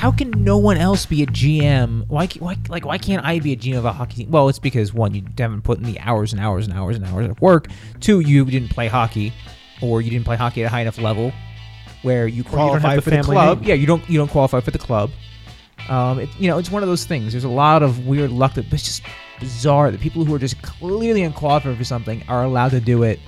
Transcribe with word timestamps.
how 0.00 0.10
can 0.10 0.30
no 0.30 0.56
one 0.56 0.78
else 0.78 1.04
be 1.04 1.22
a 1.22 1.26
GM? 1.26 2.08
Why, 2.08 2.26
why, 2.38 2.56
like, 2.70 2.86
why 2.86 2.96
can't 2.96 3.22
I 3.22 3.38
be 3.38 3.52
a 3.52 3.56
GM 3.56 3.76
of 3.76 3.84
a 3.84 3.92
hockey 3.92 4.24
team? 4.24 4.30
Well, 4.30 4.48
it's 4.48 4.58
because 4.58 4.94
one, 4.94 5.12
you 5.12 5.22
haven't 5.36 5.60
put 5.60 5.76
in 5.76 5.84
the 5.84 6.00
hours 6.00 6.32
and 6.32 6.40
hours 6.40 6.66
and 6.66 6.74
hours 6.74 6.96
and 6.96 7.04
hours 7.04 7.28
of 7.28 7.38
work. 7.42 7.68
Two, 8.00 8.20
you 8.20 8.46
didn't 8.46 8.70
play 8.70 8.88
hockey, 8.88 9.30
or 9.82 10.00
you 10.00 10.10
didn't 10.10 10.24
play 10.24 10.36
hockey 10.36 10.62
at 10.62 10.68
a 10.68 10.70
high 10.70 10.80
enough 10.80 10.96
level 10.96 11.34
where 12.00 12.26
you 12.26 12.42
qualify 12.42 12.96
the 12.96 13.02
for 13.02 13.10
the 13.10 13.20
club. 13.20 13.60
name. 13.60 13.68
Yeah, 13.68 13.74
you 13.74 13.86
don't, 13.86 14.08
you 14.08 14.16
don't 14.16 14.30
qualify 14.30 14.60
for 14.60 14.70
the 14.70 14.78
club. 14.78 15.10
Um, 15.90 16.18
it, 16.20 16.30
you 16.38 16.48
know, 16.48 16.56
it's 16.56 16.70
one 16.70 16.82
of 16.82 16.88
those 16.88 17.04
things. 17.04 17.34
There's 17.34 17.44
a 17.44 17.50
lot 17.50 17.82
of 17.82 18.06
weird 18.06 18.30
luck 18.30 18.54
that 18.54 18.72
it's 18.72 18.82
just 18.82 19.02
bizarre 19.38 19.90
that 19.90 20.00
people 20.00 20.24
who 20.24 20.34
are 20.34 20.38
just 20.38 20.62
clearly 20.62 21.22
unqualified 21.24 21.76
for 21.76 21.84
something 21.84 22.24
are 22.26 22.44
allowed 22.44 22.70
to 22.70 22.80
do 22.80 23.02
it 23.02 23.20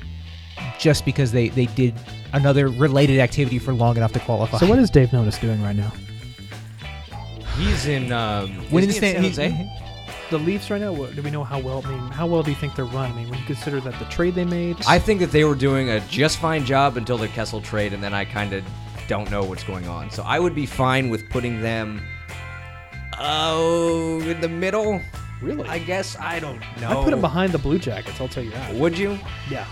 just 0.78 1.04
because 1.04 1.32
they 1.32 1.50
they 1.50 1.66
did 1.66 1.94
another 2.32 2.68
related 2.68 3.20
activity 3.20 3.58
for 3.58 3.74
long 3.74 3.98
enough 3.98 4.12
to 4.14 4.20
qualify. 4.20 4.56
So 4.56 4.66
what 4.66 4.78
is 4.78 4.88
Dave 4.88 5.10
Nonis 5.10 5.38
doing 5.38 5.62
right 5.62 5.76
now? 5.76 5.92
He's 7.56 7.86
in. 7.86 8.12
Um, 8.12 8.50
When 8.70 8.84
isn't 8.84 9.02
is 9.04 9.10
he 9.12 9.26
in 9.26 9.32
Stan- 9.32 9.50
San 9.56 9.66
he- 9.66 9.72
The 10.30 10.38
Leafs 10.38 10.70
right 10.70 10.80
now. 10.80 10.92
What, 10.92 11.14
do 11.14 11.22
we 11.22 11.30
know 11.30 11.44
how 11.44 11.58
well? 11.58 11.82
I 11.84 11.90
mean, 11.90 12.00
how 12.10 12.26
well 12.26 12.42
do 12.42 12.50
you 12.50 12.56
think 12.56 12.74
they're 12.74 12.84
run? 12.86 13.10
I 13.12 13.14
mean, 13.14 13.28
when 13.28 13.38
you 13.38 13.44
consider 13.44 13.80
that 13.80 13.98
the 13.98 14.06
trade 14.06 14.34
they 14.34 14.44
made. 14.44 14.76
I 14.88 14.98
think 14.98 15.20
that 15.20 15.30
they 15.32 15.44
were 15.44 15.54
doing 15.54 15.90
a 15.90 16.00
just 16.08 16.38
fine 16.38 16.64
job 16.64 16.96
until 16.96 17.18
the 17.18 17.28
Kessel 17.28 17.60
trade, 17.60 17.92
and 17.92 18.02
then 18.02 18.14
I 18.14 18.24
kind 18.24 18.52
of 18.54 18.64
don't 19.08 19.30
know 19.30 19.44
what's 19.44 19.64
going 19.64 19.86
on. 19.88 20.10
So 20.10 20.22
I 20.22 20.38
would 20.40 20.54
be 20.54 20.64
fine 20.66 21.10
with 21.10 21.28
putting 21.28 21.60
them. 21.60 22.00
Oh, 23.18 24.20
in 24.22 24.40
the 24.40 24.48
middle. 24.48 25.00
really. 25.42 25.68
I 25.68 25.78
guess 25.78 26.16
I 26.18 26.40
don't 26.40 26.60
know. 26.80 26.88
I 27.00 27.04
put 27.04 27.10
them 27.10 27.20
behind 27.20 27.52
the 27.52 27.58
Blue 27.58 27.78
Jackets. 27.78 28.20
I'll 28.20 28.28
tell 28.28 28.42
you 28.42 28.50
that. 28.52 28.74
Would 28.74 28.96
you? 28.98 29.18
Yeah. 29.50 29.66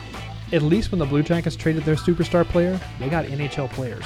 At 0.53 0.63
least 0.63 0.91
when 0.91 0.99
the 0.99 1.07
Blue 1.07 1.23
Jackets 1.23 1.57
traded 1.57 1.85
their 1.85 1.95
superstar 1.95 2.45
player, 2.45 2.79
they 2.99 3.09
got 3.09 3.25
NHL 3.25 3.71
players. 3.71 4.05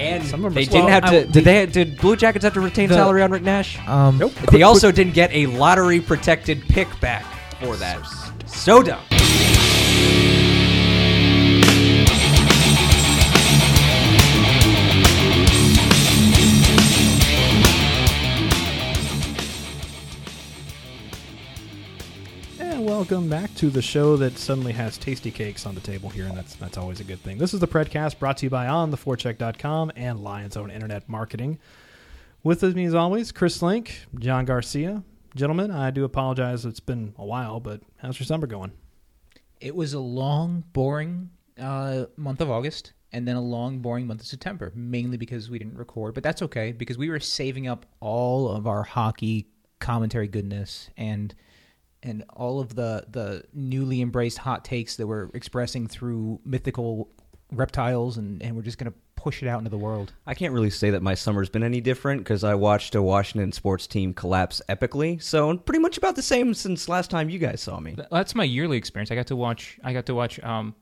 And, 0.00 0.24
some 0.26 0.44
of 0.44 0.54
them 0.54 0.54
they 0.54 0.64
didn't 0.64 0.88
have 0.88 1.04
I- 1.04 1.10
to. 1.10 1.26
did 1.26 1.44
they? 1.44 1.66
Did 1.66 1.98
Blue 1.98 2.16
Jackets 2.16 2.44
have 2.44 2.54
to 2.54 2.60
retain 2.60 2.88
The- 2.88 2.94
salary 2.94 3.22
on 3.22 3.30
Rick 3.30 3.42
Nash? 3.42 3.78
um, 3.86 4.18
Nope. 4.18 4.32
They 4.50 4.62
also 4.62 4.90
didn't 4.90 5.14
get 5.14 5.30
a 5.32 5.46
lottery 5.46 6.00
protected 6.00 6.62
pick 6.68 6.88
back 7.00 7.24
for 7.62 7.76
that. 7.76 7.98
So 8.46 8.82
dumb. 8.82 9.00
Welcome 23.00 23.30
back 23.30 23.54
to 23.54 23.70
the 23.70 23.80
show 23.80 24.14
that 24.14 24.36
suddenly 24.36 24.72
has 24.74 24.98
tasty 24.98 25.30
cakes 25.30 25.64
on 25.64 25.74
the 25.74 25.80
table 25.80 26.10
here, 26.10 26.26
and 26.26 26.36
that's 26.36 26.54
that's 26.56 26.76
always 26.76 27.00
a 27.00 27.04
good 27.04 27.18
thing. 27.20 27.38
This 27.38 27.54
is 27.54 27.60
the 27.60 27.66
Predcast 27.66 28.18
brought 28.18 28.36
to 28.36 28.44
you 28.44 28.50
by 28.50 28.66
OnTheForecheck.com 28.66 29.92
and 29.96 30.20
Lion's 30.20 30.54
Own 30.54 30.70
Internet 30.70 31.08
Marketing. 31.08 31.58
With 32.42 32.62
me 32.62 32.84
as 32.84 32.94
always, 32.94 33.32
Chris 33.32 33.62
Link, 33.62 34.04
John 34.18 34.44
Garcia. 34.44 35.02
Gentlemen, 35.34 35.70
I 35.70 35.90
do 35.90 36.04
apologize. 36.04 36.66
It's 36.66 36.78
been 36.78 37.14
a 37.16 37.24
while, 37.24 37.58
but 37.58 37.80
how's 37.96 38.20
your 38.20 38.26
summer 38.26 38.46
going? 38.46 38.72
It 39.62 39.74
was 39.74 39.94
a 39.94 39.98
long, 39.98 40.64
boring 40.74 41.30
uh, 41.58 42.04
month 42.18 42.42
of 42.42 42.50
August, 42.50 42.92
and 43.12 43.26
then 43.26 43.36
a 43.36 43.42
long, 43.42 43.78
boring 43.78 44.08
month 44.08 44.20
of 44.20 44.26
September, 44.26 44.72
mainly 44.74 45.16
because 45.16 45.48
we 45.48 45.58
didn't 45.58 45.78
record. 45.78 46.12
But 46.12 46.22
that's 46.22 46.42
okay 46.42 46.72
because 46.72 46.98
we 46.98 47.08
were 47.08 47.18
saving 47.18 47.66
up 47.66 47.86
all 48.00 48.50
of 48.50 48.66
our 48.66 48.82
hockey 48.82 49.46
commentary 49.78 50.28
goodness 50.28 50.90
and 50.98 51.34
and 52.02 52.24
all 52.30 52.60
of 52.60 52.74
the 52.74 53.04
the 53.10 53.44
newly 53.52 54.00
embraced 54.00 54.38
hot 54.38 54.64
takes 54.64 54.96
that 54.96 55.06
we're 55.06 55.28
expressing 55.34 55.86
through 55.86 56.40
mythical 56.44 57.10
reptiles, 57.52 58.16
and 58.16 58.42
and 58.42 58.56
we're 58.56 58.62
just 58.62 58.78
gonna 58.78 58.94
push 59.16 59.42
it 59.42 59.48
out 59.48 59.58
into 59.58 59.70
the 59.70 59.78
world. 59.78 60.12
I 60.26 60.32
can't 60.34 60.54
really 60.54 60.70
say 60.70 60.90
that 60.90 61.02
my 61.02 61.14
summer's 61.14 61.50
been 61.50 61.62
any 61.62 61.80
different 61.80 62.22
because 62.22 62.42
I 62.42 62.54
watched 62.54 62.94
a 62.94 63.02
Washington 63.02 63.52
sports 63.52 63.86
team 63.86 64.14
collapse 64.14 64.62
epically. 64.68 65.22
So 65.22 65.58
pretty 65.58 65.80
much 65.80 65.98
about 65.98 66.16
the 66.16 66.22
same 66.22 66.54
since 66.54 66.88
last 66.88 67.10
time 67.10 67.28
you 67.28 67.38
guys 67.38 67.60
saw 67.60 67.78
me. 67.78 67.96
That's 68.10 68.34
my 68.34 68.44
yearly 68.44 68.78
experience. 68.78 69.10
I 69.10 69.14
got 69.14 69.26
to 69.26 69.36
watch. 69.36 69.78
I 69.84 69.92
got 69.92 70.06
to 70.06 70.14
watch 70.14 70.40
um, 70.40 70.74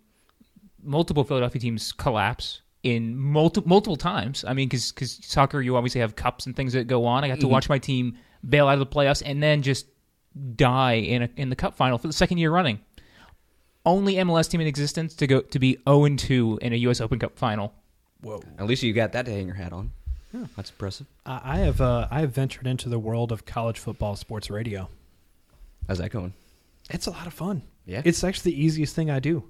multiple 0.82 1.24
Philadelphia 1.24 1.60
teams 1.60 1.92
collapse 1.92 2.62
in 2.84 3.16
multi- 3.18 3.62
multiple 3.66 3.96
times. 3.96 4.44
I 4.46 4.54
mean, 4.54 4.68
because 4.68 5.18
soccer, 5.22 5.60
you 5.60 5.76
obviously 5.76 6.00
have 6.00 6.14
cups 6.14 6.46
and 6.46 6.54
things 6.54 6.72
that 6.74 6.86
go 6.86 7.06
on. 7.06 7.24
I 7.24 7.28
got 7.28 7.40
to 7.40 7.48
watch 7.48 7.68
my 7.68 7.78
team 7.78 8.18
bail 8.48 8.68
out 8.68 8.74
of 8.74 8.78
the 8.78 8.86
playoffs 8.86 9.22
and 9.24 9.42
then 9.42 9.62
just 9.62 9.86
die 10.56 10.94
in 10.94 11.22
a, 11.22 11.30
in 11.36 11.50
the 11.50 11.56
cup 11.56 11.74
final 11.74 11.98
for 11.98 12.06
the 12.06 12.12
second 12.12 12.38
year 12.38 12.50
running. 12.50 12.80
Only 13.84 14.14
MLS 14.16 14.50
team 14.50 14.60
in 14.60 14.66
existence 14.66 15.14
to 15.14 15.26
go 15.26 15.40
to 15.40 15.58
be 15.58 15.78
0 15.88 16.16
2 16.16 16.58
in 16.60 16.72
a 16.72 16.76
U.S. 16.76 17.00
Open 17.00 17.18
Cup 17.18 17.38
final. 17.38 17.72
Whoa. 18.20 18.42
At 18.58 18.66
least 18.66 18.82
you 18.82 18.92
got 18.92 19.12
that 19.12 19.24
to 19.26 19.32
hang 19.32 19.46
your 19.46 19.56
hat 19.56 19.72
on. 19.72 19.92
Yeah. 20.32 20.44
That's 20.56 20.70
impressive. 20.70 21.06
I 21.24 21.40
I 21.44 21.56
have 21.58 21.80
uh, 21.80 22.08
I 22.10 22.20
have 22.20 22.32
ventured 22.32 22.66
into 22.66 22.88
the 22.88 22.98
world 22.98 23.32
of 23.32 23.46
college 23.46 23.78
football 23.78 24.16
sports 24.16 24.50
radio. 24.50 24.88
How's 25.86 25.98
that 25.98 26.10
going? 26.10 26.34
It's 26.90 27.06
a 27.06 27.10
lot 27.10 27.26
of 27.26 27.32
fun. 27.32 27.62
Yeah. 27.86 28.02
It's 28.04 28.22
actually 28.22 28.52
the 28.52 28.62
easiest 28.62 28.94
thing 28.94 29.10
I 29.10 29.20
do. 29.20 29.44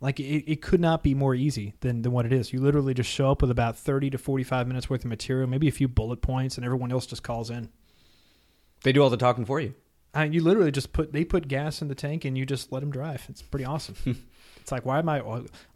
Like 0.00 0.20
it, 0.20 0.50
it 0.50 0.62
could 0.62 0.80
not 0.80 1.02
be 1.02 1.12
more 1.12 1.34
easy 1.34 1.74
than, 1.80 2.02
than 2.02 2.12
what 2.12 2.24
it 2.24 2.32
is. 2.32 2.52
You 2.52 2.60
literally 2.60 2.94
just 2.94 3.10
show 3.10 3.30
up 3.30 3.42
with 3.42 3.50
about 3.50 3.76
thirty 3.76 4.08
to 4.10 4.18
forty 4.18 4.44
five 4.44 4.66
minutes 4.66 4.88
worth 4.88 5.04
of 5.04 5.10
material, 5.10 5.48
maybe 5.48 5.68
a 5.68 5.72
few 5.72 5.88
bullet 5.88 6.22
points, 6.22 6.56
and 6.56 6.64
everyone 6.64 6.92
else 6.92 7.04
just 7.04 7.22
calls 7.22 7.50
in. 7.50 7.68
They 8.84 8.92
do 8.92 9.02
all 9.02 9.10
the 9.10 9.16
talking 9.16 9.44
for 9.44 9.60
you. 9.60 9.74
I 10.18 10.24
you 10.24 10.42
literally 10.42 10.72
just 10.72 10.92
put 10.92 11.12
they 11.12 11.24
put 11.24 11.48
gas 11.48 11.80
in 11.80 11.88
the 11.88 11.94
tank 11.94 12.24
and 12.24 12.36
you 12.36 12.44
just 12.44 12.72
let 12.72 12.80
them 12.80 12.90
drive. 12.90 13.24
It's 13.28 13.42
pretty 13.42 13.64
awesome. 13.64 13.94
Hmm. 14.04 14.12
it's 14.60 14.72
like 14.72 14.84
why 14.84 14.98
am 14.98 15.08
I 15.08 15.22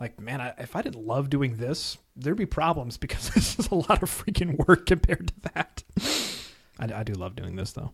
like 0.00 0.20
man? 0.20 0.40
I, 0.40 0.54
if 0.58 0.74
I 0.74 0.82
didn't 0.82 1.06
love 1.06 1.30
doing 1.30 1.56
this, 1.56 1.96
there'd 2.16 2.36
be 2.36 2.46
problems 2.46 2.96
because 3.04 3.30
this 3.30 3.58
is 3.58 3.68
a 3.68 3.74
lot 3.74 4.02
of 4.02 4.10
freaking 4.10 4.66
work 4.66 4.86
compared 4.94 5.28
to 5.28 5.52
that. 5.54 5.82
I, 6.78 7.00
I 7.00 7.02
do 7.04 7.12
love 7.14 7.36
doing 7.36 7.56
this 7.56 7.72
though, 7.72 7.92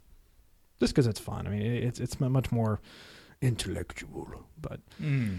just 0.80 0.94
because 0.94 1.06
it's 1.06 1.20
fun. 1.20 1.46
I 1.46 1.50
mean, 1.50 1.62
it, 1.62 1.84
it's 1.84 2.00
it's 2.00 2.18
much 2.18 2.50
more 2.50 2.80
intellectual, 3.42 4.46
but 4.60 4.80
hmm. 4.98 5.36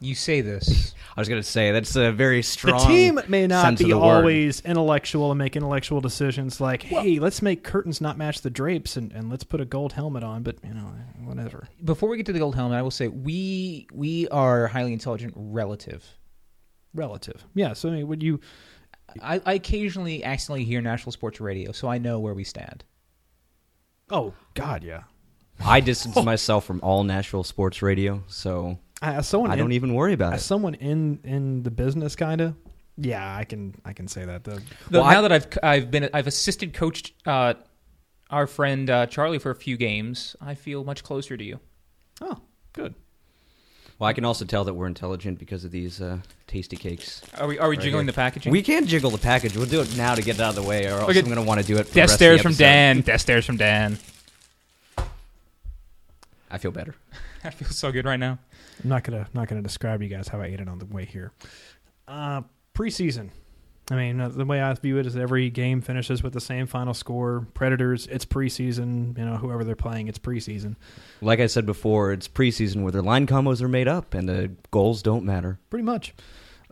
You 0.00 0.14
say 0.14 0.40
this. 0.40 0.94
I 1.16 1.20
was 1.20 1.28
gonna 1.28 1.42
say 1.42 1.72
that's 1.72 1.96
a 1.96 2.12
very 2.12 2.42
strong. 2.42 2.78
the 2.80 2.86
team 2.86 3.20
may 3.28 3.46
not 3.46 3.78
be 3.78 3.84
the 3.84 3.98
word. 3.98 4.04
always 4.04 4.60
intellectual 4.60 5.30
and 5.30 5.38
make 5.38 5.56
intellectual 5.56 6.00
decisions 6.00 6.60
like, 6.60 6.82
hey, 6.82 7.18
let's 7.18 7.40
make 7.40 7.64
curtains 7.64 8.00
not 8.00 8.18
match 8.18 8.42
the 8.42 8.50
drapes 8.50 8.96
and, 8.96 9.12
and 9.12 9.30
let's 9.30 9.44
put 9.44 9.60
a 9.60 9.64
gold 9.64 9.94
helmet 9.94 10.22
on. 10.22 10.42
But 10.42 10.56
you 10.62 10.74
know, 10.74 10.92
whatever. 11.24 11.68
Before 11.82 12.08
we 12.08 12.18
get 12.18 12.26
to 12.26 12.32
the 12.32 12.38
gold 12.38 12.54
helmet, 12.54 12.78
I 12.78 12.82
will 12.82 12.90
say 12.90 13.08
we 13.08 13.86
we 13.92 14.28
are 14.28 14.66
highly 14.66 14.92
intelligent 14.92 15.32
relative. 15.36 16.04
Relative, 16.92 17.44
yeah. 17.54 17.72
So 17.72 17.88
I 17.88 17.92
mean, 17.92 18.08
would 18.08 18.22
you? 18.22 18.40
I, 19.22 19.40
I 19.46 19.54
occasionally 19.54 20.24
accidentally 20.24 20.64
hear 20.64 20.82
national 20.82 21.12
sports 21.12 21.40
radio, 21.40 21.72
so 21.72 21.88
I 21.88 21.98
know 21.98 22.18
where 22.18 22.34
we 22.34 22.44
stand. 22.44 22.84
Oh 24.10 24.34
God, 24.54 24.84
yeah. 24.84 25.04
I 25.64 25.80
distance 25.80 26.16
myself 26.24 26.64
from 26.64 26.80
all 26.82 27.04
Nashville 27.04 27.44
sports 27.44 27.80
radio, 27.82 28.22
so 28.26 28.78
As 29.02 29.28
someone, 29.28 29.50
I 29.50 29.56
don't 29.56 29.72
even 29.72 29.92
worry 29.94 30.12
about 30.14 30.32
as 30.34 30.40
it. 30.40 30.44
someone 30.44 30.74
in 30.74 31.20
in 31.24 31.62
the 31.62 31.70
business, 31.70 32.16
kind 32.16 32.40
of. 32.40 32.54
Yeah, 32.96 33.36
I 33.36 33.44
can 33.44 33.74
I 33.84 33.92
can 33.92 34.08
say 34.08 34.24
that 34.24 34.44
though. 34.44 34.58
Though 34.90 35.02
Well, 35.02 35.10
now 35.10 35.18
I- 35.18 35.22
that 35.22 35.32
I've 35.32 35.46
I've 35.62 35.90
been 35.90 36.08
I've 36.14 36.26
assisted 36.26 36.72
coached 36.72 37.12
uh, 37.26 37.54
our 38.30 38.46
friend 38.46 38.88
uh, 38.88 39.06
Charlie 39.06 39.38
for 39.38 39.50
a 39.50 39.54
few 39.54 39.76
games, 39.76 40.34
I 40.40 40.54
feel 40.54 40.82
much 40.82 41.04
closer 41.04 41.36
to 41.36 41.44
you. 41.44 41.60
Oh, 42.22 42.40
good. 42.72 42.94
Well, 43.98 44.08
I 44.08 44.12
can 44.14 44.24
also 44.24 44.44
tell 44.44 44.64
that 44.64 44.74
we're 44.74 44.86
intelligent 44.86 45.38
because 45.38 45.64
of 45.64 45.70
these 45.70 46.00
uh, 46.02 46.18
tasty 46.46 46.76
cakes. 46.76 47.20
Are 47.38 47.46
we 47.46 47.58
are 47.58 47.68
we 47.68 47.76
Right 47.76 47.84
jiggling 47.84 48.06
here. 48.06 48.12
the 48.12 48.16
packaging? 48.16 48.50
We 48.52 48.62
can 48.62 48.86
jiggle 48.86 49.10
the 49.10 49.18
package. 49.18 49.56
We'll 49.56 49.66
do 49.66 49.82
it 49.82 49.94
now 49.96 50.14
to 50.14 50.22
get 50.22 50.36
it 50.36 50.40
out 50.42 50.50
of 50.50 50.54
the 50.56 50.62
way, 50.62 50.86
or 50.86 50.92
else 51.00 51.10
Okay. 51.10 51.18
I'm 51.18 51.24
going 51.26 51.36
to 51.36 51.42
want 51.42 51.60
to 51.60 51.66
do 51.66 51.76
it. 51.76 51.84
For 51.86 51.94
the 51.94 52.00
Death 52.00 52.10
rest 52.10 52.14
of 52.14 52.18
the 52.18 52.24
stares 52.24 52.40
from. 52.42 52.54
Dan. 52.54 53.00
Death 53.02 53.20
stares 53.20 53.44
from 53.44 53.56
Dan. 53.58 53.98
I 56.50 56.58
feel 56.58 56.70
better. 56.70 56.94
I 57.44 57.50
feel 57.50 57.68
so 57.68 57.92
good 57.92 58.04
right 58.06 58.18
now. 58.20 58.38
I'm 58.82 58.88
not 58.90 59.04
gonna 59.04 59.26
not 59.34 59.48
gonna 59.48 59.62
describe 59.62 60.00
to 60.00 60.06
you 60.06 60.14
guys 60.14 60.28
how 60.28 60.40
I 60.40 60.46
ate 60.46 60.60
it 60.60 60.68
on 60.68 60.78
the 60.78 60.86
way 60.86 61.04
here. 61.04 61.32
Uh, 62.06 62.42
preseason. 62.74 63.30
I 63.88 63.94
mean, 63.94 64.20
uh, 64.20 64.28
the 64.30 64.44
way 64.44 64.60
I 64.60 64.74
view 64.74 64.98
it 64.98 65.06
is 65.06 65.16
every 65.16 65.48
game 65.48 65.80
finishes 65.80 66.20
with 66.20 66.32
the 66.32 66.40
same 66.40 66.66
final 66.66 66.92
score. 66.92 67.46
Predators, 67.54 68.08
it's 68.08 68.24
preseason. 68.24 69.16
You 69.16 69.24
know, 69.24 69.36
whoever 69.36 69.62
they're 69.62 69.76
playing, 69.76 70.08
it's 70.08 70.18
preseason. 70.18 70.74
Like 71.20 71.38
I 71.38 71.46
said 71.46 71.66
before, 71.66 72.12
it's 72.12 72.26
preseason 72.26 72.82
where 72.82 72.90
their 72.90 73.02
line 73.02 73.28
combos 73.28 73.62
are 73.62 73.68
made 73.68 73.86
up 73.86 74.12
and 74.12 74.28
the 74.28 74.50
goals 74.72 75.02
don't 75.02 75.24
matter. 75.24 75.60
Pretty 75.70 75.84
much. 75.84 76.14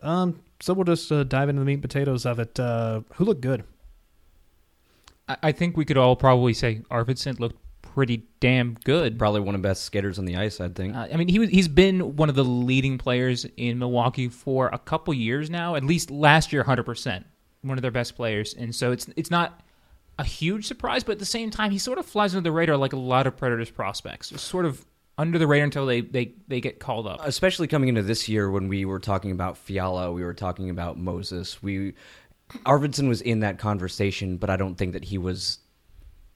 Um, 0.01 0.41
so 0.59 0.73
we'll 0.73 0.83
just 0.83 1.09
uh, 1.09 1.23
dive 1.23 1.47
into 1.47 1.61
the 1.61 1.65
meat 1.65 1.75
and 1.75 1.81
potatoes 1.81 2.25
of 2.25 2.39
it. 2.39 2.59
Uh, 2.59 3.01
who 3.13 3.23
looked 3.23 3.41
good? 3.41 3.63
I, 5.29 5.37
I 5.43 5.51
think 5.53 5.77
we 5.77 5.85
could 5.85 5.97
all 5.97 6.17
probably 6.17 6.53
say 6.53 6.81
Arvidsson 6.91 7.39
looked 7.39 7.57
pretty 7.95 8.27
damn 8.41 8.75
good. 8.83 9.17
Probably 9.17 9.39
one 9.39 9.55
of 9.55 9.61
the 9.61 9.67
best 9.67 9.83
skaters 9.83 10.19
on 10.19 10.25
the 10.25 10.35
ice, 10.35 10.59
I 10.59 10.67
think. 10.67 10.95
Uh, 10.95 11.07
I 11.11 11.15
mean, 11.15 11.29
he 11.29 11.39
was, 11.39 11.49
he's 11.49 11.69
been 11.69 12.17
one 12.17 12.27
of 12.27 12.35
the 12.35 12.43
leading 12.43 12.97
players 12.97 13.45
in 13.55 13.79
Milwaukee 13.79 14.27
for 14.27 14.67
a 14.67 14.77
couple 14.77 15.13
years 15.13 15.49
now. 15.49 15.75
At 15.75 15.83
least 15.85 16.11
last 16.11 16.51
year, 16.51 16.63
hundred 16.63 16.83
percent, 16.83 17.25
one 17.61 17.77
of 17.77 17.81
their 17.81 17.91
best 17.91 18.15
players. 18.15 18.53
And 18.53 18.75
so 18.75 18.91
it's 18.91 19.07
it's 19.15 19.31
not 19.31 19.61
a 20.19 20.25
huge 20.25 20.67
surprise, 20.67 21.03
but 21.03 21.13
at 21.13 21.19
the 21.19 21.25
same 21.25 21.49
time, 21.49 21.71
he 21.71 21.77
sort 21.77 21.97
of 21.97 22.05
flies 22.05 22.35
under 22.35 22.47
the 22.47 22.51
radar 22.51 22.77
like 22.77 22.93
a 22.93 22.97
lot 22.97 23.25
of 23.27 23.37
Predators 23.37 23.71
prospects. 23.71 24.29
Just 24.29 24.45
sort 24.45 24.65
of 24.65 24.85
under 25.17 25.39
the 25.39 25.47
radar 25.47 25.63
until 25.63 25.85
they 25.85 26.01
they, 26.01 26.33
they 26.49 26.59
get 26.59 26.79
called 26.79 27.07
up. 27.07 27.21
Especially 27.23 27.67
coming 27.67 27.87
into 27.87 28.03
this 28.03 28.27
year 28.27 28.51
when 28.51 28.67
we 28.67 28.83
were 28.83 28.99
talking 28.99 29.31
about 29.31 29.57
Fiala, 29.57 30.11
we 30.11 30.23
were 30.23 30.33
talking 30.33 30.69
about 30.69 30.97
Moses. 30.97 31.63
We 31.63 31.93
Arvidsson 32.65 33.07
was 33.07 33.21
in 33.21 33.39
that 33.39 33.57
conversation, 33.57 34.37
but 34.37 34.49
I 34.49 34.57
don't 34.57 34.75
think 34.75 34.93
that 34.93 35.05
he 35.05 35.17
was, 35.17 35.59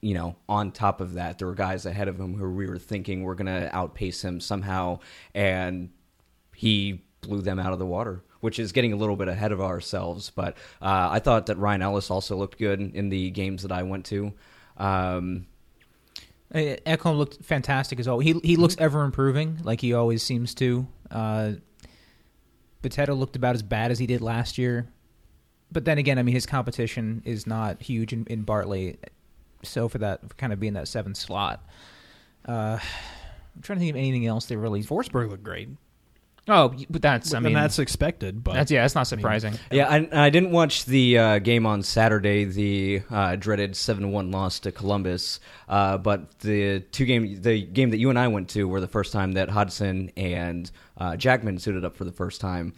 you 0.00 0.14
know, 0.14 0.36
on 0.48 0.72
top 0.72 1.00
of 1.00 1.14
that. 1.14 1.38
There 1.38 1.46
were 1.46 1.54
guys 1.54 1.86
ahead 1.86 2.08
of 2.08 2.18
him 2.18 2.34
who 2.34 2.50
we 2.50 2.66
were 2.66 2.78
thinking 2.78 3.22
were 3.22 3.34
going 3.34 3.46
to 3.46 3.74
outpace 3.74 4.22
him 4.24 4.40
somehow, 4.40 5.00
and 5.34 5.90
he 6.54 7.02
blew 7.20 7.42
them 7.42 7.58
out 7.58 7.72
of 7.72 7.78
the 7.78 7.86
water, 7.86 8.22
which 8.40 8.58
is 8.58 8.72
getting 8.72 8.92
a 8.92 8.96
little 8.96 9.16
bit 9.16 9.28
ahead 9.28 9.52
of 9.52 9.60
ourselves. 9.60 10.30
But 10.30 10.56
uh, 10.80 11.08
I 11.10 11.18
thought 11.18 11.46
that 11.46 11.58
Ryan 11.58 11.82
Ellis 11.82 12.10
also 12.10 12.36
looked 12.36 12.58
good 12.58 12.80
in 12.80 13.10
the 13.10 13.30
games 13.30 13.62
that 13.62 13.72
I 13.72 13.82
went 13.82 14.06
to. 14.06 14.32
Um, 14.76 15.46
Ekholm 16.52 17.16
looked 17.16 17.44
fantastic 17.44 18.00
as 18.00 18.08
well. 18.08 18.18
He 18.18 18.34
he 18.42 18.56
looks 18.56 18.74
ever 18.78 19.04
improving, 19.04 19.58
like 19.62 19.80
he 19.80 19.92
always 19.92 20.22
seems 20.22 20.54
to. 20.56 20.86
Uh, 21.10 21.52
Potato 22.82 23.14
looked 23.14 23.36
about 23.36 23.54
as 23.54 23.62
bad 23.62 23.90
as 23.90 23.98
he 23.98 24.06
did 24.06 24.20
last 24.20 24.58
year, 24.58 24.88
but 25.70 25.84
then 25.84 25.98
again, 25.98 26.18
I 26.18 26.22
mean, 26.22 26.34
his 26.34 26.46
competition 26.46 27.22
is 27.24 27.46
not 27.46 27.82
huge 27.82 28.12
in, 28.12 28.24
in 28.26 28.42
Bartley, 28.42 28.98
so 29.62 29.88
for 29.88 29.98
that 29.98 30.28
for 30.28 30.34
kind 30.34 30.52
of 30.52 30.60
being 30.60 30.74
that 30.74 30.88
seventh 30.88 31.16
slot. 31.16 31.64
Uh, 32.46 32.78
I'm 33.54 33.62
trying 33.62 33.78
to 33.78 33.80
think 33.80 33.90
of 33.90 33.96
anything 33.96 34.26
else 34.26 34.46
they 34.46 34.56
really. 34.56 34.82
Forsberg 34.82 35.30
looked 35.30 35.44
great. 35.44 35.68
Oh, 36.48 36.74
but 36.88 37.02
that's 37.02 37.32
I 37.32 37.36
and 37.36 37.44
mean 37.44 37.54
that's 37.54 37.78
expected, 37.78 38.42
but 38.42 38.54
that's 38.54 38.70
yeah, 38.70 38.82
that's 38.82 38.94
not 38.94 39.06
surprising. 39.06 39.54
Yeah, 39.70 39.88
I, 39.88 40.26
I 40.26 40.30
didn't 40.30 40.50
watch 40.50 40.84
the 40.84 41.18
uh, 41.18 41.38
game 41.38 41.66
on 41.66 41.82
Saturday, 41.82 42.44
the 42.44 43.02
uh, 43.10 43.36
dreaded 43.36 43.76
seven 43.76 44.10
one 44.10 44.30
loss 44.30 44.58
to 44.60 44.72
Columbus. 44.72 45.38
Uh, 45.68 45.98
but 45.98 46.38
the 46.40 46.80
two 46.80 47.04
game, 47.04 47.40
the 47.40 47.62
game 47.62 47.90
that 47.90 47.98
you 47.98 48.10
and 48.10 48.18
I 48.18 48.28
went 48.28 48.48
to, 48.50 48.66
were 48.66 48.80
the 48.80 48.88
first 48.88 49.12
time 49.12 49.32
that 49.32 49.50
Hodgson 49.50 50.10
and 50.16 50.68
uh, 50.96 51.14
Jackman 51.16 51.58
suited 51.58 51.84
up 51.84 51.96
for 51.96 52.04
the 52.04 52.12
first 52.12 52.40
time. 52.40 52.72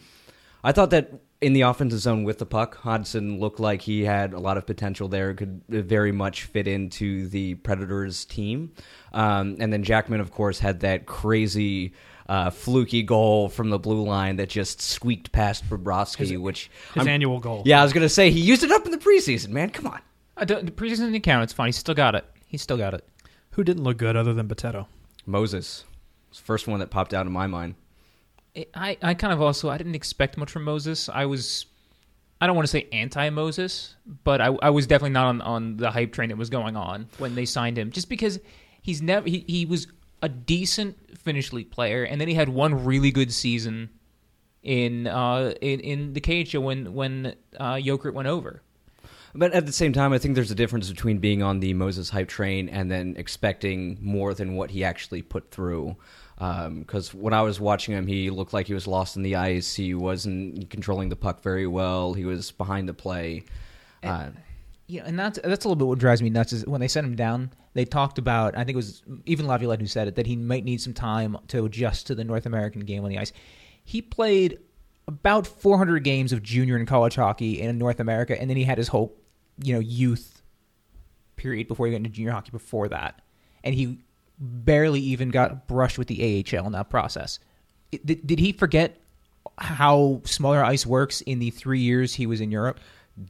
I 0.63 0.71
thought 0.71 0.91
that 0.91 1.11
in 1.43 1.53
the 1.53 1.61
offensive 1.61 1.99
zone 1.99 2.23
with 2.23 2.39
the 2.39 2.45
puck, 2.45 2.77
Hodgson 2.77 3.39
looked 3.39 3.59
like 3.59 3.81
he 3.81 4.03
had 4.03 4.33
a 4.33 4.39
lot 4.39 4.57
of 4.57 4.65
potential 4.65 5.07
there. 5.07 5.33
Could 5.33 5.61
very 5.69 6.11
much 6.11 6.43
fit 6.43 6.67
into 6.67 7.27
the 7.27 7.55
Predators 7.55 8.25
team. 8.25 8.71
Um, 9.13 9.57
and 9.59 9.71
then 9.71 9.83
Jackman, 9.83 10.19
of 10.21 10.31
course, 10.31 10.59
had 10.59 10.79
that 10.81 11.05
crazy. 11.05 11.93
Uh, 12.29 12.49
fluky 12.49 13.03
goal 13.03 13.49
from 13.49 13.69
the 13.69 13.77
blue 13.77 14.01
line 14.01 14.37
that 14.37 14.47
just 14.47 14.79
squeaked 14.81 15.33
past 15.33 15.69
Bobrovsky, 15.69 16.39
which 16.39 16.71
his 16.93 17.01
I'm- 17.01 17.07
annual 17.09 17.37
goal. 17.41 17.63
yeah, 17.65 17.81
I 17.81 17.83
was 17.83 17.91
gonna 17.91 18.07
say 18.07 18.31
he 18.31 18.39
used 18.39 18.63
it 18.63 18.71
up 18.71 18.85
in 18.85 18.91
the 18.93 18.97
preseason. 18.97 19.49
Man, 19.49 19.69
come 19.71 19.87
on. 19.87 19.99
Uh, 20.37 20.45
the, 20.45 20.55
the 20.61 20.71
preseason 20.71 21.11
didn't 21.11 21.21
count. 21.23 21.43
It's 21.43 21.51
fine. 21.51 21.67
He 21.67 21.73
still 21.73 21.93
got 21.93 22.15
it. 22.15 22.23
He 22.47 22.57
still 22.57 22.77
got 22.77 22.93
it. 22.93 23.05
Who 23.51 23.63
didn't 23.65 23.83
look 23.83 23.97
good 23.97 24.15
other 24.15 24.33
than 24.33 24.47
Potato? 24.47 24.87
Moses, 25.25 25.83
was 26.29 26.37
the 26.39 26.45
first 26.45 26.65
one 26.65 26.79
that 26.79 26.89
popped 26.89 27.13
out 27.13 27.25
in 27.25 27.31
my 27.33 27.45
mind. 27.45 27.75
I, 28.75 28.97
I 29.01 29.13
kind 29.13 29.33
of 29.33 29.41
also 29.41 29.69
I 29.69 29.77
didn't 29.77 29.95
expect 29.95 30.37
much 30.37 30.51
from 30.51 30.63
Moses. 30.63 31.09
I 31.09 31.25
was 31.25 31.65
I 32.39 32.47
don't 32.47 32.55
want 32.55 32.67
to 32.67 32.71
say 32.71 32.87
anti 32.91 33.29
Moses, 33.29 33.95
but 34.23 34.41
I, 34.41 34.47
I 34.61 34.69
was 34.69 34.85
definitely 34.85 35.11
not 35.11 35.27
on, 35.27 35.41
on 35.41 35.77
the 35.77 35.89
hype 35.91 36.11
train 36.11 36.29
that 36.29 36.37
was 36.37 36.49
going 36.49 36.75
on 36.75 37.07
when 37.17 37.35
they 37.35 37.45
signed 37.45 37.77
him. 37.77 37.91
Just 37.91 38.09
because 38.09 38.39
he's 38.81 39.01
never 39.01 39.27
he, 39.27 39.45
he 39.47 39.65
was 39.65 39.87
a 40.21 40.29
decent 40.29 41.17
Finnish 41.17 41.53
league 41.53 41.71
player, 41.71 42.03
and 42.03 42.19
then 42.19 42.27
he 42.27 42.33
had 42.33 42.49
one 42.49 42.83
really 42.83 43.11
good 43.11 43.31
season 43.31 43.89
in 44.61 45.07
uh 45.07 45.53
in, 45.61 45.79
in 45.79 46.13
the 46.13 46.21
KHL 46.21 46.61
when 46.61 46.93
when 46.93 47.35
uh 47.59 47.75
Jokerit 47.75 48.13
went 48.13 48.27
over. 48.27 48.61
But 49.35 49.53
at 49.53 49.65
the 49.65 49.71
same 49.71 49.93
time, 49.93 50.13
I 50.13 50.19
think 50.19 50.35
there's 50.35 50.51
a 50.51 50.55
difference 50.55 50.89
between 50.89 51.17
being 51.17 51.41
on 51.41 51.59
the 51.59 51.73
Moses 51.73 52.09
hype 52.09 52.27
train 52.27 52.69
and 52.69 52.91
then 52.91 53.15
expecting 53.17 53.97
more 53.99 54.33
than 54.33 54.55
what 54.55 54.69
he 54.69 54.83
actually 54.83 55.23
put 55.23 55.49
through. 55.49 55.95
Because 56.79 57.13
when 57.13 57.33
I 57.33 57.41
was 57.41 57.59
watching 57.59 57.93
him, 57.95 58.07
he 58.07 58.29
looked 58.29 58.53
like 58.53 58.67
he 58.67 58.73
was 58.73 58.87
lost 58.87 59.15
in 59.15 59.23
the 59.23 59.35
ice. 59.35 59.75
He 59.75 59.93
wasn't 59.93 60.69
controlling 60.69 61.09
the 61.09 61.15
puck 61.15 61.41
very 61.41 61.67
well. 61.67 62.13
He 62.13 62.25
was 62.25 62.51
behind 62.51 62.89
the 62.89 62.93
play. 62.93 63.43
Uh, 64.03 64.29
Yeah, 64.87 65.03
and 65.05 65.17
that's 65.17 65.39
that's 65.43 65.63
a 65.63 65.67
little 65.67 65.77
bit 65.77 65.87
what 65.87 65.99
drives 65.99 66.21
me 66.21 66.29
nuts 66.29 66.51
is 66.51 66.65
when 66.65 66.81
they 66.81 66.87
sent 66.89 67.07
him 67.07 67.15
down. 67.15 67.51
They 67.73 67.85
talked 67.85 68.17
about 68.17 68.55
I 68.55 68.65
think 68.65 68.71
it 68.71 68.75
was 68.75 69.03
even 69.25 69.47
Laviolette 69.47 69.79
who 69.79 69.87
said 69.87 70.07
it 70.07 70.15
that 70.15 70.27
he 70.27 70.35
might 70.35 70.65
need 70.65 70.81
some 70.81 70.93
time 70.93 71.37
to 71.47 71.65
adjust 71.65 72.07
to 72.07 72.15
the 72.15 72.23
North 72.23 72.45
American 72.45 72.81
game 72.81 73.03
on 73.03 73.09
the 73.09 73.17
ice. 73.17 73.31
He 73.85 74.01
played 74.01 74.59
about 75.07 75.47
400 75.47 76.03
games 76.03 76.33
of 76.33 76.43
junior 76.43 76.75
and 76.75 76.87
college 76.87 77.15
hockey 77.15 77.61
in 77.61 77.77
North 77.77 77.99
America, 77.99 78.39
and 78.39 78.49
then 78.49 78.57
he 78.57 78.63
had 78.65 78.77
his 78.77 78.89
whole 78.89 79.15
you 79.63 79.73
know 79.73 79.79
youth 79.79 80.41
period 81.37 81.67
before 81.67 81.87
he 81.87 81.93
went 81.93 82.05
into 82.05 82.15
junior 82.15 82.31
hockey. 82.33 82.51
Before 82.51 82.89
that, 82.89 83.21
and 83.63 83.73
he 83.73 83.99
barely 84.43 84.99
even 84.99 85.29
got 85.29 85.67
brushed 85.67 85.97
with 85.97 86.07
the 86.07 86.45
AHL 86.51 86.65
in 86.65 86.71
that 86.73 86.89
process. 86.89 87.39
Did, 87.91 88.25
did 88.25 88.39
he 88.39 88.51
forget 88.51 88.99
how 89.57 90.21
smaller 90.25 90.63
ice 90.63 90.85
works 90.85 91.21
in 91.21 91.39
the 91.39 91.51
three 91.51 91.79
years 91.79 92.13
he 92.15 92.25
was 92.25 92.41
in 92.41 92.51
Europe? 92.51 92.79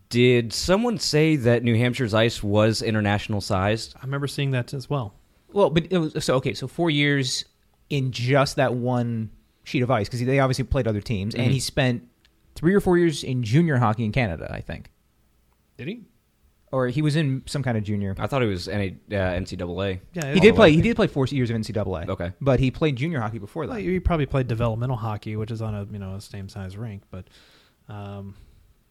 did 0.10 0.54
someone 0.54 0.98
say 0.98 1.36
that 1.36 1.63
New 1.63 1.75
Hampshire's 1.75 2.13
ice 2.13 2.42
was 2.42 2.81
international 2.81 3.42
sized? 3.42 3.95
I 3.98 4.06
remember 4.06 4.27
seeing 4.27 4.51
that 4.51 4.74
as 4.74 4.89
well. 4.89 5.13
Well, 5.51 5.69
but 5.69 5.88
it 5.92 5.98
was 5.98 6.24
so 6.24 6.36
okay. 6.36 6.54
So 6.54 6.68
four 6.68 6.89
years 6.89 7.45
in 7.89 8.12
just 8.12 8.56
that 8.56 8.74
one 8.74 9.30
sheet 9.63 9.83
of 9.83 9.92
ice 9.92 10.07
because 10.07 10.25
they 10.25 10.39
obviously 10.39 10.63
played 10.63 10.88
other 10.88 11.01
teams, 11.01 11.36
and 11.36 11.44
mm-hmm. 11.44 11.54
he 11.54 11.60
spent 11.60 12.07
three 12.56 12.74
or 12.74 12.80
four 12.80 12.98
years 12.98 13.24
in 13.24 13.44
junior 13.44 13.77
hockey 13.77 14.06
in 14.06 14.12
Canada, 14.12 14.50
I 14.51 14.62
think, 14.62 14.89
Did 15.77 15.88
he? 15.88 16.06
Or 16.74 16.88
he 16.88 17.02
was 17.02 17.16
in 17.16 17.44
some 17.46 17.62
kind 17.64 17.78
of 17.78 17.84
junior. 17.84 18.16
I 18.18 18.28
thought 18.28 18.42
he 18.42 18.48
was 18.48 18.68
NA, 18.68 18.74
uh, 18.74 19.40
NCAA. 19.40 20.00
Yeah, 20.14 20.34
He 20.34 20.40
did 20.40 20.56
play. 20.56 20.72
He 20.74 20.81
did 20.81 20.96
play 20.96 21.08
four 21.08 21.25
years 21.28 21.50
of 21.50 21.56
NCAA. 21.56 22.10
Okay. 22.10 22.34
but 22.42 22.60
he 22.60 22.72
played 22.72 22.96
junior 22.96 23.20
hockey 23.22 23.40
before 23.40 23.66
Well, 23.66 23.75
that. 23.75 23.81
he 23.81 24.00
probably 24.00 24.25
played 24.25 24.48
developmental 24.48 24.98
hockey, 24.98 25.36
which 25.36 25.52
is 25.52 25.62
on 25.62 25.74
a 25.75 25.86
you 25.92 26.00
know 26.00 26.16
a 26.16 26.22
same 26.22 26.50
size 26.50 26.75
rink, 26.75 27.04
but 27.12 27.25
um, 27.90 28.36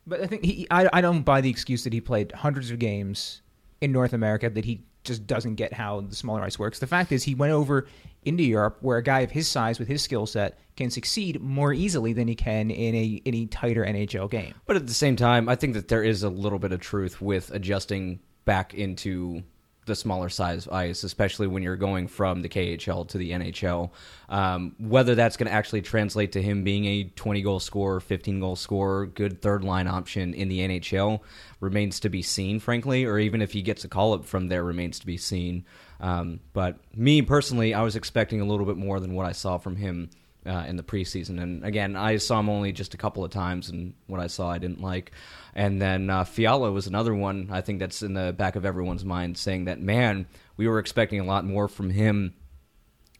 But 0.06 0.20
I 0.22 0.26
think 0.26 0.44
he. 0.44 0.66
I, 0.70 0.88
I 0.92 1.00
don't 1.00 1.22
buy 1.22 1.40
the 1.40 1.50
excuse 1.50 1.84
that 1.84 1.92
he 1.92 2.00
played 2.00 2.32
hundreds 2.32 2.70
of 2.70 2.78
games 2.78 3.42
in 3.80 3.90
North 3.92 4.12
America 4.12 4.48
that 4.48 4.64
he 4.64 4.84
just 5.04 5.26
doesn't 5.26 5.56
get 5.56 5.72
how 5.72 6.00
the 6.00 6.14
smaller 6.14 6.42
ice 6.42 6.58
works. 6.58 6.78
The 6.78 6.86
fact 6.86 7.12
is, 7.12 7.24
he 7.24 7.34
went 7.34 7.52
over 7.52 7.86
into 8.24 8.42
Europe 8.42 8.78
where 8.80 8.98
a 8.98 9.02
guy 9.02 9.20
of 9.20 9.30
his 9.30 9.48
size 9.48 9.78
with 9.78 9.88
his 9.88 10.02
skill 10.02 10.26
set 10.26 10.58
can 10.76 10.90
succeed 10.90 11.40
more 11.40 11.72
easily 11.72 12.12
than 12.12 12.28
he 12.28 12.34
can 12.34 12.70
in 12.70 12.94
a 12.94 13.22
any 13.26 13.46
tighter 13.46 13.84
NHL 13.84 14.30
game. 14.30 14.54
But 14.66 14.76
at 14.76 14.86
the 14.86 14.94
same 14.94 15.16
time, 15.16 15.48
I 15.48 15.56
think 15.56 15.74
that 15.74 15.88
there 15.88 16.02
is 16.02 16.22
a 16.22 16.28
little 16.28 16.58
bit 16.58 16.72
of 16.72 16.80
truth 16.80 17.20
with 17.20 17.50
adjusting 17.50 18.20
back 18.44 18.74
into 18.74 19.42
the 19.84 19.96
smaller 19.96 20.28
size 20.28 20.68
ice, 20.68 21.02
especially 21.02 21.48
when 21.48 21.62
you're 21.62 21.76
going 21.76 22.06
from 22.06 22.42
the 22.42 22.48
KHL 22.48 23.06
to 23.08 23.18
the 23.18 23.32
NHL. 23.32 23.90
Um, 24.28 24.76
whether 24.78 25.14
that's 25.14 25.36
going 25.36 25.48
to 25.48 25.52
actually 25.52 25.82
translate 25.82 26.32
to 26.32 26.42
him 26.42 26.62
being 26.62 26.84
a 26.84 27.04
20 27.04 27.42
goal 27.42 27.58
scorer, 27.58 28.00
15 28.00 28.40
goal 28.40 28.56
scorer, 28.56 29.06
good 29.06 29.42
third 29.42 29.64
line 29.64 29.88
option 29.88 30.34
in 30.34 30.48
the 30.48 30.60
NHL 30.60 31.20
remains 31.60 31.98
to 32.00 32.08
be 32.08 32.22
seen, 32.22 32.60
frankly, 32.60 33.04
or 33.04 33.18
even 33.18 33.42
if 33.42 33.52
he 33.52 33.62
gets 33.62 33.84
a 33.84 33.88
call 33.88 34.14
up 34.14 34.24
from 34.24 34.48
there 34.48 34.62
remains 34.62 35.00
to 35.00 35.06
be 35.06 35.16
seen. 35.16 35.64
Um, 36.00 36.40
but 36.52 36.76
me 36.94 37.22
personally, 37.22 37.74
I 37.74 37.82
was 37.82 37.96
expecting 37.96 38.40
a 38.40 38.44
little 38.44 38.66
bit 38.66 38.76
more 38.76 39.00
than 39.00 39.14
what 39.14 39.26
I 39.26 39.32
saw 39.32 39.58
from 39.58 39.76
him 39.76 40.10
uh, 40.46 40.64
in 40.68 40.76
the 40.76 40.82
preseason. 40.82 41.40
And 41.42 41.64
again, 41.64 41.96
I 41.96 42.16
saw 42.16 42.40
him 42.40 42.48
only 42.48 42.72
just 42.72 42.94
a 42.94 42.96
couple 42.96 43.24
of 43.24 43.30
times, 43.30 43.68
and 43.68 43.94
what 44.06 44.20
I 44.20 44.26
saw 44.26 44.50
I 44.50 44.58
didn't 44.58 44.80
like. 44.80 45.12
And 45.54 45.80
then 45.80 46.08
uh, 46.10 46.24
Fiala 46.24 46.72
was 46.72 46.86
another 46.86 47.14
one 47.14 47.48
I 47.52 47.60
think 47.60 47.78
that's 47.78 48.02
in 48.02 48.14
the 48.14 48.32
back 48.32 48.56
of 48.56 48.64
everyone's 48.64 49.04
mind, 49.04 49.36
saying 49.38 49.66
that 49.66 49.80
man, 49.80 50.26
we 50.56 50.66
were 50.66 50.78
expecting 50.78 51.20
a 51.20 51.24
lot 51.24 51.44
more 51.44 51.68
from 51.68 51.90
him, 51.90 52.34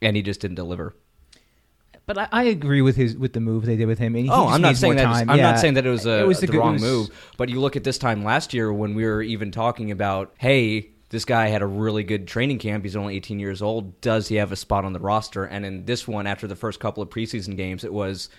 and 0.01 0.15
he 0.15 0.21
just 0.21 0.41
didn't 0.41 0.55
deliver. 0.55 0.95
But 2.05 2.17
I, 2.17 2.27
I 2.33 2.43
agree 2.45 2.81
with 2.81 2.97
his 2.97 3.15
with 3.15 3.31
the 3.31 3.39
move 3.39 3.65
they 3.65 3.77
did 3.77 3.85
with 3.85 3.97
him. 3.99 4.13
Oh, 4.29 4.47
I'm 4.49 4.61
not 4.61 4.75
saying 4.75 4.97
that. 4.97 5.03
time. 5.03 5.29
I'm 5.29 5.37
Yeah. 5.37 5.51
not 5.51 5.59
saying 5.59 5.75
that 5.75 5.85
it 5.85 5.89
was 5.89 6.05
a 6.05 6.19
It 6.23 6.27
was 6.27 6.41
the, 6.41 6.47
the 6.47 6.51
good- 6.53 6.57
wrong 6.59 6.73
was- 6.73 6.81
move. 6.81 7.31
But 7.37 7.47
you 7.47 7.61
look 7.61 7.77
at 7.77 7.85
this 7.85 7.97
time 7.97 8.23
last 8.25 8.53
year 8.53 8.73
when 8.73 8.93
we 8.93 9.05
were 9.05 9.21
even 9.21 9.51
talking 9.51 9.89
about, 9.89 10.33
hey, 10.37 10.89
this 11.13 11.25
guy 11.25 11.47
had 11.47 11.61
a 11.61 11.67
really 11.67 12.03
good 12.03 12.27
training 12.27 12.57
camp. 12.57 12.83
He's 12.83 12.95
only 12.95 13.15
18 13.17 13.39
years 13.39 13.61
old. 13.61 14.01
Does 14.01 14.29
he 14.29 14.37
have 14.37 14.51
a 14.51 14.55
spot 14.55 14.83
on 14.83 14.93
the 14.93 14.99
roster? 14.99 15.43
And 15.43 15.63
in 15.63 15.85
this 15.85 16.07
one, 16.07 16.25
after 16.25 16.47
the 16.47 16.55
first 16.55 16.79
couple 16.79 17.03
of 17.03 17.09
preseason 17.09 17.55
games, 17.55 17.83
it 17.83 17.93
was, 17.93 18.29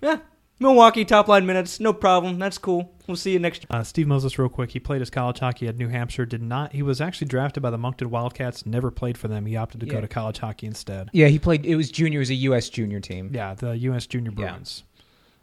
yeah, 0.00 0.20
Milwaukee 0.58 1.04
top 1.04 1.28
line 1.28 1.44
minutes, 1.44 1.80
no 1.80 1.92
problem. 1.92 2.38
That's 2.38 2.56
cool. 2.56 2.94
We'll 3.06 3.18
see 3.18 3.32
you 3.32 3.38
next. 3.38 3.66
uh, 3.68 3.82
Steve 3.84 4.06
Moses, 4.06 4.38
real 4.38 4.48
quick, 4.48 4.70
he 4.70 4.80
played 4.80 5.00
his 5.00 5.10
college 5.10 5.38
hockey 5.38 5.68
at 5.68 5.76
New 5.76 5.88
Hampshire. 5.88 6.24
Did 6.24 6.40
not. 6.40 6.72
He 6.72 6.82
was 6.82 7.02
actually 7.02 7.26
drafted 7.26 7.62
by 7.62 7.68
the 7.68 7.76
Moncton 7.76 8.08
Wildcats. 8.08 8.64
Never 8.64 8.90
played 8.90 9.18
for 9.18 9.28
them. 9.28 9.44
He 9.44 9.54
opted 9.56 9.80
to 9.80 9.86
go 9.86 10.00
to 10.00 10.08
college 10.08 10.38
hockey 10.38 10.66
instead. 10.66 11.10
Yeah, 11.12 11.26
he 11.26 11.38
played. 11.38 11.66
It 11.66 11.76
was 11.76 11.90
junior. 11.90 12.20
It 12.20 12.22
was 12.22 12.30
a 12.30 12.34
U.S. 12.34 12.70
junior 12.70 13.00
team. 13.00 13.32
Yeah, 13.34 13.52
the 13.52 13.76
U.S. 13.76 14.06
Junior 14.06 14.32
Yeah. 14.34 14.56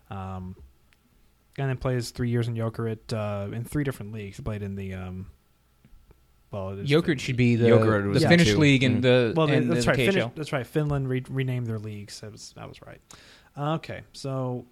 Um, 0.10 0.56
and 1.60 1.70
then 1.70 1.78
plays 1.78 2.10
three 2.10 2.30
years 2.30 2.48
in 2.48 2.56
Jokerit 2.56 3.14
uh, 3.14 3.54
in 3.54 3.66
three 3.66 3.84
different 3.84 4.14
leagues. 4.14 4.38
He 4.38 4.44
played 4.44 4.64
in 4.64 4.76
the 4.76 4.96
um, 4.96 5.28
well, 6.52 6.72
it 6.72 6.80
is- 6.80 6.90
Jokerit 6.90 7.20
should 7.20 7.38
be 7.38 7.56
the, 7.56 7.68
Jokerit 7.70 8.14
the 8.14 8.20
Finnish 8.28 8.50
two. 8.50 8.58
league 8.58 8.84
and 8.84 8.98
Mhm. 8.98 9.02
the 9.02 9.34
Well, 9.36 9.50
and 9.50 9.72
that's 9.72 9.86
the 9.86 9.92
right. 9.92 9.98
KHL. 10.00 10.12
Finnish, 10.14 10.32
that's 10.36 10.52
right. 10.54 10.66
Finland 10.68 11.08
re- 11.10 11.24
renamed 11.30 11.68
their 11.68 11.80
leagues. 11.80 12.20
That 12.22 12.32
was 12.32 12.54
that 12.56 12.68
was 12.68 12.82
right. 12.82 13.00
Uh, 13.58 13.76
okay, 13.76 14.02
so 14.14 14.66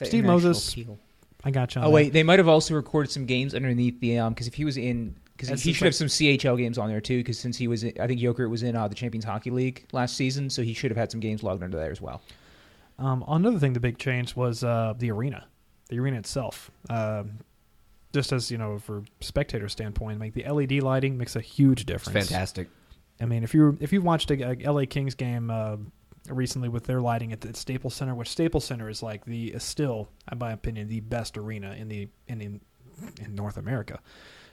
It's 0.00 0.08
Steve 0.10 0.24
Moses- 0.24 0.72
appeal. 0.72 0.98
I 1.44 1.50
got 1.50 1.74
you. 1.74 1.80
on 1.80 1.86
Oh 1.86 1.90
that. 1.90 1.94
wait, 1.94 2.12
they 2.12 2.22
might 2.22 2.38
have 2.40 2.48
also 2.48 2.74
recorded 2.74 3.10
some 3.10 3.24
games 3.26 3.54
underneath 3.54 4.00
the 4.00 4.18
um 4.18 4.32
because 4.32 4.46
if 4.48 4.54
he 4.54 4.64
was 4.64 4.76
in 4.76 5.14
because 5.36 5.50
That's 5.50 5.62
he 5.62 5.70
just 5.70 5.78
should 5.80 5.84
have 5.84 5.94
some 5.94 6.08
CHL 6.08 6.56
games 6.56 6.78
on 6.78 6.88
there 6.88 7.00
too 7.00 7.18
because 7.18 7.38
since 7.38 7.58
he 7.58 7.68
was 7.68 7.84
in, 7.84 7.92
I 8.00 8.06
think 8.06 8.20
Jokerit 8.20 8.48
was 8.48 8.62
in 8.62 8.74
uh, 8.74 8.88
the 8.88 8.94
Champions 8.94 9.24
Hockey 9.26 9.50
League 9.50 9.84
last 9.92 10.16
season 10.16 10.48
so 10.48 10.62
he 10.62 10.72
should 10.72 10.90
have 10.90 10.96
had 10.96 11.10
some 11.10 11.20
games 11.20 11.42
logged 11.42 11.62
under 11.62 11.76
there 11.76 11.90
as 11.90 12.00
well. 12.00 12.22
Um, 12.98 13.22
another 13.28 13.58
thing, 13.58 13.74
the 13.74 13.80
big 13.80 13.98
change 13.98 14.34
was 14.34 14.64
uh, 14.64 14.94
the 14.98 15.10
arena, 15.10 15.44
the 15.90 15.98
arena 16.00 16.16
itself. 16.16 16.70
Um, 16.88 17.32
just 18.12 18.32
as 18.32 18.50
you 18.50 18.58
know, 18.58 18.78
for 18.78 19.02
spectator 19.20 19.68
standpoint, 19.68 20.20
like 20.20 20.32
the 20.34 20.44
LED 20.44 20.82
lighting 20.82 21.18
makes 21.18 21.36
a 21.36 21.40
huge 21.40 21.80
It's 21.82 21.86
difference. 21.86 22.28
fantastic. 22.28 22.68
I 23.20 23.24
mean, 23.26 23.42
if 23.44 23.54
you 23.54 23.76
if 23.80 23.92
you've 23.92 24.04
watched 24.04 24.30
a, 24.30 24.52
a 24.66 24.70
LA 24.72 24.84
Kings 24.88 25.14
game 25.14 25.50
uh, 25.50 25.76
recently 26.28 26.68
with 26.68 26.84
their 26.84 27.00
lighting 27.00 27.32
at 27.32 27.40
the 27.40 27.54
Staples 27.54 27.94
Center, 27.94 28.14
which 28.14 28.28
Staples 28.28 28.64
Center 28.64 28.88
is 28.88 29.02
like 29.02 29.24
the 29.24 29.48
is 29.48 29.62
still, 29.62 30.08
in 30.30 30.38
my 30.38 30.52
opinion, 30.52 30.88
the 30.88 31.00
best 31.00 31.36
arena 31.38 31.72
in 31.78 31.88
the 31.88 32.08
in 32.28 32.40
in, 32.40 32.60
in 33.22 33.34
North 33.34 33.56
America. 33.56 34.00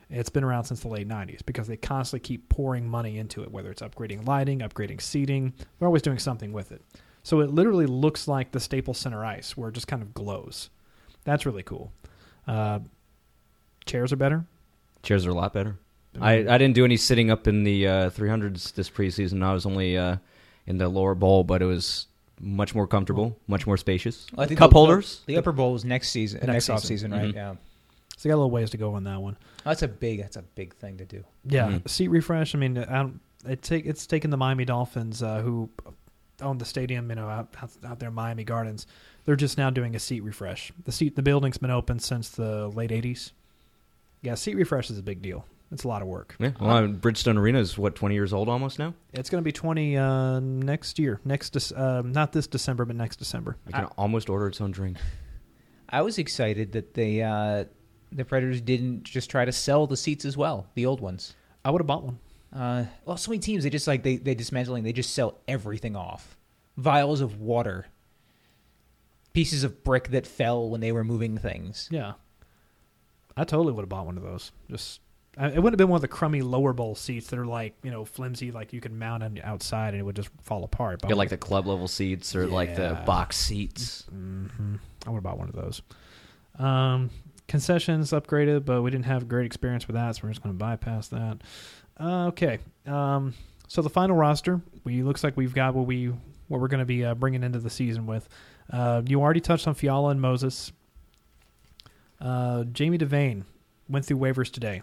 It's 0.10 0.29
been 0.29 0.43
around 0.43 0.65
since 0.65 0.81
the 0.81 0.88
late 0.89 1.07
'90s 1.07 1.45
because 1.45 1.67
they 1.67 1.77
constantly 1.77 2.25
keep 2.25 2.48
pouring 2.50 2.88
money 2.88 3.17
into 3.17 3.41
it, 3.43 3.51
whether 3.51 3.72
it's 3.72 3.81
upgrading 3.81 4.27
lighting, 4.27 4.60
upgrading 4.60 5.01
seating. 5.01 5.53
They're 5.79 5.88
always 5.88 6.01
doing 6.01 6.19
something 6.19 6.53
with 6.53 6.72
it. 6.72 6.81
So 7.24 7.39
it 7.39 7.50
literally 7.51 7.86
looks 7.86 8.27
like 8.27 8.51
the 8.51 8.60
Staples 8.60 8.98
Center 8.98 9.24
ice, 9.25 9.55
where 9.57 9.69
it 9.69 9.74
just 9.74 9.88
kind 9.88 10.01
of 10.01 10.13
glows. 10.13 10.69
That's 11.24 11.45
really 11.45 11.63
cool. 11.63 11.91
Uh, 12.48 12.79
chairs 13.85 14.11
are 14.13 14.17
better. 14.17 14.45
Chairs 15.01 15.25
are 15.25 15.31
a 15.31 15.33
lot 15.35 15.53
better. 15.53 15.77
I, 16.21 16.33
I 16.33 16.57
didn't 16.59 16.73
do 16.75 16.85
any 16.85 16.95
sitting 16.97 17.31
up 17.31 17.47
in 17.47 17.63
the 17.63 17.87
uh, 17.87 18.09
300s 18.11 18.73
this 18.75 18.89
preseason. 18.89 19.43
I 19.43 19.51
was 19.53 19.65
only 19.65 19.97
uh, 19.97 20.17
in 20.67 20.77
the 20.77 20.87
lower 20.87 21.15
bowl, 21.15 21.43
but 21.43 21.61
it 21.61 21.65
was 21.65 22.05
much 22.39 22.75
more 22.75 22.85
comfortable, 22.87 23.37
much 23.47 23.65
more 23.65 23.77
spacious. 23.77 24.27
I 24.37 24.45
think 24.45 24.59
Cup 24.59 24.69
the- 24.69 24.75
holders. 24.75 25.21
The 25.25 25.37
upper 25.37 25.51
bowl 25.51 25.75
is 25.75 25.83
next 25.83 26.09
season, 26.09 26.39
Next 26.41 26.47
next, 26.47 26.63
season. 26.65 26.75
off 26.75 26.83
season, 26.83 27.11
right? 27.11 27.31
Mhm. 27.31 27.35
Yeah, 27.35 27.55
So 28.17 28.29
you 28.29 28.31
got 28.31 28.35
a 28.35 28.37
little 28.37 28.51
ways 28.51 28.69
to 28.71 28.77
go 28.77 28.93
on 28.93 29.03
that 29.05 29.21
one. 29.21 29.37
that's 29.63 29.81
a 29.81 29.87
big 29.87 30.19
that's 30.21 30.35
a 30.37 30.43
big 30.43 30.75
thing 30.75 30.97
to 30.97 31.05
do. 31.05 31.23
Yeah, 31.45 31.69
Mhm. 31.71 31.89
seat 31.89 32.09
refresh. 32.09 32.53
I 32.53 32.59
mean, 32.59 32.77
I 32.77 32.83
don't, 32.97 33.19
it 33.47 33.61
take 33.63 33.85
it's 33.87 34.05
taken 34.05 34.29
the 34.29 34.37
Miami 34.37 34.65
Dolphins, 34.65 35.23
uh, 35.23 35.41
who 35.41 35.69
own 36.41 36.57
the 36.59 36.65
stadium, 36.65 37.09
you 37.09 37.15
know, 37.15 37.27
out, 37.27 37.55
out 37.61 37.71
out 37.85 37.99
there 37.99 38.09
in 38.09 38.15
Miami 38.15 38.43
Gardens. 38.43 38.85
They're 39.25 39.35
just 39.35 39.57
now 39.57 39.69
doing 39.71 39.95
a 39.95 39.99
seat 39.99 40.21
refresh. 40.21 40.71
The 40.85 40.91
seat, 40.91 41.15
the 41.15 41.21
building's 41.23 41.57
been 41.57 41.71
open 41.71 41.97
since 41.99 42.29
the 42.29 42.67
late 42.69 42.91
'80s. 42.91 43.31
Yeah, 44.24 44.34
seat 44.36 44.56
refresh 44.56 44.89
is 44.89 44.98
a 44.98 45.03
big 45.03 45.22
deal. 45.22 45.46
It's 45.72 45.84
a 45.84 45.88
lot 45.88 46.01
of 46.01 46.08
work. 46.08 46.36
Yeah, 46.39 46.51
well, 46.60 46.70
I 46.72 46.82
mean, 46.82 47.00
Bridgestone 47.00 47.38
Arena 47.38 47.60
is 47.60 47.77
what 47.77 47.96
20 47.96 48.13
years 48.15 48.32
old 48.32 48.48
almost 48.48 48.77
now. 48.80 48.94
It's 49.12 49.30
going 49.30 49.42
to 49.42 49.46
be 49.46 49.51
20 49.51 49.98
uh, 49.98 50.39
next 50.39 51.00
year. 51.00 51.20
Next, 51.25 51.53
Dec- 51.53 51.77
uh, 51.77 52.03
not 52.03 52.32
this 52.32 52.46
December, 52.48 52.86
but 52.86 52.96
next 52.96 53.18
December. 53.18 53.58
It 53.68 53.74
can 53.74 53.86
almost 53.98 54.30
order 54.30 54.48
its 54.48 54.62
own 54.62 54.72
drink. 54.72 54.98
I 55.89 56.01
was 56.01 56.18
excited 56.18 56.72
that 56.72 56.94
they 56.94 57.22
uh, 57.22 57.65
the 58.12 58.25
Predators 58.25 58.62
didn't 58.62 59.03
just 59.03 59.30
try 59.30 59.46
to 59.46 59.51
sell 59.51 59.88
the 59.88 59.98
seats 59.98 60.25
as 60.25 60.38
well, 60.38 60.68
the 60.75 60.86
old 60.86 61.01
ones. 61.01 61.36
I 61.65 61.72
would 61.72 61.82
have 61.82 61.88
bought 61.88 62.03
one. 62.03 62.20
Uh, 62.51 62.86
well, 63.06 63.18
so 63.18 63.32
many 63.32 63.39
teams 63.39 63.63
they 63.63 63.70
just 63.70 63.88
like 63.88 64.03
they 64.03 64.18
they 64.18 64.36
dismantling. 64.36 64.84
They 64.84 64.94
just 64.94 65.13
sell 65.13 65.39
everything 65.48 65.96
off. 65.96 66.38
Vials 66.77 67.22
of 67.22 67.39
water, 67.39 67.88
pieces 69.34 69.63
of 69.63 69.84
brick 69.84 70.10
that 70.10 70.27
fell 70.27 70.70
when 70.70 70.82
they 70.82 70.92
were 70.92 71.03
moving 71.03 71.38
things. 71.38 71.88
Yeah, 71.92 72.13
I 73.37 73.43
totally 73.43 73.73
would 73.73 73.81
have 73.83 73.89
bought 73.89 74.05
one 74.05 74.17
of 74.17 74.23
those. 74.23 74.51
Just 74.69 74.99
I- 75.37 75.47
it 75.47 75.55
wouldn't 75.55 75.73
have 75.73 75.77
been 75.77 75.89
one 75.89 75.97
of 75.97 76.01
the 76.01 76.07
crummy 76.07 76.41
lower 76.43 76.73
bowl 76.73 76.93
seats 76.95 77.27
that 77.27 77.39
are 77.39 77.45
like 77.45 77.75
you 77.83 77.89
know 77.91 78.05
flimsy, 78.05 78.51
like 78.51 78.71
you 78.73 78.79
could 78.81 78.91
mount 78.93 79.23
on 79.23 79.39
outside 79.43 79.89
and 79.93 79.99
it 80.01 80.03
would 80.03 80.15
just 80.15 80.29
fall 80.43 80.63
apart. 80.63 81.01
But 81.01 81.09
would- 81.09 81.17
like 81.17 81.29
the 81.29 81.37
club 81.37 81.65
level 81.67 81.87
seats 81.87 82.35
or 82.35 82.45
like 82.47 82.75
the 82.75 83.01
box 83.05 83.37
seats. 83.37 84.03
hmm 84.09 84.75
I 85.05 85.09
would 85.09 85.17
have 85.17 85.23
bought 85.23 85.37
one 85.39 85.49
of 85.49 85.55
those. 85.55 85.81
Um, 86.59 87.09
concessions 87.47 88.11
upgraded, 88.11 88.63
but 88.65 88.81
we 88.83 88.91
didn't 88.91 89.05
have 89.05 89.23
a 89.23 89.25
great 89.25 89.45
experience 89.45 89.87
with 89.87 89.95
that, 89.95 90.15
so 90.15 90.21
we're 90.23 90.29
just 90.29 90.41
going 90.43 90.55
to 90.55 90.57
bypass 90.59 91.07
that. 91.09 91.39
Uh, 91.99 92.27
okay. 92.27 92.59
Um, 92.85 93.33
so 93.67 93.81
the 93.81 93.89
final 93.89 94.15
roster, 94.15 94.61
we 94.83 95.03
looks 95.03 95.23
like 95.23 95.35
we've 95.35 95.53
got 95.53 95.73
what 95.73 95.85
we 95.87 96.13
what 96.47 96.61
we're 96.61 96.67
going 96.67 96.79
to 96.79 96.85
be 96.85 97.03
uh, 97.03 97.15
bringing 97.15 97.43
into 97.43 97.59
the 97.59 97.69
season 97.69 98.05
with. 98.05 98.29
Uh, 98.71 99.01
you 99.07 99.19
already 99.21 99.41
touched 99.41 99.67
on 99.67 99.73
Fiala 99.73 100.09
and 100.11 100.21
Moses. 100.21 100.71
Uh, 102.24 102.63
Jamie 102.65 102.98
Devane 102.98 103.44
went 103.89 104.06
through 104.06 104.18
waivers 104.18 104.50
today. 104.50 104.82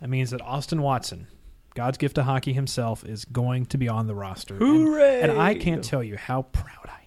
That 0.00 0.08
means 0.08 0.30
that 0.30 0.40
Austin 0.42 0.80
Watson, 0.80 1.26
God's 1.74 1.98
gift 1.98 2.14
to 2.14 2.22
hockey 2.22 2.52
himself, 2.52 3.04
is 3.04 3.24
going 3.24 3.66
to 3.66 3.78
be 3.78 3.88
on 3.88 4.06
the 4.06 4.14
roster. 4.14 4.54
And- 4.54 4.62
Hooray! 4.62 5.22
and 5.22 5.32
I 5.32 5.54
can't 5.54 5.82
tell 5.82 6.02
you 6.04 6.16
how 6.16 6.42
proud 6.42 6.86
I 6.86 7.00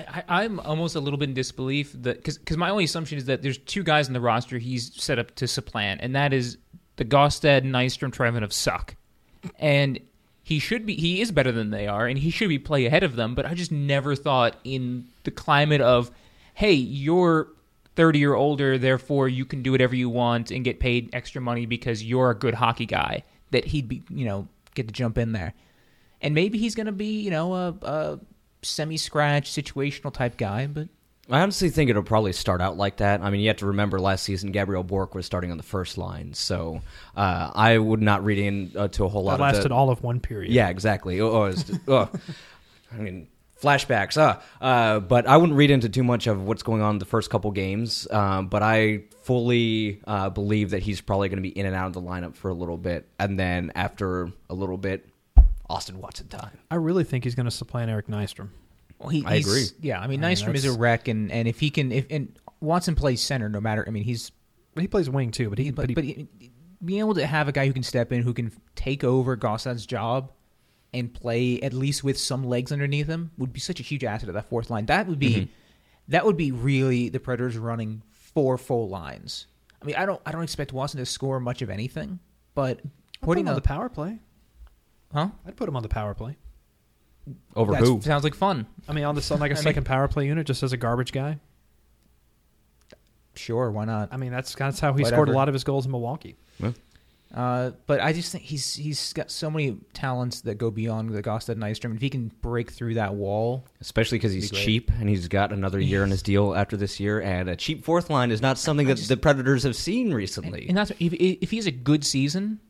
am. 0.00 0.04
I, 0.08 0.22
I, 0.28 0.44
I'm 0.44 0.58
almost 0.60 0.96
a 0.96 1.00
little 1.00 1.18
bit 1.18 1.28
in 1.28 1.34
disbelief 1.34 1.92
that 2.02 2.24
because 2.24 2.56
my 2.56 2.70
only 2.70 2.84
assumption 2.84 3.16
is 3.18 3.26
that 3.26 3.42
there's 3.42 3.58
two 3.58 3.82
guys 3.84 4.08
in 4.08 4.14
the 4.14 4.20
roster 4.20 4.58
he's 4.58 4.92
set 5.00 5.18
up 5.18 5.34
to 5.36 5.46
supplant, 5.46 6.00
and 6.02 6.16
that 6.16 6.32
is 6.32 6.58
the 6.96 7.04
Gaustad, 7.04 7.62
Nystrom, 7.62 8.12
Trevin 8.12 8.42
of 8.42 8.52
suck, 8.52 8.96
and 9.58 10.00
he 10.42 10.58
should 10.58 10.84
be 10.86 10.96
he 10.96 11.20
is 11.20 11.30
better 11.30 11.52
than 11.52 11.70
they 11.70 11.86
are, 11.86 12.06
and 12.08 12.18
he 12.18 12.30
should 12.30 12.48
be 12.48 12.58
play 12.58 12.86
ahead 12.86 13.04
of 13.04 13.14
them. 13.14 13.34
But 13.34 13.46
I 13.46 13.54
just 13.54 13.70
never 13.70 14.16
thought 14.16 14.56
in 14.64 15.06
the 15.22 15.30
climate 15.30 15.80
of, 15.80 16.10
hey, 16.54 16.72
you're 16.72 17.48
30 17.98 18.24
or 18.24 18.34
older, 18.36 18.78
therefore 18.78 19.28
you 19.28 19.44
can 19.44 19.62
do 19.62 19.72
whatever 19.72 19.94
you 19.96 20.08
want 20.08 20.50
and 20.50 20.64
get 20.64 20.78
paid 20.78 21.10
extra 21.12 21.40
money 21.40 21.66
because 21.66 22.02
you're 22.02 22.30
a 22.30 22.34
good 22.34 22.54
hockey 22.54 22.86
guy. 22.86 23.24
That 23.50 23.64
he'd 23.64 23.88
be 23.88 24.02
you 24.08 24.24
know 24.24 24.46
get 24.74 24.86
to 24.88 24.92
jump 24.92 25.18
in 25.18 25.32
there, 25.32 25.52
and 26.22 26.34
maybe 26.34 26.58
he's 26.58 26.74
going 26.74 26.86
to 26.86 26.92
be 26.92 27.20
you 27.20 27.30
know 27.30 27.54
a. 27.54 27.74
a 27.82 28.20
semi-scratch 28.60 29.50
situational 29.52 30.12
type 30.12 30.36
guy, 30.36 30.66
but 30.66 30.88
I 31.30 31.40
honestly 31.42 31.70
think 31.70 31.90
it'll 31.90 32.02
probably 32.02 32.32
start 32.32 32.60
out 32.60 32.76
like 32.76 32.96
that. 32.96 33.20
I 33.20 33.30
mean, 33.30 33.40
you 33.40 33.46
have 33.48 33.58
to 33.58 33.66
remember 33.66 34.00
last 34.00 34.24
season 34.24 34.50
Gabriel 34.50 34.82
Bourque 34.82 35.14
was 35.14 35.26
starting 35.26 35.52
on 35.52 35.56
the 35.58 35.62
first 35.62 35.96
line, 35.96 36.34
so 36.34 36.80
uh, 37.16 37.52
I 37.54 37.78
would 37.78 38.02
not 38.02 38.24
read 38.24 38.38
into 38.38 38.80
uh, 38.80 38.88
a 39.06 39.08
whole 39.08 39.22
lot 39.22 39.38
That 39.38 39.44
of 39.50 39.54
lasted 39.54 39.70
all 39.72 39.90
of 39.90 40.02
one 40.02 40.18
period. 40.18 40.52
Yeah, 40.52 40.70
exactly. 40.70 41.20
Oh, 41.20 41.44
it's- 41.44 41.70
oh. 41.86 42.10
I 42.92 42.96
mean, 42.96 43.28
flashbacks. 43.60 44.16
Uh, 44.16 44.40
uh, 44.60 45.00
but 45.00 45.26
I 45.26 45.36
wouldn't 45.36 45.56
read 45.56 45.70
into 45.70 45.88
too 45.88 46.04
much 46.04 46.26
of 46.26 46.42
what's 46.42 46.62
going 46.62 46.82
on 46.82 46.98
the 46.98 47.04
first 47.04 47.30
couple 47.30 47.50
games. 47.50 48.06
Um, 48.10 48.48
but 48.48 48.62
I 48.62 49.04
fully 49.22 50.00
uh, 50.06 50.30
believe 50.30 50.70
that 50.70 50.82
he's 50.82 51.00
probably 51.00 51.28
going 51.28 51.38
to 51.38 51.42
be 51.42 51.56
in 51.56 51.66
and 51.66 51.74
out 51.74 51.86
of 51.88 51.92
the 51.92 52.02
lineup 52.02 52.34
for 52.36 52.48
a 52.48 52.54
little 52.54 52.78
bit, 52.78 53.08
and 53.18 53.38
then 53.38 53.72
after 53.74 54.30
a 54.48 54.54
little 54.54 54.78
bit, 54.78 55.08
Austin 55.68 56.00
Watson 56.00 56.28
time. 56.28 56.58
I 56.70 56.76
really 56.76 57.04
think 57.04 57.24
he's 57.24 57.34
going 57.34 57.44
to 57.44 57.50
supplant 57.50 57.90
Eric 57.90 58.06
Nystrom. 58.06 58.48
Well, 58.98 59.10
he, 59.10 59.24
I 59.24 59.34
agree. 59.34 59.64
Yeah, 59.80 60.00
I 60.00 60.06
mean, 60.06 60.24
I 60.24 60.28
mean, 60.28 60.36
Nystrom 60.36 60.54
is 60.54 60.64
a 60.64 60.72
wreck, 60.72 61.08
and, 61.08 61.30
and 61.30 61.46
if 61.46 61.60
he 61.60 61.70
can, 61.70 61.92
if 61.92 62.06
and 62.10 62.36
Watson 62.60 62.94
plays 62.94 63.20
center, 63.20 63.48
no 63.48 63.60
matter. 63.60 63.84
I 63.86 63.90
mean, 63.90 64.02
he's 64.02 64.32
But 64.74 64.82
he 64.82 64.88
plays 64.88 65.08
wing 65.08 65.30
too. 65.30 65.50
But 65.50 65.58
he, 65.58 65.70
but 65.70 65.86
but, 65.88 65.94
but, 65.96 66.04
he, 66.04 66.28
he- 66.38 66.52
being 66.84 67.00
able 67.00 67.14
to 67.14 67.26
have 67.26 67.48
a 67.48 67.52
guy 67.52 67.66
who 67.66 67.72
can 67.72 67.82
step 67.82 68.12
in, 68.12 68.22
who 68.22 68.32
can 68.32 68.52
take 68.76 69.02
over 69.04 69.36
Gaustad's 69.36 69.84
job, 69.84 70.32
and 70.94 71.12
play 71.12 71.60
at 71.60 71.72
least 71.72 72.02
with 72.02 72.18
some 72.18 72.44
legs 72.44 72.72
underneath 72.72 73.06
him 73.06 73.30
would 73.38 73.52
be 73.52 73.60
such 73.60 73.78
a 73.80 73.82
huge 73.82 74.04
asset 74.04 74.28
of 74.28 74.34
that 74.34 74.48
fourth 74.48 74.70
line. 74.70 74.86
That 74.86 75.06
would 75.06 75.18
be 75.18 75.34
Mhm. 75.34 75.48
that 76.08 76.24
would 76.24 76.36
be 76.36 76.50
really 76.52 77.08
the 77.10 77.20
Predators 77.20 77.56
running 77.58 78.02
four 78.12 78.56
full 78.58 78.88
lines. 78.88 79.46
I 79.82 79.84
mean, 79.84 79.96
I 79.96 80.06
don't 80.06 80.20
I 80.24 80.32
don't 80.32 80.42
expect 80.42 80.72
Watson 80.72 80.98
to 80.98 81.06
score 81.06 81.38
much 81.40 81.60
of 81.62 81.70
anything, 81.70 82.18
but 82.54 82.78
I'd 82.78 82.82
put 83.20 83.20
putting 83.20 83.44
him 83.44 83.48
on 83.48 83.52
a 83.52 83.56
the 83.56 83.60
power 83.62 83.88
play. 83.88 84.18
huh 85.12 85.28
I'd 85.46 85.56
put 85.56 85.68
him 85.68 85.76
on 85.76 85.82
the 85.82 85.88
power 85.88 86.14
play. 86.14 86.36
Over 87.54 87.72
that 87.72 87.82
who? 87.82 88.00
sounds 88.00 88.24
like 88.24 88.34
fun. 88.34 88.66
I 88.88 88.94
mean, 88.94 89.04
on 89.04 89.14
the 89.14 89.28
on 89.34 89.38
like 89.40 89.50
a 89.50 89.54
I 89.54 89.56
mean- 89.58 89.62
second 89.62 89.84
power 89.84 90.08
play 90.08 90.26
unit, 90.26 90.46
just 90.46 90.62
as 90.62 90.72
a 90.72 90.76
garbage 90.78 91.12
guy. 91.12 91.38
sure 93.34 93.70
why 93.70 93.84
not? 93.84 94.08
I 94.12 94.16
mean, 94.16 94.30
that's 94.32 94.54
that's 94.54 94.80
how 94.80 94.92
he 94.94 95.02
Whatever. 95.02 95.14
scored 95.16 95.28
a 95.28 95.32
lot 95.32 95.48
of 95.48 95.52
his 95.54 95.64
goals 95.64 95.84
in 95.84 95.92
Milwaukee. 95.92 96.36
Uh, 97.34 97.72
but 97.86 98.00
I 98.00 98.14
just 98.14 98.32
think 98.32 98.44
he's 98.44 98.74
he's 98.74 99.12
got 99.12 99.30
so 99.30 99.50
many 99.50 99.76
talents 99.92 100.40
that 100.42 100.56
go 100.56 100.70
beyond 100.70 101.10
the 101.10 101.22
Gaustad 101.22 101.56
Nystrom. 101.56 101.94
If 101.94 102.00
he 102.00 102.08
can 102.08 102.32
break 102.40 102.70
through 102.70 102.94
that 102.94 103.14
wall, 103.14 103.66
Especially 103.82 104.16
because 104.16 104.32
he's 104.32 104.50
Be 104.50 104.56
cheap 104.56 104.90
and 104.98 105.10
he's 105.10 105.28
got 105.28 105.52
another 105.52 105.78
year 105.78 106.02
in 106.04 106.10
his 106.10 106.22
deal 106.22 106.54
after 106.54 106.76
this 106.76 106.98
year, 106.98 107.20
and 107.20 107.50
a 107.50 107.56
cheap 107.56 107.84
fourth 107.84 108.08
line 108.08 108.30
is 108.30 108.40
not 108.40 108.56
something 108.56 108.86
that 108.86 108.96
the 108.96 109.16
Predators 109.18 109.62
have 109.64 109.76
seen 109.76 110.14
recently. 110.14 110.68
and 110.68 110.76
that's 110.76 110.90
if 110.92 111.12
if 111.12 111.50
he 111.50 111.56
has 111.56 111.66
a 111.66 111.70
good 111.70 112.02
season, 112.02 112.60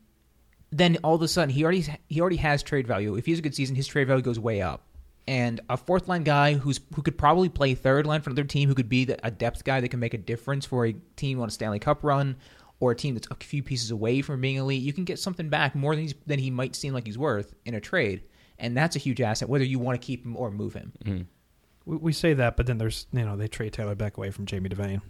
then 0.72 0.98
all 1.04 1.14
of 1.14 1.22
a 1.22 1.28
sudden 1.28 1.50
he 1.50 1.62
already 1.62 1.86
he 2.08 2.20
already 2.20 2.36
has 2.36 2.64
trade 2.64 2.86
value. 2.86 3.14
If 3.14 3.26
he 3.26 3.32
has 3.32 3.38
a 3.38 3.42
good 3.42 3.54
season, 3.54 3.76
his 3.76 3.86
trade 3.86 4.08
value 4.08 4.22
goes 4.22 4.40
way 4.40 4.60
up. 4.60 4.82
And 5.28 5.60
a 5.68 5.76
fourth 5.76 6.08
line 6.08 6.24
guy 6.24 6.54
who's 6.54 6.80
who 6.94 7.02
could 7.02 7.16
probably 7.16 7.48
play 7.48 7.74
third 7.74 8.06
line 8.06 8.22
for 8.22 8.30
another 8.30 8.44
team, 8.44 8.68
who 8.68 8.74
could 8.74 8.88
be 8.88 9.04
the, 9.04 9.24
a 9.24 9.30
depth 9.30 9.62
guy 9.62 9.80
that 9.80 9.88
can 9.90 10.00
make 10.00 10.14
a 10.14 10.18
difference 10.18 10.64
for 10.64 10.86
a 10.86 10.94
team 11.16 11.40
on 11.40 11.46
a 11.46 11.50
Stanley 11.50 11.78
Cup 11.78 12.02
run 12.02 12.36
or 12.80 12.92
a 12.92 12.94
team 12.96 13.14
that's 13.14 13.26
a 13.30 13.34
few 13.36 13.62
pieces 13.62 13.90
away 13.90 14.22
from 14.22 14.40
being 14.40 14.56
elite. 14.56 14.82
You 14.82 14.92
can 14.92 15.04
get 15.04 15.18
something 15.18 15.48
back 15.48 15.74
more 15.74 15.94
than 15.94 16.02
he's, 16.04 16.14
than 16.26 16.38
he 16.38 16.50
might 16.50 16.76
seem 16.76 16.94
like 16.94 17.06
he's 17.06 17.18
worth 17.18 17.54
in 17.64 17.74
a 17.74 17.80
trade, 17.80 18.22
and 18.58 18.76
that's 18.76 18.94
a 18.96 18.98
huge 18.98 19.20
asset. 19.20 19.48
Whether 19.48 19.64
you 19.64 19.78
want 19.78 20.00
to 20.00 20.06
keep 20.06 20.24
him 20.24 20.36
or 20.36 20.50
move 20.50 20.74
him. 20.74 20.92
Mhm. 21.04 21.26
We, 21.84 21.96
we 21.96 22.12
say 22.12 22.34
that, 22.34 22.56
but 22.56 22.66
then 22.66 22.78
there's 22.78 23.06
you 23.12 23.24
know 23.24 23.36
they 23.36 23.48
trade 23.48 23.72
Taylor 23.72 23.94
Beck 23.94 24.16
away 24.16 24.30
from 24.30 24.46
Jamie 24.46 24.68
Devane. 24.70 25.00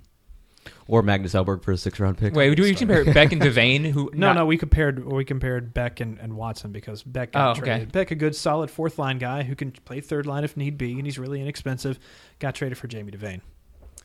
Or 0.87 1.03
Magnus 1.03 1.33
Hellberg 1.33 1.63
for 1.63 1.73
a 1.73 1.77
six 1.79 1.99
round 1.99 2.19
pick. 2.19 2.35
Wait, 2.35 2.55
do 2.55 2.63
we 2.63 2.75
compare 2.75 3.03
Beck 3.05 3.33
and 3.33 3.41
Devane? 3.41 3.91
Who 3.91 4.11
No, 4.15 4.27
not- 4.29 4.37
no, 4.37 4.47
we 4.47 4.59
compared 4.59 5.03
we 5.11 5.25
compared 5.25 5.73
Beck 5.73 6.01
and, 6.01 6.19
and 6.19 6.35
Watson 6.37 6.73
because 6.73 7.03
Beck 7.03 7.33
got 7.33 7.47
Oh, 7.47 7.51
okay. 7.53 7.61
traded. 7.61 7.93
Beck, 7.93 8.11
a 8.11 8.15
good 8.15 8.35
solid 8.37 8.71
fourth 8.71 8.99
line 8.99 9.17
guy 9.19 9.45
who 9.45 9.55
can 9.55 9.71
play 9.71 10.01
third 10.01 10.27
line 10.27 10.45
if 10.45 10.57
need 10.59 10.77
be, 10.77 10.93
and 10.95 11.07
he's 11.07 11.19
really 11.19 11.41
inexpensive. 11.41 11.99
Got 12.39 12.55
traded 12.55 12.77
for 12.77 12.87
Jamie 12.87 13.13
Devane, 13.13 13.41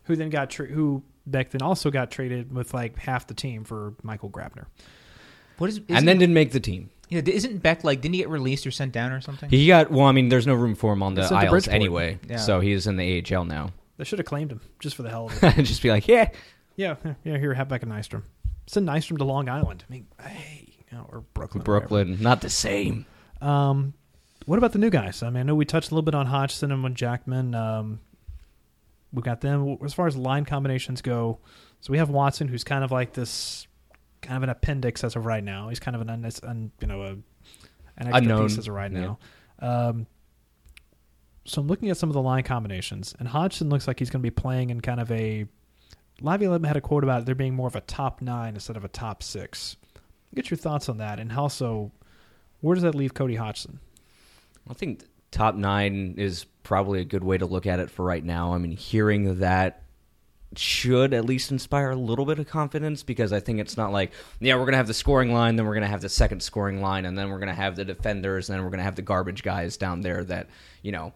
who 0.03 0.15
then 0.15 0.29
got 0.29 0.49
tra- 0.51 0.67
who 0.67 1.03
Beck 1.25 1.51
then 1.51 1.61
also 1.61 1.89
got 1.91 2.11
traded 2.11 2.53
with 2.53 2.73
like 2.73 2.97
half 2.97 3.27
the 3.27 3.33
team 3.33 3.63
for 3.63 3.93
Michael 4.03 4.29
Grabner. 4.29 4.65
What 5.57 5.69
is 5.69 5.79
and 5.89 6.07
then 6.07 6.17
didn't 6.17 6.33
make 6.33 6.51
the 6.51 6.59
team. 6.59 6.89
yeah, 7.09 7.21
isn't 7.25 7.61
Beck 7.63 7.83
like 7.83 8.01
didn't 8.01 8.15
he 8.15 8.21
get 8.21 8.29
released 8.29 8.65
or 8.67 8.71
sent 8.71 8.91
down 8.91 9.11
or 9.11 9.21
something? 9.21 9.49
He 9.49 9.67
got 9.67 9.91
well. 9.91 10.05
I 10.07 10.11
mean, 10.11 10.29
there's 10.29 10.47
no 10.47 10.55
room 10.55 10.75
for 10.75 10.91
him 10.93 11.03
on 11.03 11.13
the 11.13 11.21
It's 11.21 11.31
at 11.31 11.35
the 11.35 11.39
aisles 11.41 11.51
Bridgeport. 11.51 11.75
anyway, 11.75 12.19
Yeah. 12.27 12.37
so 12.37 12.59
he's 12.59 12.87
in 12.87 12.97
the 12.97 13.23
AHL 13.35 13.45
now. 13.45 13.69
They 13.97 14.03
should 14.03 14.19
have 14.19 14.25
claimed 14.25 14.51
him 14.51 14.61
just 14.79 14.95
for 14.95 15.03
the 15.03 15.09
hell 15.09 15.27
of 15.27 15.43
it. 15.43 15.63
Just 15.63 15.83
be 15.83 15.91
like, 15.91 16.07
yeah, 16.07 16.29
Yeah, 16.75 16.95
yeah, 17.05 17.13
yeah. 17.23 17.37
Here, 17.37 17.53
have 17.53 17.69
back 17.69 17.83
a 17.83 17.85
Nystrom. 17.85 18.23
Send 18.65 18.87
Nystrom 18.87 19.19
to 19.19 19.23
Long 19.23 19.47
Island. 19.47 19.83
I 19.87 19.91
mean, 19.93 20.07
hey, 20.19 20.73
you 20.91 20.97
know, 20.97 21.05
or 21.11 21.21
Brooklyn. 21.35 21.61
or 21.61 21.73
whatever. 21.75 21.87
Brooklyn, 21.89 22.17
not 22.21 22.41
the 22.41 22.49
same. 22.49 23.05
Um, 23.39 23.93
what 24.47 24.57
about 24.57 24.71
the 24.71 24.79
new 24.79 24.89
guys? 24.89 25.21
I 25.21 25.29
mean, 25.29 25.41
I 25.41 25.43
know 25.43 25.53
we 25.55 25.65
touched 25.65 25.91
a 25.91 25.93
little 25.93 26.03
bit 26.03 26.15
on 26.15 26.25
Hodgson 26.25 26.71
and 26.71 26.83
with 26.83 26.95
Jackman. 26.95 27.53
Um, 27.53 27.99
we 29.13 29.21
got 29.21 29.41
them 29.41 29.77
as 29.85 29.93
far 29.93 30.07
as 30.07 30.17
line 30.17 30.43
combinations 30.43 31.01
go. 31.01 31.39
So 31.81 31.91
we 31.91 31.99
have 31.99 32.09
Watson, 32.09 32.47
who's 32.47 32.63
kind 32.63 32.83
of 32.83 32.91
like 32.91 33.13
this, 33.13 33.67
kind 34.21 34.37
of 34.37 34.43
an 34.43 34.49
appendix 34.49 35.03
as 35.03 35.15
of 35.15 35.25
right 35.25 35.43
now. 35.43 35.69
He's 35.69 35.79
kind 35.79 35.95
of 35.95 36.01
an, 36.01 36.09
un, 36.09 36.31
un, 36.43 36.71
you 36.81 36.87
know, 36.87 37.01
a, 37.03 37.09
an 37.09 37.23
extra 37.97 38.17
Unknown, 38.17 38.47
piece 38.47 38.57
as 38.57 38.67
of 38.67 38.73
right 38.73 38.91
yeah. 38.91 38.99
now. 38.99 39.19
Um, 39.59 40.07
so 41.45 41.61
I'm 41.61 41.67
looking 41.67 41.89
at 41.89 41.97
some 41.97 42.09
of 42.09 42.13
the 42.13 42.21
line 42.21 42.43
combinations, 42.43 43.13
and 43.19 43.27
Hodgson 43.27 43.69
looks 43.69 43.87
like 43.87 43.99
he's 43.99 44.09
going 44.09 44.21
to 44.21 44.23
be 44.23 44.31
playing 44.31 44.69
in 44.69 44.81
kind 44.81 44.99
of 44.99 45.11
a. 45.11 45.45
Laviolette 46.21 46.63
had 46.65 46.77
a 46.77 46.81
quote 46.81 47.03
about 47.03 47.25
there 47.25 47.35
being 47.35 47.53
more 47.53 47.67
of 47.67 47.75
a 47.75 47.81
top 47.81 48.21
nine 48.21 48.53
instead 48.53 48.77
of 48.77 48.85
a 48.85 48.87
top 48.87 49.21
six. 49.21 49.75
Get 50.33 50.49
your 50.49 50.57
thoughts 50.57 50.87
on 50.89 50.97
that, 50.97 51.19
and 51.19 51.31
also, 51.31 51.91
where 52.61 52.75
does 52.75 52.83
that 52.83 52.95
leave 52.95 53.13
Cody 53.13 53.35
Hodgson? 53.35 53.79
I 54.69 54.73
think 54.73 55.03
top 55.31 55.55
nine 55.55 56.15
is 56.17 56.45
probably 56.63 57.01
a 57.01 57.05
good 57.05 57.23
way 57.23 57.37
to 57.37 57.45
look 57.45 57.65
at 57.67 57.79
it 57.79 57.89
for 57.89 58.03
right 58.03 58.23
now. 58.23 58.53
I 58.53 58.57
mean, 58.57 58.71
hearing 58.71 59.39
that 59.39 59.83
should 60.55 61.13
at 61.13 61.25
least 61.25 61.51
inspire 61.51 61.91
a 61.91 61.95
little 61.95 62.25
bit 62.25 62.39
of 62.39 62.47
confidence 62.47 63.03
because 63.03 63.33
I 63.33 63.39
think 63.39 63.59
it's 63.59 63.75
not 63.75 63.91
like, 63.91 64.11
yeah, 64.39 64.55
we're 64.55 64.61
going 64.61 64.73
to 64.73 64.77
have 64.77 64.87
the 64.87 64.93
scoring 64.93 65.33
line, 65.33 65.55
then 65.55 65.65
we're 65.65 65.73
going 65.73 65.83
to 65.83 65.89
have 65.89 66.01
the 66.01 66.09
second 66.09 66.41
scoring 66.41 66.81
line, 66.81 67.05
and 67.05 67.17
then 67.17 67.29
we're 67.29 67.39
going 67.39 67.49
to 67.49 67.55
have 67.55 67.75
the 67.75 67.85
defenders, 67.85 68.49
and 68.49 68.57
then 68.57 68.63
we're 68.63 68.69
going 68.69 68.79
to 68.79 68.83
have 68.83 68.95
the 68.95 69.01
garbage 69.01 69.43
guys 69.43 69.77
down 69.77 70.01
there 70.01 70.23
that, 70.25 70.49
you 70.81 70.91
know, 70.91 71.13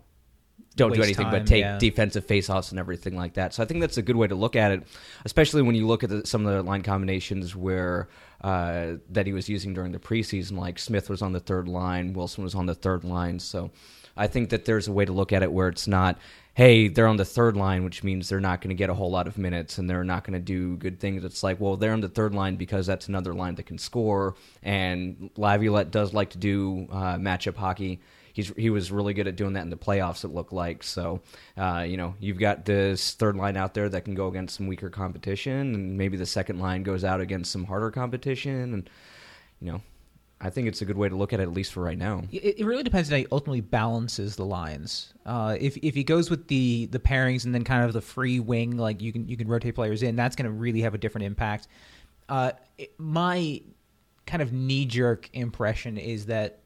don't 0.76 0.94
do 0.94 1.02
anything 1.02 1.26
time, 1.26 1.32
but 1.32 1.48
take 1.48 1.62
yeah. 1.62 1.78
defensive 1.80 2.26
faceoffs 2.26 2.70
and 2.70 2.80
everything 2.80 3.16
like 3.16 3.34
that. 3.34 3.54
So 3.54 3.64
I 3.64 3.66
think 3.66 3.82
that's 3.82 3.98
a 3.98 4.02
good 4.04 4.16
way 4.16 4.28
to 4.28 4.36
look 4.36 4.56
at 4.56 4.72
it, 4.72 4.84
especially 5.26 5.64
when 5.64 5.76
you 5.76 5.88
look 5.88 6.04
at 6.04 6.10
the, 6.10 6.26
some 6.26 6.46
of 6.46 6.54
the 6.54 6.62
line 6.62 6.84
combinations 6.84 7.56
where 7.56 8.10
uh, 8.42 8.94
that 9.10 9.26
he 9.26 9.34
was 9.34 9.50
using 9.50 9.74
during 9.74 9.92
the 9.92 10.00
preseason. 10.00 10.58
Like 10.58 10.78
Smith 10.78 11.10
was 11.10 11.24
on 11.24 11.34
the 11.34 11.40
third 11.40 11.68
line, 11.68 12.14
Wilson 12.14 12.44
was 12.44 12.54
on 12.54 12.68
the 12.68 12.76
third 12.76 13.04
line. 13.04 13.40
So 13.40 13.72
I 14.18 14.28
think 14.28 14.50
that 14.50 14.66
there's 14.66 14.88
a 14.88 14.92
way 14.92 15.06
to 15.06 15.14
look 15.14 15.34
at 15.34 15.44
it 15.44 15.52
where 15.52 15.68
it's 15.68 15.88
not, 15.88 16.20
hey, 16.54 16.88
they're 16.88 17.08
on 17.08 17.18
the 17.18 17.26
third 17.26 17.56
line, 17.56 17.84
which 17.84 18.04
means 18.04 18.30
they're 18.30 18.40
not 18.40 18.62
going 18.62 18.70
to 18.70 18.76
get 18.76 18.90
a 18.90 18.94
whole 18.94 19.12
lot 19.12 19.28
of 19.28 19.38
minutes 19.38 19.78
and 19.78 19.90
they're 19.90 20.04
not 20.04 20.24
going 20.24 20.34
to 20.34 20.40
do 20.40 20.78
good 20.78 21.00
things. 21.00 21.24
It's 21.24 21.44
like, 21.44 21.60
well, 21.60 21.78
they're 21.78 21.94
on 21.94 22.02
the 22.02 22.10
third 22.10 22.34
line 22.34 22.56
because 22.56 22.86
that's 22.86 23.08
another 23.08 23.34
line 23.34 23.56
that 23.56 23.66
can 23.66 23.78
score. 23.78 24.36
And 24.64 25.30
Laviolette 25.38 25.92
does 25.92 26.14
like 26.14 26.32
to 26.32 26.38
do 26.38 26.88
uh, 26.92 27.16
matchup 27.16 27.56
hockey 27.56 28.00
he's 28.38 28.54
he 28.56 28.70
was 28.70 28.92
really 28.92 29.14
good 29.14 29.28
at 29.28 29.36
doing 29.36 29.54
that 29.54 29.64
in 29.64 29.70
the 29.70 29.76
playoffs. 29.76 30.24
It 30.24 30.30
looked 30.30 30.54
like 30.54 30.84
so. 30.84 31.22
Uh, 31.58 31.84
you 31.88 31.98
know, 31.98 32.16
you've 32.20 32.38
got 32.38 32.64
this 32.64 33.14
third 33.16 33.36
line 33.36 33.58
out 33.58 33.74
there 33.74 33.90
that 33.90 34.06
can 34.06 34.14
go 34.14 34.28
against 34.28 34.56
some 34.56 34.68
weaker 34.68 34.90
competition, 34.90 35.74
and 35.74 35.98
maybe 35.98 36.16
the 36.16 36.26
second 36.26 36.60
line 36.60 36.84
goes 36.84 37.04
out 37.04 37.20
against 37.20 37.52
some 37.52 37.66
harder 37.66 37.92
competition, 37.92 38.74
and 38.74 38.90
you 39.60 39.72
know. 39.74 39.82
I 40.40 40.52
think 40.52 40.68
it's 40.68 40.82
a 40.82 40.86
good 40.86 40.98
way 40.98 41.10
to 41.10 41.16
look 41.16 41.34
at 41.34 41.40
it, 41.40 41.44
at 41.44 41.54
least 41.54 41.74
for 41.74 41.82
right 41.82 41.98
now. 41.98 42.24
It, 42.32 42.60
it 42.60 42.66
really 42.66 42.84
depends 42.84 43.10
on 43.10 43.14
how 43.14 43.18
he 43.20 43.28
ultimately 43.32 43.62
balances 43.62 44.36
the 44.36 44.46
lines. 44.46 45.14
Uh, 45.26 45.58
if 45.60 45.78
if 45.78 45.96
he 45.96 46.04
goes 46.04 46.30
with 46.30 46.48
the 46.48 46.86
the 46.88 47.00
pairings 47.00 47.46
and 47.46 47.56
then 47.56 47.64
kind 47.64 47.84
of 47.84 47.94
the 47.94 48.02
free 48.02 48.40
wing, 48.40 48.78
like 48.78 49.02
you 49.02 49.12
can 49.12 49.28
you 49.28 49.36
can 49.36 49.48
rotate 49.48 49.74
players 49.76 50.04
in, 50.04 50.16
that's 50.16 50.36
going 50.36 50.46
to 50.46 50.52
really 50.52 50.82
have 50.82 50.94
a 50.94 50.98
different 51.00 51.26
impact. 51.26 51.68
Uh, 52.30 52.52
it- 52.78 52.94
my 53.00 53.62
kind 54.28 54.42
of 54.44 54.52
knee 54.54 54.86
jerk 54.86 55.30
impression 55.34 55.98
is 55.98 56.26
that 56.28 56.60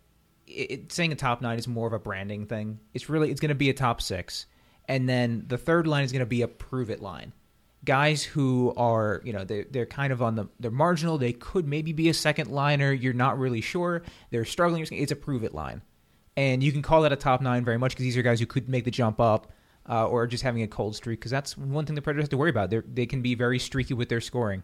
it, 0.47 0.91
saying 0.91 1.11
a 1.11 1.15
top 1.15 1.41
nine 1.41 1.57
is 1.57 1.67
more 1.67 1.87
of 1.87 1.93
a 1.93 1.99
branding 1.99 2.47
thing. 2.47 2.79
It's 2.93 3.07
really 3.09 3.31
it's 3.31 3.39
going 3.39 3.49
to 3.49 3.55
be 3.55 3.69
a 3.69 3.73
top 3.73 4.01
six, 4.01 4.47
and 4.89 5.07
then 5.07 5.45
the 5.47 5.57
third 5.57 5.87
line 5.87 6.03
is 6.03 6.11
going 6.11 6.21
to 6.21 6.25
be 6.25 6.41
a 6.41 6.47
prove 6.47 6.89
it 6.89 7.01
line. 7.01 7.31
Guys 7.83 8.23
who 8.23 8.73
are 8.77 9.21
you 9.23 9.33
know 9.33 9.43
they're, 9.43 9.65
they're 9.69 9.85
kind 9.85 10.13
of 10.13 10.21
on 10.21 10.35
the 10.35 10.47
they're 10.59 10.71
marginal. 10.71 11.17
They 11.17 11.33
could 11.33 11.67
maybe 11.67 11.93
be 11.93 12.09
a 12.09 12.13
second 12.13 12.51
liner. 12.51 12.91
You're 12.91 13.13
not 13.13 13.39
really 13.39 13.61
sure. 13.61 14.03
They're 14.29 14.45
struggling. 14.45 14.85
It's 14.91 15.11
a 15.11 15.15
prove 15.15 15.43
it 15.43 15.55
line, 15.55 15.81
and 16.37 16.61
you 16.61 16.71
can 16.71 16.81
call 16.81 17.01
that 17.01 17.11
a 17.11 17.15
top 17.15 17.41
nine 17.41 17.65
very 17.65 17.77
much 17.77 17.93
because 17.93 18.03
these 18.03 18.17
are 18.17 18.21
guys 18.21 18.39
who 18.39 18.45
could 18.45 18.69
make 18.69 18.85
the 18.85 18.91
jump 18.91 19.19
up. 19.19 19.51
Uh, 19.89 20.05
or 20.05 20.27
just 20.27 20.43
having 20.43 20.61
a 20.61 20.67
cold 20.67 20.95
streak 20.95 21.19
because 21.19 21.31
that's 21.31 21.57
one 21.57 21.87
thing 21.87 21.95
the 21.95 22.03
Predators 22.03 22.25
have 22.25 22.29
to 22.29 22.37
worry 22.37 22.51
about. 22.51 22.69
They 22.69 22.81
they 22.81 23.05
can 23.07 23.23
be 23.23 23.33
very 23.33 23.57
streaky 23.57 23.95
with 23.95 24.09
their 24.09 24.21
scoring, 24.21 24.61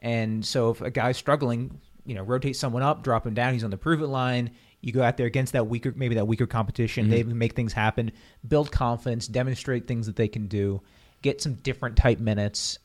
and 0.00 0.44
so 0.44 0.70
if 0.70 0.80
a 0.80 0.90
guy's 0.90 1.18
struggling, 1.18 1.78
you 2.06 2.14
know, 2.14 2.22
rotate 2.22 2.56
someone 2.56 2.82
up, 2.82 3.02
drop 3.02 3.26
him 3.26 3.34
down. 3.34 3.52
He's 3.52 3.64
on 3.64 3.70
the 3.70 3.76
prove 3.76 4.00
it 4.00 4.06
line. 4.06 4.52
You 4.80 4.92
go 4.92 5.02
out 5.02 5.16
there 5.18 5.26
against 5.26 5.52
that 5.52 5.66
weaker, 5.66 5.92
maybe 5.94 6.14
that 6.14 6.26
weaker 6.26 6.46
competition. 6.46 7.10
They 7.10 7.22
make 7.22 7.54
things 7.54 7.72
happen, 7.72 8.12
build 8.46 8.70
confidence, 8.70 9.26
demonstrate 9.26 9.86
things 9.86 10.06
that 10.06 10.16
they 10.16 10.28
can 10.28 10.46
do, 10.46 10.80
get 11.26 11.40
some 11.40 11.54
different 11.54 11.96
type 11.96 12.18
minutes, 12.18 12.78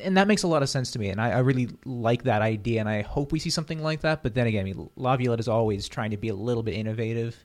and 0.00 0.16
that 0.16 0.28
makes 0.28 0.42
a 0.42 0.48
lot 0.48 0.62
of 0.62 0.68
sense 0.68 0.90
to 0.92 0.98
me. 0.98 1.08
And 1.08 1.20
I, 1.20 1.30
I 1.30 1.38
really 1.38 1.68
like 1.84 2.24
that 2.24 2.42
idea, 2.42 2.80
and 2.80 2.88
I 2.88 3.02
hope 3.02 3.32
we 3.32 3.38
see 3.38 3.50
something 3.50 3.82
like 3.82 4.00
that. 4.02 4.22
But 4.22 4.34
then 4.34 4.46
again, 4.46 4.60
I 4.60 4.64
mean, 4.64 4.90
Laviolette 4.96 5.40
is 5.40 5.48
always 5.48 5.88
trying 5.88 6.10
to 6.12 6.16
be 6.16 6.28
a 6.28 6.34
little 6.34 6.62
bit 6.62 6.74
innovative 6.74 7.36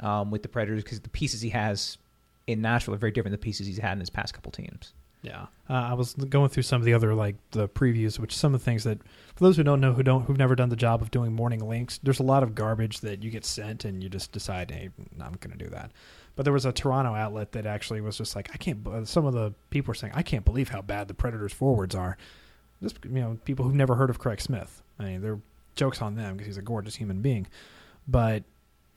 um, 0.00 0.30
with 0.30 0.42
the 0.42 0.48
Predators 0.48 0.82
because 0.82 1.00
the 1.00 1.08
pieces 1.08 1.40
he 1.40 1.50
has 1.50 1.98
in 2.46 2.62
Nashville 2.62 2.94
are 2.94 2.98
very 2.98 3.12
different 3.12 3.32
than 3.32 3.40
the 3.40 3.44
pieces 3.44 3.66
he's 3.66 3.78
had 3.78 3.92
in 3.92 4.00
his 4.00 4.10
past 4.10 4.34
couple 4.34 4.52
teams. 4.52 4.92
Yeah, 5.22 5.46
uh, 5.68 5.72
I 5.72 5.94
was 5.94 6.14
going 6.14 6.50
through 6.50 6.62
some 6.62 6.80
of 6.80 6.84
the 6.84 6.94
other 6.94 7.12
like 7.12 7.34
the 7.50 7.68
previews, 7.68 8.18
which 8.18 8.36
some 8.36 8.54
of 8.54 8.60
the 8.60 8.64
things 8.64 8.84
that 8.84 8.98
for 9.34 9.44
those 9.44 9.56
who 9.56 9.64
don't 9.64 9.80
know, 9.80 9.92
who 9.92 10.04
don't, 10.04 10.22
who've 10.22 10.38
never 10.38 10.54
done 10.54 10.68
the 10.68 10.76
job 10.76 11.02
of 11.02 11.10
doing 11.10 11.32
morning 11.32 11.66
links, 11.66 11.98
there's 12.02 12.20
a 12.20 12.22
lot 12.22 12.44
of 12.44 12.54
garbage 12.54 13.00
that 13.00 13.24
you 13.24 13.30
get 13.30 13.44
sent, 13.44 13.84
and 13.84 14.04
you 14.04 14.08
just 14.08 14.30
decide, 14.30 14.70
hey, 14.70 14.90
I'm 15.20 15.32
going 15.40 15.56
to 15.56 15.64
do 15.64 15.70
that. 15.70 15.90
But 16.36 16.44
there 16.44 16.52
was 16.52 16.64
a 16.66 16.72
Toronto 16.72 17.14
outlet 17.14 17.52
that 17.52 17.66
actually 17.66 18.00
was 18.02 18.16
just 18.18 18.36
like, 18.36 18.50
I 18.52 18.58
can't. 18.58 18.86
Some 19.08 19.24
of 19.26 19.32
the 19.34 19.54
people 19.70 19.90
were 19.90 19.94
saying, 19.94 20.12
I 20.14 20.22
can't 20.22 20.44
believe 20.44 20.68
how 20.68 20.82
bad 20.82 21.08
the 21.08 21.14
Predators 21.14 21.52
forwards 21.52 21.94
are. 21.94 22.16
Just 22.82 22.98
you 23.04 23.10
know, 23.10 23.38
people 23.46 23.64
who've 23.64 23.74
never 23.74 23.94
heard 23.94 24.10
of 24.10 24.18
Craig 24.18 24.40
Smith. 24.40 24.82
I 24.98 25.04
mean, 25.04 25.22
they're 25.22 25.40
jokes 25.76 26.00
on 26.02 26.14
them 26.14 26.34
because 26.36 26.46
he's 26.46 26.56
a 26.58 26.62
gorgeous 26.62 26.94
human 26.94 27.20
being, 27.22 27.46
but 28.06 28.44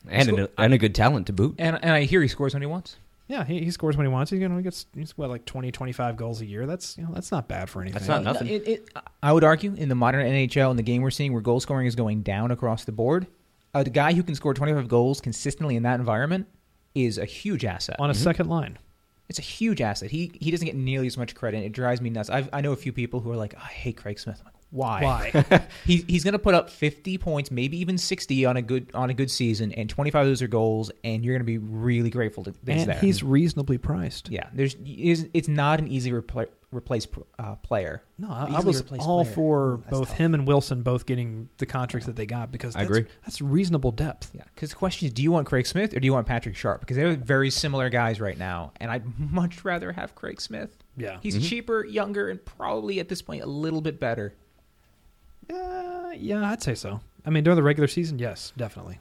And 0.08 0.30
So- 0.30 0.44
a, 0.58 0.62
and 0.62 0.74
a 0.74 0.78
good 0.78 0.94
talent 0.96 1.28
to 1.28 1.34
boot. 1.34 1.56
And 1.60 1.78
and 1.82 1.92
I 1.94 2.04
hear 2.04 2.22
he 2.22 2.28
scores 2.28 2.54
when 2.54 2.62
he 2.62 2.68
wants. 2.68 2.98
yeah, 3.30 3.44
he, 3.46 3.60
he 3.64 3.72
scores 3.72 3.96
when 3.96 4.06
he 4.06 4.12
wants. 4.12 4.32
He, 4.32 4.38
you 4.38 4.50
know, 4.50 4.58
he 4.58 4.64
gets 4.64 4.86
he's 4.94 5.18
what 5.18 5.30
like 5.30 5.46
20, 5.46 5.72
25 5.72 6.18
goals 6.18 6.42
a 6.42 6.46
year. 6.46 6.66
That's 6.66 6.98
you 6.98 7.06
know, 7.06 7.12
that's 7.14 7.32
not 7.32 7.48
bad 7.48 7.70
for 7.70 7.82
anything. 7.82 8.00
That's 8.00 8.08
not 8.10 8.24
nothing. 8.24 8.48
It, 8.48 8.68
it, 8.68 8.90
I 9.24 9.32
would 9.32 9.44
argue 9.46 9.74
in 9.76 9.88
the 9.88 9.96
modern 9.96 10.26
NHL, 10.26 10.72
in 10.72 10.78
the 10.78 10.84
game 10.84 11.02
we're 11.02 11.10
seeing 11.12 11.32
where 11.32 11.42
goal 11.42 11.60
scoring 11.62 11.88
is 11.88 11.96
going 11.96 12.22
down 12.24 12.52
across 12.52 12.84
the 12.84 12.92
board, 12.92 13.28
a 13.74 13.84
guy 13.86 14.12
who 14.14 14.24
can 14.24 14.36
score 14.36 14.54
25 14.54 14.88
goals 14.90 15.22
consistently 15.22 15.76
in 15.78 15.84
that 15.84 16.00
environment 16.02 16.48
is 16.96 17.18
a 17.18 17.26
huge 17.26 17.66
asset. 17.66 17.96
on 18.00 18.10
a 18.10 18.14
mm-hmm. 18.14 18.24
second 18.24 18.50
line. 18.50 18.78
It's 19.28 19.40
a 19.40 19.44
huge 19.44 19.80
asset. 19.80 20.10
He 20.10 20.32
he 20.42 20.50
doesn't 20.50 20.66
get 20.66 20.76
nearly 20.76 21.06
as 21.06 21.18
much 21.18 21.36
credit. 21.36 21.64
It 21.64 21.72
drives 21.72 22.02
me 22.02 22.10
nuts. 22.10 22.30
I've, 22.30 22.50
I 22.52 22.62
know 22.62 22.72
a 22.72 22.76
few 22.76 22.92
people 22.92 23.20
who 23.20 23.32
are 23.32 23.36
like, 23.36 23.54
I 23.56 23.68
hate 23.68 23.98
Craig 23.98 24.20
Smith. 24.20 24.38
I'm 24.40 24.46
like, 24.46 24.56
why? 24.72 25.32
Why? 25.34 25.68
He, 25.86 26.06
he's 26.08 26.24
going 26.24 26.34
to 26.34 26.40
put 26.40 26.54
up 26.54 26.70
50 26.70 27.18
points, 27.18 27.50
maybe 27.50 27.80
even 27.80 27.98
60 27.98 28.46
on 28.46 28.58
a 28.58 28.62
good 28.62 28.92
on 28.94 29.10
a 29.10 29.14
good 29.14 29.32
season, 29.32 29.72
and 29.72 29.90
25 29.90 30.22
of 30.22 30.28
those 30.28 30.42
are 30.44 30.48
goals, 30.48 30.92
and 31.04 31.26
you're 31.26 31.34
going 31.34 31.42
to 31.42 31.46
be 31.46 31.58
really 31.58 32.12
grateful 32.12 32.44
to 32.44 32.52
that 32.52 32.74
he's 32.74 32.82
and 32.84 32.92
there. 32.92 33.00
he's 33.00 33.24
reasonably 33.24 33.80
priced. 33.80 34.30
yeah, 34.30 34.50
there's 34.54 34.76
it's 34.86 35.26
it's 35.34 35.48
not 35.48 35.80
an 35.80 35.88
easy 35.88 36.12
repla- 36.12 36.50
replace 36.72 37.08
uh, 37.40 37.56
player. 37.56 38.04
No, 38.20 38.30
I, 38.30 38.58
I 38.58 38.60
was 38.60 38.84
all 39.00 39.24
player. 39.24 39.34
for 39.34 39.78
That's 39.86 39.90
both 39.98 40.08
tough. 40.10 40.18
him 40.18 40.34
and 40.36 40.46
Wilson 40.46 40.84
both 40.84 41.08
getting 41.08 41.50
the 41.58 41.66
contracts 41.66 42.06
that 42.06 42.16
they 42.16 42.28
got 42.28 42.52
because 42.52 42.76
I 42.76 42.80
that's, 42.84 42.90
agree. 42.90 43.12
That's 43.24 43.42
reasonable 43.42 43.92
depth. 43.92 44.30
Yeah, 44.36 44.44
because 44.54 44.70
the 44.70 44.76
question 44.76 45.08
is, 45.08 45.14
do 45.14 45.24
you 45.24 45.32
want 45.32 45.48
Craig 45.48 45.66
Smith 45.66 45.96
or 45.96 46.00
do 46.00 46.06
you 46.06 46.14
want 46.14 46.28
Patrick 46.28 46.56
Sharp? 46.56 46.82
Because 46.82 46.98
they're 46.98 47.16
very 47.16 47.50
similar 47.50 47.90
guys 47.90 48.22
right 48.22 48.38
now, 48.38 48.74
and 48.80 48.92
I'd 48.92 49.04
much 49.32 49.66
rather 49.66 49.92
have 49.92 50.14
Craig 50.14 50.40
Smith. 50.40 50.76
Yeah, 50.96 51.18
He's 51.24 51.48
cheaper, 51.48 51.86
younger, 51.86 52.30
and 52.30 52.44
probably 52.44 53.00
at 53.00 53.08
this 53.10 53.22
point 53.24 53.42
a 53.42 53.48
little 53.48 53.82
bit 53.82 54.00
better. 54.00 54.36
Uh, 55.52 56.12
yeah, 56.16 56.50
I'd 56.50 56.62
say 56.64 56.76
so. 56.76 57.00
I 57.26 57.30
mean, 57.30 57.44
during 57.44 57.56
the 57.56 57.64
regular 57.64 57.88
season, 57.88 58.20
yes, 58.20 58.54
definitely. 58.58 59.00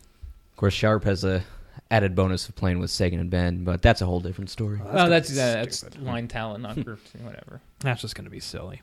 Of 0.52 0.56
course, 0.56 0.74
Sharp 0.74 1.04
has 1.04 1.24
a 1.24 1.42
added 1.90 2.14
bonus 2.14 2.48
of 2.48 2.56
playing 2.56 2.78
with 2.80 2.90
Seguin 2.90 3.20
and 3.20 3.30
Benn, 3.30 3.64
but 3.64 3.80
that's 3.82 4.00
a 4.02 4.06
whole 4.06 4.20
different 4.20 4.50
story. 4.50 4.76
Well, 4.78 4.86
Well, 4.86 4.96
gonna 4.96 5.10
that's 5.10 5.30
uh, 5.32 5.34
that's 5.34 5.84
line 5.98 6.28
talent, 6.28 6.62
not 6.62 6.82
group, 6.84 7.00
whatever. 7.22 7.60
That's 7.80 8.00
just 8.00 8.16
going 8.16 8.24
to 8.24 8.30
be 8.30 8.40
silly. 8.40 8.82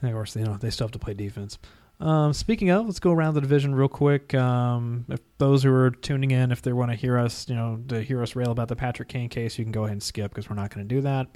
And 0.00 0.10
of 0.10 0.14
course, 0.16 0.34
you 0.34 0.44
know 0.44 0.56
they 0.56 0.70
still 0.70 0.86
have 0.86 0.92
to 0.92 0.98
play 0.98 1.14
defense. 1.14 1.58
Um, 2.00 2.32
speaking 2.32 2.70
of, 2.70 2.86
let's 2.86 2.98
go 2.98 3.12
around 3.12 3.34
the 3.34 3.40
division 3.40 3.76
real 3.76 3.86
quick. 3.86 4.34
Um, 4.34 5.04
if 5.08 5.20
those 5.38 5.62
who 5.62 5.72
are 5.72 5.92
tuning 5.92 6.32
in, 6.32 6.50
if 6.50 6.60
they 6.60 6.72
want 6.72 6.90
to 6.90 6.96
hear 6.96 7.16
us, 7.16 7.48
you 7.48 7.54
know, 7.54 7.80
to 7.88 8.02
hear 8.02 8.20
us 8.20 8.34
rail 8.34 8.50
about 8.50 8.66
the 8.66 8.74
Patrick 8.74 9.08
Kane 9.08 9.28
case, 9.28 9.56
you 9.56 9.64
can 9.64 9.70
go 9.70 9.84
ahead 9.84 9.92
and 9.92 10.02
skip 10.02 10.32
because 10.32 10.50
we're 10.50 10.56
not 10.56 10.74
going 10.74 10.86
to 10.86 10.92
do 10.92 11.00
that. 11.02 11.28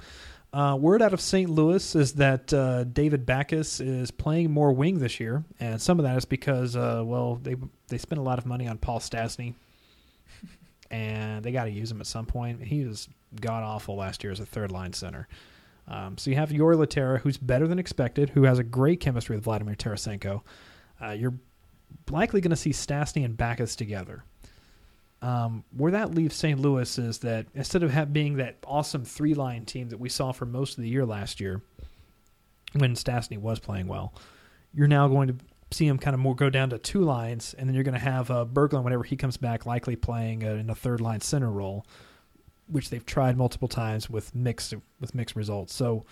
Uh, 0.53 0.77
word 0.79 1.01
out 1.01 1.13
of 1.13 1.19
St. 1.19 1.49
Louis 1.49 1.95
is 1.95 2.13
that 2.13 2.53
uh, 2.53 2.85
David 2.85 3.25
Backes 3.25 3.79
is 3.79 4.11
playing 4.11 4.51
more 4.51 4.71
wing 4.71 4.99
this 4.99 5.19
year, 5.19 5.43
and 5.59 5.81
some 5.81 5.99
of 5.99 6.03
that 6.03 6.17
is 6.17 6.25
because, 6.25 6.75
uh, 6.75 7.03
well, 7.05 7.35
they 7.35 7.55
they 7.89 7.97
spent 7.97 8.19
a 8.19 8.23
lot 8.23 8.37
of 8.37 8.45
money 8.45 8.67
on 8.67 8.77
Paul 8.77 8.99
Stastny, 8.99 9.53
and 10.91 11.43
they 11.43 11.51
got 11.51 11.65
to 11.65 11.69
use 11.69 11.91
him 11.91 11.99
at 11.99 12.07
some 12.07 12.25
point. 12.25 12.63
He 12.63 12.85
was 12.85 13.09
god 13.41 13.63
awful 13.63 13.97
last 13.97 14.23
year 14.23 14.31
as 14.31 14.39
a 14.39 14.45
third 14.45 14.71
line 14.71 14.93
center. 14.93 15.27
Um, 15.87 16.17
so 16.17 16.29
you 16.29 16.37
have 16.37 16.49
Jori 16.49 16.75
Lehtera, 16.75 17.19
who's 17.19 17.37
better 17.37 17.67
than 17.67 17.79
expected, 17.79 18.29
who 18.29 18.43
has 18.43 18.59
a 18.59 18.63
great 18.63 18.99
chemistry 18.99 19.35
with 19.35 19.45
Vladimir 19.45 19.75
Tarasenko. 19.75 20.41
Uh, 21.01 21.11
you're 21.11 21.33
likely 22.09 22.41
going 22.41 22.51
to 22.51 22.57
see 22.57 22.71
Stastny 22.71 23.23
and 23.23 23.37
Backes 23.37 23.75
together. 23.75 24.23
Um, 25.21 25.63
where 25.75 25.91
that 25.93 26.13
leaves 26.13 26.35
St. 26.35 26.59
Louis 26.59 26.97
is 26.99 27.19
that 27.19 27.47
instead 27.55 27.81
of 27.81 28.13
being 28.13 28.37
that 28.37 28.57
awesome 28.65 29.03
three 29.03 29.33
line 29.33 29.65
team 29.65 29.89
that 29.89 29.99
we 29.99 30.09
saw 30.09 30.31
for 30.31 30.45
most 30.45 30.77
of 30.77 30.83
the 30.83 30.89
year 30.89 31.05
last 31.05 31.39
year, 31.39 31.63
when 32.73 32.95
Stastny 32.95 33.37
was 33.37 33.59
playing 33.59 33.87
well. 33.87 34.13
You're 34.73 34.87
now 34.87 35.07
going 35.07 35.29
to 35.29 35.35
see 35.71 35.87
him 35.87 35.97
kind 35.97 36.13
of 36.13 36.19
more 36.19 36.35
go 36.35 36.49
down 36.49 36.69
to 36.69 36.77
two 36.77 37.01
lines, 37.01 37.55
and 37.57 37.67
then 37.67 37.75
you're 37.75 37.83
going 37.83 37.93
to 37.93 37.99
have 37.99 38.31
uh, 38.31 38.45
Berglund 38.45 38.83
whenever 38.83 39.03
he 39.03 39.15
comes 39.15 39.37
back, 39.37 39.65
likely 39.65 39.95
playing 39.95 40.45
uh, 40.45 40.51
in 40.51 40.69
a 40.69 40.75
third 40.75 41.01
line 41.01 41.21
center 41.21 41.49
role, 41.49 41.85
which 42.67 42.89
they've 42.89 43.05
tried 43.05 43.37
multiple 43.37 43.67
times 43.67 44.09
with 44.09 44.33
mixed 44.35 44.73
with 44.99 45.15
mixed 45.15 45.35
results. 45.35 45.73
So 45.73 46.05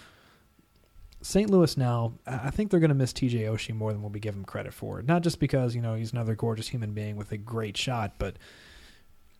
St. 1.21 1.49
Louis 1.49 1.77
now, 1.77 2.13
I 2.25 2.35
I 2.45 2.49
think 2.49 2.71
they're 2.71 2.79
going 2.79 2.89
to 2.89 2.95
miss 2.95 3.13
TJ 3.13 3.41
Oshie 3.43 3.75
more 3.75 3.91
than 3.93 4.01
what 4.01 4.13
we 4.13 4.19
give 4.19 4.35
him 4.35 4.45
credit 4.45 4.73
for. 4.73 5.01
Not 5.01 5.21
just 5.21 5.39
because 5.39 5.75
you 5.75 5.81
know 5.81 5.95
he's 5.95 6.11
another 6.11 6.35
gorgeous 6.35 6.67
human 6.67 6.93
being 6.93 7.15
with 7.15 7.31
a 7.31 7.37
great 7.37 7.77
shot, 7.77 8.13
but 8.17 8.37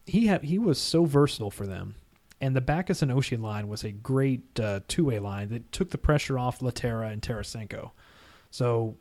he 0.05 0.27
had 0.27 0.43
he 0.43 0.59
was 0.59 0.79
so 0.79 1.05
versatile 1.05 1.51
for 1.51 1.65
them. 1.65 1.95
And 2.41 2.55
the 2.55 2.61
Backes 2.61 3.01
and 3.01 3.11
Oshie 3.11 3.41
line 3.41 3.67
was 3.67 3.83
a 3.83 3.91
great 3.91 4.59
uh, 4.59 4.81
two 4.87 5.05
way 5.05 5.19
line 5.19 5.49
that 5.49 5.71
took 5.71 5.91
the 5.91 5.97
pressure 5.97 6.37
off 6.37 6.59
Lehtera 6.59 7.11
and 7.11 7.21
Tarasenko. 7.21 7.91
So, 8.51 8.97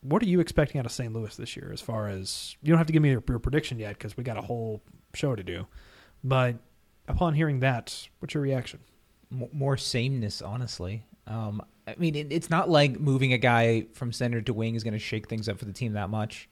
what 0.00 0.22
are 0.22 0.26
you 0.26 0.40
expecting 0.40 0.78
out 0.78 0.86
of 0.86 0.92
St. 0.92 1.12
Louis 1.12 1.34
this 1.36 1.56
year? 1.56 1.70
As 1.72 1.80
far 1.80 2.08
as 2.08 2.56
you 2.62 2.70
don't 2.70 2.78
have 2.78 2.86
to 2.86 2.92
give 2.92 3.02
me 3.02 3.10
your, 3.10 3.22
your 3.28 3.38
prediction 3.38 3.78
yet 3.78 3.94
because 3.94 4.16
we 4.16 4.24
got 4.24 4.36
a 4.36 4.42
whole 4.42 4.82
show 5.14 5.34
to 5.34 5.42
do. 5.42 5.66
But 6.22 6.56
upon 7.08 7.34
hearing 7.34 7.60
that, 7.60 8.08
what's 8.18 8.34
your 8.34 8.42
reaction? 8.42 8.80
More 9.30 9.76
sameness, 9.76 10.42
honestly. 10.42 11.04
Um, 11.26 11.62
I 11.88 11.94
mean, 11.98 12.14
it, 12.14 12.28
it's 12.30 12.50
not 12.50 12.68
like 12.68 13.00
moving 13.00 13.32
a 13.32 13.38
guy 13.38 13.86
from 13.94 14.12
center 14.12 14.40
to 14.42 14.52
wing 14.52 14.74
is 14.74 14.84
going 14.84 14.94
to 14.94 15.00
shake 15.00 15.28
things 15.28 15.48
up 15.48 15.58
for 15.58 15.64
the 15.64 15.72
team 15.72 15.94
that 15.94 16.10
much. 16.10 16.48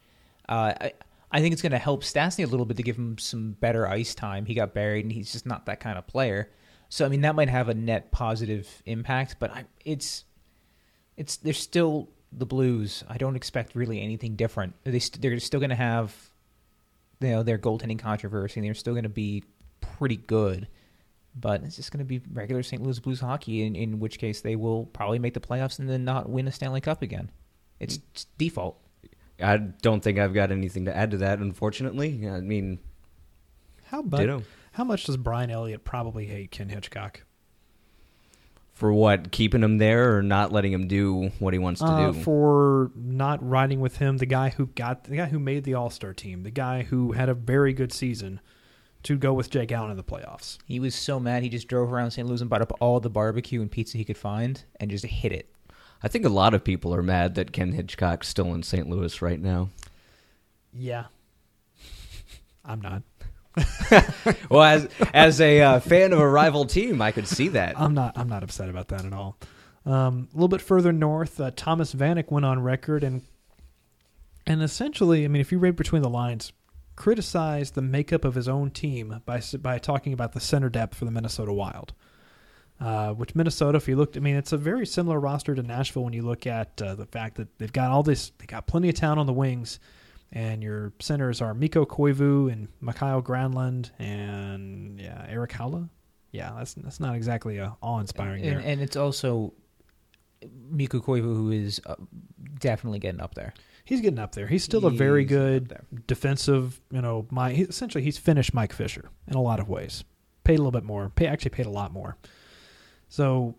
Uh, 0.48 0.74
I, 0.80 0.92
I 1.34 1.40
think 1.40 1.52
it's 1.52 1.62
going 1.62 1.72
to 1.72 1.78
help 1.78 2.04
Stastny 2.04 2.44
a 2.44 2.48
little 2.48 2.64
bit 2.64 2.76
to 2.76 2.82
give 2.84 2.96
him 2.96 3.18
some 3.18 3.52
better 3.52 3.88
ice 3.88 4.14
time. 4.14 4.46
He 4.46 4.54
got 4.54 4.72
buried, 4.72 5.04
and 5.04 5.12
he's 5.12 5.32
just 5.32 5.44
not 5.44 5.66
that 5.66 5.80
kind 5.80 5.98
of 5.98 6.06
player. 6.06 6.48
So, 6.88 7.04
I 7.04 7.08
mean, 7.08 7.22
that 7.22 7.34
might 7.34 7.48
have 7.48 7.68
a 7.68 7.74
net 7.74 8.12
positive 8.12 8.82
impact. 8.86 9.36
But 9.40 9.50
I, 9.50 9.64
it's 9.84 10.24
it's 11.16 11.36
they're 11.38 11.52
still 11.52 12.08
the 12.32 12.46
Blues. 12.46 13.02
I 13.08 13.18
don't 13.18 13.34
expect 13.36 13.74
really 13.74 14.00
anything 14.00 14.36
different. 14.36 14.74
They 14.84 15.00
st- 15.00 15.20
they're 15.20 15.38
still 15.40 15.60
going 15.60 15.70
to 15.70 15.76
have 15.76 16.14
you 17.20 17.30
know 17.30 17.42
their 17.42 17.58
goaltending 17.58 17.98
controversy. 17.98 18.60
and 18.60 18.66
They're 18.66 18.74
still 18.74 18.94
going 18.94 19.02
to 19.02 19.08
be 19.08 19.42
pretty 19.80 20.16
good 20.16 20.68
but 21.34 21.62
it's 21.64 21.76
just 21.76 21.90
going 21.90 21.98
to 21.98 22.04
be 22.04 22.20
regular 22.32 22.62
St. 22.62 22.82
Louis 22.82 22.98
Blues 23.00 23.20
hockey, 23.20 23.64
in, 23.64 23.74
in 23.74 23.98
which 23.98 24.18
case 24.18 24.40
they 24.40 24.56
will 24.56 24.86
probably 24.86 25.18
make 25.18 25.34
the 25.34 25.40
playoffs 25.40 25.78
and 25.78 25.88
then 25.88 26.04
not 26.04 26.28
win 26.28 26.46
a 26.46 26.52
Stanley 26.52 26.80
Cup 26.80 27.02
again. 27.02 27.30
It's 27.80 27.98
just 28.12 28.38
default. 28.38 28.78
I 29.42 29.56
don't 29.56 30.02
think 30.02 30.18
I've 30.18 30.34
got 30.34 30.50
anything 30.52 30.84
to 30.84 30.96
add 30.96 31.10
to 31.12 31.16
that, 31.18 31.38
unfortunately. 31.40 32.28
I 32.28 32.40
mean, 32.40 32.78
How 33.86 34.02
much? 34.02 34.20
ditto. 34.20 34.42
How 34.72 34.84
much 34.84 35.04
does 35.04 35.16
Brian 35.16 35.50
Elliott 35.50 35.84
probably 35.84 36.26
hate 36.26 36.50
Ken 36.50 36.68
Hitchcock? 36.68 37.22
For 38.72 38.92
what? 38.92 39.30
Keeping 39.30 39.62
him 39.62 39.78
there 39.78 40.16
or 40.16 40.22
not 40.22 40.50
letting 40.50 40.72
him 40.72 40.88
do 40.88 41.30
what 41.38 41.52
he 41.54 41.58
wants 41.60 41.80
to 41.80 41.86
Uh, 41.86 42.10
do? 42.10 42.20
for 42.22 42.90
not 42.96 43.46
riding 43.48 43.80
with 43.80 43.98
him, 43.98 44.16
the 44.16 44.26
guy 44.26 44.50
who 44.50 44.66
got 44.66 45.04
the 45.04 45.16
guy 45.16 45.26
who 45.26 45.38
made 45.38 45.62
the 45.62 45.74
All 45.74 45.90
Star 45.90 46.12
team, 46.12 46.42
the 46.42 46.50
guy 46.50 46.82
who 46.82 47.12
had 47.12 47.28
a 47.28 47.34
very 47.34 47.72
good 47.72 47.92
season, 47.92 48.40
to 49.04 49.16
go 49.16 49.32
with 49.32 49.48
Jake 49.50 49.70
Allen 49.70 49.92
in 49.92 49.96
the 49.96 50.02
playoffs. 50.02 50.58
He 50.66 50.80
was 50.80 50.94
so 50.96 51.20
mad 51.20 51.42
he 51.44 51.48
just 51.48 51.68
drove 51.68 51.92
around 51.92 52.10
St. 52.10 52.26
Louis 52.26 52.40
and 52.40 52.50
bought 52.50 52.62
up 52.62 52.72
all 52.80 52.98
the 52.98 53.10
barbecue 53.10 53.60
and 53.60 53.70
pizza 53.70 53.96
he 53.98 54.04
could 54.04 54.16
find 54.18 54.64
and 54.80 54.90
just 54.90 55.04
hit 55.04 55.30
it. 55.30 55.53
I 56.04 56.08
think 56.08 56.26
a 56.26 56.28
lot 56.28 56.52
of 56.52 56.62
people 56.62 56.94
are 56.94 57.02
mad 57.02 57.34
that 57.36 57.50
Ken 57.50 57.72
Hitchcock's 57.72 58.28
still 58.28 58.52
in 58.52 58.62
St. 58.62 58.86
Louis 58.90 59.22
right 59.22 59.40
now. 59.40 59.70
Yeah, 60.70 61.06
I'm 62.62 62.82
not. 62.82 63.02
well, 64.50 64.64
as 64.64 64.88
as 65.14 65.40
a 65.40 65.62
uh, 65.62 65.80
fan 65.80 66.12
of 66.12 66.18
a 66.18 66.28
rival 66.28 66.66
team, 66.66 67.00
I 67.00 67.10
could 67.10 67.26
see 67.26 67.48
that. 67.48 67.80
I'm 67.80 67.94
not. 67.94 68.18
I'm 68.18 68.28
not 68.28 68.42
upset 68.42 68.68
about 68.68 68.88
that 68.88 69.06
at 69.06 69.14
all. 69.14 69.38
Um, 69.86 70.28
a 70.30 70.36
little 70.36 70.48
bit 70.48 70.60
further 70.60 70.92
north, 70.92 71.40
uh, 71.40 71.52
Thomas 71.56 71.94
Vanek 71.94 72.30
went 72.30 72.44
on 72.44 72.62
record 72.62 73.02
and 73.02 73.22
and 74.46 74.62
essentially, 74.62 75.24
I 75.24 75.28
mean, 75.28 75.40
if 75.40 75.52
you 75.52 75.58
read 75.58 75.74
between 75.74 76.02
the 76.02 76.10
lines, 76.10 76.52
criticized 76.96 77.74
the 77.74 77.82
makeup 77.82 78.26
of 78.26 78.34
his 78.34 78.46
own 78.46 78.70
team 78.70 79.22
by 79.24 79.40
by 79.58 79.78
talking 79.78 80.12
about 80.12 80.32
the 80.32 80.40
center 80.40 80.68
depth 80.68 80.96
for 80.96 81.06
the 81.06 81.10
Minnesota 81.10 81.52
Wild. 81.54 81.94
Uh, 82.80 83.12
which 83.12 83.34
Minnesota, 83.36 83.76
if 83.76 83.86
you 83.88 83.94
looked, 83.96 84.16
I 84.16 84.20
mean, 84.20 84.34
it's 84.34 84.52
a 84.52 84.56
very 84.56 84.84
similar 84.84 85.20
roster 85.20 85.54
to 85.54 85.62
Nashville 85.62 86.02
when 86.04 86.12
you 86.12 86.22
look 86.22 86.46
at 86.46 86.82
uh, 86.82 86.96
the 86.96 87.06
fact 87.06 87.36
that 87.36 87.56
they've 87.58 87.72
got 87.72 87.90
all 87.92 88.02
this, 88.02 88.32
they 88.38 88.46
got 88.46 88.66
plenty 88.66 88.88
of 88.88 88.96
talent 88.96 89.20
on 89.20 89.26
the 89.26 89.32
wings, 89.32 89.78
and 90.32 90.60
your 90.62 90.92
centers 90.98 91.40
are 91.40 91.54
Mikko 91.54 91.86
Koivu 91.86 92.52
and 92.52 92.66
Mikael 92.80 93.22
Granlund 93.22 93.90
and 94.00 95.00
yeah, 95.00 95.24
Erik 95.28 95.52
Haula. 95.52 95.88
Yeah, 96.32 96.52
that's 96.58 96.74
that's 96.74 96.98
not 96.98 97.14
exactly 97.14 97.60
uh, 97.60 97.70
awe-inspiring 97.80 98.42
And, 98.42 98.58
there. 98.58 98.66
and 98.66 98.80
it's 98.82 98.96
also 98.96 99.54
Mikko 100.68 100.98
Koivu, 100.98 101.22
who 101.22 101.52
is 101.52 101.80
uh, 101.86 101.94
definitely 102.58 102.98
getting 102.98 103.20
up 103.20 103.34
there. 103.34 103.54
He's 103.84 104.00
getting 104.00 104.18
up 104.18 104.34
there. 104.34 104.48
He's 104.48 104.64
still 104.64 104.84
a 104.86 104.90
very 104.90 105.24
good 105.24 105.78
defensive. 106.08 106.80
You 106.90 107.02
know, 107.02 107.26
my 107.30 107.52
essentially 107.52 108.02
he's 108.02 108.18
finished 108.18 108.52
Mike 108.52 108.72
Fisher 108.72 109.10
in 109.28 109.34
a 109.34 109.40
lot 109.42 109.60
of 109.60 109.68
ways. 109.68 110.02
Paid 110.42 110.54
a 110.54 110.58
little 110.58 110.72
bit 110.72 110.84
more. 110.84 111.10
Pay 111.10 111.26
actually 111.26 111.50
paid 111.50 111.66
a 111.66 111.70
lot 111.70 111.92
more. 111.92 112.16
So 113.08 113.54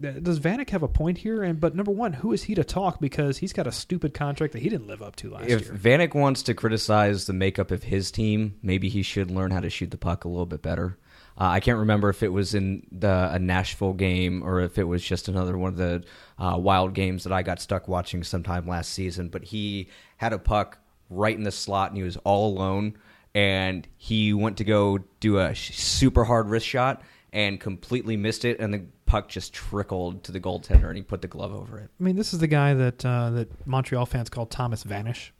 does 0.00 0.40
Vanek 0.40 0.70
have 0.70 0.82
a 0.82 0.88
point 0.88 1.18
here? 1.18 1.42
And 1.42 1.60
but 1.60 1.74
number 1.74 1.92
one, 1.92 2.12
who 2.12 2.32
is 2.32 2.44
he 2.44 2.54
to 2.54 2.64
talk 2.64 3.00
because 3.00 3.38
he's 3.38 3.52
got 3.52 3.66
a 3.66 3.72
stupid 3.72 4.14
contract 4.14 4.52
that 4.52 4.62
he 4.62 4.68
didn't 4.68 4.86
live 4.86 5.02
up 5.02 5.16
to 5.16 5.30
last 5.30 5.48
If 5.48 5.66
year. 5.66 5.72
Vanek 5.72 6.14
wants 6.14 6.42
to 6.44 6.54
criticize 6.54 7.26
the 7.26 7.32
makeup 7.32 7.70
of 7.70 7.84
his 7.84 8.10
team, 8.10 8.58
maybe 8.62 8.88
he 8.88 9.02
should 9.02 9.30
learn 9.30 9.50
how 9.50 9.60
to 9.60 9.70
shoot 9.70 9.90
the 9.90 9.96
puck 9.96 10.24
a 10.24 10.28
little 10.28 10.46
bit 10.46 10.62
better. 10.62 10.98
Uh, 11.36 11.46
I 11.46 11.60
can't 11.60 11.78
remember 11.78 12.10
if 12.10 12.22
it 12.22 12.32
was 12.32 12.54
in 12.54 12.86
the 12.92 13.30
a 13.32 13.38
Nashville 13.38 13.92
game 13.92 14.42
or 14.44 14.60
if 14.60 14.78
it 14.78 14.84
was 14.84 15.02
just 15.02 15.28
another 15.28 15.58
one 15.58 15.72
of 15.72 15.76
the 15.76 16.04
uh, 16.38 16.56
wild 16.58 16.94
games 16.94 17.24
that 17.24 17.32
I 17.32 17.42
got 17.42 17.60
stuck 17.60 17.88
watching 17.88 18.22
sometime 18.22 18.68
last 18.68 18.92
season. 18.92 19.28
But 19.28 19.44
he 19.44 19.88
had 20.16 20.32
a 20.32 20.38
puck 20.38 20.78
right 21.10 21.36
in 21.36 21.42
the 21.42 21.50
slot 21.50 21.90
and 21.90 21.96
he 21.96 22.04
was 22.04 22.16
all 22.18 22.56
alone. 22.56 22.96
And 23.34 23.86
he 23.96 24.32
went 24.32 24.58
to 24.58 24.64
go 24.64 24.98
do 25.18 25.38
a 25.38 25.56
super 25.56 26.22
hard 26.22 26.48
wrist 26.48 26.66
shot 26.66 27.02
and 27.34 27.60
completely 27.60 28.16
missed 28.16 28.46
it. 28.46 28.58
And 28.60 28.72
the 28.72 28.86
puck 29.04 29.28
just 29.28 29.52
trickled 29.52 30.24
to 30.24 30.32
the 30.32 30.40
goaltender 30.40 30.86
and 30.88 30.96
he 30.96 31.02
put 31.02 31.20
the 31.20 31.28
glove 31.28 31.52
over 31.52 31.78
it. 31.78 31.90
I 32.00 32.02
mean, 32.02 32.16
this 32.16 32.32
is 32.32 32.38
the 32.38 32.46
guy 32.46 32.72
that 32.72 33.04
uh, 33.04 33.30
that 33.30 33.66
Montreal 33.66 34.06
fans 34.06 34.30
call 34.30 34.46
Thomas 34.46 34.82
Vanish. 34.84 35.32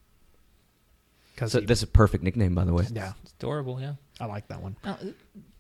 Because 1.34 1.52
So 1.52 1.60
this 1.60 1.78
is 1.78 1.84
a 1.84 1.86
perfect 1.88 2.22
nickname, 2.22 2.54
by 2.54 2.64
the 2.64 2.72
way. 2.72 2.84
yeah, 2.92 3.14
It's 3.22 3.32
adorable, 3.32 3.80
yeah. 3.80 3.94
I 4.20 4.26
like 4.26 4.46
that 4.48 4.60
one. 4.62 4.76
Now, 4.84 4.98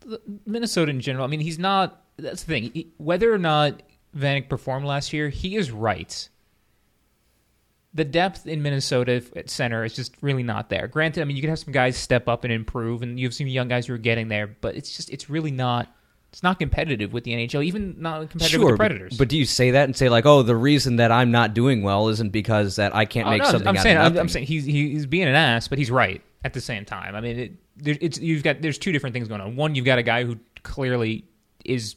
the- 0.00 0.20
Minnesota 0.46 0.90
in 0.90 1.00
general, 1.00 1.24
I 1.24 1.28
mean, 1.28 1.40
he's 1.40 1.58
not. 1.58 2.02
That's 2.16 2.44
the 2.44 2.52
thing. 2.52 2.70
He- 2.72 2.92
whether 2.98 3.32
or 3.32 3.38
not 3.38 3.82
Vanek 4.16 4.48
performed 4.48 4.86
last 4.86 5.12
year, 5.12 5.30
he 5.30 5.56
is 5.56 5.70
right. 5.72 6.28
The 7.92 8.04
depth 8.04 8.46
in 8.48 8.60
Minnesota 8.62 9.22
at 9.36 9.48
center 9.50 9.84
is 9.84 9.94
just 9.94 10.16
really 10.20 10.42
not 10.42 10.68
there. 10.68 10.88
Granted, 10.88 11.20
I 11.22 11.24
mean, 11.24 11.36
you 11.36 11.42
could 11.42 11.50
have 11.50 11.60
some 11.60 11.72
guys 11.72 11.96
step 11.96 12.28
up 12.28 12.42
and 12.44 12.52
improve, 12.52 13.02
and 13.02 13.18
you 13.20 13.26
have 13.26 13.34
some 13.34 13.46
young 13.46 13.68
guys 13.68 13.86
who 13.86 13.94
are 13.94 13.98
getting 13.98 14.26
there, 14.28 14.48
but 14.60 14.74
it's 14.76 14.96
just, 14.96 15.10
it's 15.10 15.30
really 15.30 15.52
not. 15.52 15.93
It's 16.34 16.42
not 16.42 16.58
competitive 16.58 17.12
with 17.12 17.22
the 17.22 17.30
NHL, 17.30 17.64
even 17.64 17.94
not 18.00 18.28
competitive 18.28 18.60
with 18.60 18.70
the 18.70 18.72
but- 18.72 18.88
Predators. 18.88 19.16
But, 19.16 19.28
do 19.28 19.38
you 19.38 19.44
say 19.44 19.70
that 19.70 19.84
and 19.84 19.96
say 19.96 20.08
like, 20.08 20.26
oh, 20.26 20.42
the 20.42 20.56
reason 20.56 20.96
that 20.96 21.12
I'm 21.12 21.30
not 21.30 21.54
doing 21.54 21.82
well 21.84 22.08
isn't 22.08 22.30
because 22.30 22.74
that 22.74 22.92
I 22.92 23.04
can't 23.04 23.28
Oh, 23.28 23.30
make 23.30 23.42
no, 23.42 23.50
something 23.52 23.68
I'm 23.68 23.76
out 23.76 23.82
saying, 23.84 23.96
of 23.96 24.00
I'm, 24.00 24.04
nothing? 24.14 24.20
I'm 24.20 24.28
saying 24.28 24.46
he's 24.46 24.64
he's 24.64 25.06
being 25.06 25.28
an 25.28 25.36
ass, 25.36 25.68
but 25.68 25.78
he's 25.78 25.92
right 25.92 26.20
at 26.42 26.52
the 26.52 26.60
same 26.60 26.84
time. 26.84 27.14
I 27.14 27.20
mean, 27.20 27.38
it, 27.38 27.52
there, 27.76 27.96
it's 28.00 28.18
you've 28.18 28.42
got 28.42 28.60
there's 28.62 28.78
two 28.78 28.90
different 28.90 29.14
things 29.14 29.28
going 29.28 29.40
on. 29.40 29.54
One, 29.54 29.76
you've 29.76 29.84
got 29.84 29.98
a 30.00 30.02
guy 30.02 30.24
who 30.24 30.36
clearly 30.64 31.24
is 31.64 31.94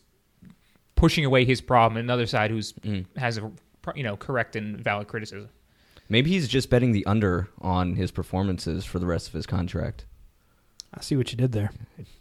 pushing 0.95 1.26
away 1.26 1.43
his 1.43 1.60
problem, 1.60 1.97
and 1.97 2.06
another 2.06 2.28
side 2.28 2.52
who's 2.52 2.73
Mm. 2.73 3.06
has 3.17 3.39
a 3.39 3.52
you 3.95 4.04
know 4.04 4.17
correct 4.17 4.56
and 4.56 4.80
valid 4.80 5.08
criticism. 5.08 5.50
Maybe 6.10 6.30
he's 6.30 6.47
just 6.47 6.69
betting 6.69 6.91
the 6.91 7.06
under 7.08 7.50
on 7.60 7.95
his 7.95 8.12
performances 8.12 8.86
for 8.86 9.00
the 9.00 9.08
rest 9.08 9.28
of 9.28 9.34
his 9.34 9.47
contract. 9.47 10.06
I 10.93 11.02
see 11.02 11.15
what 11.17 11.32
you 11.32 11.38
did 11.39 11.52
there. 11.54 11.71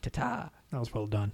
Ta-ta. 0.02 0.48
That 0.72 0.80
was 0.80 0.92
well 0.94 1.06
done. 1.06 1.32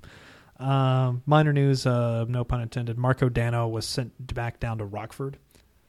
Um, 0.62 1.22
minor 1.26 1.52
news, 1.52 1.86
uh, 1.86 2.24
no 2.28 2.44
pun 2.44 2.60
intended. 2.60 2.96
Marko 2.96 3.28
Dano 3.28 3.66
was 3.68 3.84
sent 3.84 4.12
back 4.34 4.60
down 4.60 4.78
to 4.78 4.84
Rockford. 4.84 5.38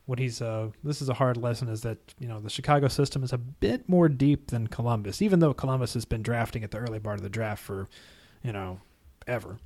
What 0.05 0.19
he's 0.19 0.41
uh, 0.41 0.69
this 0.83 1.01
is 1.01 1.07
a 1.07 1.13
hard 1.13 1.37
lesson 1.37 1.69
is 1.69 1.81
that 1.81 1.97
you 2.19 2.27
know 2.27 2.39
the 2.39 2.49
Chicago 2.49 2.87
system 2.87 3.23
is 3.23 3.31
a 3.31 3.37
bit 3.37 3.87
more 3.87 4.09
deep 4.09 4.47
than 4.47 4.67
Columbus, 4.67 5.21
even 5.21 5.39
though 5.39 5.53
Columbus 5.53 5.93
has 5.93 6.03
been 6.05 6.21
drafting 6.23 6.63
at 6.63 6.71
the 6.71 6.77
early 6.77 6.99
part 6.99 7.17
of 7.17 7.23
the 7.23 7.29
draft 7.29 7.63
for 7.63 7.87
you 8.43 8.51
know 8.51 8.79
ever. 9.27 9.57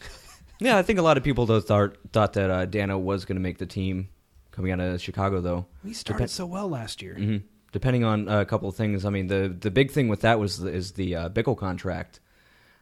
Yeah, 0.58 0.78
I 0.78 0.82
think 0.82 0.98
a 0.98 1.02
lot 1.02 1.18
of 1.18 1.22
people 1.22 1.46
thought 1.60 1.98
thought 2.14 2.32
that 2.32 2.48
uh, 2.48 2.64
Dano 2.64 2.96
was 2.96 3.26
going 3.26 3.36
to 3.36 3.42
make 3.42 3.58
the 3.58 3.66
team 3.66 4.08
coming 4.52 4.72
out 4.72 4.80
of 4.80 5.02
Chicago, 5.02 5.42
though. 5.42 5.66
He 5.84 5.92
started 5.92 6.16
Depend- 6.20 6.30
so 6.30 6.46
well 6.46 6.66
last 6.66 7.02
year. 7.02 7.14
hmm 7.14 7.36
Depending 7.72 8.04
on 8.04 8.26
uh, 8.26 8.40
a 8.40 8.46
couple 8.46 8.66
of 8.66 8.74
things, 8.74 9.04
I 9.04 9.10
mean 9.10 9.26
the 9.26 9.54
the 9.60 9.70
big 9.70 9.90
thing 9.90 10.08
with 10.08 10.22
that 10.22 10.38
was 10.40 10.60
the, 10.60 10.72
is 10.72 10.92
the 10.92 11.14
uh, 11.14 11.28
Bickell 11.28 11.58
contract 11.58 12.20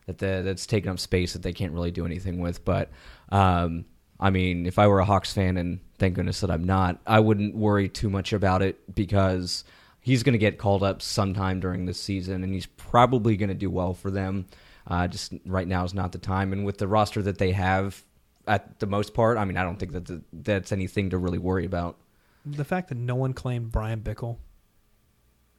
that 0.07 0.19
the, 0.19 0.43
that's 0.45 0.67
taken 0.67 0.91
up 0.91 0.99
space 0.99 1.33
that 1.33 1.43
they 1.43 1.53
can't 1.53 1.73
really 1.73 1.91
do 1.91 2.07
anything 2.07 2.39
with. 2.39 2.65
But 2.65 2.91
um, 3.31 3.85
I 4.21 4.31
mean, 4.31 4.67
if 4.67 4.79
I 4.79 4.87
were 4.87 5.01
a 5.01 5.05
Hawks 5.05 5.33
fan, 5.33 5.57
and 5.57 5.81
thank 5.99 6.15
goodness 6.15 6.41
that 6.41 6.51
I'm 6.51 6.65
not, 6.65 7.01
I 7.07 7.21
wouldn't 7.21 7.55
worry 7.55 7.89
too 7.89 8.11
much 8.11 8.33
about 8.33 8.63
it 8.63 8.95
because 8.95 9.65
he's 10.01 10.23
going 10.23 10.35
to 10.35 10.39
get 10.39 10.59
called 10.59 10.83
up 10.83 11.03
sometime 11.03 11.61
during 11.61 11.87
this 11.87 12.01
season, 12.01 12.45
and 12.45 12.53
he's 12.53 12.67
probably 12.67 13.37
going 13.37 13.49
to 13.49 13.55
do 13.55 13.71
well 13.71 13.95
for 13.95 14.11
them. 14.11 14.47
Uh, 14.87 15.09
just 15.09 15.33
right 15.47 15.67
now 15.67 15.85
is 15.85 15.95
not 15.95 16.13
the 16.13 16.19
time, 16.19 16.53
and 16.53 16.65
with 16.67 16.79
the 16.79 16.87
roster 16.87 17.23
that 17.23 17.39
they 17.39 17.53
have 17.53 18.05
at 18.47 18.79
the 18.81 18.87
most 18.87 19.15
part. 19.15 19.39
I 19.39 19.45
mean, 19.45 19.57
I 19.57 19.63
don't 19.63 19.79
think 19.79 19.93
that 19.93 20.05
the, 20.05 20.23
that's 20.33 20.73
anything 20.73 21.11
to 21.11 21.19
really 21.19 21.39
worry 21.39 21.65
about. 21.65 21.97
The 22.45 22.65
fact 22.65 22.91
that 22.91 22.97
no 22.97 23.15
one 23.15 23.33
claimed 23.33 23.73
Bryan 23.73 24.01
Bickell 24.01 24.37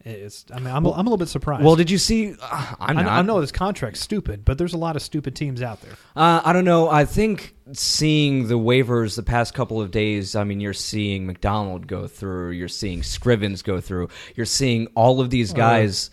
is, 0.05 0.45
I 0.53 0.59
mean, 0.59 0.67
I'm, 0.73 0.85
a, 0.85 0.91
I'm 0.91 0.99
a 0.99 1.09
little 1.09 1.17
bit 1.17 1.29
surprised. 1.29 1.63
Well, 1.63 1.75
did 1.75 1.89
you 1.89 1.97
see? 1.97 2.35
Uh, 2.39 2.75
I'm 2.79 2.97
I, 2.97 3.01
not. 3.01 3.05
know, 3.05 3.09
I 3.11 3.21
know 3.23 3.41
this 3.41 3.51
contract's 3.51 3.99
stupid, 3.99 4.45
but 4.45 4.57
there's 4.57 4.73
a 4.73 4.77
lot 4.77 4.95
of 4.95 5.01
stupid 5.01 5.35
teams 5.35 5.61
out 5.61 5.81
there. 5.81 5.93
Uh, 6.15 6.41
I 6.45 6.53
don't 6.53 6.65
know. 6.65 6.89
I 6.89 7.05
think 7.05 7.55
seeing 7.73 8.47
the 8.47 8.53
waivers 8.59 9.15
the 9.15 9.23
past 9.23 9.53
couple 9.53 9.81
of 9.81 9.89
days, 9.91 10.35
I 10.35 10.43
mean, 10.43 10.59
you're 10.59 10.73
seeing 10.73 11.25
McDonald 11.25 11.87
go 11.87 12.07
through, 12.07 12.51
you're 12.51 12.67
seeing 12.67 13.01
Scrivens 13.01 13.63
go 13.63 13.81
through, 13.81 14.09
you're 14.35 14.45
seeing 14.45 14.87
all 14.95 15.21
of 15.21 15.29
these 15.31 15.53
guys. 15.53 16.11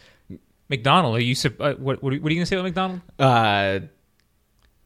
McDonald, 0.69 1.15
are 1.17 1.21
you? 1.23 1.35
sup- 1.35 1.61
Uh, 1.61 1.75
what, 1.75 2.03
what 2.03 2.13
are 2.13 2.15
you 2.15 2.21
going 2.21 2.39
to 2.39 2.47
say 2.47 2.57
about 2.57 2.65
McDonald? 2.65 3.01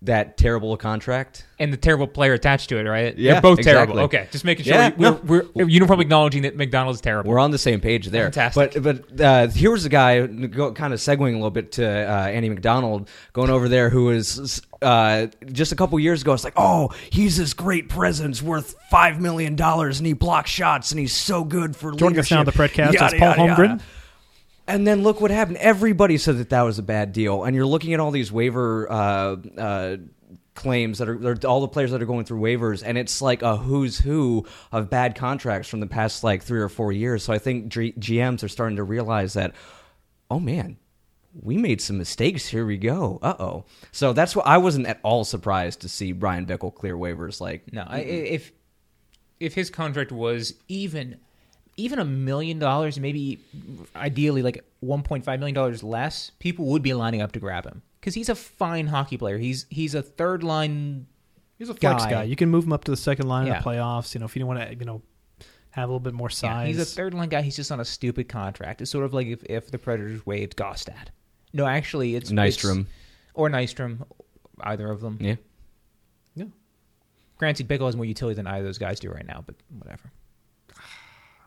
That 0.03 0.37
terrible 0.37 0.77
contract. 0.77 1.47
And 1.59 1.73
the 1.73 1.79
terrible 1.79 2.07
player 2.07 2.35
attached 2.35 2.69
to 2.69 2.77
it, 2.77 2.83
right? 2.83 3.17
Yeah, 3.17 3.33
They're 3.33 3.41
both 3.41 3.59
exactly. 3.61 3.87
terrible. 3.87 4.01
Okay, 4.05 4.29
just 4.31 4.45
making 4.45 4.67
sure 4.67 4.75
Yeah, 4.75 4.91
we're, 4.97 5.11
no. 5.13 5.21
we're, 5.25 5.47
we're 5.55 5.69
uniform 5.69 6.01
acknowledging 6.03 6.43
that 6.43 6.55
McDonald's 6.55 7.01
terrible. 7.01 7.31
We're 7.31 7.39
on 7.39 7.51
the 7.51 7.59
same 7.59 7.81
page 7.81 8.09
there. 8.09 8.31
Fantastic. 8.31 8.83
But 8.83 9.09
but 9.09 9.21
uh, 9.21 9.47
here 9.49 9.71
was 9.71 9.87
a 9.87 9.89
guy 9.89 10.27
go, 10.27 10.73
kind 10.75 10.93
of 10.93 11.01
segueing 11.01 11.31
a 11.33 11.37
little 11.37 11.51
bit 11.51 11.73
to 11.73 11.87
uh, 11.87 12.27
Andy 12.27 12.51
McDonald 12.51 13.09
going 13.33 13.49
over 13.49 13.71
there 13.71 13.89
who 13.89 14.05
was 14.05 14.61
uh, 14.83 15.29
just 15.51 15.73
a 15.73 15.77
couple 15.77 15.99
years 15.99 16.21
ago. 16.21 16.35
It's 16.35 16.45
like, 16.45 16.53
oh, 16.59 16.91
he's 17.11 17.39
this 17.39 17.55
great 17.55 17.89
presence 17.89 18.43
worth 18.43 18.75
five 18.91 19.19
million 19.19 19.57
dollars, 19.57 19.99
and 19.99 20.07
he 20.07 20.13
blocks 20.13 20.51
shots, 20.51 20.91
and 20.93 21.01
he's 21.01 21.15
so 21.15 21.43
good 21.43 21.75
for 21.75 21.93
Joining 21.93 22.19
us 22.19 22.31
leadership. 22.31 22.31
now 22.33 22.41
on 22.41 22.45
the 22.47 22.53
Predcast 22.53 22.93
Yada, 22.93 23.15
is 23.15 23.19
Paul 23.21 23.29
yada, 23.35 23.41
Holmgren. 23.41 23.69
yada. 23.71 23.83
And 24.69 24.87
then 24.87 25.03
look 25.03 25.21
what 25.21 25.31
happened. 25.31 25.59
Everybody 25.59 26.19
said 26.19 26.39
that 26.39 26.51
that 26.51 26.63
was 26.63 26.79
a 26.79 26.83
bad 26.83 27.13
deal. 27.13 27.45
And 27.45 27.55
you're 27.55 27.67
looking 27.67 27.95
at 27.95 28.01
all 28.01 28.11
these 28.11 28.33
waiver 28.33 28.91
uh, 28.91 29.37
uh, 29.57 29.97
claims 30.55 30.99
that 30.99 31.09
are 31.09 31.39
all 31.47 31.61
the 31.61 31.69
players 31.69 31.93
that 31.93 32.03
are 32.03 32.07
going 32.07 32.25
through 32.25 32.41
waivers, 32.41 32.83
and 32.85 32.99
it's 32.99 33.23
like 33.23 33.43
a 33.43 33.57
who's 33.57 33.99
who 33.99 34.45
of 34.73 34.91
bad 34.91 35.15
contracts 35.15 35.69
from 35.69 35.81
the 35.81 35.87
past 35.87 36.25
like 36.25 36.43
three 36.43 36.61
or 36.61 36.69
four 36.69 36.91
years. 36.91 37.23
So 37.23 37.33
I 37.33 37.39
think 37.39 37.69
G- 37.69 37.93
GMs 37.93 38.43
are 38.43 38.49
starting 38.49 38.77
to 38.77 38.83
realize 38.83 39.35
that, 39.35 39.55
oh 40.31 40.41
man, 40.41 40.79
we 41.41 41.57
made 41.57 41.81
some 41.81 41.99
mistakes. 41.99 42.49
Here 42.49 42.67
we 42.67 42.79
go. 42.79 43.19
Uh 43.23 43.35
oh. 43.39 43.65
So 43.93 44.13
that's 44.13 44.35
what 44.35 44.47
I 44.47 44.59
wasn't 44.59 44.87
at 44.87 44.99
all 45.03 45.25
surprised 45.25 45.83
to 45.83 45.89
see 45.89 46.13
Bryan 46.13 46.47
Bickell 46.47 46.75
clear 46.75 46.97
waivers. 46.97 47.41
Like, 47.41 47.73
No, 47.73 47.85
I, 47.87 48.01
if 48.01 48.51
if 49.39 49.55
his 49.55 49.71
contract 49.71 50.11
was 50.11 50.55
even 50.67 51.19
even 51.77 51.99
a 51.99 52.05
million 52.05 52.59
dollars, 52.59 52.99
maybe 52.99 53.39
ideally 53.95 54.43
like 54.43 54.65
one 54.81 55.03
point 55.03 55.25
five 55.25 55.39
million 55.41 55.55
dollars 55.55 55.83
less, 55.83 56.31
people 56.39 56.67
would 56.67 56.83
be 56.83 56.95
lining 56.95 57.21
up 57.23 57.33
to 57.33 57.41
grab 57.41 57.65
him 57.67 57.83
because 58.01 58.15
he's 58.15 58.29
a 58.29 58.35
fine 58.35 58.87
hockey 58.87 59.17
player. 59.17 59.39
He's 59.39 59.67
he's 59.71 59.95
a 59.95 60.03
third 60.03 60.43
line. 60.43 61.07
He's 61.59 61.69
a 61.71 61.75
flex 61.75 62.05
Guy. 62.05 62.11
guy. 62.11 62.23
You 62.25 62.37
can 62.37 62.51
move 62.51 62.65
him 62.65 62.73
up 62.73 62.85
to 62.85 62.91
the 62.91 62.97
second 62.97 63.29
line 63.29 63.47
Yeah. 63.47 63.59
in 63.59 63.63
the 63.63 63.69
playoffs. 63.69 64.15
You 64.15 64.21
know, 64.21 64.27
if 64.27 64.37
you 64.37 64.41
don't 64.41 64.49
want 64.49 64.61
to, 64.69 64.75
you 64.75 64.85
know, 64.85 65.01
have 65.71 65.89
a 65.89 65.93
little 65.93 66.01
bit 66.01 66.13
more 66.15 66.29
Yeah, 66.29 66.35
size. 66.35 66.67
he's 66.69 66.79
a 66.81 66.85
third 66.85 67.15
line 67.15 67.29
guy. 67.31 67.43
He's 67.43 67.57
just 67.57 67.73
on 67.73 67.81
a 67.81 67.85
stupid 67.85 68.29
contract. 68.29 68.81
It's 68.83 68.91
sort 68.91 69.05
of 69.05 69.15
like 69.15 69.27
if, 69.27 69.43
if 69.45 69.71
the 69.71 69.79
Predators 69.79 70.25
waived 70.27 70.57
Gaustad. 70.57 71.09
No, 71.55 71.67
actually, 71.67 72.15
it's 72.15 72.31
Nystrom. 72.31 72.81
it's- 72.81 72.93
or 73.35 73.49
Nystrom, 73.49 74.07
either 74.61 74.91
of 74.91 75.01
them. 75.01 75.17
Yeah. 75.21 75.37
Yeah. 76.35 76.45
Granted, 77.39 77.69
Bickell 77.69 77.87
has 77.87 77.97
more 77.97 78.05
utility 78.07 78.35
than 78.37 78.47
either 78.47 78.61
of 78.61 78.65
those 78.67 78.79
guys 78.79 79.01
do 79.01 79.11
right 79.11 79.27
now, 79.27 79.43
but 79.47 79.55
whatever. 79.79 80.11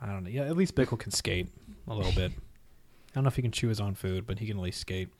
I 0.02 0.06
don't 0.06 0.24
know. 0.24 0.30
Yeah, 0.30 0.44
at 0.44 0.56
least 0.56 0.76
Bickell 0.76 0.98
can 1.00 1.12
skate 1.12 1.48
a 1.88 1.94
little 1.94 2.12
bit. 2.14 2.32
I 2.32 3.12
don't 3.16 3.24
know 3.24 3.28
if 3.30 3.36
he 3.36 3.42
can 3.42 3.52
chew 3.52 3.68
his 3.68 3.80
own 3.82 3.96
food, 3.96 4.26
but 4.28 4.40
he 4.40 4.46
can 4.48 4.58
at 4.58 4.64
least 4.64 4.80
skate. 4.80 5.10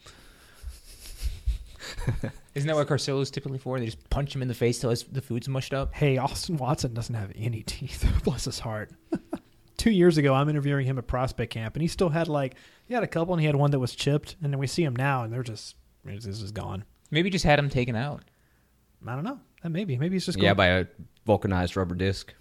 Isn't 2.56 2.68
that 2.68 2.76
what 2.76 2.88
Carcillo 2.88 3.22
is 3.22 3.32
typically 3.32 3.58
for? 3.58 3.80
They 3.80 3.86
just 3.86 4.10
punch 4.10 4.36
him 4.36 4.42
in 4.42 4.48
the 4.48 4.54
face 4.54 4.80
till 4.80 4.90
his, 4.90 5.04
the 5.04 5.22
food's 5.22 5.48
mushed 5.48 5.74
up. 5.74 5.94
Hey, 5.94 6.18
Austin 6.18 6.58
Watson 6.58 6.94
doesn't 6.94 7.16
have 7.16 7.32
any 7.36 7.64
teeth. 7.66 8.06
Bless 8.24 8.46
his 8.46 8.60
heart. 8.60 8.92
Two 9.78 9.92
years 9.92 10.18
ago, 10.18 10.34
I'm 10.34 10.50
interviewing 10.50 10.86
him 10.86 10.98
at 10.98 11.08
prospect 11.08 11.54
camp, 11.54 11.76
and 11.76 11.82
he 11.82 11.88
still 11.88 12.10
had 12.10 12.28
like 12.28 12.56
he 12.88 12.94
had 12.94 13.04
a 13.04 13.08
couple, 13.08 13.34
and 13.34 13.40
he 13.40 13.46
had 13.48 13.56
one 13.56 13.72
that 13.72 13.80
was 13.80 13.96
chipped, 13.96 14.36
and 14.42 14.52
then 14.52 14.60
we 14.60 14.68
see 14.68 14.84
him 14.84 14.96
now, 14.96 15.24
and 15.24 15.32
they're 15.32 15.44
just 15.44 15.76
this 16.04 16.26
is 16.26 16.52
gone. 16.52 16.84
Maybe 17.12 17.30
just 17.30 17.46
had 17.46 17.60
him 17.60 17.70
taken 17.70 17.96
out. 17.96 18.24
I 19.08 19.16
don't 19.16 19.24
know. 19.24 19.40
Maybe 19.64 19.98
maybe 19.98 20.16
he's 20.16 20.26
just 20.26 20.38
Yeah, 20.38 20.54
going, 20.54 20.58
by 20.58 20.68
a 20.68 20.86
vulcanized 21.26 21.78
rubber 21.78 21.96
disc. 21.96 22.34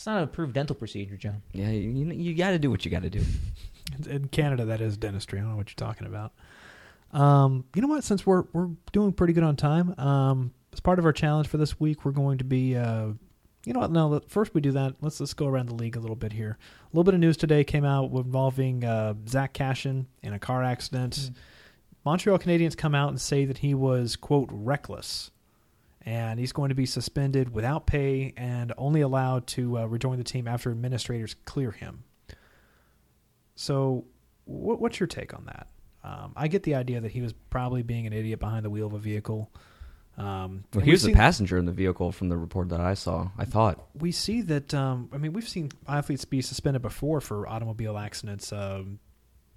It's 0.00 0.06
not 0.06 0.16
an 0.16 0.22
approved 0.22 0.54
dental 0.54 0.74
procedure, 0.74 1.18
John. 1.18 1.42
Yeah, 1.52 1.68
you, 1.68 1.90
you 1.90 2.34
got 2.34 2.52
to 2.52 2.58
do 2.58 2.70
what 2.70 2.86
you 2.86 2.90
got 2.90 3.02
to 3.02 3.10
do. 3.10 3.22
in 4.08 4.28
Canada 4.28 4.64
that 4.64 4.80
is 4.80 4.96
dentistry. 4.96 5.38
I 5.38 5.42
don't 5.42 5.50
know 5.50 5.58
what 5.58 5.68
you're 5.68 5.88
talking 5.88 6.06
about. 6.06 6.32
Um, 7.12 7.66
you 7.74 7.82
know 7.82 7.88
what? 7.88 8.02
Since 8.02 8.24
we're 8.24 8.44
we're 8.54 8.70
doing 8.92 9.12
pretty 9.12 9.34
good 9.34 9.44
on 9.44 9.56
time, 9.56 9.94
um, 9.98 10.54
as 10.72 10.80
part 10.80 10.98
of 10.98 11.04
our 11.04 11.12
challenge 11.12 11.48
for 11.48 11.58
this 11.58 11.78
week, 11.78 12.06
we're 12.06 12.12
going 12.12 12.38
to 12.38 12.44
be. 12.44 12.78
Uh, 12.78 13.08
you 13.66 13.74
know 13.74 13.80
what? 13.80 13.90
No, 13.90 14.22
first 14.26 14.54
we 14.54 14.62
do 14.62 14.72
that. 14.72 14.94
Let's 15.02 15.20
let's 15.20 15.34
go 15.34 15.46
around 15.46 15.68
the 15.68 15.74
league 15.74 15.96
a 15.96 16.00
little 16.00 16.16
bit 16.16 16.32
here. 16.32 16.56
A 16.58 16.86
little 16.96 17.04
bit 17.04 17.12
of 17.12 17.20
news 17.20 17.36
today 17.36 17.62
came 17.62 17.84
out 17.84 18.10
involving 18.10 18.82
uh, 18.86 19.12
Zack 19.28 19.52
Kassian 19.52 20.06
in 20.22 20.32
a 20.32 20.38
car 20.38 20.64
accident. 20.64 21.30
Montreal 22.06 22.38
Canadiens 22.38 22.74
come 22.74 22.94
out 22.94 23.10
and 23.10 23.20
say 23.20 23.44
that 23.44 23.58
he 23.58 23.74
was 23.74 24.16
quote 24.16 24.48
reckless, 24.50 25.30
and 26.02 26.38
he's 26.40 26.52
going 26.52 26.70
to 26.70 26.74
be 26.74 26.86
suspended 26.86 27.52
without 27.54 27.86
pay 27.86 28.32
and 28.36 28.72
only 28.78 29.00
allowed 29.02 29.46
to 29.48 29.78
uh, 29.78 29.84
rejoin 29.86 30.18
the 30.18 30.24
team 30.24 30.48
after 30.48 30.70
administrators 30.70 31.34
clear 31.44 31.70
him. 31.70 32.04
So, 33.54 34.06
what, 34.44 34.80
what's 34.80 34.98
your 34.98 35.06
take 35.06 35.34
on 35.34 35.44
that? 35.46 35.68
Um, 36.02 36.32
I 36.34 36.48
get 36.48 36.62
the 36.62 36.74
idea 36.76 37.00
that 37.02 37.10
he 37.10 37.20
was 37.20 37.34
probably 37.50 37.82
being 37.82 38.06
an 38.06 38.12
idiot 38.12 38.40
behind 38.40 38.64
the 38.64 38.70
wheel 38.70 38.86
of 38.86 38.94
a 38.94 38.98
vehicle. 38.98 39.50
Um, 40.16 40.64
Well, 40.74 40.84
he 40.84 40.90
was 40.90 41.02
the 41.02 41.12
passenger 41.12 41.58
in 41.58 41.66
the 41.66 41.72
vehicle 41.72 42.12
from 42.12 42.30
the 42.30 42.36
report 42.38 42.70
that 42.70 42.80
I 42.80 42.94
saw. 42.94 43.28
I 43.36 43.44
thought. 43.44 43.86
we 43.94 44.12
see 44.12 44.40
that. 44.42 44.72
Um, 44.72 45.10
I 45.12 45.18
mean, 45.18 45.32
we've 45.34 45.48
seen 45.48 45.70
athletes 45.86 46.24
be 46.24 46.40
suspended 46.40 46.82
before 46.82 47.20
for 47.20 47.46
automobile 47.46 47.98
accidents. 47.98 48.52
Um, 48.52 48.98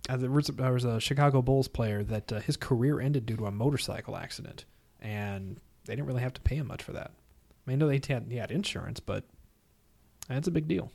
there, 0.10 0.30
was, 0.30 0.48
there 0.48 0.74
was 0.74 0.84
a 0.84 1.00
Chicago 1.00 1.42
Bulls 1.42 1.70
player 1.70 2.04
that 2.04 2.32
uh, 2.32 2.40
his 2.42 2.58
career 2.58 3.00
ended 3.00 3.26
due 3.26 3.38
to 3.38 3.46
a 3.46 3.52
motorcycle 3.52 4.18
accident, 4.18 4.66
and 5.02 5.60
they 5.86 5.96
didn't 5.96 6.08
really 6.08 6.22
have 6.22 6.34
to 6.34 6.42
pay 6.42 6.56
him 6.56 6.68
much 6.68 6.84
for 6.84 6.94
that. 6.94 7.12
I 7.12 7.70
mean, 7.70 7.76
I 7.76 7.80
know 7.80 7.88
they 7.88 8.02
had 8.14 8.26
he 8.30 8.38
had 8.38 8.52
insurance, 8.52 9.00
but 9.00 9.24
that's 10.28 10.48
a 10.48 10.52
big 10.52 10.68
deal. 10.68 10.92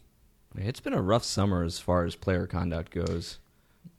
It's 0.57 0.81
been 0.81 0.95
a 0.95 1.03
rough 1.03 1.25
summer 1.25 1.63
as 1.63 1.79
far 1.79 2.05
as 2.05 2.15
player 2.17 2.47
conduct 2.47 2.93
goes. 2.93 3.39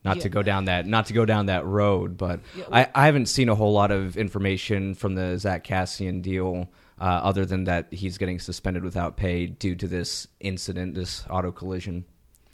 Not 0.04 0.18
Yeah. 0.18 0.24
to 0.24 0.30
go 0.30 0.44
down 0.44 0.66
that 0.66 0.86
not 0.88 1.06
to 1.08 1.14
go 1.14 1.26
down 1.26 1.48
that 1.48 1.66
road, 1.66 2.18
but 2.18 2.40
Yeah, 2.56 2.66
I, 2.72 2.88
I 2.96 3.06
haven't 3.06 3.28
seen 3.28 3.50
a 3.50 3.56
whole 3.56 3.74
lot 3.74 3.92
of 3.92 4.18
information 4.18 4.94
from 4.96 5.16
the 5.16 5.38
Zack 5.38 5.64
Kassian 5.66 6.22
deal, 6.22 6.70
uh, 7.00 7.04
other 7.04 7.46
than 7.46 7.64
that 7.66 7.88
he's 7.92 8.18
getting 8.18 8.40
suspended 8.40 8.84
without 8.84 9.18
pay 9.18 9.46
due 9.48 9.76
to 9.76 9.88
this 9.88 10.28
incident, 10.40 10.96
this 10.96 11.24
auto 11.30 11.52
collision. 11.52 12.06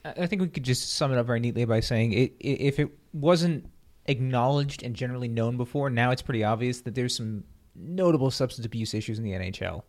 I 0.03 0.13
I 0.23 0.27
think 0.27 0.41
we 0.41 0.47
could 0.49 0.63
just 0.63 0.93
sum 0.93 1.11
it 1.11 1.17
up 1.17 1.25
very 1.27 1.39
neatly 1.39 1.65
by 1.65 1.79
saying 1.81 2.13
it, 2.13 2.33
if 2.39 2.79
it 2.79 2.89
wasn't 3.13 3.69
acknowledged 4.07 4.83
and 4.83 4.95
generally 4.95 5.27
known 5.27 5.57
before, 5.57 5.89
now 5.89 6.11
it's 6.11 6.21
pretty 6.21 6.43
obvious 6.43 6.81
that 6.81 6.95
there's 6.95 7.15
some 7.15 7.43
notable 7.75 8.31
substance 8.31 8.65
abuse 8.65 8.93
issues 8.93 9.17
in 9.17 9.23
the 9.23 9.31
NHL. 9.31 9.83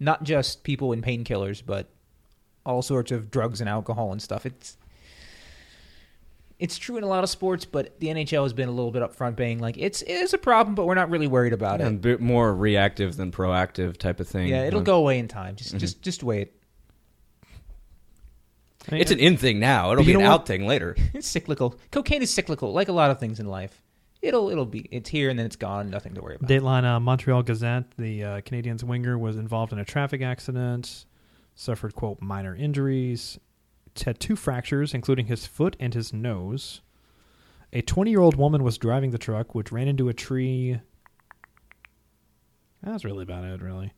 Not 0.00 0.22
just 0.24 0.62
people 0.64 0.92
in 0.92 1.02
painkillers, 1.02 1.62
but 1.64 1.88
all 2.66 2.82
sorts 2.82 3.12
of 3.12 3.30
drugs 3.30 3.60
and 3.60 3.68
alcohol 3.68 4.12
and 4.12 4.20
stuff. 4.22 4.46
It's 4.46 4.76
it's 6.58 6.78
true 6.78 6.96
in 6.96 7.02
a 7.04 7.06
lot 7.08 7.24
of 7.24 7.30
sports, 7.30 7.64
but 7.64 7.98
the 8.00 8.06
NHL 8.08 8.44
has 8.44 8.52
been 8.52 8.68
a 8.68 8.72
little 8.72 8.92
bit 8.92 9.02
upfront, 9.02 9.34
being 9.36 9.58
like 9.58 9.76
it's 9.76 10.02
it 10.02 10.10
is 10.12 10.32
a 10.32 10.38
problem, 10.38 10.74
but 10.74 10.86
we're 10.86 10.94
not 10.94 11.10
really 11.10 11.26
worried 11.26 11.52
about 11.52 11.80
A 11.80 11.86
it. 11.88 12.00
bit 12.00 12.20
more 12.20 12.54
reactive 12.54 13.16
than 13.16 13.32
proactive 13.32 13.96
type 13.98 14.20
of 14.20 14.28
thing. 14.28 14.48
Yeah, 14.48 14.64
it'll 14.64 14.80
go 14.80 14.96
away 14.98 15.18
in 15.18 15.28
time. 15.28 15.56
Just 15.56 15.74
Mhm. 15.74 15.78
just 15.80 16.00
just 16.02 16.22
wait. 16.22 16.52
I 18.88 18.92
mean, 18.92 19.00
It's 19.00 19.10
an 19.10 19.18
in 19.18 19.36
thing 19.36 19.58
now. 19.60 19.92
It'll 19.92 20.04
be 20.04 20.12
an 20.12 20.20
what? 20.20 20.26
out 20.26 20.46
thing 20.46 20.66
later. 20.66 20.94
It's 21.14 21.26
cyclical. 21.26 21.78
Cocaine 21.90 22.22
is 22.22 22.32
cyclical, 22.32 22.72
like 22.72 22.88
a 22.88 22.92
lot 22.92 23.10
of 23.10 23.18
things 23.18 23.40
in 23.40 23.46
life. 23.46 23.80
It'll 24.24 24.48
it'll 24.48 24.64
be 24.64 24.88
it's 24.90 25.10
here 25.10 25.28
and 25.28 25.38
then 25.38 25.44
it's 25.44 25.56
gone. 25.56 25.90
Nothing 25.90 26.14
to 26.14 26.22
worry 26.22 26.36
about. 26.36 26.48
Dateline 26.48 26.84
uh, 26.84 26.98
Montreal 26.98 27.42
Gazette, 27.42 27.90
the 27.98 28.24
uh, 28.24 28.40
Canadiens 28.40 28.82
winger 28.82 29.18
was 29.18 29.36
involved 29.36 29.72
in 29.72 29.78
a 29.78 29.84
traffic 29.84 30.22
accident, 30.22 31.04
suffered, 31.54 31.94
quote, 31.94 32.22
minor 32.22 32.56
injuries, 32.56 33.38
had 34.02 34.18
two 34.18 34.34
fractures, 34.34 34.94
including 34.94 35.26
his 35.26 35.46
foot 35.46 35.76
and 35.78 35.92
his 35.92 36.14
nose. 36.14 36.80
A 37.74 37.82
20 37.82 38.10
year 38.10 38.20
old 38.20 38.36
woman 38.36 38.64
was 38.64 38.78
driving 38.78 39.10
the 39.10 39.18
truck, 39.18 39.54
which 39.54 39.70
ran 39.70 39.88
into 39.88 40.08
a 40.08 40.14
tree. 40.14 40.80
That's 42.82 43.04
really 43.04 43.24
about 43.24 43.44
it, 43.44 43.60
really. 43.60 43.92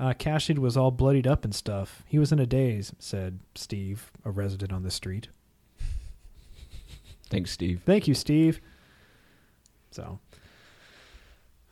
Uh, 0.00 0.14
Kassian 0.14 0.60
was 0.60 0.78
all 0.78 0.90
bloodied 0.90 1.26
up 1.26 1.44
and 1.44 1.54
stuff. 1.54 2.04
He 2.06 2.18
was 2.18 2.32
in 2.32 2.38
a 2.38 2.46
daze, 2.46 2.94
said 2.98 3.40
Steve, 3.54 4.12
a 4.24 4.30
resident 4.30 4.72
on 4.72 4.82
the 4.82 4.90
street. 4.90 5.28
Thanks, 7.28 7.50
Steve. 7.50 7.82
Thank 7.84 8.08
you, 8.08 8.14
Steve. 8.14 8.60
So, 9.98 10.20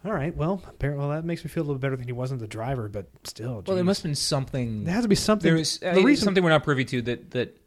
all 0.04 0.12
right. 0.12 0.34
Well, 0.36 0.60
apparently, 0.68 1.06
well, 1.06 1.14
that 1.14 1.24
makes 1.24 1.44
me 1.44 1.48
feel 1.50 1.62
a 1.62 1.66
little 1.66 1.78
better 1.78 1.96
than 1.96 2.06
he 2.06 2.12
wasn't 2.12 2.40
the 2.40 2.48
driver, 2.48 2.88
but 2.88 3.06
still. 3.24 3.62
Well, 3.66 3.76
there 3.76 3.84
must 3.84 4.00
have 4.02 4.08
been 4.08 4.14
something. 4.16 4.84
There 4.84 4.94
has 4.94 5.04
to 5.04 5.08
be 5.08 5.14
something. 5.14 5.48
There 5.48 5.56
was 5.58 5.80
uh, 5.82 5.94
the 5.94 6.02
reason 6.02 6.24
something 6.24 6.42
we're 6.42 6.50
not 6.50 6.64
privy 6.64 6.84
to 6.86 7.02
that 7.02 7.30
that 7.30 7.60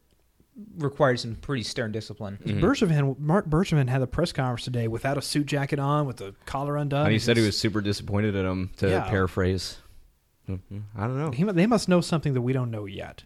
required 0.77 1.17
some 1.21 1.35
pretty 1.35 1.63
stern 1.63 1.93
discipline. 1.93 2.37
Mhm. 2.43 2.59
Bergevin, 2.59 3.17
Marc 3.19 3.45
Bergevin 3.47 3.87
had 3.87 4.01
a 4.01 4.07
press 4.07 4.33
conference 4.33 4.65
today 4.65 4.89
without 4.89 5.17
a 5.17 5.21
suit 5.21 5.45
jacket 5.45 5.79
on, 5.79 6.05
with 6.05 6.17
the 6.17 6.35
collar 6.45 6.75
undone. 6.75 7.05
And 7.05 7.13
he 7.13 7.19
said 7.19 7.37
he 7.37 7.45
was 7.45 7.57
super 7.57 7.79
disappointed 7.79 8.35
at 8.35 8.43
him, 8.43 8.71
to 8.77 8.89
Yeah. 8.89 9.09
paraphrase. 9.09 9.77
I 10.49 10.57
don't 11.07 11.17
know. 11.17 11.31
He, 11.31 11.43
they 11.45 11.67
must 11.67 11.87
know 11.87 12.01
something 12.01 12.33
that 12.33 12.41
we 12.41 12.51
don't 12.53 12.71
know 12.71 12.85
yet. 12.85 13.23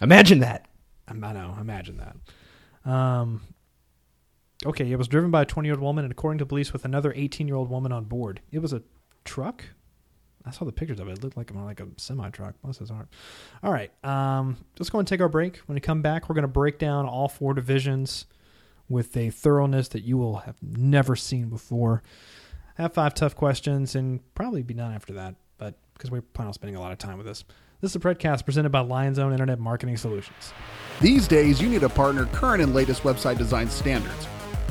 Imagine 0.00 0.40
that. 0.40 0.66
I 1.06 1.12
know. 1.14 1.56
Imagine 1.60 1.98
that. 1.98 2.90
Um, 2.90 3.42
okay, 4.64 4.90
it 4.90 4.96
was 4.96 5.08
driven 5.08 5.30
by 5.30 5.42
a 5.42 5.46
20 5.46 5.66
year 5.66 5.74
old 5.74 5.82
woman, 5.82 6.04
and 6.04 6.12
according 6.12 6.38
to 6.38 6.46
police, 6.46 6.72
with 6.72 6.84
another 6.84 7.12
18 7.14 7.46
year 7.46 7.56
old 7.56 7.68
woman 7.68 7.92
on 7.92 8.04
board. 8.04 8.40
It 8.50 8.60
was 8.60 8.72
a 8.72 8.82
truck. 9.24 9.64
I 10.44 10.52
saw 10.52 10.64
the 10.64 10.72
pictures 10.72 11.00
of 11.00 11.08
it. 11.08 11.18
It 11.18 11.24
looked 11.24 11.36
like 11.36 11.52
more 11.52 11.64
like 11.64 11.80
a 11.80 11.88
semi 11.96 12.30
truck. 12.30 12.54
Bless 12.62 12.78
his 12.78 12.90
heart. 12.90 13.08
All 13.62 13.72
right, 13.72 13.92
um, 14.04 14.56
let's 14.78 14.90
go 14.90 14.98
and 14.98 15.08
take 15.08 15.20
our 15.20 15.28
break. 15.28 15.58
When 15.66 15.74
we 15.74 15.80
come 15.80 16.02
back, 16.02 16.28
we're 16.28 16.34
going 16.34 16.42
to 16.42 16.48
break 16.48 16.78
down 16.78 17.06
all 17.06 17.28
four 17.28 17.52
divisions 17.52 18.26
with 18.88 19.16
a 19.16 19.30
thoroughness 19.30 19.88
that 19.88 20.04
you 20.04 20.16
will 20.16 20.38
have 20.38 20.56
never 20.62 21.16
seen 21.16 21.48
before. 21.48 22.02
I 22.78 22.82
Have 22.82 22.94
five 22.94 23.14
tough 23.14 23.34
questions 23.34 23.96
and 23.96 24.20
probably 24.34 24.62
be 24.62 24.74
done 24.74 24.92
after 24.92 25.14
that, 25.14 25.34
but 25.58 25.74
because 25.94 26.10
we 26.10 26.20
plan 26.20 26.46
on 26.46 26.54
spending 26.54 26.76
a 26.76 26.80
lot 26.80 26.92
of 26.92 26.98
time 26.98 27.16
with 27.18 27.26
this. 27.26 27.44
This 27.80 27.90
is 27.90 27.96
a 27.96 28.00
Predcast 28.00 28.44
presented 28.44 28.70
by 28.70 28.82
LionZone 28.82 29.32
Internet 29.32 29.58
Marketing 29.58 29.96
Solutions. 29.96 30.52
These 31.00 31.26
days, 31.28 31.60
you 31.60 31.68
need 31.68 31.82
a 31.82 31.88
partner 31.88 32.26
current 32.26 32.62
and 32.62 32.74
latest 32.74 33.02
website 33.02 33.38
design 33.38 33.68
standards. 33.68 34.26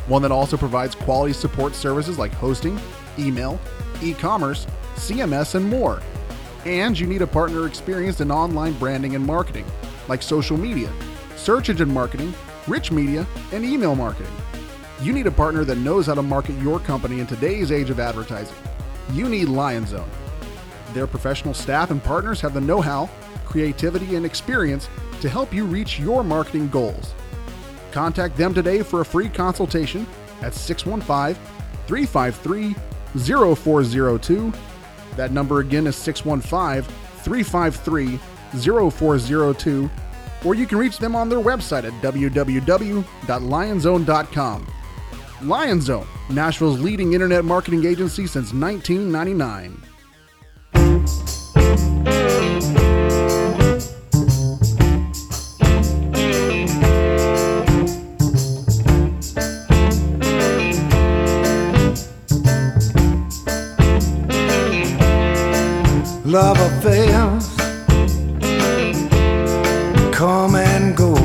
One 0.08 0.22
that 0.22 0.32
also 0.32 0.56
provides 0.56 0.94
quality 0.94 1.34
support 1.34 1.74
services 1.74 2.20
like 2.20 2.32
hosting, 2.34 2.80
email, 3.18 3.60
e 4.04 4.14
commerce, 4.14 4.68
CMS, 4.96 5.56
and 5.56 5.68
more. 5.68 6.02
And 6.66 6.98
you 6.98 7.08
need 7.08 7.22
a 7.22 7.28
partner 7.28 7.66
experienced 7.66 8.22
in 8.22 8.32
online 8.32 8.74
branding 8.74 9.16
and 9.16 9.26
marketing, 9.26 9.66
like 10.08 10.22
social 10.22 10.58
media, 10.58 10.92
search 11.36 11.70
engine 11.70 11.92
marketing, 11.92 12.34
rich 12.68 12.92
media, 12.92 13.26
and 13.52 13.64
email 13.66 13.96
marketing. 13.96 14.32
You 15.02 15.12
need 15.12 15.28
a 15.28 15.32
partner 15.32 15.64
that 15.66 15.78
knows 15.78 16.06
how 16.06 16.14
to 16.14 16.22
market 16.22 16.58
your 16.60 16.80
company 16.80 17.20
in 17.20 17.28
today's 17.28 17.72
age 17.72 17.90
of 17.90 18.00
advertising. 18.00 18.56
You 19.12 19.28
need 19.28 19.48
LionZone. 19.48 20.08
Their 20.94 21.08
professional 21.08 21.54
staff 21.54 21.92
and 21.92 22.02
partners 22.04 22.40
have 22.42 22.54
the 22.54 22.62
know 22.62 22.80
how, 22.80 23.10
creativity, 23.46 24.16
and 24.16 24.26
experience 24.26 24.88
to 25.22 25.30
help 25.30 25.54
you 25.54 25.66
reach 25.66 26.00
your 26.00 26.24
marketing 26.24 26.70
goals. 26.70 27.14
Contact 27.96 28.36
them 28.36 28.54
today 28.54 28.84
for 28.84 29.00
a 29.00 29.06
free 29.06 29.30
consultation 29.30 30.06
at 30.42 30.54
615 30.54 31.42
353 31.88 32.76
0402. 33.56 34.52
That 35.16 35.32
number 35.32 35.62
again 35.62 35.88
is 35.88 35.96
615 35.96 36.84
353 37.24 38.20
0402. 38.92 39.90
Or 40.44 40.56
you 40.56 40.68
can 40.68 40.78
reach 40.78 40.98
them 40.98 41.16
on 41.16 41.30
their 41.30 41.40
website 41.40 41.86
at 41.86 41.94
www.lionzone.com. 42.04 44.68
LionZone, 45.40 46.08
Nashville's 46.30 46.82
leading 46.82 47.14
internet 47.14 47.46
marketing 47.46 47.86
agency 47.86 48.28
since 48.28 48.52
1999. 48.52 49.82
Love 66.36 66.60
affairs 66.60 67.48
come 70.12 70.56
and 70.56 70.94
go. 70.98 71.16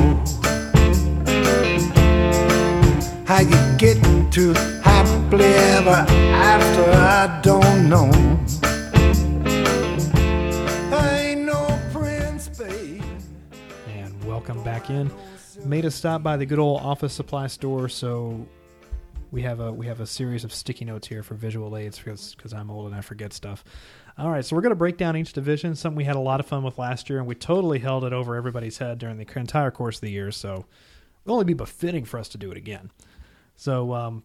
How 3.25 3.41
you 3.41 3.77
get 3.77 4.01
to 4.31 4.53
happily 4.81 5.53
ever 5.75 6.05
after, 6.53 6.85
I 6.91 7.41
don't 7.43 7.89
know. 7.89 8.09
And 13.87 14.23
welcome 14.23 14.63
back 14.63 14.89
in. 14.89 15.11
Made 15.65 15.83
a 15.83 15.91
stop 15.91 16.23
by 16.23 16.37
the 16.37 16.45
good 16.45 16.59
old 16.59 16.79
office 16.79 17.11
supply 17.11 17.47
store, 17.47 17.89
so 17.89 18.47
we 19.31 19.41
have 19.41 19.61
a 19.61 19.71
we 19.71 19.87
have 19.87 20.01
a 20.01 20.07
series 20.07 20.43
of 20.43 20.53
sticky 20.53 20.85
notes 20.85 21.07
here 21.07 21.23
for 21.23 21.35
visual 21.35 21.75
aids 21.77 21.97
because 21.97 22.35
because 22.35 22.53
I'm 22.53 22.69
old 22.69 22.87
and 22.87 22.95
I 22.95 23.01
forget 23.01 23.33
stuff. 23.33 23.63
All 24.17 24.29
right, 24.29 24.43
so 24.43 24.55
we're 24.55 24.61
going 24.61 24.71
to 24.71 24.75
break 24.75 24.97
down 24.97 25.15
each 25.15 25.33
division. 25.33 25.75
Something 25.75 25.97
we 25.97 26.03
had 26.03 26.15
a 26.15 26.19
lot 26.19 26.39
of 26.39 26.45
fun 26.45 26.63
with 26.63 26.77
last 26.77 27.09
year, 27.09 27.19
and 27.19 27.27
we 27.27 27.35
totally 27.35 27.79
held 27.79 28.03
it 28.03 28.13
over 28.13 28.35
everybody's 28.35 28.77
head 28.77 28.99
during 28.99 29.17
the 29.17 29.27
entire 29.39 29.71
course 29.71 29.97
of 29.97 30.01
the 30.01 30.11
year. 30.11 30.31
So 30.31 30.65
it'll 31.25 31.35
only 31.35 31.45
be 31.45 31.53
befitting 31.53 32.05
for 32.05 32.19
us 32.19 32.27
to 32.29 32.37
do 32.37 32.51
it 32.51 32.57
again. 32.57 32.91
So 33.55 33.93
um, 33.93 34.23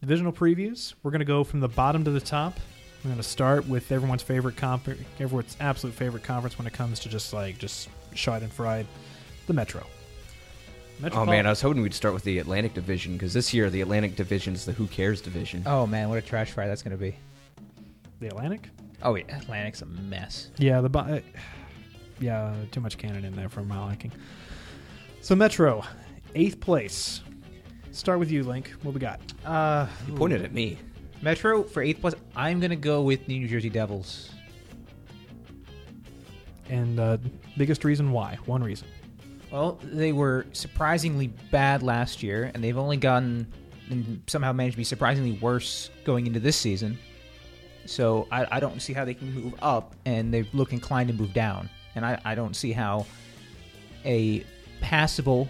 divisional 0.00 0.32
previews. 0.32 0.94
We're 1.02 1.12
going 1.12 1.20
to 1.20 1.24
go 1.24 1.44
from 1.44 1.60
the 1.60 1.68
bottom 1.68 2.04
to 2.04 2.10
the 2.10 2.20
top. 2.20 2.58
We're 3.04 3.10
going 3.10 3.22
to 3.22 3.28
start 3.28 3.66
with 3.68 3.90
everyone's 3.90 4.22
favorite 4.22 4.56
comp, 4.56 4.88
everyone's 5.18 5.56
absolute 5.60 5.94
favorite 5.94 6.22
conference 6.22 6.58
when 6.58 6.66
it 6.66 6.72
comes 6.72 7.00
to 7.00 7.08
just 7.08 7.32
like 7.32 7.58
just 7.58 7.88
shot 8.14 8.42
and 8.42 8.52
fried, 8.52 8.86
the 9.46 9.52
Metro. 9.52 9.84
Oh 11.12 11.24
man, 11.24 11.46
I 11.46 11.50
was 11.50 11.60
hoping 11.60 11.82
we'd 11.82 11.94
start 11.94 12.14
with 12.14 12.22
the 12.22 12.38
Atlantic 12.38 12.74
Division 12.74 13.14
because 13.14 13.32
this 13.32 13.52
year 13.52 13.70
the 13.70 13.80
Atlantic 13.80 14.14
Division 14.14 14.54
is 14.54 14.64
the 14.64 14.72
Who 14.72 14.86
Cares 14.86 15.20
Division. 15.20 15.64
Oh 15.66 15.84
man, 15.84 16.08
what 16.10 16.18
a 16.18 16.22
trash 16.22 16.52
fire 16.52 16.68
that's 16.68 16.82
going 16.82 16.96
to 16.96 17.02
be. 17.02 17.16
The 18.22 18.28
Atlantic. 18.28 18.68
Oh 19.02 19.14
yeah, 19.16 19.36
Atlantic's 19.36 19.82
a 19.82 19.86
mess. 19.86 20.50
Yeah, 20.58 20.80
the 20.80 20.88
bo- 20.88 21.00
uh, 21.00 21.20
yeah, 22.20 22.54
too 22.70 22.80
much 22.80 22.96
canon 22.96 23.24
in 23.24 23.34
there 23.34 23.48
for 23.48 23.62
my 23.62 23.84
liking. 23.84 24.12
So 25.20 25.34
Metro, 25.34 25.84
eighth 26.34 26.60
place. 26.60 27.20
Start 27.90 28.18
with 28.20 28.30
you, 28.30 28.44
Link. 28.44 28.70
What 28.82 28.94
we 28.94 29.00
got? 29.00 29.20
Uh, 29.44 29.86
You 30.08 30.14
pointed 30.14 30.42
at 30.42 30.52
me. 30.54 30.78
Metro 31.20 31.62
for 31.62 31.82
eighth 31.82 32.00
place. 32.00 32.14
I'm 32.34 32.58
going 32.58 32.70
to 32.70 32.76
go 32.76 33.02
with 33.02 33.26
the 33.26 33.38
New 33.38 33.46
Jersey 33.48 33.68
Devils. 33.68 34.30
And 36.70 36.98
uh, 36.98 37.18
biggest 37.58 37.84
reason 37.84 38.12
why? 38.12 38.38
One 38.46 38.62
reason. 38.62 38.88
Well, 39.50 39.78
they 39.82 40.12
were 40.12 40.46
surprisingly 40.52 41.26
bad 41.50 41.82
last 41.82 42.22
year, 42.22 42.50
and 42.54 42.64
they've 42.64 42.78
only 42.78 42.96
gotten 42.96 43.46
and 43.90 44.22
somehow 44.26 44.52
managed 44.52 44.74
to 44.74 44.78
be 44.78 44.84
surprisingly 44.84 45.32
worse 45.32 45.90
going 46.04 46.26
into 46.26 46.40
this 46.40 46.56
season. 46.56 46.98
So 47.86 48.26
I, 48.30 48.46
I 48.56 48.60
don't 48.60 48.80
see 48.80 48.92
how 48.92 49.04
they 49.04 49.14
can 49.14 49.32
move 49.34 49.54
up, 49.62 49.94
and 50.04 50.32
they 50.32 50.44
look 50.52 50.72
inclined 50.72 51.08
to 51.08 51.14
move 51.14 51.32
down. 51.32 51.68
And 51.94 52.04
I, 52.06 52.20
I 52.24 52.34
don't 52.34 52.54
see 52.54 52.72
how 52.72 53.06
a 54.04 54.44
passable. 54.80 55.48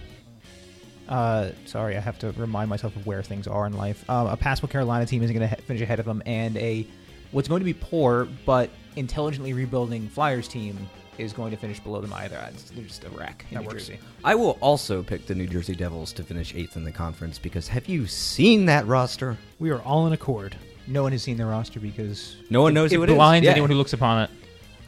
Uh, 1.09 1.51
sorry, 1.67 1.97
I 1.97 2.01
have 2.01 2.19
to 2.21 2.33
remind 2.33 2.71
myself 2.71 2.97
of 2.97 3.07
where 3.07 3.23
things 3.23 3.47
are 3.47 3.67
in 3.67 3.73
life. 3.75 4.05
Uh, 4.09 4.29
a 4.31 4.37
passable 4.37 4.69
Carolina 4.69 5.05
team 5.05 5.23
isn't 5.23 5.37
going 5.37 5.49
to 5.49 5.57
finish 5.63 5.83
ahead 5.83 6.01
of 6.01 6.07
them, 6.07 6.23
and 6.27 6.57
a 6.57 6.87
what's 7.33 7.49
going 7.49 7.61
to 7.61 7.65
be 7.65 7.75
poor 7.75 8.27
but 8.47 8.71
intelligently 8.97 9.53
rebuilding 9.53 10.09
Flyers 10.09 10.47
team 10.49 10.79
is 11.19 11.33
going 11.33 11.51
to 11.51 11.57
finish 11.57 11.79
below 11.81 12.01
them 12.01 12.13
either. 12.15 12.37
It's- 12.37 12.71
They're 12.75 12.85
just 12.85 13.05
a 13.05 13.11
wreck 13.11 13.45
in 13.51 13.57
That 13.57 13.61
New 13.63 13.69
works. 13.69 13.87
Jersey. 13.87 13.99
I 14.25 14.35
will 14.35 14.57
also 14.61 15.03
pick 15.03 15.27
the 15.27 15.35
New 15.35 15.47
Jersey 15.47 15.75
Devils 15.75 16.13
to 16.15 16.25
finish 16.25 16.55
eighth 16.55 16.77
in 16.77 16.85
the 16.85 16.93
conference 16.93 17.39
because 17.39 17.69
have 17.69 17.87
you 17.89 18.07
seen 18.07 18.67
that 18.67 18.87
roster? 18.87 19.37
We 19.59 19.71
are 19.71 19.81
all 19.83 20.07
in 20.07 20.13
accord. 20.15 20.57
No 20.87 21.03
one 21.03 21.13
has 21.13 21.23
seen 21.23 21.37
the 21.37 21.47
roster 21.47 21.81
because 21.81 22.37
No 22.51 22.63
one 22.63 22.75
knows 22.75 22.93
it 22.93 22.97
who 22.97 23.03
it 23.05 23.11
is. 23.11 23.15
blinds 23.15 23.45
Yeah. 23.45 23.53
anyone 23.53 23.71
who 23.71 23.77
looks 23.77 23.93
upon 23.93 24.23
it. 24.25 24.31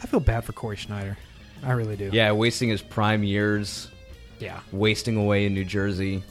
I 0.02 0.06
feel 0.06 0.20
bad 0.20 0.44
for 0.44 0.52
Cory 0.52 0.76
Schneider. 0.76 1.16
I 1.62 1.72
really 1.72 1.96
do. 1.96 2.10
Yeah, 2.12 2.32
wasting 2.32 2.68
his 2.68 2.82
prime 2.82 3.22
years, 3.24 3.88
Yeah. 4.38 4.58
wasting 4.72 5.16
away 5.16 5.46
in 5.46 5.54
New 5.54 5.64
Jersey. 5.64 6.22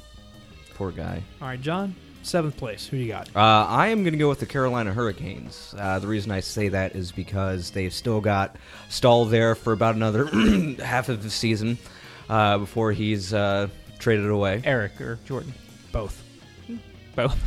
Poor 0.76 0.91
guy. 0.91 1.23
All 1.41 1.47
right, 1.47 1.62
John. 1.62 1.95
Seventh 2.23 2.56
place. 2.56 2.88
Who 2.88 2.97
do 2.97 3.04
you 3.04 3.10
got? 3.12 3.28
Uh, 3.36 3.39
I 3.67 3.88
am 3.89 4.04
going 4.04 4.13
to 4.13 4.17
go 4.19 4.30
with 4.30 4.39
the 4.39 4.45
Carolina 4.45 4.93
Hurricanes. 4.93 5.76
Uh, 5.78 5.99
the 5.99 6.08
reason 6.08 6.32
I 6.32 6.39
say 6.39 6.69
that 6.69 6.95
is 6.95 7.12
because 7.12 7.71
they've 7.71 7.93
still 7.93 8.21
got 8.21 8.56
Staal 8.89 9.26
there 9.26 9.56
for 9.56 9.73
about 9.73 9.95
another 9.95 10.26
half 10.84 11.10
of 11.10 11.21
the 11.21 11.30
season 11.30 11.78
uh, 12.30 12.60
before 12.60 12.91
he's 12.93 13.34
uh, 13.34 13.67
traded 13.99 14.30
away. 14.30 14.62
Eric 14.63 15.02
or 15.02 15.19
Jordan, 15.26 15.54
Both. 15.91 16.23
both. 17.15 17.38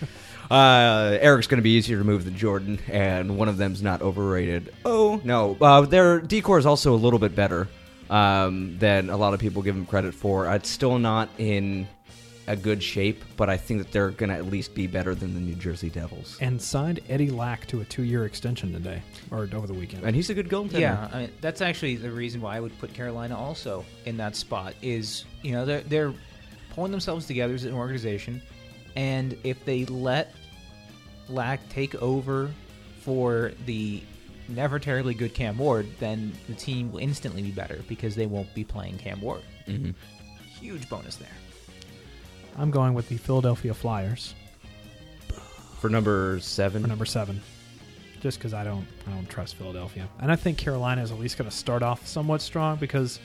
Uh, 0.50 1.18
Eric's 1.20 1.46
going 1.46 1.58
to 1.58 1.62
be 1.62 1.70
easier 1.72 1.98
to 1.98 2.04
move 2.04 2.24
than 2.24 2.36
Jordan, 2.36 2.78
and 2.88 3.36
one 3.36 3.48
of 3.48 3.58
them's 3.58 3.82
not 3.82 4.00
overrated. 4.02 4.72
Oh 4.84 5.20
no, 5.24 5.56
uh, 5.60 5.82
their 5.82 6.20
decor 6.20 6.58
is 6.58 6.66
also 6.66 6.94
a 6.94 6.96
little 6.96 7.18
bit 7.18 7.34
better 7.34 7.68
um, 8.08 8.78
than 8.78 9.10
a 9.10 9.16
lot 9.16 9.34
of 9.34 9.40
people 9.40 9.62
give 9.62 9.74
them 9.74 9.86
credit 9.86 10.14
for. 10.14 10.50
It's 10.54 10.70
still 10.70 10.98
not 10.98 11.28
in 11.38 11.86
a 12.46 12.56
good 12.56 12.82
shape, 12.82 13.22
but 13.36 13.50
I 13.50 13.58
think 13.58 13.82
that 13.82 13.92
they're 13.92 14.08
going 14.10 14.30
to 14.30 14.36
at 14.36 14.46
least 14.46 14.74
be 14.74 14.86
better 14.86 15.14
than 15.14 15.34
the 15.34 15.40
New 15.40 15.54
Jersey 15.54 15.90
Devils. 15.90 16.38
And 16.40 16.60
signed 16.60 17.00
Eddie 17.10 17.30
Lack 17.30 17.66
to 17.66 17.82
a 17.82 17.84
two-year 17.84 18.24
extension 18.24 18.72
today, 18.72 19.02
or 19.30 19.46
over 19.52 19.66
the 19.66 19.74
weekend. 19.74 20.04
And 20.04 20.16
he's 20.16 20.30
a 20.30 20.34
good 20.34 20.48
goaltender. 20.48 20.80
yeah, 20.80 21.10
I 21.12 21.20
mean, 21.20 21.32
that's 21.42 21.60
actually 21.60 21.96
the 21.96 22.10
reason 22.10 22.40
why 22.40 22.56
I 22.56 22.60
would 22.60 22.76
put 22.78 22.94
Carolina 22.94 23.36
also 23.38 23.84
in 24.06 24.16
that 24.16 24.34
spot. 24.34 24.72
Is 24.80 25.26
you 25.42 25.52
know 25.52 25.66
they're 25.66 25.82
they're 25.82 26.14
pulling 26.74 26.90
themselves 26.90 27.26
together 27.26 27.52
as 27.52 27.64
an 27.64 27.74
organization, 27.74 28.40
and 28.98 29.36
if 29.44 29.64
they 29.64 29.84
let 29.86 30.34
Lack 31.28 31.66
take 31.68 31.94
over 31.96 32.50
for 33.00 33.52
the 33.66 34.02
never 34.48 34.78
terribly 34.78 35.12
good 35.14 35.34
Cam 35.34 35.56
Ward, 35.58 35.86
then 36.00 36.32
the 36.48 36.54
team 36.54 36.90
will 36.90 37.00
instantly 37.00 37.42
be 37.42 37.50
better 37.50 37.80
because 37.86 38.14
they 38.16 38.26
won't 38.26 38.52
be 38.54 38.64
playing 38.64 38.96
Cam 38.98 39.20
Ward. 39.20 39.42
Mhm. 39.66 39.94
Huge 40.58 40.88
bonus 40.88 41.16
there. 41.16 41.28
I'm 42.56 42.70
going 42.70 42.94
with 42.94 43.08
the 43.08 43.18
Philadelphia 43.18 43.72
Flyers 43.74 44.34
for 45.80 45.88
number 45.90 46.40
seven. 46.40 46.82
for 46.82 46.88
number 46.88 47.04
seven. 47.04 47.40
just 48.20 48.38
because 48.38 48.52
I 48.54 48.64
don't 48.64 48.86
I 49.06 49.10
don't 49.12 49.28
trust 49.28 49.54
Philadelphia, 49.56 50.08
and 50.18 50.32
I 50.32 50.34
think 50.36 50.58
Carolina 50.58 51.02
is 51.02 51.12
at 51.12 51.20
least 51.20 51.38
going 51.38 51.48
to 51.48 51.54
start 51.56 51.82
off 51.84 52.04
somewhat 52.06 52.40
strong 52.42 52.78
because 52.78 53.20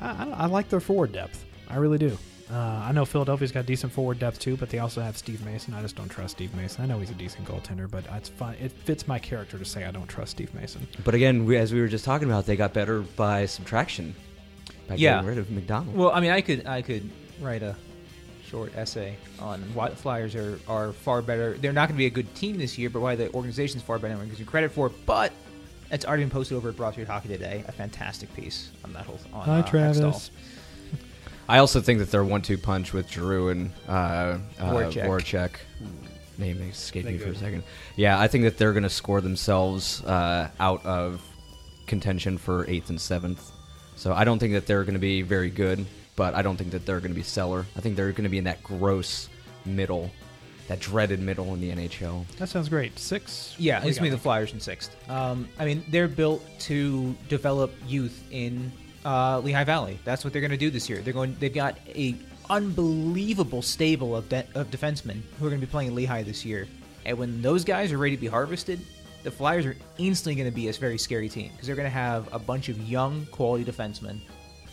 I, 0.00 0.08
I, 0.08 0.30
I 0.30 0.46
like 0.46 0.70
their 0.70 0.80
forward 0.80 1.12
depth. 1.12 1.44
I 1.68 1.76
really 1.76 1.98
do. 1.98 2.16
Uh, 2.52 2.82
I 2.84 2.92
know 2.92 3.04
Philadelphia's 3.04 3.52
got 3.52 3.64
decent 3.66 3.92
forward 3.92 4.18
depth 4.18 4.40
too, 4.40 4.56
but 4.56 4.70
they 4.70 4.78
also 4.80 5.00
have 5.00 5.16
Steve 5.16 5.44
Mason. 5.44 5.72
I 5.72 5.82
just 5.82 5.94
don't 5.94 6.08
trust 6.08 6.36
Steve 6.36 6.52
Mason. 6.54 6.82
I 6.82 6.86
know 6.86 6.98
he's 6.98 7.10
a 7.10 7.14
decent 7.14 7.46
goaltender, 7.46 7.88
but 7.88 8.04
it's 8.12 8.28
fun. 8.28 8.56
It 8.60 8.72
fits 8.72 9.06
my 9.06 9.18
character 9.20 9.56
to 9.58 9.64
say 9.64 9.84
I 9.84 9.92
don't 9.92 10.08
trust 10.08 10.32
Steve 10.32 10.52
Mason. 10.54 10.86
But 11.04 11.14
again, 11.14 11.46
we, 11.46 11.56
as 11.56 11.72
we 11.72 11.80
were 11.80 11.86
just 11.88 12.04
talking 12.04 12.28
about, 12.28 12.46
they 12.46 12.56
got 12.56 12.72
better 12.74 13.02
by 13.02 13.46
subtraction. 13.46 14.14
By 14.88 14.96
Yeah. 14.96 15.14
getting 15.16 15.28
rid 15.28 15.38
of 15.38 15.50
MacDonald. 15.50 15.96
Well, 15.96 16.10
I 16.10 16.18
mean, 16.20 16.32
I 16.32 16.40
could 16.40 16.66
I 16.66 16.82
could 16.82 17.08
write 17.40 17.62
a 17.62 17.76
short 18.48 18.76
essay 18.76 19.16
on 19.38 19.60
why 19.74 19.88
the 19.90 19.94
Flyers 19.96 20.34
are, 20.34 20.58
are 20.66 20.92
far 20.92 21.22
better. 21.22 21.56
They're 21.56 21.72
not 21.72 21.88
going 21.88 21.94
to 21.94 21.98
be 21.98 22.06
a 22.06 22.10
good 22.10 22.34
team 22.34 22.58
this 22.58 22.76
year, 22.76 22.90
but 22.90 22.98
why 23.00 23.14
the 23.14 23.32
organization's 23.32 23.84
far 23.84 24.00
better 24.00 24.16
than 24.16 24.26
gives 24.26 24.40
you 24.40 24.44
credit 24.46 24.72
for. 24.72 24.88
But 25.06 25.32
it's 25.92 26.04
already 26.04 26.24
been 26.24 26.30
posted 26.30 26.56
over 26.56 26.70
at 26.70 26.76
Broad 26.76 26.92
Street 26.92 27.06
Hockey 27.06 27.28
today. 27.28 27.64
A 27.68 27.72
fantastic 27.72 28.34
piece 28.34 28.70
on 28.84 28.92
that 28.92 29.06
whole. 29.06 29.20
On, 29.32 29.42
Hi, 29.44 29.60
uh, 29.60 29.62
Travis. 29.62 30.00
Hextall. 30.00 30.30
I 31.50 31.58
also 31.58 31.80
think 31.80 31.98
that 31.98 32.10
their 32.12 32.22
one-two 32.24 32.58
punch 32.58 32.92
with 32.92 33.10
Drew 33.10 33.48
and 33.48 33.72
uh, 33.88 33.92
uh, 33.92 34.38
Voracek. 34.60 35.04
Voracek, 35.04 35.50
name 36.38 36.60
escaped 36.62 37.06
me 37.08 37.18
for 37.18 37.30
a 37.30 37.34
second. 37.34 37.64
Yeah, 37.96 38.18
I 38.20 38.28
think 38.28 38.44
that 38.44 38.56
they're 38.56 38.72
going 38.72 38.84
to 38.84 38.88
score 38.90 39.20
themselves 39.20 40.02
uh, 40.04 40.48
out 40.60 40.86
of 40.86 41.20
contention 41.86 42.38
for 42.38 42.68
eighth 42.70 42.88
and 42.90 43.00
seventh. 43.00 43.50
So 43.96 44.12
I 44.12 44.22
don't 44.24 44.38
think 44.38 44.52
that 44.52 44.66
they're 44.66 44.84
going 44.84 44.94
to 44.94 45.00
be 45.00 45.22
very 45.22 45.50
good, 45.50 45.84
but 46.14 46.34
I 46.34 46.42
don't 46.42 46.56
think 46.56 46.70
that 46.70 46.86
they're 46.86 47.00
going 47.00 47.10
to 47.10 47.16
be 47.16 47.22
stellar. 47.24 47.66
I 47.76 47.80
think 47.80 47.96
they're 47.96 48.12
going 48.12 48.24
to 48.24 48.30
be 48.30 48.38
in 48.38 48.44
that 48.44 48.62
gross 48.62 49.28
middle, 49.64 50.10
that 50.68 50.78
dreaded 50.78 51.18
middle 51.20 51.52
in 51.52 51.60
the 51.60 51.70
NHL. 51.72 52.26
That 52.38 52.48
sounds 52.48 52.68
great. 52.68 52.96
Six. 52.96 53.56
Yeah, 53.58 53.78
What 53.78 53.82
do 53.82 53.88
it's 53.88 53.98
you 53.98 54.04
me 54.04 54.08
got? 54.10 54.14
the 54.16 54.22
Flyers 54.22 54.52
in 54.52 54.60
sixth. 54.60 54.96
Um, 55.10 55.48
I 55.58 55.64
mean, 55.64 55.82
they're 55.88 56.08
built 56.08 56.42
to 56.60 57.14
develop 57.28 57.74
youth 57.86 58.22
in 58.30 58.72
uh, 59.04 59.40
Lehigh 59.40 59.64
Valley. 59.64 59.98
That's 60.04 60.24
what 60.24 60.32
they're 60.32 60.42
going 60.42 60.50
to 60.50 60.56
do 60.56 60.70
this 60.70 60.88
year. 60.88 61.00
They're 61.00 61.12
going. 61.14 61.36
They've 61.38 61.52
got 61.54 61.78
a 61.88 62.14
unbelievable 62.48 63.62
stable 63.62 64.14
of 64.16 64.28
de- 64.28 64.46
of 64.54 64.70
defensemen 64.70 65.20
who 65.38 65.46
are 65.46 65.50
going 65.50 65.60
to 65.60 65.66
be 65.66 65.70
playing 65.70 65.94
Lehigh 65.94 66.22
this 66.22 66.44
year. 66.44 66.66
And 67.06 67.16
when 67.18 67.40
those 67.42 67.64
guys 67.64 67.92
are 67.92 67.98
ready 67.98 68.14
to 68.16 68.20
be 68.20 68.26
harvested, 68.26 68.80
the 69.22 69.30
Flyers 69.30 69.64
are 69.66 69.76
instantly 69.98 70.34
going 70.34 70.50
to 70.50 70.54
be 70.54 70.68
a 70.68 70.72
very 70.72 70.98
scary 70.98 71.28
team 71.28 71.50
because 71.52 71.66
they're 71.66 71.76
going 71.76 71.86
to 71.86 71.90
have 71.90 72.32
a 72.32 72.38
bunch 72.38 72.68
of 72.68 72.78
young, 72.88 73.26
quality 73.26 73.64
defensemen 73.64 74.20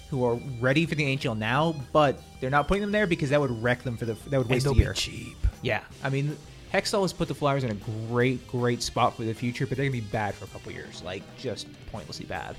who 0.10 0.24
are 0.26 0.36
ready 0.60 0.86
for 0.86 0.96
the 0.96 1.04
NHL 1.18 1.38
now, 1.38 1.76
but 1.92 2.22
they're 2.40 2.50
not 2.50 2.68
putting 2.68 2.82
them 2.82 2.92
there 2.94 3.08
because 3.08 3.30
that 3.30 3.40
would 3.42 3.52
wreck 3.62 3.84
them 3.84 3.98
for 3.98 4.06
the 4.06 4.14
that 4.30 4.38
would 4.38 4.42
And 4.48 4.50
waste 4.50 4.64
they'll 4.66 4.74
a 4.74 4.78
year. 4.78 4.94
be 4.94 5.00
cheap. 5.00 5.38
Yeah, 5.62 5.82
I 6.04 6.10
mean, 6.10 6.38
Hextall 6.74 7.02
has 7.02 7.12
put 7.14 7.28
the 7.28 7.36
Flyers 7.36 7.64
in 7.64 7.72
a 7.72 8.08
great, 8.10 8.46
great 8.48 8.82
spot 8.82 9.16
for 9.18 9.24
the 9.24 9.34
future, 9.34 9.66
but 9.68 9.76
they're 9.78 9.86
gonna 9.86 10.02
be 10.02 10.08
bad 10.08 10.34
for 10.36 10.46
a 10.46 10.48
couple 10.50 10.72
years, 10.72 11.02
like 11.04 11.24
just 11.38 11.68
pointlessly 11.92 12.26
bad. 12.26 12.56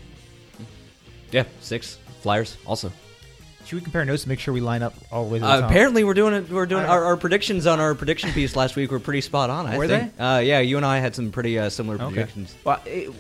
Yeah, 1.33 1.45
six 1.61 1.99
Flyers 2.23 2.57
also. 2.67 2.91
Should 3.67 3.77
we 3.77 3.83
compare 3.83 4.03
notes 4.07 4.23
to 4.23 4.31
make 4.31 4.41
sure 4.41 4.55
we 4.55 4.63
line 4.63 4.83
up 4.83 4.95
all 5.13 5.27
the 5.27 5.31
way 5.31 5.39
to 5.41 5.45
the 5.45 5.51
Uh, 5.51 5.61
top? 5.61 5.71
apparently, 5.71 6.03
we're 6.03 6.15
doing 6.15 6.33
it. 6.33 6.49
We're 6.49 6.65
doing 6.65 6.87
our, 6.87 7.05
our 7.05 7.19
predictions 7.19 7.67
on 7.67 7.81
our 7.81 7.95
prediction 7.95 8.33
piece 8.33 8.57
last 8.57 8.77
week 8.77 8.91
were 8.91 8.99
pretty 8.99 9.21
spot 9.21 9.51
on. 9.51 9.67
I 9.67 9.77
Were 9.77 9.87
think. 9.87 10.17
they? 10.17 10.25
Uh, 10.25 10.39
yeah, 10.39 10.61
you 10.61 10.79
and 10.79 10.87
I 10.87 11.01
had 11.01 11.15
some 11.15 11.31
pretty 11.31 11.59
uh, 11.59 11.69
similar 11.69 11.97
Okay. 11.97 12.07
predictions. 12.15 12.55
Well, 12.65 12.81
it, 12.87 13.11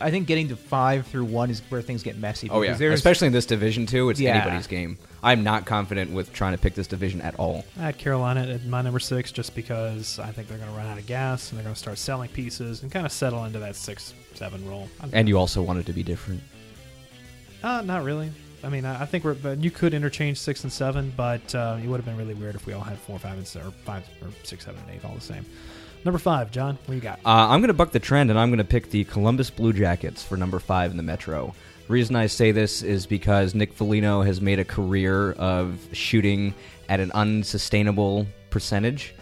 I 0.00 0.10
think 0.10 0.26
getting 0.28 0.48
to 0.48 0.56
five 0.56 1.06
through 1.08 1.26
one 1.26 1.50
is 1.50 1.60
where 1.68 1.82
things 1.82 2.02
get 2.02 2.16
messy. 2.16 2.48
Oh 2.48 2.62
yeah, 2.62 2.70
especially 2.72 3.26
in 3.26 3.34
this 3.34 3.44
division 3.44 3.84
too. 3.84 4.08
It's 4.08 4.18
Yeah. 4.18 4.36
anybody's 4.36 4.66
game. 4.66 4.96
I'm 5.22 5.44
not 5.44 5.66
confident 5.66 6.10
with 6.10 6.32
trying 6.32 6.52
to 6.52 6.58
pick 6.58 6.74
this 6.74 6.86
division 6.86 7.20
at 7.20 7.34
all. 7.38 7.62
I 7.78 7.82
had 7.82 7.98
Carolina 7.98 8.46
at 8.46 8.64
my 8.64 8.80
number 8.80 8.98
six 8.98 9.30
just 9.30 9.54
because 9.54 10.18
I 10.18 10.32
think 10.32 10.48
they're 10.48 10.56
going 10.58 10.70
to 10.70 10.76
run 10.76 10.86
out 10.86 10.96
of 10.96 11.04
gas 11.06 11.50
and 11.50 11.58
they're 11.58 11.64
going 11.64 11.74
to 11.74 11.78
start 11.78 11.98
selling 11.98 12.30
pieces 12.30 12.82
and 12.82 12.90
kind 12.90 13.04
of 13.04 13.12
settle 13.12 13.44
into 13.44 13.58
that 13.58 13.76
six, 13.76 14.14
seven 14.32 14.66
role. 14.66 14.88
I'm- 15.02 15.10
And 15.12 15.28
you 15.28 15.36
also 15.38 15.60
wanted 15.60 15.84
to 15.84 15.92
be 15.92 16.02
different. 16.02 16.40
Uh, 17.62 17.82
not 17.82 18.04
really. 18.04 18.30
I 18.64 18.68
mean, 18.68 18.84
I 18.84 19.06
think 19.06 19.24
we're. 19.24 19.34
But 19.34 19.62
you 19.62 19.70
could 19.70 19.92
interchange 19.94 20.38
six 20.38 20.62
and 20.62 20.72
seven, 20.72 21.12
but 21.16 21.54
uh, 21.54 21.78
it 21.82 21.88
would 21.88 21.96
have 21.96 22.04
been 22.04 22.16
really 22.16 22.34
weird 22.34 22.54
if 22.54 22.66
we 22.66 22.72
all 22.72 22.82
had 22.82 22.98
four, 22.98 23.18
five, 23.18 23.36
and 23.36 23.64
or 23.64 23.70
five, 23.84 24.04
or 24.22 24.28
six, 24.44 24.64
seven, 24.64 24.80
and 24.86 24.96
eight 24.96 25.04
all 25.04 25.14
the 25.14 25.20
same. 25.20 25.44
Number 26.04 26.18
five, 26.18 26.50
John. 26.50 26.78
What 26.86 26.94
you 26.94 27.00
got? 27.00 27.18
Uh, 27.24 27.48
I'm 27.50 27.60
going 27.60 27.68
to 27.68 27.74
buck 27.74 27.92
the 27.92 28.00
trend, 28.00 28.30
and 28.30 28.38
I'm 28.38 28.50
going 28.50 28.58
to 28.58 28.64
pick 28.64 28.90
the 28.90 29.04
Columbus 29.04 29.50
Blue 29.50 29.72
Jackets 29.72 30.22
for 30.22 30.36
number 30.36 30.58
five 30.58 30.90
in 30.90 30.96
the 30.96 31.02
Metro. 31.02 31.54
Reason 31.88 32.14
I 32.14 32.26
say 32.26 32.52
this 32.52 32.82
is 32.82 33.06
because 33.06 33.54
Nick 33.54 33.72
Foligno 33.72 34.22
has 34.22 34.40
made 34.40 34.58
a 34.58 34.64
career 34.64 35.32
of 35.32 35.78
shooting 35.92 36.54
at 36.88 37.00
an 37.00 37.10
unsustainable 37.12 38.26
percentage. 38.50 39.14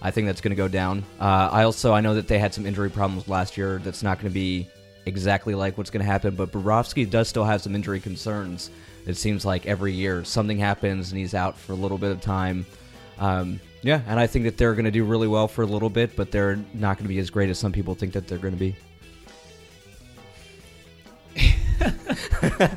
I 0.00 0.10
think 0.10 0.26
that's 0.26 0.40
going 0.40 0.50
to 0.50 0.56
go 0.56 0.68
down. 0.68 1.04
Uh, 1.20 1.48
I 1.52 1.64
also 1.64 1.92
I 1.92 2.00
know 2.00 2.14
that 2.14 2.28
they 2.28 2.38
had 2.38 2.54
some 2.54 2.66
injury 2.66 2.90
problems 2.90 3.28
last 3.28 3.56
year. 3.56 3.78
That's 3.78 4.02
not 4.02 4.18
going 4.18 4.30
to 4.30 4.34
be 4.34 4.68
exactly 5.06 5.54
like 5.54 5.78
what's 5.78 5.90
going 5.90 6.04
to 6.04 6.10
happen. 6.10 6.34
But 6.34 6.52
Borowski 6.52 7.04
does 7.04 7.28
still 7.28 7.44
have 7.44 7.62
some 7.62 7.74
injury 7.74 8.00
concerns. 8.00 8.70
It 9.06 9.14
seems 9.14 9.44
like 9.44 9.66
every 9.66 9.92
year 9.92 10.24
something 10.24 10.58
happens 10.58 11.10
and 11.10 11.18
he's 11.18 11.34
out 11.34 11.58
for 11.58 11.72
a 11.72 11.76
little 11.76 11.98
bit 11.98 12.12
of 12.12 12.20
time. 12.20 12.64
Um, 13.18 13.60
yeah, 13.82 14.00
and 14.06 14.18
I 14.18 14.26
think 14.26 14.44
that 14.44 14.56
they're 14.56 14.74
going 14.74 14.84
to 14.84 14.90
do 14.90 15.04
really 15.04 15.28
well 15.28 15.48
for 15.48 15.62
a 15.62 15.66
little 15.66 15.90
bit, 15.90 16.14
but 16.16 16.30
they're 16.30 16.56
not 16.72 16.98
going 16.98 17.04
to 17.04 17.08
be 17.08 17.18
as 17.18 17.30
great 17.30 17.50
as 17.50 17.58
some 17.58 17.72
people 17.72 17.94
think 17.94 18.12
that 18.12 18.28
they're 18.28 18.38
going 18.38 18.54
to 18.54 18.60
be. 18.60 18.76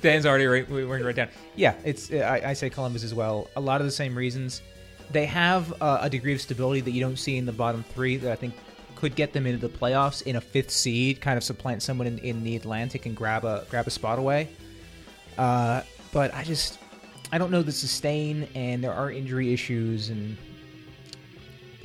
Dan's 0.00 0.24
already 0.26 0.46
right, 0.46 0.68
we're 0.68 1.04
right 1.04 1.14
down. 1.14 1.28
Yeah, 1.54 1.74
it's 1.84 2.10
I, 2.10 2.42
I 2.46 2.52
say 2.54 2.70
Columbus 2.70 3.04
as 3.04 3.14
well. 3.14 3.48
A 3.56 3.60
lot 3.60 3.80
of 3.80 3.86
the 3.86 3.92
same 3.92 4.16
reasons. 4.16 4.62
They 5.10 5.26
have 5.26 5.72
uh, 5.82 5.98
a 6.00 6.10
degree 6.10 6.34
of 6.34 6.40
stability 6.40 6.80
that 6.82 6.90
you 6.90 7.00
don't 7.00 7.18
see 7.18 7.36
in 7.36 7.46
the 7.46 7.52
bottom 7.52 7.82
three 7.82 8.16
that 8.18 8.32
I 8.32 8.36
think 8.36 8.54
could 8.98 9.14
get 9.14 9.32
them 9.32 9.46
into 9.46 9.64
the 9.66 9.72
playoffs 9.72 10.22
in 10.22 10.34
a 10.36 10.40
fifth 10.40 10.70
seed, 10.72 11.20
kind 11.20 11.36
of 11.38 11.44
supplant 11.44 11.82
someone 11.82 12.06
in, 12.08 12.18
in 12.18 12.42
the 12.42 12.56
Atlantic 12.56 13.06
and 13.06 13.16
grab 13.16 13.44
a 13.44 13.64
grab 13.70 13.86
a 13.86 13.90
spot 13.90 14.18
away. 14.18 14.48
Uh, 15.38 15.82
but 16.12 16.34
I 16.34 16.42
just 16.42 16.78
I 17.30 17.38
don't 17.38 17.52
know 17.52 17.62
the 17.62 17.72
sustain, 17.72 18.48
and 18.54 18.82
there 18.82 18.92
are 18.92 19.10
injury 19.10 19.52
issues, 19.52 20.08
and 20.08 20.36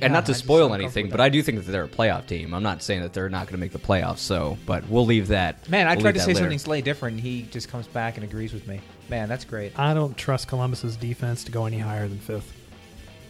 Yeah, 0.00 0.08
not 0.08 0.26
to 0.26 0.32
I 0.32 0.34
spoil 0.34 0.74
anything, 0.74 1.08
but 1.08 1.20
I 1.20 1.28
do 1.28 1.40
think 1.40 1.64
that 1.64 1.70
they're 1.70 1.84
a 1.84 1.88
playoff 1.88 2.26
team. 2.26 2.52
I'm 2.52 2.64
not 2.64 2.82
saying 2.82 3.02
that 3.02 3.12
they're 3.12 3.28
not 3.28 3.46
going 3.46 3.52
to 3.52 3.58
make 3.58 3.70
the 3.72 3.78
playoffs, 3.78 4.18
so 4.18 4.58
but 4.66 4.88
we'll 4.88 5.06
leave 5.06 5.28
that. 5.28 5.68
man, 5.70 5.86
I 5.86 5.94
we'll 5.94 6.02
tried 6.02 6.14
to 6.14 6.20
say 6.20 6.28
later. 6.28 6.40
something 6.40 6.58
slightly 6.58 6.82
different. 6.82 7.18
and 7.18 7.24
He 7.24 7.42
just 7.42 7.68
comes 7.68 7.86
back 7.86 8.16
and 8.16 8.24
agrees 8.24 8.52
with 8.52 8.66
me. 8.66 8.80
Man, 9.08 9.28
that's 9.28 9.44
great. 9.44 9.78
I 9.78 9.94
don't 9.94 10.16
trust 10.16 10.48
Columbus's 10.48 10.96
defense 10.96 11.44
to 11.44 11.52
go 11.52 11.66
any 11.66 11.78
higher 11.78 12.08
than 12.08 12.18
fifth. 12.18 12.52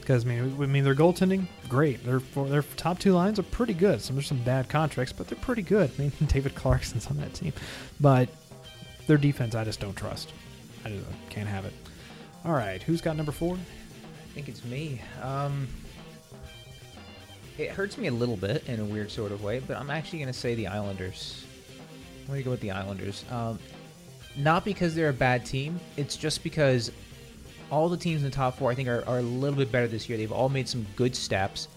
Because 0.05 0.27
I 0.27 0.29
mean, 0.29 0.55
I 0.61 0.67
mean, 0.67 0.85
their 0.85 0.95
goaltending, 0.95 1.47
great. 1.67 2.05
Their 2.05 2.19
their 2.45 2.63
top 2.77 2.99
two 2.99 3.15
lines 3.15 3.39
are 3.39 3.45
pretty 3.45 3.73
good. 3.73 4.03
Some 4.03 4.17
there's 4.17 4.27
some 4.27 4.43
bad 4.45 4.69
contracts, 4.69 5.15
but 5.15 5.29
they're 5.29 5.39
pretty 5.39 5.63
good. 5.63 5.91
I 5.99 6.03
mean, 6.03 6.13
David 6.27 6.55
Clarkson's 6.55 7.07
on 7.07 7.17
that 7.17 7.33
team, 7.33 7.55
but 7.99 8.29
their 9.07 9.17
defense, 9.17 9.55
I 9.55 9.65
just 9.65 9.81
don't 9.81 9.97
trust. 9.97 10.35
I 10.85 10.91
just 10.91 11.07
can't 11.31 11.49
have 11.49 11.65
it. 11.65 11.73
All 12.45 12.53
right, 12.53 12.83
who's 12.83 13.01
got 13.01 13.17
number 13.17 13.33
four? 13.33 13.55
I 13.55 14.35
think 14.35 14.51
it's 14.51 14.63
me. 14.67 15.01
Um, 15.23 15.69
it 17.57 17.71
hurts 17.71 17.97
me 17.97 18.09
a 18.09 18.13
little 18.13 18.37
bit 18.37 18.69
in 18.69 18.81
a 18.81 18.85
weird 18.85 19.11
sort 19.11 19.33
of 19.33 19.43
way, 19.43 19.61
but 19.61 19.79
I'm 19.79 19.91
actually 19.91 20.19
going 20.19 20.33
to 20.33 20.39
say 20.39 20.55
the 20.55 20.67
Islanders. 20.67 21.47
I'm 22.21 22.27
going 22.27 22.41
to 22.41 22.45
go 22.45 22.51
with 22.51 22.61
the 22.61 22.73
Islanders. 22.73 23.25
Um, 23.31 23.59
not 24.37 24.67
because 24.67 24.95
they're 24.95 25.09
a 25.09 25.15
bad 25.15 25.47
team. 25.47 25.81
It's 25.97 26.17
just 26.17 26.43
because 26.43 26.93
all 27.71 27.89
the 27.89 27.97
teams 27.97 28.23
in 28.23 28.31
the 28.31 28.35
top 28.35 28.59
four, 28.59 28.71
I 28.71 28.75
think, 28.75 28.89
are, 28.89 29.05
are 29.07 29.19
a 29.19 29.23
little 29.23 29.57
bit 29.57 29.71
better 29.73 29.87
this 29.87 30.09
year. 30.09 30.19
They've 30.19 30.33
all 30.33 30.49
made 30.49 30.69
some 30.69 30.87
good 30.97 31.15
steps. 31.15 31.69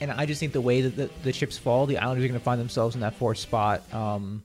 And 0.00 0.10
I 0.10 0.26
just 0.26 0.40
think 0.40 0.52
the 0.52 0.60
way 0.60 0.82
that 0.82 0.96
the, 0.96 1.10
the 1.22 1.32
chips 1.32 1.56
fall, 1.56 1.86
the 1.86 1.98
Islanders 1.98 2.24
are 2.24 2.28
going 2.28 2.40
to 2.40 2.44
find 2.44 2.60
themselves 2.60 2.94
in 2.94 3.00
that 3.00 3.14
fourth 3.14 3.38
spot. 3.38 3.82
Um, 3.94 4.42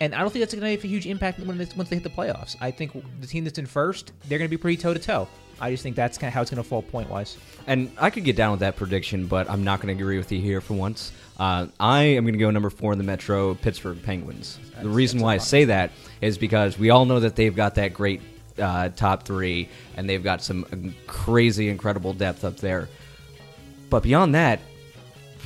and 0.00 0.14
I 0.14 0.20
don't 0.20 0.30
think 0.30 0.42
that's 0.42 0.54
going 0.54 0.64
to 0.64 0.70
have 0.70 0.82
a 0.82 0.88
huge 0.88 1.06
impact 1.06 1.40
when 1.40 1.58
they, 1.58 1.66
once 1.76 1.90
they 1.90 1.96
hit 1.96 2.02
the 2.02 2.10
playoffs. 2.10 2.56
I 2.60 2.70
think 2.70 2.92
the 3.20 3.26
team 3.26 3.44
that's 3.44 3.58
in 3.58 3.66
first, 3.66 4.12
they're 4.28 4.38
going 4.38 4.48
to 4.48 4.50
be 4.50 4.60
pretty 4.60 4.78
toe 4.78 4.94
to 4.94 4.98
toe. 4.98 5.28
I 5.60 5.70
just 5.70 5.82
think 5.82 5.94
that's 5.94 6.16
kind 6.16 6.28
of 6.28 6.34
how 6.34 6.40
it's 6.40 6.50
going 6.50 6.62
to 6.62 6.68
fall 6.68 6.80
point 6.80 7.10
wise. 7.10 7.36
And 7.66 7.92
I 7.98 8.08
could 8.08 8.24
get 8.24 8.34
down 8.34 8.52
with 8.52 8.60
that 8.60 8.76
prediction, 8.76 9.26
but 9.26 9.48
I'm 9.50 9.62
not 9.62 9.80
going 9.80 9.94
to 9.94 10.02
agree 10.02 10.16
with 10.16 10.32
you 10.32 10.40
here 10.40 10.62
for 10.62 10.72
once. 10.72 11.12
Uh, 11.38 11.66
I 11.78 12.02
am 12.02 12.24
going 12.24 12.32
to 12.32 12.38
go 12.38 12.50
number 12.50 12.70
four 12.70 12.92
in 12.92 12.98
the 12.98 13.04
Metro, 13.04 13.54
Pittsburgh 13.54 14.02
Penguins. 14.02 14.58
the 14.80 14.88
reason 14.88 15.20
why 15.20 15.34
I 15.34 15.38
say 15.38 15.66
that 15.66 15.90
is 16.22 16.38
because 16.38 16.78
we 16.78 16.88
all 16.88 17.04
know 17.04 17.20
that 17.20 17.36
they've 17.36 17.54
got 17.54 17.74
that 17.74 17.92
great 17.92 18.22
uh, 18.60 18.90
top 18.90 19.24
three, 19.24 19.68
and 19.96 20.08
they've 20.08 20.22
got 20.22 20.42
some 20.42 20.94
crazy, 21.06 21.68
incredible 21.68 22.12
depth 22.12 22.44
up 22.44 22.56
there. 22.58 22.88
But 23.88 24.02
beyond 24.02 24.34
that, 24.34 24.60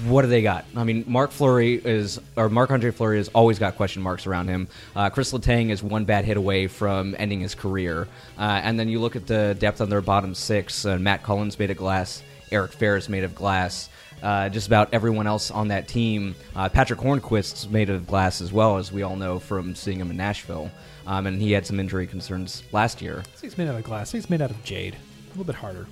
what 0.06 0.22
do 0.22 0.28
they 0.28 0.42
got? 0.42 0.64
I 0.76 0.84
mean, 0.84 1.04
Marc 1.06 1.30
Fleury 1.30 1.74
is, 1.74 2.20
or 2.36 2.48
Marc 2.48 2.70
Andre 2.70 2.90
Fleury 2.90 3.18
has 3.18 3.28
always 3.28 3.58
got 3.58 3.76
question 3.76 4.02
marks 4.02 4.26
around 4.26 4.48
him. 4.48 4.68
Uh, 4.96 5.08
Chris 5.08 5.32
Letang 5.32 5.70
is 5.70 5.82
one 5.82 6.04
bad 6.04 6.24
hit 6.24 6.36
away 6.36 6.66
from 6.66 7.14
ending 7.18 7.40
his 7.40 7.54
career. 7.54 8.08
Uh, 8.36 8.60
and 8.62 8.78
then 8.78 8.88
you 8.88 8.98
look 8.98 9.14
at 9.14 9.26
the 9.26 9.56
depth 9.58 9.80
on 9.80 9.88
their 9.88 10.00
bottom 10.00 10.34
six. 10.34 10.84
Uh, 10.84 10.98
Matt 10.98 11.22
Cullen's 11.22 11.58
made 11.58 11.70
of 11.70 11.76
glass. 11.76 12.22
Eric 12.50 12.72
Fehr's 12.72 13.08
made 13.08 13.24
of 13.24 13.34
glass. 13.34 13.88
Uh, 14.24 14.48
just 14.48 14.66
about 14.66 14.88
everyone 14.94 15.26
else 15.26 15.50
on 15.50 15.68
that 15.68 15.86
team. 15.86 16.34
Uh, 16.56 16.66
Patric 16.66 16.98
Hornqvist's 16.98 17.68
made 17.68 17.90
of 17.90 18.06
glass 18.06 18.40
as 18.40 18.54
well, 18.54 18.78
as 18.78 18.90
we 18.90 19.02
all 19.02 19.16
know 19.16 19.38
from 19.38 19.74
seeing 19.74 20.00
him 20.00 20.10
in 20.10 20.16
Nashville. 20.16 20.70
Um, 21.06 21.26
and 21.26 21.42
he 21.42 21.52
had 21.52 21.66
some 21.66 21.78
injury 21.78 22.06
concerns 22.06 22.62
last 22.72 23.02
year. 23.02 23.18
I 23.18 23.22
think 23.22 23.44
it's 23.44 23.58
made 23.58 23.68
out 23.68 23.74
of 23.74 23.84
glass. 23.84 24.14
I 24.14 24.18
think 24.18 24.30
made 24.30 24.40
out 24.40 24.50
of 24.50 24.64
jade. 24.64 24.94
A 24.94 25.28
little 25.28 25.44
bit 25.44 25.54
harder. 25.54 25.86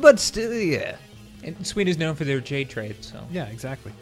But 0.00 0.18
still, 0.18 0.52
yeah. 0.52 0.96
And 1.44 1.64
Sweden 1.64 1.88
is 1.88 1.96
known 1.96 2.16
for 2.16 2.24
their 2.24 2.40
Jade 2.40 2.68
trade, 2.68 2.96
so 3.00 3.24
Yeah, 3.30 3.46
exactly. 3.46 3.92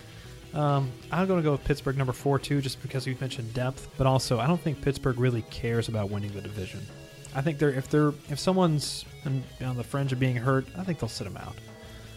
Um, 0.54 0.90
I'm 1.12 1.26
going 1.26 1.38
to 1.38 1.44
go 1.44 1.52
with 1.52 1.64
Pittsburgh 1.64 1.98
number 1.98 2.14
four 2.14 2.38
too, 2.38 2.62
just 2.62 2.80
because 2.80 3.06
you 3.06 3.14
mentioned 3.20 3.52
depth, 3.52 3.88
but 3.98 4.06
also 4.06 4.40
I 4.40 4.46
don't 4.46 4.60
think 4.60 4.80
Pittsburgh 4.80 5.18
really 5.18 5.42
cares 5.50 5.88
about 5.88 6.10
winning 6.10 6.32
the 6.32 6.40
division. 6.40 6.80
I 7.34 7.42
think 7.42 7.58
they're 7.58 7.70
if 7.70 7.90
they're 7.90 8.14
if 8.30 8.38
someone's 8.38 9.04
on 9.26 9.44
on 9.62 9.76
the 9.76 9.84
fringe 9.84 10.12
of 10.12 10.18
being 10.18 10.36
hurt, 10.36 10.66
I 10.78 10.84
think 10.84 10.98
they'll 10.98 11.10
sit 11.10 11.24
them 11.24 11.36
out. 11.36 11.56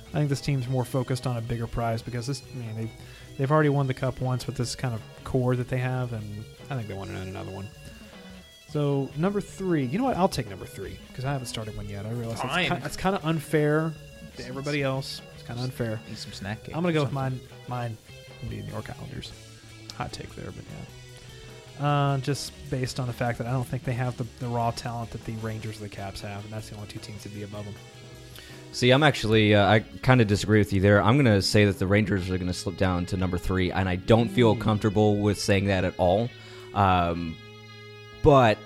I 0.09 0.17
think 0.17 0.29
this 0.29 0.41
team's 0.41 0.67
more 0.67 0.85
focused 0.85 1.27
on 1.27 1.37
a 1.37 1.41
bigger 1.41 1.67
prize 1.67 2.01
because 2.01 2.27
this, 2.27 2.41
I 2.51 2.57
mean, 2.57 2.75
they 2.75 2.89
they've 3.37 3.51
already 3.51 3.69
won 3.69 3.87
the 3.87 3.93
cup 3.93 4.21
once 4.21 4.47
with 4.47 4.57
this 4.57 4.75
kind 4.75 4.93
of 4.93 5.01
core 5.23 5.55
that 5.55 5.69
they 5.69 5.77
have, 5.77 6.13
and 6.13 6.43
I 6.69 6.75
think 6.75 6.87
they 6.87 6.93
want 6.93 7.09
to 7.11 7.15
win 7.15 7.27
another 7.27 7.51
one. 7.51 7.67
So 8.69 9.09
number 9.17 9.41
three, 9.41 9.85
you 9.85 9.97
know 9.97 10.03
what? 10.05 10.17
I'll 10.17 10.29
take 10.29 10.49
number 10.49 10.65
three 10.65 10.97
because 11.07 11.25
I 11.25 11.31
haven't 11.31 11.47
started 11.47 11.75
one 11.75 11.89
yet. 11.89 12.05
I 12.05 12.11
realize 12.11 12.39
it's, 12.39 12.41
Fine. 12.41 12.69
kind, 12.69 12.85
it's 12.85 12.97
kind 12.97 13.15
of 13.15 13.25
unfair 13.25 13.93
to 14.37 14.45
everybody 14.45 14.83
else. 14.83 15.21
It's 15.33 15.43
kind 15.43 15.59
of 15.59 15.65
unfair. 15.65 15.99
Eat 16.11 16.17
some 16.17 16.33
snack. 16.33 16.59
I'm 16.67 16.81
gonna 16.81 16.93
go 16.93 17.03
with 17.03 17.13
mine. 17.13 17.39
Mine 17.67 17.97
would 18.41 18.49
be 18.49 18.61
New 18.61 18.71
York 18.71 18.89
Islanders. 18.95 19.31
Hot 19.97 20.11
take 20.11 20.33
there, 20.35 20.51
but 20.51 20.63
yeah. 20.65 20.85
Uh, 21.79 22.17
just 22.17 22.51
based 22.69 22.99
on 22.99 23.07
the 23.07 23.13
fact 23.13 23.37
that 23.37 23.47
I 23.47 23.51
don't 23.51 23.65
think 23.65 23.85
they 23.85 23.93
have 23.93 24.17
the, 24.17 24.25
the 24.39 24.47
raw 24.47 24.71
talent 24.71 25.11
that 25.11 25.23
the 25.25 25.33
Rangers 25.37 25.77
or 25.77 25.83
the 25.83 25.89
Caps 25.89 26.21
have, 26.21 26.43
and 26.43 26.51
that's 26.51 26.69
the 26.69 26.75
only 26.75 26.89
two 26.89 26.99
teams 26.99 27.23
to 27.23 27.29
be 27.29 27.43
above 27.43 27.63
them. 27.65 27.73
See, 28.71 28.91
I'm 28.91 29.03
actually, 29.03 29.55
uh, 29.55 29.67
I 29.67 29.79
kind 30.03 30.21
of 30.21 30.27
disagree 30.27 30.59
with 30.59 30.71
you 30.71 30.79
there. 30.79 31.01
I'm 31.01 31.15
going 31.15 31.25
to 31.25 31.41
say 31.41 31.65
that 31.65 31.79
the 31.79 31.87
Rangers 31.87 32.29
are 32.29 32.37
going 32.37 32.47
to 32.47 32.53
slip 32.53 32.77
down 32.77 33.05
to 33.07 33.17
number 33.17 33.37
three, 33.37 33.71
and 33.71 33.89
I 33.89 33.95
don't 33.95 34.29
feel 34.29 34.55
comfortable 34.55 35.17
with 35.17 35.39
saying 35.39 35.65
that 35.65 35.83
at 35.83 35.95
all. 35.97 36.29
Um, 36.75 37.35
but 38.21 38.57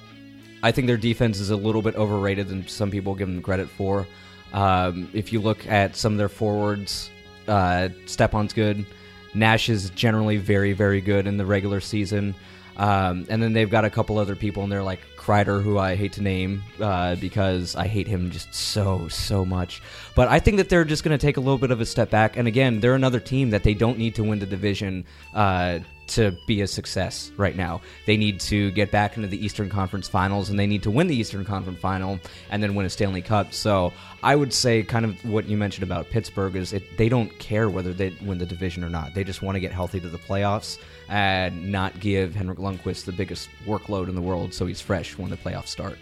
I 0.62 0.72
think 0.72 0.88
their 0.88 0.98
defense 0.98 1.40
is 1.40 1.52
a 1.52 1.56
little 1.56 1.82
bit 1.82 1.96
overrated 1.96 2.50
than 2.50 2.68
some 2.68 2.92
people 2.92 3.16
give 3.16 3.30
them 3.30 3.42
credit 3.42 3.70
for. 3.70 4.06
Um, 4.52 5.10
if 5.14 5.32
you 5.32 5.40
look 5.40 5.66
at 5.68 5.96
some 5.96 6.14
of 6.14 6.18
their 6.18 6.30
forwards, 6.30 7.10
uh, 7.48 7.90
Stepan's 8.06 8.54
good. 8.54 8.86
Nash 9.34 9.70
is 9.70 9.90
generally 9.92 10.38
very, 10.38 10.74
very 10.74 11.02
good 11.02 11.28
in 11.28 11.38
the 11.38 11.46
regular 11.46 11.80
season. 11.80 12.36
Um, 12.78 13.26
and 13.30 13.42
then 13.42 13.54
they've 13.54 13.70
got 13.70 13.86
a 13.86 13.90
couple 13.90 14.18
other 14.18 14.36
people 14.36 14.64
and 14.64 14.72
they're 14.72 14.84
like 14.84 15.02
Kreider, 15.24 15.64
who 15.64 15.78
I 15.78 15.96
hate 15.96 16.14
to 16.14 16.22
name 16.22 16.64
uh, 16.80 17.16
because 17.16 17.76
I 17.76 17.88
hate 17.88 18.08
him 18.08 18.30
just 18.30 18.54
so, 18.54 19.08
so 19.08 19.46
much. 19.46 19.82
But 20.16 20.28
I 20.28 20.40
think 20.40 20.58
that 20.58 20.68
they're 20.70 20.84
just 20.84 21.04
going 21.04 21.18
to 21.18 21.24
take 21.26 21.38
a 21.38 21.40
little 21.40 21.58
bit 21.58 21.72
of 21.72 21.80
a 21.80 21.86
step 21.86 22.10
back. 22.10 22.36
And 22.36 22.48
again, 22.48 22.82
they're 22.82 22.96
another 22.96 23.20
team 23.20 23.52
that 23.52 23.64
they 23.64 23.74
don't 23.74 23.98
need 23.98 24.16
to 24.16 24.24
win 24.24 24.40
the 24.40 24.46
division 24.46 25.06
uh, 25.34 25.80
to 26.08 26.38
be 26.46 26.62
a 26.62 26.68
success 26.68 27.32
right 27.38 27.56
now. 27.56 27.82
They 28.06 28.18
need 28.18 28.40
to 28.42 28.72
get 28.72 28.92
back 28.92 29.16
into 29.16 29.30
the 29.30 29.44
Eastern 29.44 29.70
Conference 29.70 30.08
Finals, 30.08 30.50
and 30.50 30.60
they 30.60 30.68
need 30.68 30.84
to 30.84 30.92
win 30.92 31.08
the 31.08 31.16
Eastern 31.16 31.46
Conference 31.46 31.80
Final 31.80 32.20
and 32.50 32.62
then 32.62 32.76
win 32.76 32.86
a 32.86 32.90
Stanley 32.90 33.22
Cup. 33.22 33.54
So 33.54 33.94
I 34.22 34.36
would 34.36 34.54
say, 34.54 34.84
kind 34.84 35.06
of 35.06 35.24
what 35.26 35.46
you 35.48 35.56
mentioned 35.56 35.84
about 35.84 36.10
Pittsburgh 36.10 36.56
is 36.56 36.74
it, 36.74 36.98
they 36.98 37.08
don't 37.10 37.38
care 37.40 37.70
whether 37.70 37.94
they 37.94 38.14
win 38.22 38.38
the 38.38 38.46
division 38.46 38.84
or 38.84 38.90
not. 38.90 39.14
They 39.14 39.24
just 39.24 39.42
want 39.42 39.56
to 39.56 39.60
get 39.60 39.72
healthy 39.72 40.00
to 40.02 40.10
the 40.10 40.18
playoffs 40.18 40.78
and 41.10 41.72
not 41.72 42.00
give 42.00 42.36
Henrik 42.36 42.58
Lundqvist 42.60 43.06
the 43.06 43.12
biggest 43.12 43.50
workload 43.66 44.10
in 44.10 44.16
the 44.16 44.22
world, 44.22 44.54
so 44.54 44.66
he's 44.66 44.82
fresh 44.82 45.18
when 45.18 45.30
the 45.30 45.38
playoffs 45.38 45.68
start. 45.68 45.98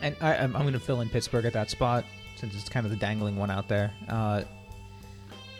And 0.00 0.16
I, 0.20 0.36
I'm, 0.36 0.56
I'm 0.56 0.62
going 0.62 0.72
to 0.72 0.80
fill 0.80 1.00
in 1.00 1.08
Pittsburgh 1.08 1.44
at 1.44 1.52
that 1.52 1.70
spot 1.70 2.04
since 2.36 2.54
it's 2.54 2.68
kind 2.68 2.84
of 2.84 2.90
the 2.90 2.98
dangling 2.98 3.36
one 3.36 3.50
out 3.50 3.68
there. 3.68 3.92
Uh, 4.08 4.42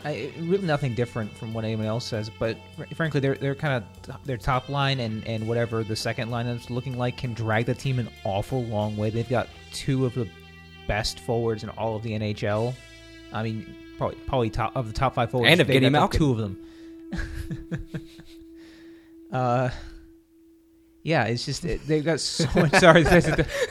I, 0.05 0.31
really 0.39 0.67
nothing 0.67 0.95
different 0.95 1.31
from 1.37 1.53
what 1.53 1.63
anyone 1.63 1.85
else 1.85 2.03
says, 2.03 2.29
but 2.37 2.57
fr- 2.75 2.93
frankly, 2.93 3.21
they're 3.21 3.35
they're 3.35 3.55
kind 3.55 3.81
of 3.81 4.25
their 4.25 4.37
top 4.37 4.67
line 4.67 4.99
and, 4.99 5.25
and 5.25 5.47
whatever 5.47 5.81
the 5.83 5.95
second 5.95 6.29
line 6.29 6.45
is 6.45 6.69
looking 6.69 6.97
like 6.97 7.15
can 7.17 7.33
drag 7.33 7.65
the 7.67 7.73
team 7.73 7.99
an 7.99 8.09
awful 8.25 8.65
long 8.65 8.97
way. 8.97 9.09
They've 9.09 9.29
got 9.29 9.47
two 9.71 10.05
of 10.05 10.13
the 10.13 10.27
best 10.87 11.19
forwards 11.21 11.63
in 11.63 11.69
all 11.69 11.95
of 11.95 12.03
the 12.03 12.11
NHL. 12.11 12.73
I 13.31 13.43
mean, 13.43 13.73
probably 13.97 14.17
probably 14.27 14.49
top 14.49 14.75
of 14.75 14.87
the 14.87 14.93
top 14.93 15.15
five 15.15 15.31
forwards. 15.31 15.49
And 15.51 15.61
Evgeny 15.61 15.83
got 15.83 15.91
Malkin. 15.93 16.17
two 16.17 16.31
of 16.31 16.37
them. 16.37 16.59
uh, 19.33 19.69
yeah, 21.03 21.25
it's 21.25 21.45
just 21.45 21.65
it, 21.65 21.85
they've 21.85 22.03
got 22.05 22.19
so 22.19 22.45
much. 22.55 22.73
Sorry, 22.75 23.05
I 23.05 23.19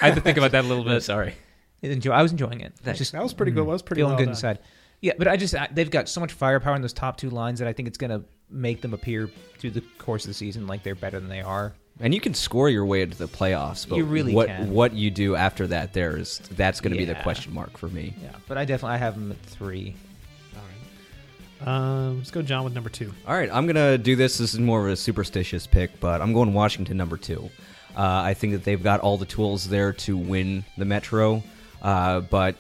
had 0.01 0.15
to 0.15 0.21
think 0.21 0.37
about 0.37 0.53
that 0.53 0.65
a 0.65 0.69
little 0.69 0.85
bit. 0.85 1.03
Sorry. 1.03 1.35
Enjoy. 1.83 2.13
I 2.13 2.23
was 2.23 2.31
enjoying 2.33 2.61
it. 2.61 2.75
Thanks. 2.83 2.99
Just 2.99 3.13
That 3.13 3.23
was 3.23 3.33
pretty 3.35 3.53
good. 3.53 3.63
That 3.63 3.71
was 3.71 3.83
pretty 3.83 4.01
feeling 4.01 4.13
well 4.13 4.19
good 4.19 4.25
done. 4.27 4.33
inside. 4.35 4.59
Yeah, 5.01 5.15
but 5.19 5.27
I 5.27 5.37
just 5.37 5.55
I, 5.55 5.69
they've 5.73 5.91
got 5.91 6.09
so 6.09 6.21
much 6.21 6.33
firepower 6.33 6.77
in 6.77 6.83
those 6.83 6.93
top 6.93 7.17
two 7.17 7.31
lines 7.31 7.59
that 7.59 7.67
I 7.67 7.73
think 7.73 7.89
it's 7.89 7.99
going 7.99 8.11
to 8.11 8.25
make 8.51 8.83
them 8.83 8.95
appear 8.95 9.29
through 9.59 9.71
the 9.71 9.81
course 9.99 10.25
of 10.25 10.29
the 10.29 10.35
season 10.35 10.67
like 10.69 10.83
they're 10.85 10.95
better 10.95 11.19
than 11.19 11.29
they 11.29 11.41
are. 11.41 11.73
And 12.01 12.15
you 12.15 12.21
can 12.21 12.35
score 12.35 12.69
your 12.71 12.85
way 12.87 13.03
into 13.03 13.19
the 13.19 13.27
playoffs, 13.29 13.89
but 13.89 13.97
You 13.97 14.05
really 14.05 14.33
what 14.35 14.47
can. 14.47 14.71
what 14.71 14.93
you 14.93 15.11
do 15.11 15.35
after 15.35 15.67
that, 15.69 15.93
there 15.93 16.17
is 16.17 16.39
that's 16.53 16.81
going 16.81 16.93
to 16.93 16.99
be 16.99 17.05
the 17.05 17.17
question 17.17 17.53
mark 17.53 17.77
for 17.79 17.89
me. 17.89 18.15
Yeah, 18.23 18.31
but 18.47 18.59
I 18.59 18.65
definitely 18.65 18.95
I 18.95 18.99
have 18.99 19.15
them 19.15 19.33
at 19.33 19.39
three. 19.41 19.97
Um, 21.65 22.19
let's 22.19 22.31
go, 22.31 22.43
John, 22.43 22.65
with 22.65 22.75
number 22.75 22.91
two. 22.91 23.13
All 23.27 23.35
right, 23.35 23.51
I'm 23.53 23.67
gonna 23.67 23.99
do 23.99 24.17
this. 24.17 24.39
This 24.39 24.55
is 24.55 24.61
more 24.61 24.87
of 24.87 24.93
a 24.93 24.97
superstitious 24.97 25.67
pick, 25.67 25.99
but 26.01 26.21
I'm 26.21 26.33
going 26.33 26.53
Washington 26.53 26.97
number 26.97 27.17
two. 27.17 27.51
Uh, 27.97 28.23
I 28.25 28.35
think 28.35 28.55
that 28.55 28.65
they've 28.65 28.83
got 28.83 29.01
all 29.01 29.19
the 29.19 29.27
tools 29.27 29.69
there 29.69 29.93
to 29.93 30.17
win 30.17 30.65
the 30.79 30.85
Metro, 30.85 31.43
uh, 31.83 32.21
but 32.21 32.57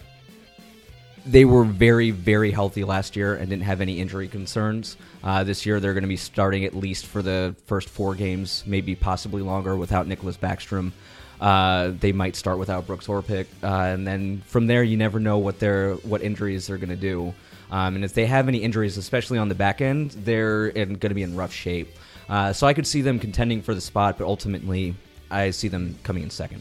they 1.24 1.44
were 1.44 1.64
very, 1.64 2.10
very 2.10 2.50
healthy 2.50 2.84
last 2.84 3.16
year 3.16 3.34
and 3.34 3.48
didn't 3.48 3.64
have 3.64 3.80
any 3.80 4.00
injury 4.00 4.28
concerns. 4.28 4.96
Uh, 5.22 5.44
this 5.44 5.64
year, 5.64 5.80
they're 5.80 5.94
going 5.94 6.02
to 6.02 6.08
be 6.08 6.16
starting 6.16 6.64
at 6.64 6.74
least 6.74 7.06
for 7.06 7.22
the 7.22 7.54
first 7.66 7.88
four 7.88 8.14
games, 8.14 8.64
maybe 8.66 8.94
possibly 8.94 9.40
longer, 9.40 9.76
without 9.76 10.06
Nicklas 10.08 10.36
Backstrom. 10.36 10.92
Uh, 11.40 11.92
they 11.98 12.12
might 12.12 12.36
start 12.36 12.58
without 12.58 12.86
Brooks 12.86 13.06
Orpik, 13.06 13.46
uh, 13.62 13.66
and 13.66 14.06
then 14.06 14.42
from 14.46 14.66
there, 14.66 14.82
you 14.82 14.96
never 14.96 15.18
know 15.18 15.38
what 15.38 15.58
their 15.58 15.94
what 15.94 16.22
injuries 16.22 16.66
they're 16.66 16.76
going 16.76 16.88
to 16.88 16.96
do. 16.96 17.34
Um, 17.72 17.96
and 17.96 18.04
if 18.04 18.12
they 18.12 18.26
have 18.26 18.46
any 18.48 18.58
injuries, 18.58 18.98
especially 18.98 19.38
on 19.38 19.48
the 19.48 19.54
back 19.54 19.80
end, 19.80 20.10
they're 20.10 20.70
going 20.72 20.98
to 21.00 21.14
be 21.14 21.22
in 21.22 21.34
rough 21.34 21.52
shape. 21.52 21.88
Uh, 22.28 22.52
so 22.52 22.66
I 22.66 22.74
could 22.74 22.86
see 22.86 23.00
them 23.00 23.18
contending 23.18 23.62
for 23.62 23.74
the 23.74 23.80
spot, 23.80 24.18
but 24.18 24.26
ultimately, 24.26 24.94
I 25.30 25.50
see 25.50 25.68
them 25.68 25.98
coming 26.02 26.22
in 26.22 26.28
second. 26.30 26.60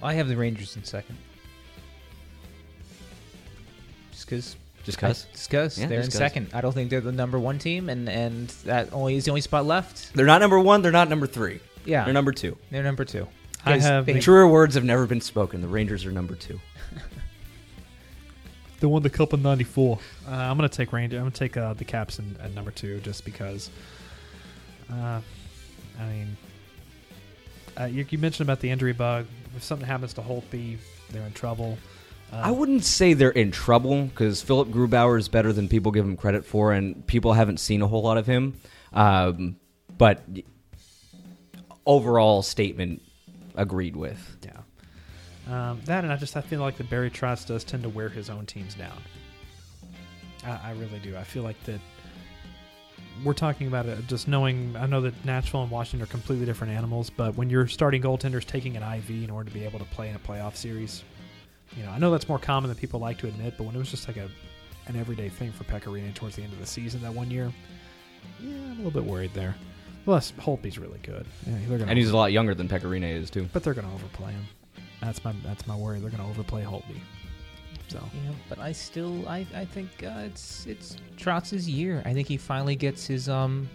I 0.00 0.14
have 0.14 0.28
the 0.28 0.36
Rangers 0.36 0.76
in 0.76 0.84
second. 0.84 1.18
Just 4.12 4.26
because. 4.26 4.56
Just 4.84 4.98
'cause? 4.98 5.26
Just 5.32 5.50
because 5.50 5.78
Yeah, 5.78 5.86
they're 5.88 5.98
in 5.98 6.04
just 6.04 6.12
'cause. 6.12 6.18
second. 6.20 6.48
I 6.54 6.60
don't 6.60 6.72
think 6.72 6.88
they're 6.88 7.00
the 7.00 7.12
number 7.12 7.38
one 7.38 7.58
team, 7.58 7.90
and 7.90 8.08
and 8.08 8.48
that 8.64 8.88
only 8.92 9.16
is 9.16 9.24
the 9.26 9.32
only 9.32 9.40
spot 9.42 9.66
left. 9.66 10.14
They're 10.14 10.24
not 10.26 10.40
number 10.40 10.58
one. 10.58 10.80
They're 10.80 10.92
not 10.92 11.10
number 11.10 11.26
three. 11.26 11.60
Yeah, 11.84 12.04
They're 12.04 12.14
number 12.14 12.32
two. 12.32 12.56
They're 12.70 12.82
number 12.82 13.04
two. 13.04 13.26
I 13.66 13.78
have- 13.78 14.06
Truer 14.20 14.46
words 14.48 14.76
have 14.76 14.84
never 14.84 15.06
been 15.06 15.20
spoken. 15.20 15.60
The 15.60 15.68
Rangers 15.68 16.06
are 16.06 16.12
number 16.12 16.34
two. 16.36 16.60
They 18.80 18.86
won 18.86 19.02
the 19.02 19.10
cup 19.10 19.32
in 19.32 19.42
'94. 19.42 19.98
Uh, 20.26 20.30
I'm 20.30 20.56
gonna 20.56 20.68
take 20.68 20.92
Ranger. 20.92 21.16
I'm 21.16 21.24
gonna 21.24 21.32
take 21.32 21.56
uh, 21.56 21.74
the 21.74 21.84
Caps 21.84 22.18
in, 22.18 22.36
at 22.42 22.54
number 22.54 22.70
two, 22.70 23.00
just 23.00 23.24
because. 23.24 23.70
Uh, 24.90 25.20
I 26.00 26.06
mean, 26.06 26.36
uh, 27.78 27.84
you, 27.84 28.06
you 28.08 28.18
mentioned 28.18 28.46
about 28.46 28.60
the 28.60 28.70
injury 28.70 28.92
bug. 28.92 29.26
If 29.56 29.62
something 29.62 29.86
happens 29.86 30.14
to 30.14 30.20
Holtby, 30.20 30.78
they're 31.10 31.26
in 31.26 31.32
trouble. 31.32 31.78
Uh, 32.32 32.36
I 32.44 32.50
wouldn't 32.50 32.84
say 32.84 33.14
they're 33.14 33.30
in 33.30 33.50
trouble 33.50 34.04
because 34.04 34.42
Philipp 34.42 34.68
Grubauer 34.68 35.18
is 35.18 35.28
better 35.28 35.52
than 35.52 35.68
people 35.68 35.92
give 35.92 36.04
him 36.04 36.16
credit 36.16 36.44
for, 36.44 36.72
and 36.72 37.06
people 37.06 37.32
haven't 37.32 37.58
seen 37.58 37.82
a 37.82 37.86
whole 37.86 38.02
lot 38.02 38.18
of 38.18 38.26
him. 38.26 38.60
Um, 38.92 39.56
but 39.96 40.22
overall 41.86 42.42
statement 42.42 43.02
agreed 43.54 43.96
with. 43.96 44.36
Yeah. 44.44 44.57
Um, 45.48 45.80
that 45.86 46.04
and 46.04 46.12
I 46.12 46.16
just 46.16 46.36
I 46.36 46.40
feel 46.40 46.60
like 46.60 46.76
the 46.76 46.84
Barry 46.84 47.10
Trotz 47.10 47.46
does 47.46 47.64
tend 47.64 47.82
to 47.82 47.88
wear 47.88 48.08
his 48.08 48.28
own 48.28 48.44
teams 48.46 48.74
down. 48.74 49.00
I, 50.44 50.60
I 50.64 50.70
really 50.72 50.98
do. 51.02 51.16
I 51.16 51.24
feel 51.24 51.42
like 51.42 51.62
that 51.64 51.80
we're 53.24 53.32
talking 53.34 53.66
about 53.66 53.86
it 53.86 54.06
just 54.06 54.28
knowing. 54.28 54.76
I 54.76 54.86
know 54.86 55.00
that 55.00 55.24
Nashville 55.24 55.62
and 55.62 55.70
Washington 55.70 56.02
are 56.02 56.10
completely 56.10 56.46
different 56.46 56.72
animals, 56.72 57.10
but 57.10 57.34
when 57.36 57.50
you're 57.50 57.66
starting 57.66 58.02
goaltender's 58.02 58.44
taking 58.44 58.76
an 58.76 58.82
IV 58.82 59.10
in 59.10 59.30
order 59.30 59.48
to 59.48 59.54
be 59.54 59.64
able 59.64 59.78
to 59.78 59.84
play 59.86 60.08
in 60.08 60.16
a 60.16 60.18
playoff 60.18 60.54
series, 60.54 61.02
you 61.76 61.82
know 61.82 61.90
I 61.90 61.98
know 61.98 62.10
that's 62.10 62.28
more 62.28 62.38
common 62.38 62.68
than 62.68 62.76
people 62.76 63.00
like 63.00 63.18
to 63.18 63.26
admit. 63.28 63.54
But 63.56 63.64
when 63.64 63.74
it 63.74 63.78
was 63.78 63.90
just 63.90 64.06
like 64.06 64.18
a 64.18 64.28
an 64.86 64.96
everyday 64.96 65.28
thing 65.28 65.52
for 65.52 65.64
Pekka 65.64 65.92
Rinne 65.92 66.14
towards 66.14 66.36
the 66.36 66.42
end 66.42 66.52
of 66.52 66.58
the 66.58 66.66
season 66.66 67.00
that 67.02 67.12
one 67.12 67.30
year, 67.30 67.52
yeah, 68.40 68.54
I'm 68.54 68.72
a 68.72 68.76
little 68.76 68.90
bit 68.90 69.04
worried 69.04 69.32
there. 69.34 69.54
Plus, 70.04 70.32
Holtby's 70.38 70.78
really 70.78 71.00
good. 71.02 71.26
Yeah, 71.46 71.84
And 71.86 71.98
he's 71.98 72.08
a 72.08 72.16
lot 72.16 72.32
younger 72.32 72.54
than 72.54 72.66
Pekka 72.66 72.84
Rinne 72.84 73.04
is, 73.20 73.28
too. 73.28 73.46
but 73.52 73.62
they're 73.62 73.74
going 73.74 73.86
to 73.86 73.92
overplay 73.92 74.32
him. 74.32 74.46
That's 75.00 75.22
my 75.24 75.32
that's 75.44 75.66
my 75.66 75.76
worry. 75.76 76.00
They're 76.00 76.10
going 76.10 76.22
to 76.22 76.28
overplay 76.28 76.62
Holtby. 76.64 76.98
So 77.88 77.98
Yeah, 78.24 78.32
but 78.48 78.58
I 78.58 78.72
still 78.72 79.26
I, 79.28 79.46
I 79.54 79.64
think 79.64 79.88
uh, 80.04 80.22
it's 80.26 80.66
it's 80.66 80.96
Trotz's 81.16 81.68
year. 81.68 82.02
I 82.04 82.12
think 82.12 82.28
he 82.28 82.36
finally 82.36 82.76
gets 82.76 83.06
his 83.06 83.28
um 83.28 83.68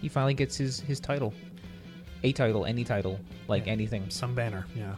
he 0.00 0.08
finally 0.08 0.34
gets 0.34 0.56
his 0.56 0.80
his 0.80 1.00
title. 1.00 1.32
A 2.24 2.32
title, 2.32 2.64
any 2.66 2.84
title, 2.84 3.18
like 3.48 3.66
Yeah. 3.66 3.72
anything. 3.72 4.08
some 4.08 4.34
banner, 4.34 4.64
yeah. 4.76 4.94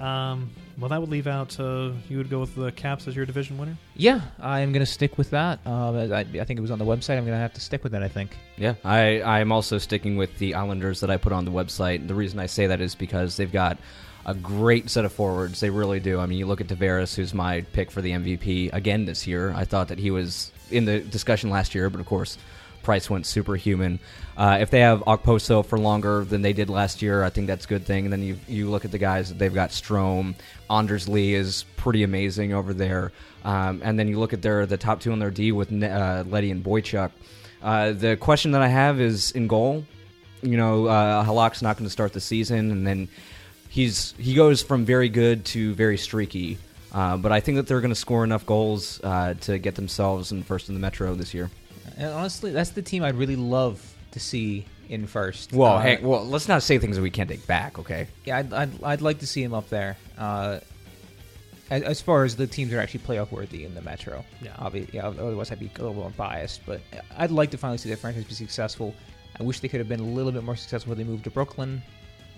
Um, 0.00 0.50
Well, 0.78 0.88
that 0.88 1.00
would 1.00 1.10
leave 1.10 1.28
out. 1.28 1.58
Uh, 1.60 1.92
you 2.08 2.16
would 2.18 2.28
go 2.28 2.40
with 2.40 2.56
the 2.56 2.72
Caps 2.72 3.06
as 3.06 3.14
your 3.14 3.26
division 3.26 3.56
winner. 3.58 3.76
Yeah, 3.94 4.22
I'm 4.40 4.72
going 4.72 4.84
to 4.84 4.90
stick 4.90 5.16
with 5.18 5.30
that. 5.30 5.64
Um, 5.66 5.96
I, 6.12 6.20
I 6.20 6.44
think 6.44 6.58
it 6.58 6.60
was 6.62 6.72
on 6.72 6.80
the 6.80 6.84
website. 6.84 7.16
I'm 7.16 7.24
going 7.24 7.36
to 7.36 7.38
have 7.38 7.52
to 7.54 7.60
stick 7.60 7.84
with 7.84 7.94
it. 7.94 8.02
I 8.02 8.08
think. 8.08 8.36
Yeah, 8.56 8.74
I 8.84 9.22
I'm 9.22 9.52
also 9.52 9.78
sticking 9.78 10.16
with 10.16 10.36
the 10.38 10.54
Islanders 10.54 10.98
that 11.00 11.10
I 11.10 11.16
put 11.16 11.32
on 11.32 11.44
the 11.44 11.52
website. 11.52 12.08
The 12.08 12.14
reason 12.14 12.40
I 12.40 12.46
say 12.46 12.66
that 12.66 12.80
is 12.80 12.94
because 12.96 13.36
they've 13.36 13.52
got 13.52 13.78
a 14.26 14.34
great 14.34 14.90
set 14.90 15.04
of 15.04 15.12
forwards. 15.12 15.60
They 15.60 15.70
really 15.70 16.00
do. 16.00 16.18
I 16.18 16.26
mean, 16.26 16.38
you 16.38 16.46
look 16.46 16.60
at 16.60 16.68
Tavares, 16.68 17.14
who's 17.14 17.34
my 17.34 17.62
pick 17.72 17.90
for 17.90 18.00
the 18.00 18.12
MVP 18.12 18.72
again 18.72 19.04
this 19.04 19.26
year. 19.26 19.52
I 19.54 19.64
thought 19.64 19.88
that 19.88 19.98
he 19.98 20.10
was 20.10 20.52
in 20.70 20.84
the 20.84 21.00
discussion 21.00 21.50
last 21.50 21.74
year, 21.74 21.90
but 21.90 22.00
of 22.00 22.06
course, 22.06 22.38
Price 22.82 23.08
went 23.08 23.26
superhuman. 23.26 23.98
Uh, 24.36 24.58
if 24.60 24.70
they 24.70 24.80
have 24.80 25.00
Okposo 25.00 25.64
for 25.64 25.78
longer 25.78 26.22
than 26.24 26.42
they 26.42 26.52
did 26.52 26.68
last 26.68 27.02
year, 27.02 27.24
I 27.24 27.30
think 27.30 27.46
that's 27.46 27.64
a 27.64 27.68
good 27.68 27.86
thing. 27.86 28.04
And 28.04 28.12
then 28.12 28.22
you 28.22 28.38
you 28.46 28.70
look 28.70 28.84
at 28.84 28.92
the 28.92 28.98
guys 28.98 29.30
that 29.30 29.38
they've 29.38 29.54
got 29.54 29.70
Strome, 29.70 30.34
Anders 30.70 31.08
Lee 31.08 31.34
is 31.34 31.64
pretty 31.76 32.02
amazing 32.02 32.52
over 32.52 32.74
there. 32.74 33.12
Um, 33.44 33.80
and 33.82 33.98
then 33.98 34.06
you 34.06 34.18
look 34.18 34.32
at 34.32 34.42
their 34.42 34.66
the 34.66 34.76
top 34.76 35.00
two 35.00 35.12
on 35.12 35.18
their 35.18 35.30
D 35.30 35.50
with 35.50 35.72
uh, 35.72 36.24
Leddy 36.28 36.50
and 36.50 36.62
Boychuk. 36.62 37.10
Uh, 37.62 37.92
the 37.92 38.16
question 38.16 38.50
that 38.52 38.60
I 38.60 38.68
have 38.68 39.00
is 39.00 39.32
in 39.32 39.48
goal. 39.48 39.84
You 40.42 40.58
know, 40.58 40.86
uh, 40.86 41.24
Halak's 41.24 41.62
not 41.62 41.78
going 41.78 41.86
to 41.86 41.90
start 41.90 42.12
the 42.12 42.20
season, 42.20 42.70
and 42.70 42.86
then 42.86 43.08
he's 43.74 44.14
he 44.18 44.34
goes 44.34 44.62
from 44.62 44.84
very 44.84 45.08
good 45.08 45.44
to 45.46 45.74
very 45.74 45.98
streaky. 45.98 46.58
Uh, 46.92 47.16
but 47.16 47.32
I 47.32 47.40
think 47.40 47.56
that 47.56 47.66
they're 47.66 47.80
going 47.80 47.90
to 47.90 47.96
score 47.96 48.22
enough 48.22 48.46
goals 48.46 49.00
uh, 49.02 49.34
to 49.40 49.58
get 49.58 49.74
themselves 49.74 50.30
in 50.30 50.44
first 50.44 50.68
in 50.68 50.74
the 50.74 50.80
Metro 50.80 51.12
this 51.16 51.34
year. 51.34 51.50
And 51.96 52.12
honestly, 52.12 52.52
that's 52.52 52.70
the 52.70 52.82
team 52.82 53.02
I'd 53.02 53.16
really 53.16 53.34
love 53.34 53.82
to 54.12 54.20
see 54.20 54.64
in 54.88 55.08
first. 55.08 55.52
Well, 55.52 55.78
Uh, 55.78 55.80
hey, 55.80 55.98
well, 56.00 56.24
let's 56.24 56.46
not 56.46 56.62
say 56.62 56.78
things 56.78 56.94
that 56.94 57.02
we 57.02 57.10
can't 57.10 57.28
take 57.28 57.44
back, 57.48 57.80
okay? 57.80 58.06
Yeah, 58.24 58.38
I'd, 58.38 58.52
I'd, 58.52 58.82
I'd 58.84 59.00
like 59.00 59.18
to 59.18 59.26
see 59.26 59.42
him 59.42 59.52
up 59.54 59.68
there. 59.70 59.96
Uh, 60.16 60.60
as, 61.68 61.82
as 61.82 62.00
far 62.00 62.22
as 62.22 62.36
the 62.36 62.46
teams 62.46 62.70
that 62.70 62.78
are 62.78 62.80
actually 62.80 63.00
playoff 63.00 63.32
worthy 63.32 63.64
in 63.64 63.74
the 63.74 63.82
Metro. 63.82 64.24
Yeah. 64.40 64.54
Obviously, 64.58 64.94
yeah, 64.94 65.08
otherwise 65.08 65.50
I'd 65.50 65.58
be 65.58 65.66
a 65.74 65.78
little 65.82 65.94
more 65.94 66.10
biased. 66.10 66.64
But 66.64 66.80
I'd 67.18 67.32
like 67.32 67.50
to 67.50 67.58
finally 67.58 67.78
see 67.78 67.90
the 67.90 67.96
franchise 67.96 68.24
be 68.24 68.34
successful. 68.34 68.94
I 69.40 69.42
wish 69.42 69.58
they 69.58 69.68
could 69.68 69.80
have 69.80 69.88
been 69.88 69.98
a 69.98 70.04
little 70.04 70.30
bit 70.30 70.44
more 70.44 70.54
successful 70.54 70.90
when 70.90 70.98
they 70.98 71.04
moved 71.10 71.24
to 71.24 71.30
Brooklyn. 71.30 71.82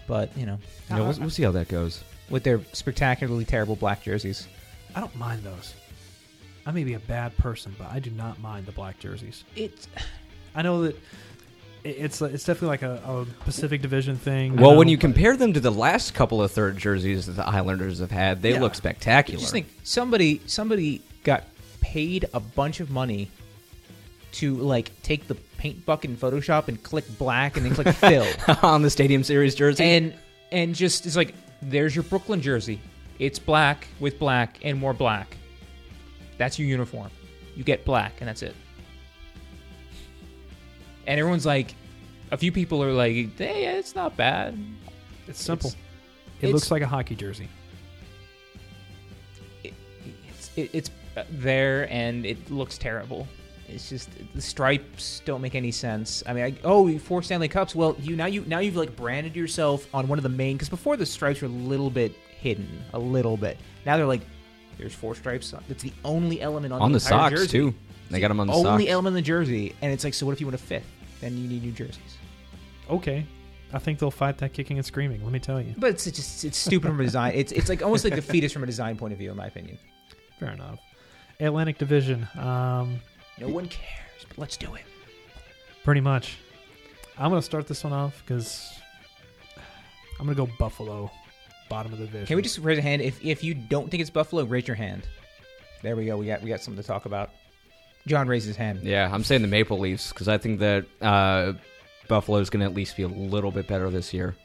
But, 0.07 0.37
you 0.37 0.47
know, 0.47 0.59
You 0.91 0.97
know, 0.97 1.05
we'll, 1.09 1.19
we'll 1.21 1.31
see 1.31 1.43
how 1.43 1.51
that 1.53 1.69
goes. 1.69 2.03
with 2.31 2.43
their 2.45 2.61
spectacularly 2.73 3.45
terrible 3.45 3.77
black 3.77 4.03
jerseys. 4.03 4.47
I 4.95 5.01
don't 5.01 5.15
mind 5.17 5.43
those. 5.43 5.75
I 6.65 6.71
may 6.73 6.85
be 6.85 6.95
a 6.95 6.99
bad 7.01 7.37
person, 7.39 7.75
but 7.79 7.91
I 7.93 7.99
do 8.01 8.11
not 8.11 8.41
mind 8.41 8.67
the 8.67 8.73
black 8.73 8.99
jerseys. 8.99 9.45
It's 9.55 9.89
I 10.55 10.63
know 10.63 10.83
that 10.83 10.97
it- 11.85 11.97
it's 11.99 12.21
it's 12.23 12.45
definitely 12.45 12.69
like 12.69 12.83
a, 12.83 13.01
a 13.07 13.25
Pacific 13.45 13.81
Division 13.83 14.17
thing. 14.17 14.57
Well, 14.57 14.73
know, 14.73 14.79
when 14.79 14.89
you 14.89 14.97
but- 14.97 15.03
compare 15.03 15.37
them 15.37 15.53
to 15.53 15.61
the 15.61 15.71
last 15.71 16.15
couple 16.15 16.43
of 16.43 16.51
third 16.51 16.77
jerseys 16.79 17.27
that 17.27 17.33
the 17.37 17.47
Islanders 17.47 18.01
have 18.01 18.11
had, 18.11 18.43
they 18.43 18.53
Yeah. 18.55 18.61
look 18.61 18.75
spectacular. 18.75 19.39
Just 19.41 19.53
think 19.53 19.67
somebody 19.85 20.41
somebody 20.47 21.03
got 21.23 21.45
paid 21.81 22.25
a 22.35 22.41
bunch 22.41 22.81
of 22.81 22.91
money 22.91 23.31
to 24.37 24.55
like 24.57 24.91
take 25.03 25.27
the 25.29 25.35
paint 25.59 25.85
bucket 25.87 26.11
in 26.11 26.17
Photoshop 26.17 26.69
and 26.69 26.83
click 26.83 27.05
black 27.19 27.57
and 27.57 27.65
then 27.67 27.75
click 27.75 27.89
fill. 27.95 28.27
on 28.63 28.83
the 28.83 28.91
Stadium 28.91 29.23
Series 29.25 29.55
jersey. 29.55 29.85
and 29.85 30.15
and 30.53 30.75
just 30.75 31.07
it's 31.07 31.17
like 31.17 31.35
there's 31.63 31.95
your 31.95 32.05
Brooklyn 32.05 32.41
jersey. 32.41 32.81
It's 33.19 33.39
black 33.39 33.89
with 34.01 34.19
black 34.19 34.59
and 34.63 34.79
more 34.79 34.93
black. 34.93 35.37
That's 36.39 36.59
your 36.59 36.69
uniform. 36.69 37.11
You 37.55 37.65
get 37.65 37.85
black 37.85 38.15
and 38.21 38.29
that's 38.29 38.43
it. 38.43 38.55
And 41.07 41.19
everyone's 41.21 41.47
like, 41.47 41.75
a 42.31 42.37
few 42.37 42.53
people 42.53 42.83
are 42.83 42.93
like, 42.93 43.37
"Hey, 43.39 43.67
it's 43.79 43.95
not 43.95 44.17
bad." 44.17 44.59
it's 45.29 45.43
simple. 45.43 45.69
it's- 45.71 45.83
it 46.41 46.47
it's- 46.49 46.53
looks 46.55 46.71
like 46.71 46.83
a 46.83 46.87
hockey 46.87 47.15
jersey. 47.15 47.49
It's 49.65 50.51
it, 50.57 50.71
it's 50.73 50.91
uh, 51.17 51.25
there 51.31 51.91
and 51.91 52.27
it 52.27 52.51
looks 52.51 52.77
terrible. 52.79 53.27
It's 53.69 53.89
just 53.89 54.11
the 54.35 54.41
stripes 54.41 55.23
don't 55.25 55.41
make 55.41 55.55
any 55.55 55.71
sense. 55.71 56.23
I 56.27 56.33
mean, 56.33 56.45
I, 56.45 56.55
oh, 56.65 56.97
four 56.99 57.23
Stanley 57.23 57.49
Cups. 57.49 57.75
Well, 57.75 57.97
you 58.01 58.17
now 58.17 58.27
you 58.27 58.45
now 58.47 58.61
you've 58.61 58.77
like 58.77 58.95
branded 58.95 59.35
yourself 59.35 59.93
on 59.95 60.07
one 60.09 60.19
of 60.19 60.23
the 60.23 60.29
main 60.29 60.57
because 60.57 60.69
before 60.69 60.97
the 60.97 61.07
stripes 61.07 61.43
were 61.43 61.49
a 61.49 61.51
little 61.51 61.91
bit 61.91 62.15
hidden, 62.41 62.69
a 62.93 62.99
little 62.99 63.37
bit. 63.37 63.59
Now 63.85 63.97
they're 63.97 64.07
like, 64.07 64.23
there's 64.79 64.95
four 64.95 65.15
stripes. 65.15 65.53
It's 65.69 65.83
the 65.83 65.93
only 66.05 66.41
element 66.41 66.73
on, 66.73 66.81
on 66.81 66.93
the 66.93 66.99
entire 66.99 67.11
socks 67.11 67.35
jersey. 67.41 67.49
too. 67.49 67.75
They 68.11 68.21
got 68.21 68.29
them 68.29 68.39
on 68.39 68.47
the 68.47 68.53
only 68.53 68.85
socks. 68.85 68.93
element 68.93 69.17
in 69.17 69.23
the 69.23 69.27
jersey, 69.27 69.75
and 69.83 69.93
it's 69.93 70.05
like, 70.05 70.15
so 70.15 70.27
what 70.27 70.33
if 70.33 70.41
you 70.41 70.47
want 70.47 70.55
a 70.55 70.59
fifth? 70.59 70.87
Then 71.21 71.37
you 71.37 71.49
need 71.49 71.63
new 71.63 71.73
jerseys. 71.73 72.19
Okay, 72.89 73.27
I 73.73 73.79
think 73.79 73.99
they'll 73.99 74.11
fight 74.13 74.39
that 74.39 74.53
kicking 74.53 74.77
and 74.77 74.87
screaming. 74.87 75.25
Let 75.25 75.33
me 75.33 75.41
tell 75.41 75.61
you. 75.61 75.75
But 75.77 75.91
it's 75.91 76.05
just 76.05 76.45
it's 76.45 76.57
stupid 76.57 76.89
from 76.89 77.01
a 77.01 77.05
design. 77.05 77.33
It's 77.35 77.53
it's 77.53 77.69
like 77.69 77.83
almost 77.83 78.05
like 78.05 78.15
the 78.15 78.23
fetus 78.23 78.53
from 78.53 78.63
a 78.63 78.67
design 78.67 78.97
point 78.97 79.13
of 79.13 79.19
view, 79.19 79.31
in 79.31 79.37
my 79.37 79.47
opinion. 79.47 79.79
Fair 80.39 80.53
enough. 80.53 80.79
Atlantic 81.41 81.79
Division. 81.79 82.29
Um, 82.39 83.01
No 83.39 83.49
one 83.49 83.67
cares, 83.69 84.25
but 84.29 84.39
let's 84.39 84.57
do 84.57 84.75
it. 84.75 84.83
pretty 85.85 86.01
much. 86.01 86.39
I'm 87.19 87.31
gonna 87.31 87.43
start 87.43 87.67
this 87.67 87.85
one 87.85 87.93
off 87.93 88.23
because 88.25 88.79
I'm 90.19 90.27
gonna 90.27 90.35
go 90.37 90.49
Buffalo, 90.59 91.11
bottom 91.69 91.93
of 91.93 91.99
the 91.99 92.07
division. 92.07 92.27
Can 92.27 92.37
we 92.37 92.43
just 92.43 92.59
raise 92.59 92.79
a 92.79 92.83
hand 92.83 93.03
if 93.03 93.23
if 93.25 93.43
you 93.45 93.55
don't 93.55 93.91
think 93.91 94.01
it's 94.01 94.11
Buffalo, 94.11 94.45
raise 94.45 94.67
your 94.67 94.75
hand. 94.77 95.07
There 95.83 95.97
we 95.97 96.07
go. 96.07 96.17
We 96.17 96.27
got 96.27 96.43
we 96.43 96.49
got 96.49 96.61
something 96.61 96.83
to 96.83 96.87
talk 96.87 97.07
about. 97.07 97.31
John 98.07 98.29
raised 98.29 98.47
his 98.47 98.57
hand. 98.57 98.83
Yeah, 98.83 99.11
I'm 99.13 99.25
saying 99.25 99.43
the 99.43 99.49
Maple 99.49 99.79
Leafs 99.79 100.13
because 100.13 100.29
I 100.29 100.39
think 100.39 100.61
that 100.61 100.87
uh, 101.03 101.55
Buffalo's 102.09 102.51
going 102.51 102.61
to 102.61 102.67
at 102.67 102.73
least 102.75 102.97
be 102.97 103.03
a 103.03 103.09
little 103.09 103.51
bit 103.51 103.67
better 103.67 103.91
this 103.91 104.15
year. 104.15 104.37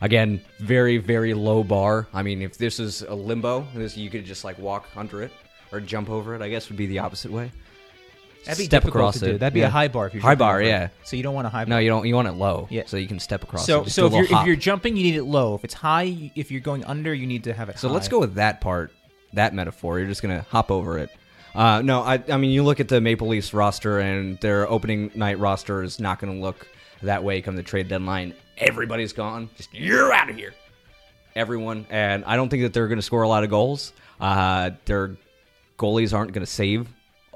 Again, 0.00 0.40
very 0.60 0.98
very 0.98 1.34
low 1.34 1.64
bar. 1.64 2.06
I 2.14 2.22
mean, 2.22 2.42
if 2.42 2.56
this 2.58 2.78
is 2.78 3.02
a 3.02 3.14
limbo, 3.14 3.66
this 3.74 3.96
you 3.96 4.08
could 4.10 4.24
just 4.24 4.44
like 4.44 4.58
walk 4.58 4.86
under 4.96 5.22
it 5.22 5.32
or 5.72 5.80
jump 5.80 6.10
over 6.10 6.34
it. 6.34 6.42
I 6.42 6.48
guess 6.48 6.68
would 6.68 6.78
be 6.78 6.86
the 6.86 7.00
opposite 7.00 7.32
way. 7.32 7.50
That'd 8.44 8.58
be 8.58 8.64
Step 8.64 8.82
difficult 8.82 9.00
across 9.02 9.18
to 9.20 9.26
do. 9.26 9.30
it. 9.34 9.38
That'd 9.40 9.52
be 9.54 9.60
Yeah. 9.60 9.66
a 9.66 9.70
high 9.70 9.88
bar 9.88 10.06
if 10.06 10.14
you're 10.14 10.22
High 10.22 10.30
jumping 10.30 10.38
bar, 10.46 10.54
over 10.54 10.62
it. 10.62 10.68
yeah. 10.68 10.88
So 11.04 11.16
you 11.16 11.22
don't 11.22 11.34
want 11.34 11.46
a 11.46 11.50
high 11.50 11.64
bar. 11.64 11.70
No, 11.70 11.78
you 11.78 11.88
don't. 11.90 12.06
You 12.06 12.14
want 12.14 12.28
it 12.28 12.32
low, 12.32 12.66
Yeah. 12.70 12.82
so 12.86 12.96
you 12.96 13.06
can 13.06 13.18
step 13.18 13.42
across. 13.42 13.66
So. 13.66 13.84
Just 13.84 13.96
so 13.96 14.02
do 14.02 14.06
a 14.06 14.08
if 14.08 14.12
you're 14.12 14.20
little 14.22 14.34
if 14.34 14.38
hop. 14.38 14.46
you're 14.46 14.56
jumping, 14.56 14.96
you 14.96 15.02
need 15.02 15.16
it 15.16 15.24
low. 15.24 15.54
If 15.54 15.64
it's 15.64 15.74
high, 15.74 16.02
you- 16.02 16.30
if 16.34 16.50
you're 16.50 16.60
going 16.62 16.84
under, 16.84 17.12
you 17.12 17.26
need 17.26 17.44
to 17.44 17.52
have 17.52 17.68
it. 17.68 17.78
So 17.78 17.88
let's 17.88 18.06
high. 18.06 18.10
go 18.12 18.20
with 18.20 18.34
that 18.36 18.60
part, 18.60 18.92
that 19.34 19.52
metaphor. 19.54 19.98
You're 19.98 20.08
just 20.08 20.22
gonna 20.22 20.46
hop 20.50 20.70
over 20.70 20.98
it. 20.98 21.10
Uh, 21.54 21.82
no, 21.82 22.02
I, 22.02 22.22
I 22.30 22.36
mean 22.36 22.50
you 22.50 22.62
look 22.62 22.78
at 22.80 22.88
the 22.88 23.00
Maple 23.00 23.26
Leafs 23.28 23.52
roster, 23.52 23.98
and 23.98 24.38
their 24.40 24.68
opening 24.70 25.10
night 25.14 25.38
roster 25.38 25.82
is 25.82 25.98
not 26.00 26.18
gonna 26.20 26.34
look 26.34 26.66
that 27.02 27.22
way 27.24 27.42
come 27.42 27.56
the 27.56 27.62
trade 27.62 27.88
deadline. 27.88 28.32
Everybody's 28.58 29.12
gone. 29.12 29.50
Just 29.56 29.72
you're 29.74 30.12
out 30.12 30.30
of 30.30 30.36
here, 30.36 30.54
everyone. 31.36 31.86
And 31.90 32.24
I 32.24 32.36
don't 32.36 32.48
think 32.48 32.62
that 32.62 32.72
they're 32.72 32.88
gonna 32.88 33.02
score 33.02 33.22
a 33.22 33.28
lot 33.28 33.44
of 33.44 33.50
goals. 33.50 33.92
Uh, 34.20 34.70
their 34.84 35.16
goalies 35.78 36.12
aren't 36.16 36.32
gonna 36.32 36.46
save 36.46 36.88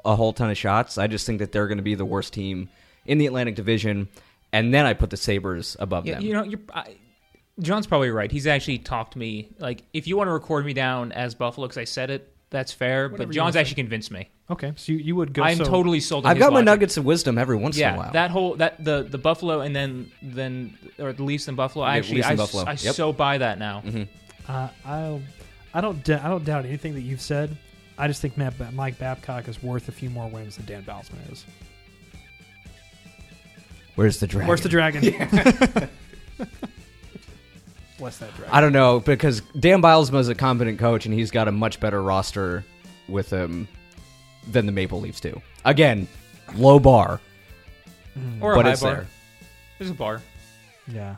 a 0.05 0.17
whole 0.17 0.33
ton 0.33 0.51
of 0.51 0.57
shots. 0.59 0.99
I 0.99 1.07
just 1.07 1.27
think 1.27 1.39
that 1.41 1.53
they're 1.53 1.69
gonna 1.69 1.83
be 1.83 1.95
the 1.95 2.05
worst 2.05 2.33
team 2.33 2.69
in 3.07 3.19
the 3.19 3.27
Atlantic 3.27 3.55
Division. 3.55 4.09
And 4.53 4.73
then 4.75 4.85
I 4.85 4.93
put 4.95 5.11
the 5.11 5.17
Sabres 5.17 5.77
above 5.81 6.05
Yeah, 6.07 6.15
them. 6.15 6.23
you 6.25 6.33
know, 6.35 6.43
you're. 6.45 6.61
I, 6.75 6.97
John's 7.61 7.87
probably 7.87 8.11
right. 8.11 8.31
He's 8.31 8.47
actually 8.47 8.79
talked 8.79 9.15
me 9.17 9.51
like 9.59 9.83
if 9.93 10.07
you 10.07 10.17
want 10.17 10.29
to 10.29 10.33
record 10.33 10.65
me 10.67 10.73
down 10.73 11.13
as 11.13 11.35
Buffalo 11.35 11.67
because 11.67 11.79
I 11.79 11.85
said 11.85 12.11
it, 12.11 12.35
that's 12.51 12.73
fair. 12.73 13.09
Whatever 13.09 13.29
but 13.29 13.35
John's 13.35 13.57
actually 13.57 13.77
convinced 13.77 14.11
me. 14.11 14.29
Okay, 14.51 14.73
so 14.77 14.93
you, 14.93 14.99
you 14.99 15.17
would 15.17 15.33
go. 15.33 15.43
I'm 15.43 15.57
so, 15.59 15.65
totally 15.65 16.01
sold. 16.01 16.25
On 16.27 16.31
I've 16.31 16.37
his 16.37 16.45
got 16.45 16.51
my 16.53 16.57
logic. 16.59 16.67
nuggets 16.67 16.97
of 16.99 17.05
wisdom 17.07 17.39
every 17.39 17.57
once 17.57 17.77
yeah, 17.79 17.91
in 17.91 17.95
a 17.95 17.99
while. 17.99 18.13
that 18.13 18.31
whole 18.31 18.57
that 18.57 18.83
the 18.83 19.03
the 19.09 19.17
Buffalo 19.19 19.61
and 19.61 19.75
then 19.77 20.11
then 20.23 20.77
or 20.99 21.13
the 21.13 21.23
Leafs 21.23 21.49
and 21.49 21.57
Buffalo. 21.57 21.85
I 21.85 21.99
actually 21.99 22.17
Leafs 22.17 22.29
I, 22.29 22.37
Buffalo. 22.37 22.65
I 22.65 22.71
Yep. 22.73 22.79
Mm-hmm. 22.79 22.91
so 22.93 23.13
buy 23.13 23.39
that 23.39 23.59
now. 23.59 23.83
Uh, 24.49 24.69
I 24.85 25.21
I 25.73 25.81
don't 25.81 26.03
d- 26.05 26.13
I 26.15 26.29
don't 26.29 26.45
doubt 26.45 26.67
anything 26.67 26.95
that 26.95 27.03
you've 27.03 27.21
said. 27.23 27.57
I 27.99 28.09
just 28.09 28.21
think 28.23 28.37
Matt, 28.37 28.73
Mike 28.73 28.99
Babcock 28.99 29.49
is 29.49 29.63
worth 29.63 29.89
a 29.89 29.93
few 29.93 30.11
more 30.11 30.29
wins 30.29 30.57
than 30.57 30.67
Dan 30.67 30.83
Bylsma 30.83 31.31
is. 31.31 31.45
Where's 33.95 34.19
the 34.21 34.27
dragon? 34.27 34.49
Where's 34.49 34.63
the 34.63 34.69
dragon? 34.71 35.03
Bless 37.99 38.19
that 38.19 38.35
dragon. 38.35 38.51
I 38.51 38.61
don't 38.61 38.73
know 38.73 39.01
because 39.01 39.43
Dan 39.59 39.83
Bylsma 39.83 40.19
is 40.21 40.29
a 40.29 40.35
competent 40.35 40.79
coach 40.79 41.05
and 41.05 41.15
he's 41.15 41.31
got 41.31 41.47
a 41.49 41.53
much 41.53 41.79
better 41.79 42.03
roster 42.03 42.65
with 43.09 43.29
him 43.31 43.69
than 44.51 44.65
the 44.67 44.73
Maple 44.73 45.01
Leafs 45.01 45.21
do. 45.21 45.41
Again, 45.65 46.09
low 46.55 46.79
bar, 46.79 47.21
mm. 48.19 48.43
Or 48.43 48.55
a 48.55 48.57
but 48.57 48.65
high 48.65 48.73
it's 48.73 48.83
bar. 48.83 48.95
there. 48.95 49.07
There's 49.79 49.91
a 49.91 49.95
bar. 49.95 50.23
yeah, 50.89 51.17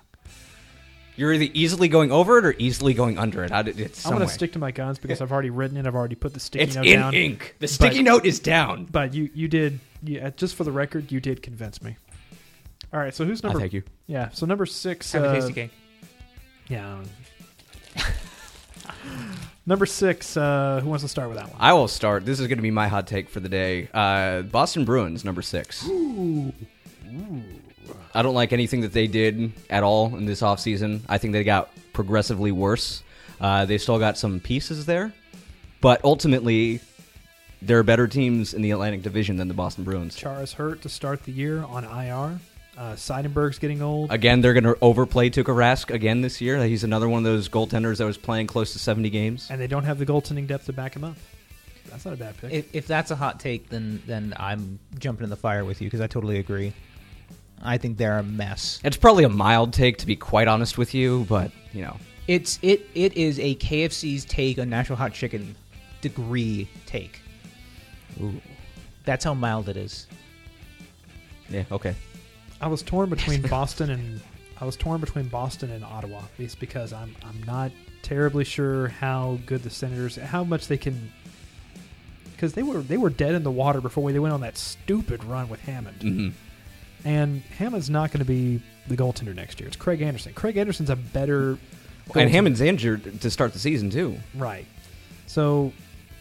You're 1.17 1.33
either 1.33 1.51
easily 1.55 1.89
going 1.89 2.11
over 2.11 2.39
it 2.39 2.45
or 2.45 2.55
easily 2.59 2.93
going 2.93 3.19
under 3.19 3.45
it. 3.45 3.51
How 3.51 3.63
did 3.63 3.79
it's 3.79 4.05
I'm 4.05 4.15
going 4.15 4.27
to 4.27 4.33
stick 4.33 4.53
to 4.55 4.59
my 4.59 4.73
guns 4.73 4.99
because 4.99 5.21
I've 5.21 5.31
already 5.31 5.51
written 5.51 5.77
it. 5.77 5.87
I've 5.87 5.95
already 5.95 6.17
put 6.17 6.35
the 6.35 6.41
sticky 6.41 6.65
It's 6.65 6.75
note 6.75 6.87
in 6.87 6.99
down. 6.99 7.15
ink. 7.15 7.55
The 7.61 7.69
sticky 7.69 8.03
note 8.03 8.27
is 8.27 8.41
down. 8.41 8.87
But 8.87 9.15
you 9.15 9.31
you 9.33 9.47
did 9.47 9.79
yeah, 10.03 10.31
just 10.31 10.55
for 10.57 10.65
the 10.65 10.73
record, 10.73 11.13
you 11.13 11.21
did 11.21 11.43
convince 11.43 11.83
me. 11.83 11.97
All 12.93 13.01
right, 13.01 13.15
so 13.15 13.25
who's 13.25 13.43
I 13.45 13.49
number? 13.49 13.61
thank 13.61 13.73
you. 13.73 13.83
Yeah, 14.07 14.31
so 14.31 14.47
number 14.47 14.67
six. 14.67 15.13
Have 15.13 15.25
a 15.25 15.29
uh, 15.29 15.35
tasty 15.35 15.53
cake. 15.53 15.71
Yeah. 16.69 17.03
number 19.67 19.87
six. 19.87 20.37
Uh, 20.37 20.81
who 20.83 20.89
wants 20.91 21.03
to 21.03 21.09
start 21.09 21.29
with 21.29 21.39
that 21.39 21.49
one? 21.49 21.57
I 21.59 21.73
will 21.73 21.89
start. 21.89 22.25
This 22.25 22.39
is 22.41 22.47
going 22.47 22.59
to 22.59 22.63
be 22.63 22.71
my 22.71 22.89
hot 22.89 23.07
take 23.07 23.29
for 23.29 23.41
the 23.41 23.49
day. 23.49 23.89
Uh, 23.93 24.43
Boston 24.43 24.85
Bruins, 24.85 25.25
number 25.25 25.43
six. 25.43 25.89
I 28.15 28.23
don't 28.23 28.35
like 28.35 28.53
anything 28.53 28.83
that 28.83 28.93
they 28.93 29.07
did 29.07 29.53
at 29.71 29.83
all 29.83 30.15
in 30.17 30.25
this 30.25 30.41
offseason. 30.41 31.01
I 31.09 31.19
think 31.19 31.33
they 31.33 31.45
got 31.45 31.71
progressively 31.93 32.53
worse. 32.53 33.03
Uh, 33.41 33.65
they 33.65 33.79
still 33.79 33.99
got 33.99 34.17
some 34.17 34.41
pieces 34.41 34.87
there, 34.87 35.13
but 35.81 36.03
ultimately, 36.05 36.81
there 37.61 37.79
are 37.79 37.83
better 37.83 38.07
teams 38.07 38.55
in 38.55 38.63
the 38.63 38.71
Atlantic 38.71 39.03
Division 39.03 39.37
than 39.37 39.49
the 39.49 39.55
Boston 39.55 39.85
Bruins. 39.85 40.15
Char 40.15 40.43
is 40.43 40.53
hurt 40.53 40.83
to 40.83 40.89
start 40.89 41.25
the 41.25 41.33
year 41.33 41.65
on 41.65 41.85
IR. 41.85 42.39
Uh, 42.77 42.93
Seidenberg's 42.95 43.59
getting 43.59 43.83
old. 43.83 44.11
Again, 44.13 44.41
they're 44.41 44.53
going 44.53 44.65
to 44.65 44.77
overplay 44.81 45.31
Tuukka 45.31 45.55
Rask 45.55 45.93
again 45.93 46.23
this 46.23 46.41
year. 46.41 46.63
He's 46.65 46.83
another 46.85 47.09
one 47.09 47.19
of 47.19 47.25
those 47.25 47.49
goaltenders 47.49 47.99
that 47.99 48.05
was 48.05 48.19
playing 48.19 48.47
close 48.49 48.73
to 48.73 48.79
70 48.79 49.11
games. 49.11 49.49
and 49.51 49.61
they 49.61 49.67
don't 49.69 49.85
have 49.85 49.99
the 49.99 50.07
goaltending 50.07 50.47
depth 50.47 50.67
to 50.67 50.73
back 50.73 50.95
him 50.97 51.05
up. 51.05 51.17
That's 51.89 52.05
not 52.05 52.15
a 52.15 52.17
bad 52.17 52.37
pick. 52.39 52.53
If, 52.53 52.75
if 52.75 52.87
that's 52.89 53.11
a 53.13 53.17
hot 53.17 53.39
take, 53.39 53.69
then 53.69 54.03
then 54.07 54.35
I'm 54.37 54.81
jumping 54.99 55.25
in 55.25 55.31
the 55.31 55.37
fire 55.37 55.65
with 55.65 55.81
you 55.81 55.87
because 55.87 56.01
I 56.01 56.09
totally 56.09 56.39
agree. 56.41 56.73
I 57.63 57.79
think 57.79 57.97
they're 57.97 58.19
a 58.19 58.23
mess. 58.23 58.81
It's 58.85 58.97
probably 58.97 59.25
a 59.25 59.29
mild 59.29 59.73
take, 59.73 59.99
to 59.99 60.07
be 60.07 60.17
quite 60.17 60.49
honest 60.49 60.77
with 60.77 60.95
you, 60.95 61.25
but, 61.29 61.51
you 61.73 61.83
know. 61.83 61.97
It's 62.27 62.59
it 62.63 62.89
it 62.95 63.17
is 63.19 63.39
a 63.39 63.55
KFC's 63.57 64.25
take 64.25 64.59
on 64.59 64.71
Nashville 64.71 64.97
hot 64.97 65.13
chicken 65.13 65.55
degree 66.01 66.69
take. 66.87 67.21
Ooh. 68.23 68.41
That's 69.05 69.25
how 69.25 69.35
mild 69.35 69.69
it 69.69 69.77
is. 69.77 70.07
Yeah, 71.51 71.65
okay. 71.71 71.95
I 72.61 72.69
was 72.69 72.83
torn 72.83 73.11
between 73.11 73.43
Boston 73.43 73.91
and 73.91 74.21
I 74.59 74.65
was 74.65 74.77
torn 74.77 75.01
between 75.01 75.29
Boston 75.29 75.71
and 75.71 75.85
Ottawa, 75.85 76.19
at 76.21 76.39
least 76.39 76.61
because 76.61 76.93
I'm 76.93 77.15
I'm 77.25 77.43
not 77.43 77.73
terribly 78.03 78.45
sure 78.45 78.89
how 78.89 79.39
good 79.45 79.63
the 79.63 79.71
Senators, 79.71 80.17
how 80.17 80.45
much 80.45 80.69
they 80.69 80.79
can, 80.79 81.13
because 82.33 82.55
they 82.55 82.63
were 82.63 82.81
they 82.81 82.97
were 82.97 83.11
dead 83.11 83.35
in 83.35 83.43
the 83.43 83.51
water 83.51 83.83
before 83.83 84.11
they 84.13 84.19
went 84.19 84.33
on 84.33 84.41
that 84.41 84.57
stupid 84.57 85.25
run 85.25 85.49
with 85.49 85.61
Hammond, 85.61 86.01
hmm 86.01 86.29
and 87.05 87.43
Hammond's 87.59 87.91
not 87.91 88.11
going 88.11 88.21
to 88.21 88.25
be 88.25 88.61
the 88.89 88.97
goaltender 88.97 89.35
next 89.35 89.61
year. 89.61 89.67
It's 89.67 89.77
Craig 89.77 90.03
Anderson. 90.03 90.33
Craig 90.35 90.57
Anderson's 90.57 90.91
a 90.91 90.97
better 90.97 91.51
And 91.51 91.59
goaltender. 92.09 92.31
Hammond's 92.31 92.61
injured 92.61 93.21
to 93.21 93.31
start 93.31 93.53
the 93.53 93.59
season, 93.59 93.91
too. 93.91 94.17
right. 94.35 94.67
So, 95.27 95.73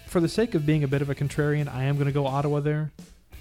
for 0.07 0.19
the 0.21 0.29
sake 0.29 0.55
of 0.55 0.65
being 0.65 0.84
a 0.84 0.88
bit 0.88 1.01
of 1.01 1.09
a 1.09 1.15
contrarian, 1.15 1.67
I 1.73 1.84
am 1.86 1.95
going 1.95 2.05
to 2.07 2.11
go 2.13 2.25
Ottawa 2.27 2.59
there. 2.61 2.91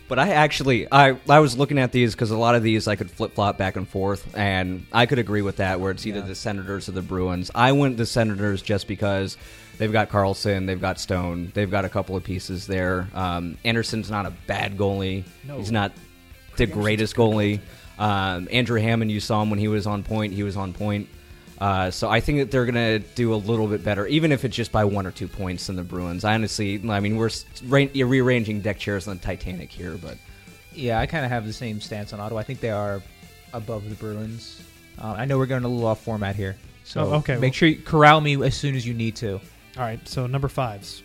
But 0.08 0.18
I 0.18 0.30
actually, 0.30 0.86
I, 0.92 1.16
I 1.28 1.38
was 1.38 1.56
looking 1.56 1.78
at 1.78 1.92
these 1.92 2.14
because 2.14 2.30
a 2.30 2.36
lot 2.36 2.54
of 2.54 2.62
these 2.62 2.86
I 2.88 2.96
could 2.96 3.10
flip 3.10 3.34
flop 3.34 3.56
back 3.56 3.76
and 3.76 3.88
forth, 3.88 4.36
and 4.36 4.84
I 4.92 5.06
could 5.06 5.18
agree 5.18 5.40
with 5.42 5.56
that. 5.58 5.80
Where 5.80 5.90
it's 5.90 6.04
either 6.06 6.18
Yeah. 6.20 6.26
the 6.26 6.34
Senators 6.34 6.88
or 6.88 6.92
the 6.92 7.00
Bruins. 7.02 7.50
I 7.54 7.72
went 7.72 7.96
the 7.96 8.04
Senators 8.04 8.60
just 8.60 8.88
because 8.88 9.38
they've 9.78 9.92
got 9.92 10.10
Karlsson, 10.10 10.66
they've 10.66 10.80
got 10.80 10.98
Stone, 11.00 11.52
they've 11.54 11.70
got 11.70 11.84
a 11.86 11.88
couple 11.88 12.16
of 12.16 12.24
pieces 12.24 12.66
there. 12.66 13.08
Um, 13.14 13.56
Anderson's 13.64 14.10
not 14.10 14.26
a 14.26 14.32
bad 14.46 14.76
goalie. 14.76 15.24
No. 15.46 15.56
He's 15.58 15.72
not 15.72 15.92
the 16.56 16.66
greatest 16.66 17.16
goalie. 17.16 17.60
Um, 17.98 18.48
Andrew 18.50 18.80
Hammond, 18.80 19.10
you 19.10 19.20
saw 19.20 19.42
him 19.42 19.50
when 19.50 19.58
he 19.58 19.68
was 19.68 19.86
on 19.86 20.02
point. 20.02 20.32
He 20.32 20.42
was 20.42 20.56
on 20.56 20.72
point. 20.72 21.08
Uh, 21.58 21.90
so 21.92 22.08
I 22.10 22.18
think 22.20 22.38
that 22.38 22.50
they're 22.50 22.64
going 22.66 22.74
to 22.74 22.98
do 23.14 23.32
a 23.34 23.36
little 23.36 23.68
bit 23.68 23.84
better, 23.84 24.06
even 24.08 24.32
if 24.32 24.44
it's 24.44 24.56
just 24.56 24.72
by 24.72 24.84
one 24.84 25.06
or 25.06 25.12
two 25.12 25.28
points 25.28 25.68
than 25.68 25.76
the 25.76 25.84
Bruins. 25.84 26.24
I 26.24 26.34
honestly, 26.34 26.80
I 26.90 26.98
mean, 26.98 27.16
we're 27.16 27.26
s- 27.26 27.44
ra- 27.64 27.86
rearranging 27.94 28.62
deck 28.62 28.78
chairs 28.78 29.06
on 29.06 29.18
the 29.18 29.22
Titanic 29.22 29.70
here, 29.70 29.96
but 30.02 30.16
Yeah, 30.74 30.98
I 30.98 31.06
kind 31.06 31.24
of 31.24 31.30
have 31.30 31.46
the 31.46 31.52
same 31.52 31.80
stance 31.80 32.12
on 32.12 32.18
Ottawa. 32.18 32.40
I 32.40 32.42
think 32.42 32.58
they 32.60 32.70
are 32.70 33.00
above 33.52 33.88
the 33.88 33.94
Bruins. 33.94 34.60
Uh, 35.00 35.14
I 35.16 35.24
know 35.24 35.38
we're 35.38 35.46
going 35.46 35.62
a 35.62 35.68
little 35.68 35.86
off 35.86 36.02
format 36.02 36.34
here, 36.34 36.56
so 36.82 37.02
Oh, 37.02 37.12
okay, 37.18 37.34
make 37.34 37.42
well- 37.42 37.52
sure 37.52 37.68
you 37.68 37.76
corral 37.76 38.20
me 38.20 38.42
as 38.42 38.56
soon 38.56 38.74
as 38.74 38.84
you 38.84 38.94
need 38.94 39.14
to. 39.16 39.34
All 39.34 39.40
right. 39.84 40.00
So 40.08 40.26
number 40.26 40.48
fives. 40.48 41.02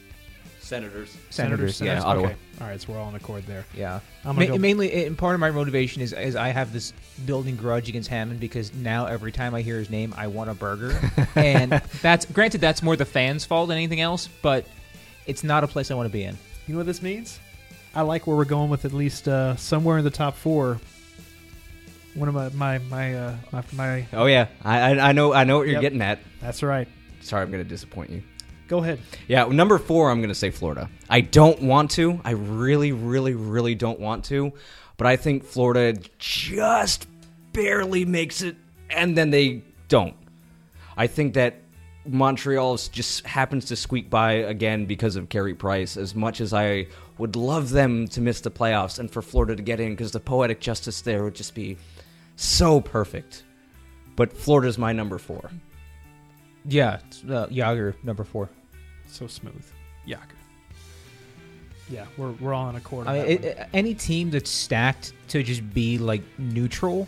Senators. 0.59 1.15
Senators, 1.29 1.79
yeah, 1.81 1.95
yeah, 1.95 2.03
Ottawa. 2.03 2.25
Okay. 2.27 2.35
All 2.59 2.67
right. 2.67 2.81
So 2.81 2.91
we're 2.93 2.99
all 2.99 3.09
in 3.09 3.15
accord 3.15 3.45
there. 3.45 3.65
Yeah, 3.75 3.99
I'm 4.25 4.35
Ma- 4.35 4.41
gonna 4.41 4.53
go- 4.53 4.57
mainly, 4.57 5.05
and 5.05 5.17
part 5.17 5.33
of 5.35 5.39
my 5.39 5.51
motivation 5.51 6.01
is, 6.01 6.11
is 6.13 6.35
I 6.35 6.49
have 6.49 6.73
this 6.73 6.91
building 7.25 7.55
grudge 7.55 7.87
against 7.89 8.09
Hammond 8.09 8.39
because 8.39 8.73
now 8.73 9.05
every 9.05 9.31
time 9.31 9.53
I 9.53 9.61
hear 9.61 9.77
his 9.77 9.89
name, 9.89 10.13
I 10.17 10.27
want 10.27 10.49
a 10.49 10.53
burger, 10.55 10.99
and 11.35 11.71
that's 12.01 12.25
granted 12.25 12.61
that's 12.61 12.81
more 12.81 12.95
the 12.95 13.05
fans' 13.05 13.45
fault 13.45 13.67
than 13.69 13.77
anything 13.77 14.01
else, 14.01 14.27
but 14.41 14.65
it's 15.27 15.43
not 15.43 15.63
a 15.63 15.67
place 15.67 15.91
I 15.91 15.95
want 15.95 16.07
to 16.07 16.13
be 16.13 16.23
in. 16.23 16.35
You 16.65 16.73
know 16.73 16.79
what 16.79 16.87
this 16.87 17.01
means? 17.01 17.39
I 17.93 18.01
like 18.01 18.25
where 18.27 18.35
we're 18.35 18.45
going 18.45 18.69
with 18.69 18.85
at 18.85 18.93
least 18.93 19.27
uh, 19.27 19.55
somewhere 19.55 19.97
in 19.97 20.03
the 20.03 20.09
top 20.11 20.35
four. 20.35 20.79
One 22.15 22.27
of 22.27 22.33
my 22.33 22.49
my 22.49 22.77
my 22.89 23.15
uh, 23.15 23.35
my, 23.51 23.63
my 23.73 24.07
Oh 24.13 24.25
yeah, 24.25 24.47
I 24.63 24.79
I 24.95 25.09
I 25.09 25.11
know 25.11 25.31
I 25.33 25.43
know 25.43 25.57
what 25.57 25.63
you're 25.67 25.73
Yep. 25.73 25.81
getting 25.81 26.01
at. 26.01 26.19
that's 26.41 26.63
right. 26.63 26.87
Sorry, 27.21 27.43
I'm 27.43 27.51
going 27.51 27.63
to 27.63 27.69
disappoint 27.69 28.09
you. 28.09 28.23
Go 28.67 28.79
ahead. 28.79 28.99
Yeah, 29.27 29.45
number 29.45 29.77
four, 29.77 30.11
I'm 30.11 30.19
going 30.19 30.29
to 30.29 30.35
say 30.35 30.51
Florida. 30.51 30.89
I 31.09 31.21
don't 31.21 31.61
want 31.61 31.91
to. 31.91 32.19
I 32.25 32.31
really, 32.31 32.91
really, 32.91 33.33
really 33.33 33.75
don't 33.75 33.99
want 33.99 34.25
to. 34.25 34.51
But 34.97 35.07
I 35.07 35.15
think 35.15 35.43
Florida 35.43 35.99
just 36.19 37.07
barely 37.53 38.03
makes 38.03 38.41
it, 38.41 38.57
and 38.89 39.17
then 39.17 39.29
they 39.29 39.63
don't. 39.87 40.15
I 40.97 41.07
think 41.07 41.35
that 41.35 41.61
Montreal 42.05 42.77
just 42.77 43.25
happens 43.25 43.65
to 43.65 43.75
squeak 43.75 44.09
by 44.09 44.33
again 44.33 44.85
because 44.85 45.15
of 45.15 45.29
Carey 45.29 45.53
Price. 45.53 45.95
As 45.97 46.15
much 46.15 46.41
as 46.41 46.53
I 46.53 46.87
would 47.17 47.35
love 47.35 47.69
them 47.69 48.07
to 48.09 48.21
miss 48.21 48.41
the 48.41 48.51
playoffs 48.51 48.99
and 48.99 49.09
for 49.09 49.21
Florida 49.21 49.55
to 49.55 49.61
get 49.61 49.79
in, 49.79 49.91
because 49.91 50.11
the 50.11 50.19
poetic 50.19 50.59
justice 50.59 51.01
there 51.01 51.23
would 51.23 51.35
just 51.35 51.55
be 51.55 51.77
so 52.35 52.81
perfect. 52.81 53.43
But 54.15 54.33
Florida's 54.33 54.77
my 54.77 54.93
number 54.93 55.19
four. 55.19 55.51
Yeah, 56.65 56.99
it's, 57.07 57.23
uh, 57.23 57.47
Jagr 57.47 57.93
number 58.03 58.23
four. 58.23 58.49
So 59.07 59.27
smooth. 59.27 59.65
Jagr. 60.07 60.19
Yeah, 61.89 62.05
we're 62.17 62.31
we're 62.33 62.53
all 62.53 62.69
in 62.69 62.75
accord. 62.75 63.07
On 63.07 63.13
I 63.15 63.17
that 63.19 63.27
mean, 63.27 63.37
one. 63.37 63.45
it, 63.47 63.67
any 63.73 63.93
team 63.93 64.29
that's 64.29 64.49
stacked 64.51 65.13
to 65.29 65.41
just 65.41 65.73
be 65.73 65.97
like 65.97 66.21
neutral 66.37 67.07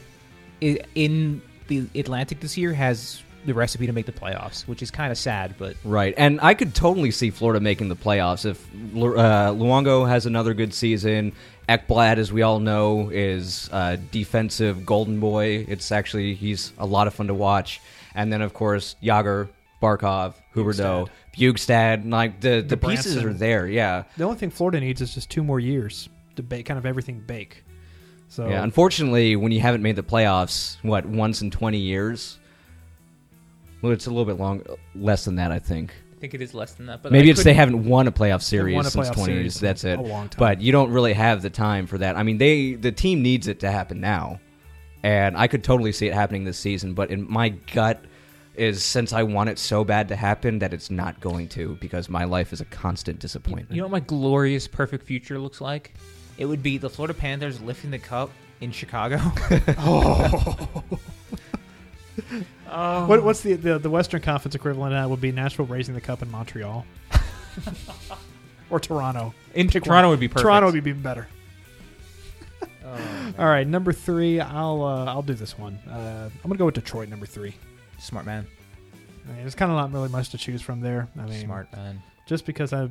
i- 0.62 0.80
in 0.96 1.42
the 1.68 1.86
Atlantic 1.96 2.40
this 2.40 2.58
year 2.58 2.74
has 2.74 3.22
the 3.46 3.54
recipe 3.54 3.86
to 3.88 3.94
make 3.94 4.06
the 4.06 4.12
playoffs, 4.12 4.68
which 4.68 4.82
is 4.82 4.90
kind 4.92 5.12
of 5.12 5.18
sad, 5.18 5.56
but 5.58 5.76
Right, 5.86 6.14
and 6.18 6.40
I 6.42 6.54
could 6.54 6.74
totally 6.76 7.12
see 7.12 7.30
Florida 7.30 7.60
making 7.62 7.88
the 7.90 7.96
playoffs 7.96 8.46
if 8.46 8.62
uh, 8.74 9.54
Luongo 9.54 10.08
has 10.08 10.26
another 10.26 10.54
good 10.54 10.74
season. 10.74 11.32
Ekblad, 11.70 12.18
as 12.18 12.34
we 12.34 12.42
all 12.42 12.60
know, 12.60 13.10
is 13.14 13.70
a 13.72 13.96
defensive 13.98 14.86
golden 14.86 15.20
boy. 15.20 15.66
It's 15.70 15.92
actually 15.92 16.34
he's 16.36 16.74
a 16.80 16.86
lot 16.86 17.08
of 17.08 17.14
fun 17.14 17.28
to 17.28 17.34
watch. 17.34 17.80
And 18.16 18.34
then, 18.34 18.42
of 18.42 18.54
course, 18.54 18.96
Jagr, 19.04 19.48
Barkov, 19.82 20.36
Huberdeau, 20.54 21.08
Bjugstad. 21.36 22.10
Like 22.10 22.42
the 22.42 22.62
the 22.62 22.78
pieces 22.78 23.14
Branson. 23.14 23.30
are 23.30 23.34
there. 23.34 23.68
Yeah, 23.68 24.04
the 24.18 24.24
only 24.24 24.38
thing 24.38 24.50
Florida 24.50 24.80
needs 24.80 25.02
is 25.02 25.14
just 25.14 25.30
two 25.30 25.44
more 25.44 25.60
years 25.60 26.10
to 26.36 26.44
bake 26.44 26.66
kind 26.66 26.78
of 26.78 26.86
everything 26.86 27.20
bake. 27.20 27.64
So 28.28 28.48
yeah. 28.48 28.64
Unfortunately, 28.64 29.36
when 29.36 29.52
you 29.52 29.60
haven't 29.60 29.82
made 29.82 29.96
the 29.96 30.04
playoffs, 30.04 30.78
what 30.84 31.06
once 31.06 31.42
in 31.42 31.52
twenty 31.52 31.80
years? 31.80 32.40
Well, 33.82 33.92
it's 33.92 34.08
a 34.08 34.10
little 34.10 34.26
bit 34.26 34.38
long, 34.38 34.62
less 34.94 35.26
than 35.26 35.36
that, 35.36 35.52
I 35.52 35.60
think. 35.60 35.94
I 36.16 36.20
think 36.20 36.34
it 36.34 36.42
is 36.42 36.54
less 36.54 36.74
than 36.74 36.88
that. 36.88 37.02
But 37.02 37.14
Maybe 37.14 37.30
I 37.30 37.32
it's 37.32 37.44
they 37.44 37.54
haven't 37.54 37.86
won 37.86 38.08
a 38.08 38.12
playoff 38.12 38.42
series 38.42 38.76
won 38.76 38.86
a 38.86 38.90
since 38.90 39.10
20 39.10 39.24
series 39.24 39.42
years. 39.42 39.60
That's 39.62 39.86
it. 39.86 39.98
a 39.98 40.02
long 40.02 40.28
time. 40.28 40.38
But 40.38 40.62
you 40.62 40.74
don't 40.74 40.92
really 40.92 41.14
have 41.14 41.42
the 41.42 41.50
time 41.50 41.88
for 41.88 41.98
that. 42.00 42.18
I 42.18 42.24
mean, 42.24 42.38
they 42.38 42.74
the 42.74 42.92
team 42.92 43.22
needs 43.22 43.48
it 43.48 43.62
to 43.62 43.72
happen 43.72 44.02
now, 44.02 44.42
and 45.02 45.38
I 45.38 45.48
could 45.48 45.64
totally 45.64 45.94
see 45.94 46.08
it 46.08 46.14
happening 46.14 46.44
this 46.44 46.60
season. 46.60 46.94
But 46.94 47.10
in 47.10 47.26
my 47.32 47.50
gut 47.50 48.04
is 48.60 48.84
since 48.84 49.14
I 49.14 49.24
want 49.24 49.50
it 49.50 49.58
so 49.58 49.84
bad 49.84 50.10
to 50.10 50.16
happen 50.16 50.60
that 50.60 50.74
it's 50.74 50.92
not 50.92 51.20
going 51.22 51.48
to 51.50 51.78
because 51.80 52.10
my 52.10 52.26
life 52.26 52.52
is 52.52 52.60
a 52.60 52.66
constant 52.66 53.20
disappointment. 53.20 53.72
You 53.72 53.78
know 53.78 53.86
what 53.86 53.92
my 53.92 54.00
glorious 54.02 54.68
perfect 54.68 55.06
future 55.06 55.40
looks 55.40 55.62
like? 55.62 55.94
It 56.38 56.46
would 56.46 56.62
be 56.62 56.78
the 56.78 56.90
Florida 56.90 57.14
Panthers 57.14 57.62
lifting 57.62 57.92
the 57.92 58.00
cup 58.00 58.32
in 58.60 58.72
Chicago. 58.72 59.18
what, 62.68 63.24
what's 63.24 63.42
the, 63.42 63.54
the 63.54 63.80
the 63.80 63.90
Western 63.90 64.22
Conference 64.22 64.56
equivalent 64.56 64.94
of 64.94 65.02
that 65.02 65.10
would 65.10 65.22
be 65.22 65.32
Nashville 65.32 65.66
raising 65.66 65.96
the 65.96 66.02
cup 66.02 66.22
in 66.22 66.30
Montreal 66.30 66.86
or 68.70 68.80
Toronto. 68.80 69.34
in 69.54 69.70
Pick 69.70 69.86
Toronto 69.86 70.08
one. 70.08 70.12
would 70.12 70.20
be 70.20 70.28
perfect. 70.28 70.44
Toronto 70.44 70.72
would 70.72 70.84
be 70.84 70.90
even 70.90 71.02
better. 71.02 71.28
All 73.38 73.46
right, 73.46 73.68
number 73.68 73.94
three. 73.94 74.40
I'll 74.42 74.84
uh, 74.84 75.06
I'll 75.06 75.22
do 75.22 75.34
this 75.34 75.58
one. 75.58 75.76
Uh, 75.88 76.30
I'm 76.44 76.50
gonna 76.50 76.58
go 76.58 76.66
with 76.66 76.76
Detroit. 76.76 77.08
Number 77.08 77.26
three. 77.26 77.56
Smart 78.00 78.26
man. 78.26 78.48
I 79.26 79.32
mean, 79.32 79.42
there's 79.42 79.56
kind 79.56 79.72
of 79.72 79.78
not 79.78 79.92
really 79.92 80.10
much 80.10 80.30
to 80.30 80.38
choose 80.38 80.62
from 80.62 80.82
there. 80.82 81.08
I 81.18 81.26
mean, 81.26 81.42
smart 81.44 81.72
man. 81.74 82.02
just 82.26 82.46
because 82.46 82.74
I, 82.74 82.90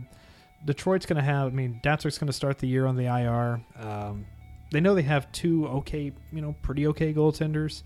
Detroit's 0.64 1.06
going 1.06 1.16
to 1.16 1.22
have. 1.22 1.48
I 1.48 1.50
mean, 1.50 1.80
Datsyuk's 1.82 2.18
going 2.18 2.26
to 2.28 2.32
start 2.32 2.58
the 2.58 2.68
year 2.68 2.86
on 2.86 2.96
the 2.96 3.06
IR. 3.06 3.60
Um, 3.80 4.26
they 4.70 4.80
know 4.80 4.94
they 4.94 5.02
have 5.02 5.30
two 5.32 5.66
okay, 5.68 6.12
you 6.32 6.40
know, 6.40 6.54
pretty 6.62 6.86
okay 6.88 7.12
goaltenders. 7.12 7.82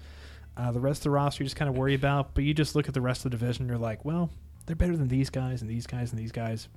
Uh, 0.57 0.71
the 0.73 0.81
rest 0.81 1.01
of 1.01 1.05
the 1.05 1.11
roster 1.11 1.43
you 1.43 1.47
just 1.47 1.57
kind 1.57 1.69
of 1.71 1.77
worry 1.77 1.95
about, 1.95 2.35
but 2.35 2.45
you 2.45 2.53
just 2.53 2.75
look 2.75 2.89
at 2.89 2.95
the 2.95 3.01
rest 3.01 3.25
of 3.25 3.31
the 3.31 3.39
division. 3.39 3.67
You're 3.69 3.79
like, 3.79 4.05
well, 4.05 4.29
they're 4.67 4.77
better 4.77 4.97
than 4.97 5.09
these 5.09 5.31
guys 5.31 5.63
and 5.63 5.71
these 5.71 5.87
guys 5.87 6.11
and 6.11 6.21
these 6.21 6.33
guys. 6.33 6.69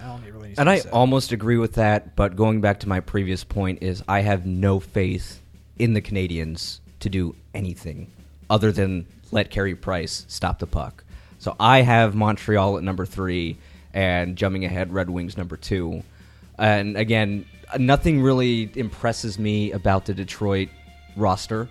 I 0.00 0.18
really 0.28 0.54
And 0.56 0.70
I 0.70 0.78
say. 0.78 0.88
almost 0.90 1.30
agree 1.32 1.58
with 1.58 1.74
that, 1.74 2.16
but 2.16 2.36
going 2.36 2.60
back 2.62 2.80
to 2.80 2.88
my 2.88 3.00
previous 3.00 3.44
point 3.44 3.82
is 3.82 4.02
I 4.08 4.20
have 4.20 4.46
no 4.46 4.80
faith 4.80 5.42
in 5.78 5.92
the 5.92 6.00
Canadiens 6.00 6.80
to 7.00 7.10
do 7.10 7.36
anything 7.52 8.10
other 8.48 8.72
than 8.72 9.06
let 9.34 9.50
Carey 9.50 9.74
Price 9.74 10.24
stop 10.28 10.60
the 10.60 10.66
puck. 10.66 11.04
So 11.38 11.54
I 11.60 11.82
have 11.82 12.14
Montreal 12.14 12.78
at 12.78 12.84
number 12.84 13.04
three 13.04 13.58
and 13.92 14.36
jumping 14.36 14.64
ahead 14.64 14.92
Red 14.94 15.10
Wings 15.10 15.36
number 15.36 15.56
two. 15.56 16.02
And 16.56 16.96
again, 16.96 17.44
nothing 17.78 18.22
really 18.22 18.70
impresses 18.74 19.38
me 19.38 19.72
about 19.72 20.06
the 20.06 20.14
Detroit 20.14 20.68
roster. 21.16 21.68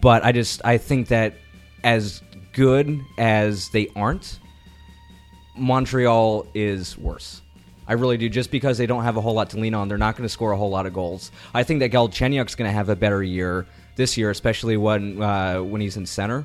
But 0.00 0.24
I 0.24 0.32
just 0.32 0.60
I 0.64 0.76
think 0.76 1.08
that 1.08 1.34
as 1.84 2.20
good 2.52 3.00
as 3.16 3.68
they 3.70 3.88
aren't, 3.96 4.38
Montreal 5.56 6.46
is 6.54 6.98
worse. 6.98 7.40
I 7.86 7.94
really 7.94 8.16
do. 8.16 8.28
Just 8.28 8.50
because 8.50 8.78
they 8.78 8.86
don't 8.86 9.02
have 9.04 9.16
a 9.16 9.20
whole 9.20 9.34
lot 9.34 9.50
to 9.50 9.58
lean 9.58 9.74
on, 9.74 9.88
they're 9.88 9.98
not 9.98 10.16
going 10.16 10.24
to 10.24 10.28
score 10.28 10.52
a 10.52 10.56
whole 10.56 10.70
lot 10.70 10.86
of 10.86 10.92
goals. 10.92 11.32
I 11.52 11.62
think 11.62 11.80
that 11.80 11.90
Galchenyuk's 11.90 12.54
going 12.54 12.68
to 12.68 12.72
have 12.72 12.88
a 12.88 12.96
better 12.96 13.22
year 13.22 13.66
this 13.96 14.16
year, 14.16 14.30
especially 14.30 14.76
when 14.76 15.20
uh, 15.22 15.58
when 15.62 15.80
he's 15.80 15.96
in 15.96 16.06
center. 16.06 16.44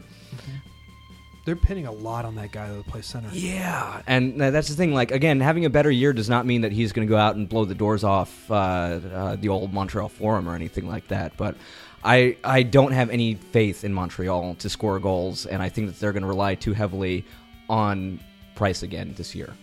They're 1.46 1.56
pinning 1.56 1.88
a 1.88 1.92
lot 1.94 2.26
on 2.26 2.36
that 2.36 2.52
guy 2.52 2.68
that 2.74 2.86
plays 2.88 3.06
center. 3.06 3.30
Yeah, 3.32 4.02
and 4.06 4.34
tha- 4.40 4.52
that's 4.52 4.68
the 4.68 4.76
thing. 4.76 4.94
Like 4.94 5.12
again, 5.12 5.40
having 5.40 5.64
a 5.64 5.70
better 5.70 5.90
year 5.90 6.12
does 6.12 6.28
not 6.30 6.46
mean 6.46 6.62
that 6.62 6.74
he's 6.74 6.92
going 6.92 7.08
to 7.08 7.10
go 7.10 7.16
out 7.18 7.38
and 7.38 7.48
blow 7.48 7.64
the 7.64 7.74
doors 7.76 8.04
off 8.04 8.52
uh, 8.52 8.54
uh, 8.54 9.36
the 9.38 9.48
old 9.48 9.72
Montreal 9.74 10.10
Forum 10.10 10.50
or 10.50 10.56
anything 10.56 10.90
like 10.90 11.08
that. 11.08 11.38
But 11.38 11.56
I 12.04 12.36
I 12.44 12.64
don't 12.64 12.92
have 12.92 13.10
any 13.10 13.36
faith 13.36 13.86
in 13.86 13.94
Montreal 13.94 14.56
to 14.56 14.70
score 14.70 15.00
goals, 15.00 15.46
and 15.46 15.64
I 15.64 15.70
think 15.70 15.88
that 15.88 15.98
they're 16.02 16.12
going 16.12 16.24
to 16.24 16.28
rely 16.28 16.56
too 16.56 16.74
heavily 16.74 17.24
on 17.70 18.20
Price 18.56 18.84
again 18.84 19.14
this 19.16 19.34
year. 19.34 19.54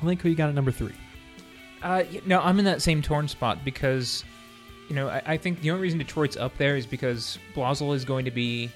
I 0.00 0.04
think 0.04 0.20
who 0.22 0.28
you 0.28 0.36
got 0.36 0.50
at 0.50 0.54
number 0.54 0.70
three. 0.70 0.94
Uh, 1.82 2.04
y- 2.12 2.20
no, 2.26 2.40
I'm 2.40 2.60
in 2.60 2.64
that 2.66 2.80
same 2.80 3.02
torn 3.02 3.26
spot 3.26 3.64
because, 3.64 4.24
you 4.88 4.94
know, 4.94 5.08
I, 5.08 5.22
I 5.26 5.36
think 5.36 5.60
the 5.60 5.70
only 5.70 5.82
reason 5.82 5.98
Detroit's 5.98 6.36
up 6.36 6.56
there 6.56 6.76
is 6.76 6.86
because 6.86 7.38
Blashill 7.54 7.94
is 7.94 8.04
going 8.04 8.24
to 8.24 8.30
be. 8.30 8.70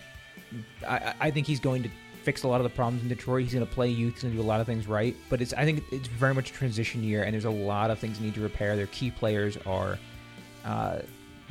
I, 0.86 1.14
I- 1.20 1.30
think 1.30 1.46
he's 1.46 1.60
going 1.60 1.82
to 1.82 1.90
fix 2.22 2.42
a 2.42 2.48
lot 2.48 2.60
of 2.60 2.64
the 2.64 2.70
problems 2.70 3.02
in 3.02 3.08
Detroit. 3.08 3.42
He's 3.44 3.54
going 3.54 3.66
to 3.66 3.72
play 3.72 3.88
youth. 3.88 4.14
He's 4.14 4.22
going 4.22 4.34
to 4.34 4.38
do 4.38 4.46
a 4.46 4.46
lot 4.46 4.60
of 4.60 4.66
things 4.66 4.86
right. 4.86 5.16
But 5.30 5.40
it's 5.40 5.54
I 5.54 5.64
think 5.64 5.82
it's 5.90 6.08
very 6.08 6.34
much 6.34 6.50
a 6.50 6.52
transition 6.52 7.02
year, 7.02 7.22
and 7.24 7.32
there's 7.32 7.46
a 7.46 7.50
lot 7.50 7.90
of 7.90 7.98
things 7.98 8.20
need 8.20 8.34
to 8.34 8.40
repair. 8.40 8.76
Their 8.76 8.86
key 8.88 9.10
players 9.10 9.56
are. 9.66 9.98
Uh, 10.64 11.00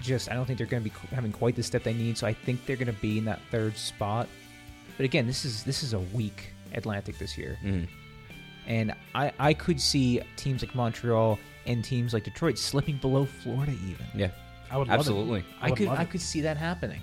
just 0.01 0.31
I 0.31 0.33
don't 0.33 0.45
think 0.45 0.57
they're 0.57 0.67
going 0.67 0.83
to 0.83 0.89
be 0.89 0.95
having 1.15 1.31
quite 1.31 1.55
the 1.55 1.63
step 1.63 1.83
they 1.83 1.93
need, 1.93 2.17
so 2.17 2.25
I 2.27 2.33
think 2.33 2.65
they're 2.65 2.75
going 2.75 2.87
to 2.87 3.01
be 3.01 3.17
in 3.17 3.25
that 3.25 3.39
third 3.51 3.77
spot. 3.77 4.27
But 4.97 5.05
again, 5.05 5.27
this 5.27 5.45
is 5.45 5.63
this 5.63 5.83
is 5.83 5.93
a 5.93 5.99
weak 5.99 6.53
Atlantic 6.73 7.17
this 7.17 7.37
year. 7.37 7.57
Mm. 7.63 7.87
And 8.67 8.93
I, 9.15 9.31
I 9.39 9.53
could 9.53 9.81
see 9.81 10.21
teams 10.37 10.63
like 10.63 10.75
Montreal 10.75 11.39
and 11.65 11.83
teams 11.83 12.13
like 12.13 12.23
Detroit 12.23 12.57
slipping 12.57 12.97
below 12.97 13.25
Florida 13.25 13.73
even. 13.73 14.05
Yeah, 14.15 14.29
I 14.71 14.77
would 14.77 14.87
love 14.87 14.99
absolutely. 14.99 15.39
It. 15.39 15.45
I, 15.61 15.69
would 15.69 15.77
could 15.77 15.87
love 15.87 15.99
I 15.99 16.05
could 16.05 16.21
see 16.21 16.41
that 16.41 16.57
happening. 16.57 17.01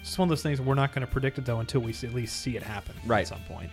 It's 0.00 0.10
just 0.10 0.18
one 0.18 0.26
of 0.26 0.30
those 0.30 0.42
things 0.42 0.60
we're 0.60 0.74
not 0.74 0.92
going 0.94 1.06
to 1.06 1.10
predict 1.10 1.38
it 1.38 1.44
though 1.46 1.60
until 1.60 1.80
we 1.80 1.92
see, 1.92 2.06
at 2.06 2.14
least 2.14 2.40
see 2.40 2.56
it 2.56 2.62
happen 2.62 2.94
Right. 3.06 3.22
at 3.22 3.28
some 3.28 3.40
point. 3.48 3.70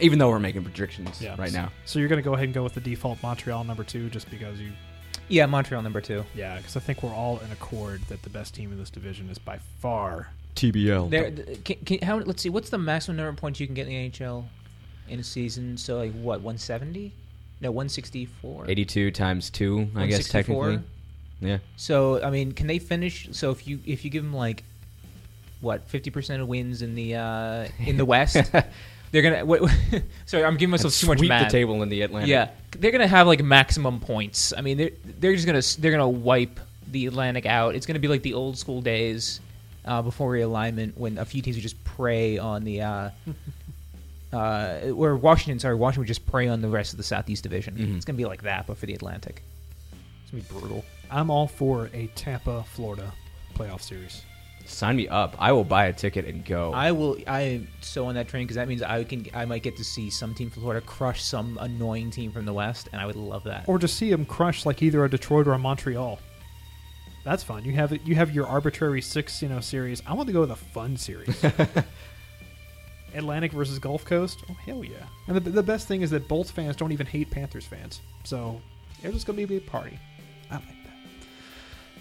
Even 0.00 0.18
though 0.18 0.28
we're 0.28 0.38
making 0.38 0.62
predictions 0.62 1.20
Yeah. 1.22 1.36
right 1.38 1.52
now. 1.52 1.70
So 1.84 1.98
you're 1.98 2.08
going 2.08 2.22
to 2.22 2.24
go 2.24 2.34
ahead 2.34 2.44
and 2.44 2.54
go 2.54 2.62
with 2.62 2.74
the 2.74 2.80
default 2.80 3.22
Montreal 3.22 3.64
number 3.64 3.84
two, 3.84 4.10
just 4.10 4.28
because 4.30 4.60
you, 4.60 4.72
Yeah, 5.28 5.46
Montreal 5.46 5.82
number 5.82 6.00
two. 6.00 6.24
yeah, 6.34 6.56
because 6.58 6.76
I 6.76 6.80
think 6.80 7.02
we're 7.02 7.14
all 7.14 7.38
in 7.38 7.50
accord 7.52 8.02
that 8.08 8.22
the 8.22 8.30
best 8.30 8.54
team 8.54 8.72
in 8.72 8.78
this 8.78 8.90
division 8.90 9.30
is 9.30 9.38
by 9.38 9.58
far. 9.80 10.28
TBL. 10.56 11.10
There, 11.10 11.30
can, 11.64 11.76
can, 11.84 11.98
how, 12.02 12.18
let's 12.18 12.42
see, 12.42 12.48
what's 12.50 12.70
the 12.70 12.78
maximum 12.78 13.16
number 13.16 13.30
of 13.30 13.36
points 13.36 13.58
you 13.60 13.66
can 13.66 13.74
get 13.74 13.88
in 13.88 13.92
the 13.92 14.10
NHL 14.10 14.44
in 15.08 15.18
a 15.20 15.24
season? 15.24 15.76
So 15.76 15.96
like 15.96 16.12
what, 16.12 16.40
170? 16.42 17.12
No, 17.60 17.70
164. 17.70 18.64
82 18.68 19.10
times 19.12 19.48
two, 19.50 19.88
I 19.96 20.06
guess 20.06 20.28
technically. 20.28 20.80
Yeah. 21.44 21.58
So 21.76 22.22
I 22.22 22.30
mean, 22.30 22.52
can 22.52 22.66
they 22.66 22.78
finish? 22.78 23.28
So 23.32 23.50
if 23.50 23.66
you 23.66 23.80
if 23.86 24.04
you 24.04 24.10
give 24.10 24.22
them 24.22 24.34
like 24.34 24.64
what 25.60 25.88
50 25.88 26.10
percent 26.10 26.42
of 26.42 26.48
wins 26.48 26.82
in 26.82 26.94
the 26.94 27.16
uh, 27.16 27.68
in 27.78 27.96
the 27.96 28.04
West, 28.04 28.36
they're 29.10 29.22
gonna. 29.22 29.44
What, 29.44 29.70
sorry, 30.26 30.44
I'm 30.44 30.56
giving 30.56 30.70
myself 30.70 30.94
too 30.94 31.06
much 31.06 31.18
Sweep 31.18 31.28
math. 31.28 31.46
the 31.46 31.52
table 31.52 31.82
in 31.82 31.88
the 31.88 32.02
Atlantic. 32.02 32.30
Yeah, 32.30 32.50
they're 32.72 32.90
gonna 32.90 33.06
have 33.06 33.26
like 33.26 33.42
maximum 33.42 34.00
points. 34.00 34.52
I 34.56 34.60
mean, 34.60 34.76
they're 34.76 34.90
they're 35.20 35.34
just 35.34 35.46
gonna 35.46 35.62
they're 35.80 35.92
gonna 35.92 36.08
wipe 36.08 36.60
the 36.90 37.06
Atlantic 37.06 37.46
out. 37.46 37.74
It's 37.74 37.86
gonna 37.86 37.98
be 37.98 38.08
like 38.08 38.22
the 38.22 38.34
old 38.34 38.58
school 38.58 38.80
days 38.80 39.40
uh, 39.84 40.02
before 40.02 40.32
realignment 40.32 40.96
when 40.96 41.18
a 41.18 41.24
few 41.24 41.42
teams 41.42 41.56
would 41.56 41.62
just 41.62 41.82
prey 41.84 42.38
on 42.38 42.64
the. 42.64 42.82
Uh, 42.82 43.10
uh, 44.32 44.80
where 44.88 45.14
Washington, 45.16 45.58
sorry, 45.60 45.76
Washington 45.76 46.00
would 46.00 46.08
just 46.08 46.26
prey 46.26 46.48
on 46.48 46.60
the 46.60 46.68
rest 46.68 46.92
of 46.92 46.96
the 46.96 47.04
Southeast 47.04 47.42
Division. 47.42 47.76
Mhm. 47.76 47.96
It's 47.96 48.04
gonna 48.04 48.16
be 48.16 48.24
like 48.24 48.42
that, 48.42 48.66
but 48.66 48.76
for 48.76 48.86
the 48.86 48.94
Atlantic. 48.94 49.42
It's 50.22 50.30
gonna 50.32 50.42
be 50.42 50.60
brutal. 50.60 50.84
I'm 51.14 51.30
all 51.30 51.46
for 51.46 51.90
a 51.94 52.08
Tampa, 52.16 52.64
Florida 52.64 53.12
playoff 53.54 53.80
series. 53.80 54.24
Sign 54.66 54.96
me 54.96 55.06
up. 55.06 55.36
I 55.38 55.52
will 55.52 55.62
buy 55.62 55.86
a 55.86 55.92
ticket 55.92 56.24
and 56.24 56.44
go. 56.44 56.72
I 56.72 56.90
will. 56.90 57.18
I 57.28 57.40
am 57.42 57.68
so 57.82 58.06
on 58.06 58.16
that 58.16 58.26
train 58.26 58.46
because 58.46 58.56
that 58.56 58.66
means 58.66 58.82
I 58.82 59.04
can. 59.04 59.24
I 59.32 59.44
might 59.44 59.62
get 59.62 59.76
to 59.76 59.84
see 59.84 60.10
some 60.10 60.34
team 60.34 60.50
from 60.50 60.62
Florida 60.62 60.84
crush 60.84 61.22
some 61.22 61.56
annoying 61.60 62.10
team 62.10 62.32
from 62.32 62.46
the 62.46 62.52
West, 62.52 62.88
and 62.92 63.00
I 63.00 63.06
would 63.06 63.14
love 63.14 63.44
that. 63.44 63.68
Or 63.68 63.78
just 63.78 63.96
see 63.96 64.10
them 64.10 64.24
crush 64.24 64.66
like 64.66 64.82
either 64.82 65.04
a 65.04 65.10
Detroit 65.10 65.46
or 65.46 65.52
a 65.52 65.58
Montreal. 65.58 66.18
That's 67.24 67.44
fun. 67.44 67.64
You 67.64 67.72
have 67.74 67.96
you 68.04 68.16
have 68.16 68.32
your 68.32 68.48
arbitrary 68.48 69.00
six 69.00 69.40
you 69.40 69.48
know 69.48 69.60
series. 69.60 70.02
I 70.06 70.14
want 70.14 70.26
to 70.26 70.32
go 70.32 70.40
with 70.40 70.50
a 70.50 70.56
fun 70.56 70.96
series. 70.96 71.44
Atlantic 73.14 73.52
versus 73.52 73.78
Gulf 73.78 74.04
Coast. 74.04 74.42
Oh 74.50 74.54
hell 74.66 74.82
yeah! 74.82 75.06
And 75.28 75.36
the, 75.36 75.50
the 75.50 75.62
best 75.62 75.86
thing 75.86 76.02
is 76.02 76.10
that 76.10 76.26
Bolts 76.26 76.50
fans 76.50 76.74
don't 76.74 76.90
even 76.90 77.06
hate 77.06 77.30
Panthers 77.30 77.66
fans, 77.66 78.00
so 78.24 78.60
it's 79.02 79.14
just 79.14 79.26
gonna 79.26 79.46
be 79.46 79.58
a 79.58 79.60
party. 79.60 79.96
I 80.50 80.54
like 80.54 80.66
that. 80.66 80.83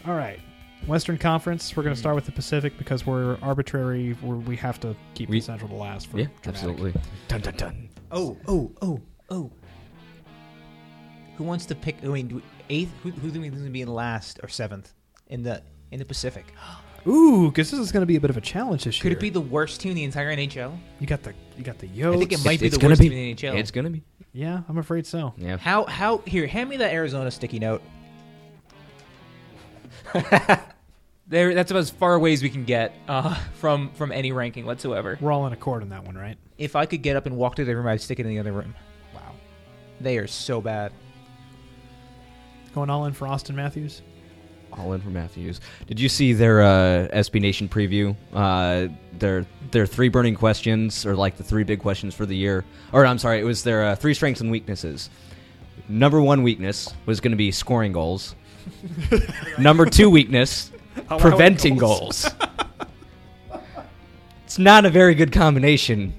All 0.05 0.15
right, 0.15 0.39
Western 0.85 1.17
Conference. 1.17 1.75
We're 1.75 1.83
gonna 1.83 1.95
start 1.95 2.15
with 2.15 2.25
the 2.25 2.31
Pacific 2.31 2.77
because 2.77 3.05
we're 3.05 3.37
arbitrary. 3.41 4.17
We're, 4.21 4.35
we 4.35 4.55
have 4.57 4.79
to 4.81 4.95
keep 5.13 5.29
We- 5.29 5.39
the 5.39 5.45
Central 5.45 5.69
to 5.69 5.75
last 5.75 6.07
for 6.07 6.17
yeah, 6.19 6.25
dramatic. 6.41 6.47
absolutely. 6.69 6.93
Dun 7.29 7.41
dun 7.41 7.55
dun. 7.55 7.89
Oh, 8.11 8.37
oh, 8.47 8.71
oh, 8.81 8.99
oh. 9.29 9.51
Who 11.37 11.43
wants 11.45 11.65
to 11.67 11.75
pick? 11.75 11.97
I 12.03 12.07
mean, 12.07 12.27
do 12.27 12.35
we- 12.35 12.43
eighth. 12.69 12.91
Who, 13.03 13.11
who 13.11 13.29
do 13.31 13.39
we 13.39 13.45
think 13.45 13.55
is 13.55 13.61
gonna 13.61 13.71
be 13.71 13.81
in 13.81 13.87
last 13.87 14.39
or 14.43 14.49
seventh 14.49 14.93
in 15.27 15.41
the 15.43 15.61
in 15.91 15.99
the 15.99 16.05
Pacific? 16.05 16.53
Ooh, 17.07 17.49
because 17.49 17.69
this 17.71 17.79
is 17.79 17.91
gonna 17.91 18.05
be 18.05 18.15
a 18.17 18.21
bit 18.21 18.29
of 18.29 18.37
a 18.37 18.41
challenge 18.41 18.83
this 18.83 18.97
year. 18.97 19.01
Could 19.03 19.11
year. 19.11 19.17
it 19.17 19.21
be 19.21 19.29
the 19.29 19.41
worst 19.41 19.79
team 19.81 19.91
in 19.91 19.95
the 19.95 20.03
entire 20.03 20.35
NHL? 20.35 20.77
You 20.99 21.07
got 21.07 21.23
the 21.23 21.33
you 21.57 21.63
got 21.63 21.79
the 21.79 21.87
Yotes. 21.87 22.15
I 22.15 22.17
think 22.19 22.31
it 22.33 22.45
might 22.45 22.59
be 22.59 22.65
it's 22.67 22.75
the 22.75 22.81
gonna 22.81 22.91
worst 22.91 23.01
be. 23.01 23.09
team 23.09 23.17
in 23.17 23.35
the 23.35 23.41
NHL. 23.41 23.55
It's 23.57 23.71
gonna 23.71 23.89
be. 23.89 24.03
Yeah, 24.33 24.61
I'm 24.67 24.77
afraid 24.79 25.05
so. 25.05 25.33
Yeah. 25.37 25.57
How 25.57 25.85
how 25.85 26.17
here? 26.25 26.45
Hand 26.47 26.69
me 26.69 26.77
that 26.77 26.93
Arizona 26.93 27.31
sticky 27.31 27.59
note. 27.59 27.81
There, 31.27 31.53
that's 31.55 31.71
about 31.71 31.79
as 31.79 31.89
far 31.89 32.15
away 32.15 32.33
as 32.33 32.43
we 32.43 32.49
can 32.49 32.65
get 32.65 32.93
uh, 33.07 33.33
from 33.55 33.91
from 33.91 34.11
any 34.11 34.31
ranking 34.31 34.65
whatsoever. 34.65 35.17
We're 35.21 35.31
all 35.31 35.47
in 35.47 35.53
accord 35.53 35.81
on 35.81 35.89
that 35.89 36.03
one, 36.03 36.15
right? 36.15 36.37
If 36.57 36.75
I 36.75 36.85
could 36.85 37.01
get 37.01 37.15
up 37.15 37.25
and 37.25 37.37
walk 37.37 37.55
to 37.55 37.65
the 37.65 37.75
room, 37.75 37.87
I'd 37.87 38.01
stick 38.01 38.19
it 38.19 38.25
in 38.25 38.29
the 38.29 38.39
other 38.39 38.51
room. 38.51 38.75
Wow. 39.15 39.31
They 40.01 40.17
are 40.17 40.27
so 40.27 40.59
bad. 40.59 40.91
Going 42.75 42.89
all 42.89 43.05
in 43.05 43.13
for 43.13 43.27
Auston 43.27 43.55
Matthews. 43.55 44.01
All 44.73 44.93
in 44.93 45.01
for 45.01 45.09
Matthews. 45.09 45.61
Did 45.87 45.99
you 45.99 46.09
see 46.09 46.33
their 46.33 46.61
uh, 46.61 47.07
SB 47.13 47.39
Nation 47.39 47.69
preview? 47.69 48.15
Uh, 48.33 48.89
their 49.17 49.45
their 49.71 49.85
three 49.85 50.09
burning 50.09 50.35
questions, 50.35 51.05
or 51.05 51.15
like 51.15 51.37
the 51.37 51.43
three 51.43 51.63
big 51.63 51.79
questions 51.79 52.13
for 52.13 52.25
the 52.25 52.35
year. 52.35 52.65
Or 52.91 53.05
I'm 53.05 53.17
sorry, 53.17 53.39
it 53.39 53.43
was 53.45 53.63
their 53.63 53.85
uh, 53.85 53.95
three 53.95 54.13
strengths 54.13 54.41
and 54.41 54.51
weaknesses. 54.51 55.09
Number 55.87 56.21
one 56.21 56.43
weakness 56.43 56.93
was 57.05 57.21
going 57.21 57.31
to 57.31 57.37
be 57.37 57.51
scoring 57.51 57.93
goals. 57.93 58.35
Number 59.59 59.85
two 59.85 60.09
weakness, 60.09 60.71
preventing 61.19 61.77
goals. 61.77 62.29
it's 64.45 64.59
not 64.59 64.85
a 64.85 64.89
very 64.89 65.15
good 65.15 65.31
combination 65.31 66.13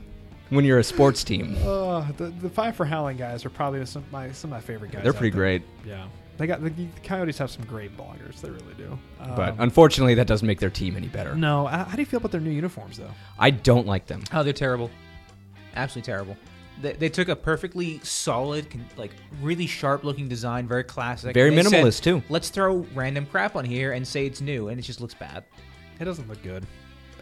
when 0.50 0.64
you're 0.64 0.78
a 0.78 0.84
sports 0.84 1.24
team. 1.24 1.56
Uh, 1.64 2.10
the 2.16 2.26
the 2.40 2.50
five 2.50 2.76
for 2.76 2.84
Howling 2.84 3.16
guys 3.16 3.44
are 3.44 3.50
probably 3.50 3.84
some 3.86 4.02
of 4.02 4.12
my 4.12 4.32
some 4.32 4.52
of 4.52 4.56
my 4.56 4.60
favorite 4.60 4.92
guys. 4.92 5.02
They're 5.02 5.12
out 5.12 5.18
pretty 5.18 5.30
there. 5.30 5.40
great, 5.40 5.62
Yeah, 5.86 6.06
they 6.38 6.46
got 6.46 6.62
the, 6.62 6.70
the 6.70 6.86
Coyotes 7.02 7.38
have 7.38 7.50
some 7.50 7.64
great 7.64 7.96
bloggers. 7.96 8.40
They 8.40 8.50
really 8.50 8.74
do. 8.76 8.98
but 9.36 9.50
Um, 9.50 9.56
unfortunately, 9.60 10.14
that 10.14 10.26
doesn't 10.26 10.46
make 10.46 10.60
their 10.60 10.70
team 10.70 10.96
any 10.96 11.08
better. 11.08 11.34
no, 11.34 11.66
how, 11.66 11.84
how 11.84 11.96
do 11.96 12.02
you 12.02 12.06
feel 12.06 12.18
about 12.18 12.32
their 12.32 12.40
new 12.40 12.50
uniforms 12.50 12.98
though? 12.98 13.10
I 13.38 13.50
don't 13.50 13.86
like 13.86 14.06
them. 14.06 14.22
Oh, 14.32 14.42
they're 14.42 14.52
terrible. 14.52 14.90
Absolutely 15.76 16.06
terrible. 16.12 16.36
They, 16.80 16.92
they 16.94 17.08
took 17.08 17.28
a 17.28 17.36
perfectly 17.36 18.00
solid, 18.02 18.68
con- 18.70 18.84
like 18.96 19.12
really 19.40 19.66
sharp-looking 19.66 20.28
design, 20.28 20.66
very 20.66 20.84
classic. 20.84 21.34
Very 21.34 21.48
and 21.48 21.58
they 21.58 21.62
said, 21.62 21.84
minimalist, 21.84 22.02
too. 22.02 22.22
Let's 22.28 22.48
throw 22.48 22.86
random 22.94 23.26
crap 23.26 23.56
on 23.56 23.64
here 23.64 23.92
and 23.92 24.06
say 24.06 24.26
it's 24.26 24.40
new, 24.40 24.68
and 24.68 24.78
it 24.78 24.82
just 24.82 25.00
looks 25.00 25.14
bad. 25.14 25.44
It 26.00 26.04
doesn't 26.04 26.28
look 26.28 26.42
good. 26.42 26.66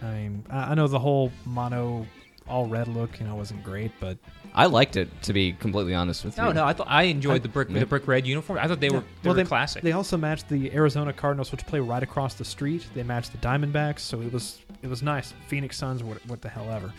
I 0.01 0.13
mean, 0.15 0.47
I, 0.51 0.71
I 0.71 0.75
know 0.75 0.89
the 0.89 0.99
whole 0.99 1.31
mono 1.45 2.07
all 2.49 2.67
red 2.67 2.89
look, 2.89 3.21
you 3.21 3.27
know, 3.27 3.37
wasn't 3.37 3.63
great, 3.63 3.93
but 4.01 4.19
I 4.55 4.67
liked 4.67 4.97
it, 4.97 5.09
to 5.23 5.33
be 5.33 5.53
completely 5.53 5.95
honest 5.95 6.25
with 6.25 6.37
you. 6.37 6.43
No, 6.43 6.53
no, 6.53 6.65
I 6.65 6.73
thought 6.73 6.89
I 6.91 7.05
enjoyed 7.05 7.37
I- 7.37 7.39
the 7.39 7.49
brick 7.49 7.69
Yeah. 7.71 7.81
the 7.81 7.87
brick 7.87 8.07
red 8.09 8.27
uniform. 8.27 8.59
I 8.59 8.67
thought 8.67 8.81
they 8.81 8.91
were 8.91 9.05
they 9.23 9.29
well, 9.29 9.37
were 9.37 9.45
classic. 9.45 9.83
They 9.83 9.93
also 9.93 10.17
matched 10.17 10.49
the 10.49 10.73
Arizona 10.73 11.13
Cardinals, 11.13 11.53
which 11.53 11.65
play 11.67 11.81
right 11.81 12.03
across 12.03 12.35
the 12.35 12.45
street. 12.45 12.87
They 12.95 13.03
matched 13.03 13.33
the 13.33 13.39
Diamondbacks, 13.39 14.01
so 14.01 14.21
it 14.21 14.33
was 14.33 14.61
it 14.83 14.89
was 14.89 15.03
nice. 15.03 15.33
Phoenix 15.47 15.77
Suns, 15.77 16.03
what, 16.03 16.25
what 16.27 16.43
the 16.43 16.49
hell 16.49 16.69
ever. 16.71 16.93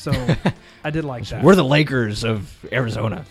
So 0.00 0.12
I 0.84 0.90
did 0.90 1.04
like 1.04 1.26
that. 1.28 1.44
We're 1.44 1.54
the 1.54 1.64
Lakers 1.64 2.24
of 2.24 2.50
Arizona. 2.72 3.26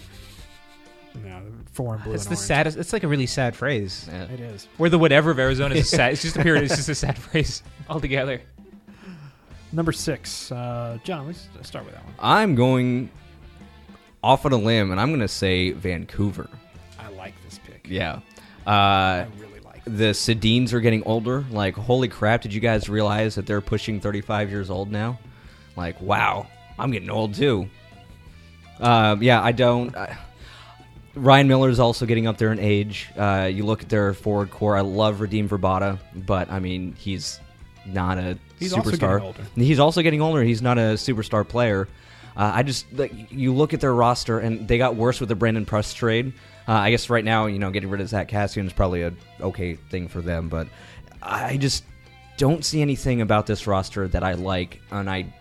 yeah, 1.26 1.42
four 1.72 1.98
blue. 1.98 2.12
That's 2.12 2.26
and 2.26 2.32
the 2.32 2.38
orange. 2.38 2.48
saddest. 2.48 2.78
It's 2.78 2.94
like 2.94 3.04
a 3.04 3.08
really 3.08 3.26
sad 3.26 3.56
phrase. 3.56 4.08
Yeah. 4.08 4.24
It 4.26 4.40
is. 4.40 4.68
Where 4.78 4.90
the 4.92 5.00
whatever 5.00 5.32
of 5.32 5.40
Arizona 5.40 5.74
is 5.74 5.92
a 5.92 5.98
sad. 5.98 6.14
It's 6.14 6.22
just 6.22 6.38
a 6.38 6.44
period. 6.44 6.66
It's 6.66 6.76
just 6.76 6.90
a 6.90 6.96
sad 6.96 7.18
phrase 7.32 7.64
altogether. 7.90 8.40
Number 9.72 9.92
six, 9.92 10.52
uh, 10.52 11.00
John. 11.04 11.26
Let's 11.26 11.48
start 11.64 11.86
with 11.86 11.96
that 11.96 12.04
one. 12.06 12.14
I'm 12.20 12.54
going 12.54 13.10
off 14.24 14.46
on 14.46 14.52
a 14.52 14.58
limb, 14.58 14.92
and 14.92 15.00
I'm 15.00 15.10
going 15.10 15.22
to 15.22 15.28
say 15.28 15.72
Vancouver. 15.72 16.50
I 17.00 17.10
like 17.10 17.34
this 17.46 17.60
pick. 17.66 17.88
Yeah. 17.90 18.20
Uh, 18.68 18.70
I 18.70 19.28
really 19.40 19.60
like. 19.62 19.84
the 19.86 20.12
Sedins 20.12 20.72
are 20.74 20.82
getting 20.82 21.04
older. 21.04 21.46
Like, 21.50 21.74
holy 21.76 22.10
crap! 22.10 22.42
Did 22.42 22.54
you 22.54 22.60
guys 22.60 22.90
realize 22.90 23.34
that 23.36 23.48
they're 23.48 23.62
pushing 23.62 24.00
35 24.00 24.52
years 24.52 24.70
old 24.70 24.92
now? 24.92 25.18
Like, 25.76 26.02
wow, 26.02 26.48
I'm 26.80 26.92
getting 26.92 27.10
old 27.10 27.36
too. 27.36 27.70
Um, 28.80 29.22
yeah, 29.22 29.44
I 29.44 29.52
don't. 29.52 29.96
I, 29.96 30.18
Ryan 31.16 31.52
is 31.52 31.80
also 31.80 32.06
getting 32.06 32.28
up 32.28 32.38
there 32.38 32.52
in 32.52 32.60
age. 32.60 33.10
Uh, 33.18 33.50
you 33.52 33.66
look 33.66 33.82
at 33.82 33.90
their 33.90 34.14
forward 34.14 34.52
core. 34.52 34.78
I 34.78 34.82
love 34.82 35.18
Radim 35.18 35.50
Vrbata, 35.50 36.00
but 36.16 36.50
I 36.50 36.60
mean, 36.60 36.94
he's 36.94 37.40
not 37.86 38.18
a 38.18 38.38
He's 38.60 38.74
also 38.74 38.92
superstar. 38.92 39.00
getting 39.00 39.26
older. 39.26 39.44
He's 39.56 39.80
also 39.80 40.02
getting 40.02 40.22
older. 40.22 40.44
He's 40.44 40.62
not 40.62 40.78
a 40.78 40.94
superstar 40.94 41.48
player. 41.48 41.88
Uh, 42.38 42.52
I 42.56 42.64
just 42.64 42.86
like 42.94 43.12
you 43.32 43.54
look 43.54 43.74
at 43.74 43.82
their 43.82 43.94
roster, 43.94 44.40
and 44.40 44.68
they 44.68 44.78
got 44.78 44.96
worse 44.96 45.20
with 45.20 45.30
the 45.30 45.36
Brandon 45.36 45.66
Prust 45.66 45.98
trade. 45.98 46.32
Uh, 46.68 46.74
I 46.74 46.92
guess 46.92 47.10
right 47.10 47.26
now, 47.26 47.48
you 47.48 47.60
know, 47.60 47.72
getting 47.72 47.90
rid 47.90 48.00
of 48.00 48.08
Zack 48.08 48.30
Kassian 48.30 48.66
is 48.66 48.74
probably 48.74 49.02
a 49.02 49.14
okay 49.42 49.76
thing 49.76 50.08
for 50.08 50.22
them, 50.22 50.48
but 50.48 50.68
I 51.22 51.58
just 51.58 51.84
don't 52.38 52.64
see 52.64 52.82
anything 52.82 53.22
about 53.22 53.46
this 53.48 53.68
roster 53.68 54.08
that 54.10 54.24
I 54.24 54.34
like, 54.34 54.80
and 54.92 55.10
I 55.10 55.34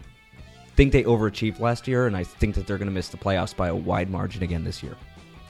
think 0.79 0.93
they 0.93 1.03
overachieved 1.03 1.59
last 1.59 1.89
year, 1.89 2.07
and 2.07 2.17
I 2.17 2.23
think 2.23 2.55
that 2.55 2.69
they're 2.69 2.79
going 2.79 2.87
to 2.87 2.95
miss 2.95 3.09
the 3.09 3.17
playoffs 3.17 3.55
by 3.55 3.67
a 3.67 3.75
wide 3.75 4.11
margin 4.11 4.45
again 4.45 4.63
this 4.63 4.81
year. 4.81 4.97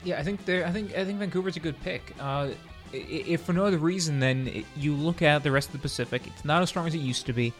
Yeah, 0.02 0.18
I 0.18 0.22
think 0.22 0.42
they're. 0.46 0.66
I 0.66 0.70
think 0.70 0.96
I 0.96 1.04
think 1.04 1.18
Vancouver's 1.18 1.58
a 1.58 1.60
good 1.60 1.78
pick. 1.82 2.14
Uh, 2.18 2.48
if 2.94 3.42
for 3.42 3.52
no 3.52 3.66
other 3.66 3.76
reason, 3.76 4.20
then 4.20 4.64
you 4.74 4.94
look 4.94 5.20
at 5.20 5.42
the 5.42 5.50
rest 5.50 5.68
of 5.68 5.74
the 5.74 5.80
Pacific. 5.80 6.26
It's 6.26 6.46
not 6.46 6.62
as 6.62 6.70
strong 6.70 6.86
as 6.86 6.94
it 6.94 7.00
used 7.00 7.26
to 7.26 7.34
be, 7.34 7.52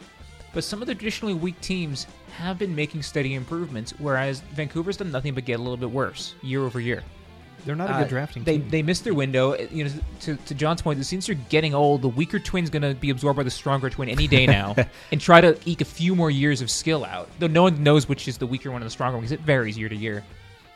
but 0.55 0.65
some 0.65 0.81
of 0.81 0.89
the 0.89 0.95
traditionally 0.95 1.35
weak 1.35 1.61
teams 1.61 2.07
have 2.39 2.59
been 2.59 2.75
making 2.75 3.03
steady 3.03 3.35
improvements, 3.35 3.93
whereas 3.99 4.41
Vancouver's 4.55 4.97
done 4.97 5.13
nothing 5.13 5.35
but 5.35 5.45
get 5.45 5.61
a 5.61 5.63
little 5.63 5.77
bit 5.77 5.91
worse 5.91 6.37
year 6.41 6.63
over 6.63 6.81
year. 6.81 7.05
They're 7.67 7.75
not 7.77 7.91
a 7.91 7.95
Uh, 7.95 7.99
good 8.01 8.09
drafting 8.09 8.45
they 8.45 8.59
team. 8.59 8.69
they 8.71 8.83
missed 8.83 9.05
their 9.05 9.15
window. 9.15 9.53
Uh, 9.55 9.67
You 9.71 9.85
know, 9.85 9.91
to, 10.21 10.37
to 10.37 10.55
John's 10.55 10.81
point, 10.81 11.05
since 11.05 11.27
they're 11.27 11.35
getting 11.49 11.75
old, 11.75 12.03
the 12.03 12.09
weaker 12.09 12.39
twin's 12.39 12.71
going 12.71 12.83
to 12.83 12.95
be 12.95 13.11
absorbed 13.11 13.37
by 13.37 13.43
the 13.43 13.51
stronger 13.51 13.91
twin 13.91 14.09
any 14.09 14.27
day 14.29 14.47
now, 14.47 14.75
and 15.13 15.21
try 15.21 15.41
to 15.41 15.59
eke 15.65 15.81
a 15.81 15.85
few 15.85 16.15
more 16.15 16.31
years 16.31 16.61
of 16.61 16.71
skill 16.71 17.05
out. 17.05 17.29
Though 17.39 17.47
no 17.49 17.63
one 17.65 17.83
knows 17.83 18.09
which 18.09 18.29
is 18.29 18.39
the 18.39 18.47
weaker 18.47 18.71
one 18.71 18.81
and 18.83 18.87
the 18.87 18.91
stronger 18.93 19.17
one 19.17 19.23
because 19.23 19.33
it 19.33 19.41
varies 19.41 19.77
year 19.77 19.89
to 19.89 19.97
year. 19.97 20.25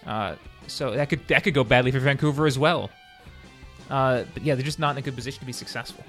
Uh, 0.07 0.35
so 0.67 0.91
that 0.93 1.09
could 1.09 1.27
that 1.29 1.45
could 1.45 1.55
go 1.55 1.65
badly 1.65 1.91
for 1.93 2.01
Vancouver 2.01 2.47
as 2.47 2.59
well. 2.59 2.91
Uh, 3.91 4.25
but 4.35 4.43
yeah, 4.43 4.55
they're 4.55 4.65
just 4.65 4.79
not 4.79 4.93
in 4.93 4.99
a 4.99 5.03
good 5.03 5.15
position 5.15 5.41
to 5.41 5.47
be 5.47 5.53
successful. 5.53 6.05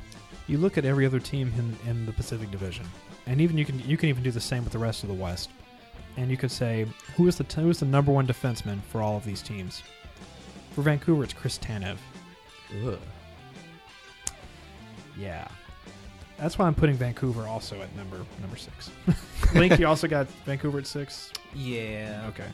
you 0.48 0.58
look 0.58 0.78
at 0.78 0.86
every 0.86 1.06
other 1.06 1.20
team 1.20 1.52
in, 1.58 1.90
in 1.90 2.06
the 2.06 2.12
Pacific 2.12 2.50
Division, 2.52 2.86
and 3.28 3.40
even 3.42 3.58
you 3.58 3.66
can 3.66 3.80
you 3.88 3.98
can 3.98 4.10
even 4.10 4.24
do 4.24 4.32
the 4.32 4.40
same 4.42 4.64
with 4.64 4.74
the 4.74 4.80
rest 4.80 5.04
of 5.04 5.10
the 5.10 5.16
West. 5.16 5.50
And 6.18 6.30
you 6.30 6.38
could 6.38 6.52
say 6.52 6.86
who 7.18 7.28
is 7.28 7.38
the 7.38 7.44
who 7.60 7.70
is 7.70 7.80
the 7.80 7.86
number 7.86 8.12
one 8.12 8.28
defenseman 8.28 8.82
for 8.84 9.02
all 9.02 9.18
of 9.18 9.26
these 9.26 9.42
teams? 9.42 9.82
For 10.74 10.82
Vancouver, 10.82 11.24
it's 11.24 11.34
Chris 11.34 11.58
Tanev. 11.60 11.98
Yeah, 15.18 15.48
that's 16.40 16.58
why 16.58 16.66
I'm 16.66 16.74
putting 16.74 16.96
Vancouver 16.96 17.48
also 17.48 17.80
at 17.82 17.96
number 17.96 18.18
number 18.42 18.58
six. 18.58 18.90
Link, 19.54 19.78
you 19.80 19.88
also 19.88 20.08
got 20.08 20.28
Vancouver 20.46 20.80
at 20.80 20.88
six. 20.88 21.32
Yeah. 21.54 22.26
Okay. 22.30 22.48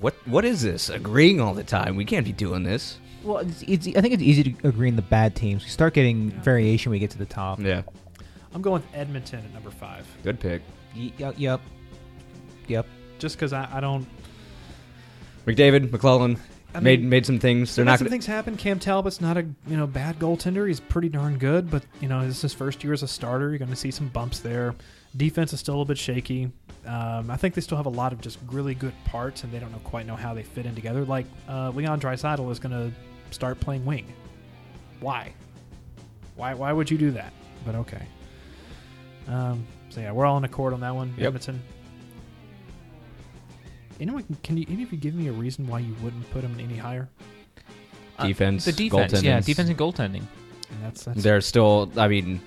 What 0.00 0.14
what 0.26 0.44
is 0.44 0.60
this? 0.62 0.90
Agreeing 0.90 1.40
all 1.40 1.54
the 1.54 1.62
time? 1.62 1.94
We 1.94 2.04
can't 2.04 2.26
be 2.26 2.32
doing 2.32 2.64
this. 2.64 2.98
Well, 3.22 3.38
it's, 3.38 3.62
it's, 3.62 3.86
I 3.88 4.00
think 4.00 4.14
it's 4.14 4.22
easy 4.22 4.52
to 4.52 4.68
agree 4.68 4.88
in 4.88 4.96
the 4.96 5.02
bad 5.02 5.34
teams. 5.34 5.64
We 5.64 5.70
start 5.70 5.94
getting 5.94 6.30
variation 6.30 6.90
when 6.90 6.96
we 6.96 7.00
get 7.00 7.10
to 7.12 7.18
the 7.18 7.26
top. 7.26 7.60
Yeah, 7.60 7.82
I'm 8.54 8.62
going 8.62 8.82
with 8.82 8.94
Edmonton 8.94 9.44
at 9.44 9.52
number 9.54 9.70
five, 9.70 10.06
good 10.24 10.40
pick. 10.40 10.62
Y- 10.96 11.12
y- 11.18 11.34
yep. 11.36 11.60
Yep. 12.66 12.86
just 13.18 13.36
because 13.36 13.52
I, 13.52 13.68
I 13.72 13.80
don't. 13.80 14.06
McDavid, 15.46 15.88
McLellan 15.90 16.38
I 16.78 16.80
made 16.80 17.00
mean, 17.00 17.08
made 17.08 17.26
some 17.26 17.38
things. 17.38 17.74
They're 17.74 17.84
not 17.84 17.98
some 17.98 18.06
going. 18.06 18.12
things 18.12 18.26
happen. 18.26 18.56
Cam 18.56 18.78
Talbot's 18.78 19.20
not 19.20 19.36
a 19.36 19.42
you 19.66 19.76
know 19.76 19.86
bad 19.86 20.18
goaltender. 20.18 20.66
He's 20.66 20.80
pretty 20.80 21.08
darn 21.08 21.38
good, 21.38 21.70
but 21.70 21.84
you 22.00 22.08
know 22.08 22.24
this 22.24 22.36
is 22.36 22.42
his 22.42 22.54
first 22.54 22.84
year 22.84 22.92
as 22.92 23.02
a 23.02 23.08
starter. 23.08 23.50
You're 23.50 23.58
going 23.58 23.70
to 23.70 23.76
see 23.76 23.90
some 23.90 24.08
bumps 24.08 24.40
there. 24.40 24.74
Defense 25.16 25.52
is 25.52 25.60
still 25.60 25.74
a 25.74 25.76
little 25.76 25.84
bit 25.86 25.98
shaky. 25.98 26.50
Um, 26.86 27.30
I 27.30 27.36
think 27.36 27.54
they 27.54 27.60
still 27.60 27.76
have 27.76 27.86
a 27.86 27.90
lot 27.90 28.12
of 28.12 28.20
just 28.20 28.38
really 28.50 28.74
good 28.74 28.94
parts, 29.04 29.44
and 29.44 29.52
they 29.52 29.58
don't 29.58 29.72
know 29.72 29.78
quite 29.78 30.06
know 30.06 30.16
how 30.16 30.34
they 30.34 30.42
fit 30.42 30.66
in 30.66 30.74
together. 30.74 31.04
Like 31.04 31.26
uh, 31.48 31.70
Leon 31.70 32.00
Draisaitl 32.00 32.50
is 32.50 32.58
going 32.58 32.72
to 32.72 32.92
start 33.32 33.58
playing 33.60 33.84
wing. 33.84 34.12
Why? 35.00 35.32
Why? 36.36 36.54
Why 36.54 36.72
would 36.72 36.90
you 36.90 36.98
do 36.98 37.10
that? 37.12 37.32
But 37.66 37.74
okay. 37.74 38.06
Um, 39.26 39.66
so 39.90 40.00
yeah, 40.00 40.12
we're 40.12 40.26
all 40.26 40.38
in 40.38 40.44
accord 40.44 40.72
on 40.72 40.80
that 40.80 40.94
one. 40.94 41.14
Yep. 41.16 41.26
Edmonton. 41.26 41.62
Anyone, 44.00 44.24
can 44.42 44.56
you 44.56 44.66
any 44.68 44.82
of 44.82 44.92
you 44.92 44.98
give 44.98 45.14
me 45.14 45.28
a 45.28 45.32
reason 45.32 45.66
why 45.66 45.80
you 45.80 45.94
wouldn't 46.02 46.28
put 46.30 46.42
him 46.44 46.56
any 46.60 46.76
higher? 46.76 47.08
defense, 48.20 48.64
The 48.64 48.72
defense, 48.72 49.22
yeah, 49.22 49.38
goaltending. 49.40 49.44
defense 49.46 49.68
and 49.68 49.78
goaltending. 49.78 50.22
And 50.70 50.82
that's 50.82 51.04
that's 51.04 51.22
They're 51.22 51.40
still. 51.40 51.90
I 51.96 52.08
mean, 52.08 52.40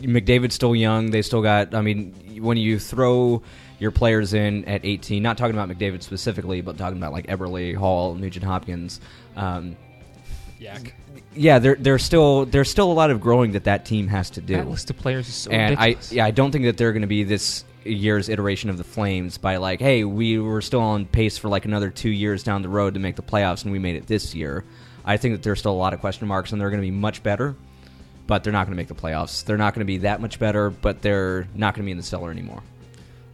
McDavid's 0.00 0.54
still 0.54 0.74
young. 0.74 1.10
They 1.10 1.22
still 1.22 1.42
got. 1.42 1.74
I 1.74 1.80
mean, 1.82 2.12
when 2.40 2.56
you 2.56 2.78
throw 2.78 3.42
your 3.78 3.90
players 3.90 4.32
in 4.34 4.64
at 4.64 4.84
18, 4.84 5.22
not 5.22 5.36
talking 5.36 5.54
about 5.54 5.68
McDavid 5.68 6.02
specifically, 6.02 6.60
but 6.62 6.78
talking 6.78 6.96
about 6.98 7.12
like 7.12 7.26
Eberle, 7.26 7.74
Hall, 7.76 8.14
Nugent 8.14 8.44
Hopkins. 8.44 9.00
Um, 9.36 9.76
yak. 10.58 10.94
yeah, 11.34 11.58
there 11.58 11.74
there's 11.76 12.02
still 12.02 12.46
there's 12.46 12.70
still 12.70 12.90
a 12.90 12.94
lot 12.94 13.10
of 13.10 13.20
growing 13.20 13.52
that 13.52 13.64
that 13.64 13.84
team 13.84 14.08
has 14.08 14.30
to 14.30 14.40
do. 14.40 14.54
That 14.54 14.68
list 14.68 14.90
of 14.90 14.96
players 14.96 15.28
is 15.28 15.34
so 15.34 15.50
and 15.50 15.78
I 15.78 15.84
ridiculous. 15.88 16.12
yeah 16.12 16.24
I 16.24 16.30
don't 16.30 16.50
think 16.52 16.64
that 16.64 16.76
they're 16.78 16.92
going 16.92 17.02
to 17.02 17.06
be 17.06 17.22
this 17.24 17.64
year's 17.92 18.28
iteration 18.28 18.70
of 18.70 18.78
the 18.78 18.84
Flames 18.84 19.38
by 19.38 19.56
like 19.56 19.80
hey 19.80 20.04
we 20.04 20.38
were 20.38 20.60
still 20.62 20.80
on 20.80 21.06
pace 21.06 21.38
for 21.38 21.48
like 21.48 21.64
another 21.64 21.90
two 21.90 22.10
years 22.10 22.42
down 22.42 22.62
the 22.62 22.68
road 22.68 22.94
to 22.94 23.00
make 23.00 23.16
the 23.16 23.22
playoffs 23.22 23.62
and 23.64 23.72
we 23.72 23.78
made 23.78 23.96
it 23.96 24.06
this 24.06 24.34
year. 24.34 24.64
I 25.04 25.16
think 25.16 25.34
that 25.34 25.42
there's 25.42 25.58
still 25.60 25.72
a 25.72 25.74
lot 25.74 25.94
of 25.94 26.00
question 26.00 26.26
marks 26.28 26.52
and 26.52 26.60
they're 26.60 26.70
going 26.70 26.80
to 26.82 26.86
be 26.86 26.90
much 26.90 27.22
better, 27.22 27.54
but 28.26 28.42
they're 28.42 28.52
not 28.52 28.66
going 28.66 28.76
to 28.76 28.80
make 28.80 28.88
the 28.88 28.94
playoffs. 28.94 29.44
They're 29.44 29.56
not 29.56 29.72
going 29.74 29.80
to 29.80 29.86
be 29.86 29.98
that 29.98 30.20
much 30.20 30.38
better, 30.38 30.70
but 30.70 31.00
they're 31.02 31.46
not 31.54 31.74
going 31.74 31.84
to 31.84 31.86
be 31.86 31.92
in 31.92 31.96
the 31.96 32.02
cellar 32.02 32.30
anymore. 32.30 32.62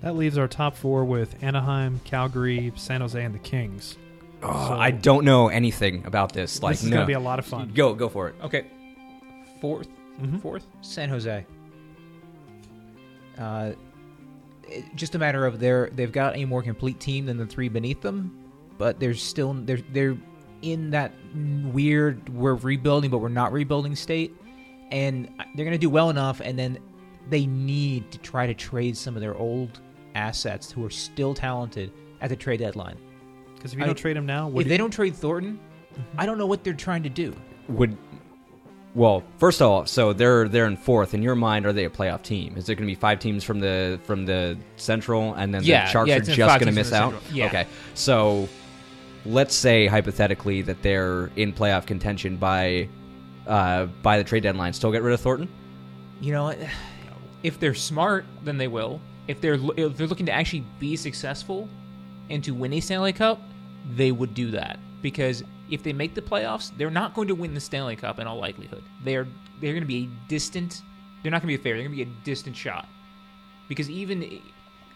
That 0.03 0.17
leaves 0.17 0.37
our 0.37 0.49
top 0.49 0.77
four 0.77 1.05
with 1.05 1.35
Anaheim, 1.43 2.01
Calgary, 2.05 2.73
San 2.77 3.01
Jose, 3.01 3.25
and 3.25 3.35
the 3.35 3.39
Kings. 3.39 3.97
Oh, 4.43 4.69
So- 4.69 4.75
I 4.75 4.91
don't 4.91 5.25
know 5.25 5.49
anything 5.49 6.05
about 6.05 6.33
this. 6.33 6.63
Like 6.63 6.73
this 6.75 6.83
is 6.85 6.91
no. 6.91 6.97
going 6.97 7.03
to 7.05 7.07
be 7.07 7.13
a 7.15 7.21
lot 7.21 7.39
of 7.39 7.47
fun. 7.47 7.71
Go 7.75 7.95
go 7.95 8.09
for 8.09 8.29
it. 8.29 8.35
Okay. 8.43 8.67
4th 9.63 9.87
Mhm. 10.21 10.43
Fourth, 10.43 10.67
San 10.83 11.09
Jose. 11.09 11.47
Uh, 13.39 13.71
it, 13.73 13.79
just 14.95 15.15
a 15.15 15.19
matter 15.19 15.47
of 15.47 15.59
they're 15.61 15.91
they've 15.95 16.13
got 16.13 16.37
a 16.37 16.45
more 16.45 16.63
complete 16.63 17.01
team 17.01 17.27
than 17.27 17.37
the 17.37 17.47
three 17.47 17.69
beneath 17.69 18.01
them, 18.01 18.37
but 18.79 18.99
they're 19.01 19.15
still 19.15 19.53
they're 19.55 19.81
they're 19.93 20.17
in 20.63 20.91
that 20.91 21.13
weird 21.73 22.29
we're 22.29 22.55
rebuilding 22.55 23.11
but 23.11 23.19
we're 23.19 23.29
not 23.29 23.53
rebuilding 23.53 23.97
state, 23.97 24.35
and 24.91 25.29
they're 25.55 25.65
gonna 25.65 25.79
do 25.79 25.91
well 25.91 26.11
enough, 26.11 26.41
and 26.41 26.59
then 26.59 26.79
they 27.31 27.47
need 27.47 28.11
to 28.11 28.19
try 28.19 28.47
to 28.47 28.55
trade 28.55 28.97
some 28.97 29.15
of 29.15 29.21
their 29.21 29.35
old 29.37 29.81
assets 30.15 30.71
who 30.71 30.85
are 30.85 30.91
still 30.91 31.35
talented 31.35 31.93
at 32.21 32.29
the 32.31 32.37
trade 32.37 32.59
deadline. 32.61 32.97
Because 33.55 33.73
if 33.73 33.79
you 33.79 33.85
I- 33.85 33.87
don't 33.87 33.99
trade 33.99 34.17
them 34.17 34.27
now, 34.27 34.49
what 34.49 34.61
if 34.61 34.65
do 34.65 34.69
they 34.71 34.75
you- 34.75 34.79
don't 34.79 34.91
trade 34.91 35.15
Thornton, 35.15 35.59
mm-hmm. 35.95 36.21
I 36.21 36.27
don't 36.27 36.39
know 36.39 36.47
what 36.47 36.65
they're 36.65 36.75
trying 36.75 37.03
to 37.05 37.09
do. 37.09 37.35
Would 37.69 37.97
well, 38.95 39.23
first 39.39 39.61
of 39.61 39.71
all, 39.71 39.87
so 39.87 40.13
they're 40.13 40.49
they're 40.49 40.67
in 40.67 40.77
fourth. 40.77 41.15
In 41.15 41.23
your 41.23 41.35
mind, 41.35 41.65
are 41.67 41.73
they 41.73 41.85
a 41.85 41.91
playoff 41.91 42.23
team? 42.23 42.57
Is 42.57 42.69
it 42.69 42.75
going 42.75 42.87
to 42.87 42.91
be 42.91 42.99
five 42.99 43.19
teams 43.19 43.43
from 43.43 43.61
the 43.61 43.99
from 44.05 44.27
the 44.27 44.59
Central, 44.77 45.35
and 45.35 45.55
then 45.55 45.63
Yeah, 45.63 45.87
the 45.87 45.91
Sharks 45.91 46.09
yeah, 46.09 46.15
are 46.15 46.19
it's 46.19 46.29
in 46.29 46.35
just 46.35 46.51
five 46.51 46.61
going 46.61 46.75
to 46.75 46.79
teams 46.81 46.91
miss 46.91 46.99
from 46.99 47.15
out? 47.15 47.23
Central. 47.23 47.37
Yeah. 47.37 47.47
Okay, 47.47 47.67
so 47.95 48.49
let's 49.25 49.55
say 49.55 49.87
hypothetically 49.87 50.63
that 50.63 50.83
they're 50.83 51.31
in 51.37 51.53
playoff 51.53 51.87
contention 51.87 52.37
by 52.37 52.89
uh, 53.47 53.87
by 54.03 54.19
the 54.19 54.25
trade 54.25 54.43
deadline. 54.43 54.73
Still 54.73 54.93
get 54.93 55.03
rid 55.03 55.15
of 55.15 55.21
Thornton? 55.21 55.49
You 56.21 56.33
know, 56.33 56.55
if 57.43 57.59
they're 57.59 57.75
smart, 57.75 58.25
then 58.45 58.59
they 58.59 58.69
will. 58.69 59.01
If 59.27 59.41
they're 59.41 59.59
if 59.77 59.97
they're 59.97 60.07
looking 60.07 60.27
to 60.27 60.33
actually 60.33 60.65
be 60.79 60.97
successful 60.97 61.69
and 62.29 62.43
to 62.45 62.53
win 62.53 62.73
a 62.75 62.81
Stanley 62.81 63.13
Cup, 63.13 63.41
they 63.97 64.13
would 64.13 64.35
do 64.35 64.51
that 64.53 64.79
because 65.01 65.43
if 65.73 65.83
they 65.83 65.93
make 65.93 66.15
the 66.15 66.23
playoffs, 66.23 66.77
they're 66.77 66.91
not 66.91 67.15
going 67.15 67.29
to 67.29 67.35
win 67.35 67.55
the 67.55 67.61
Stanley 67.61 67.97
Cup 67.97 68.19
in 68.19 68.27
all 68.27 68.39
likelihood. 68.39 68.83
They're 69.05 69.27
they're 69.61 69.73
going 69.73 69.83
to 69.83 69.87
be 69.87 70.05
a 70.05 70.29
distant. 70.29 70.83
They're 71.23 71.31
not 71.31 71.41
going 71.41 71.53
to 71.53 71.59
be 71.59 71.61
a 71.61 71.65
favorite. 71.65 71.79
They're 71.79 71.89
going 71.89 71.99
to 71.99 72.05
be 72.05 72.11
a 72.11 72.25
distant 72.25 72.57
shot 72.57 72.89
because 73.69 73.89
even 73.89 74.41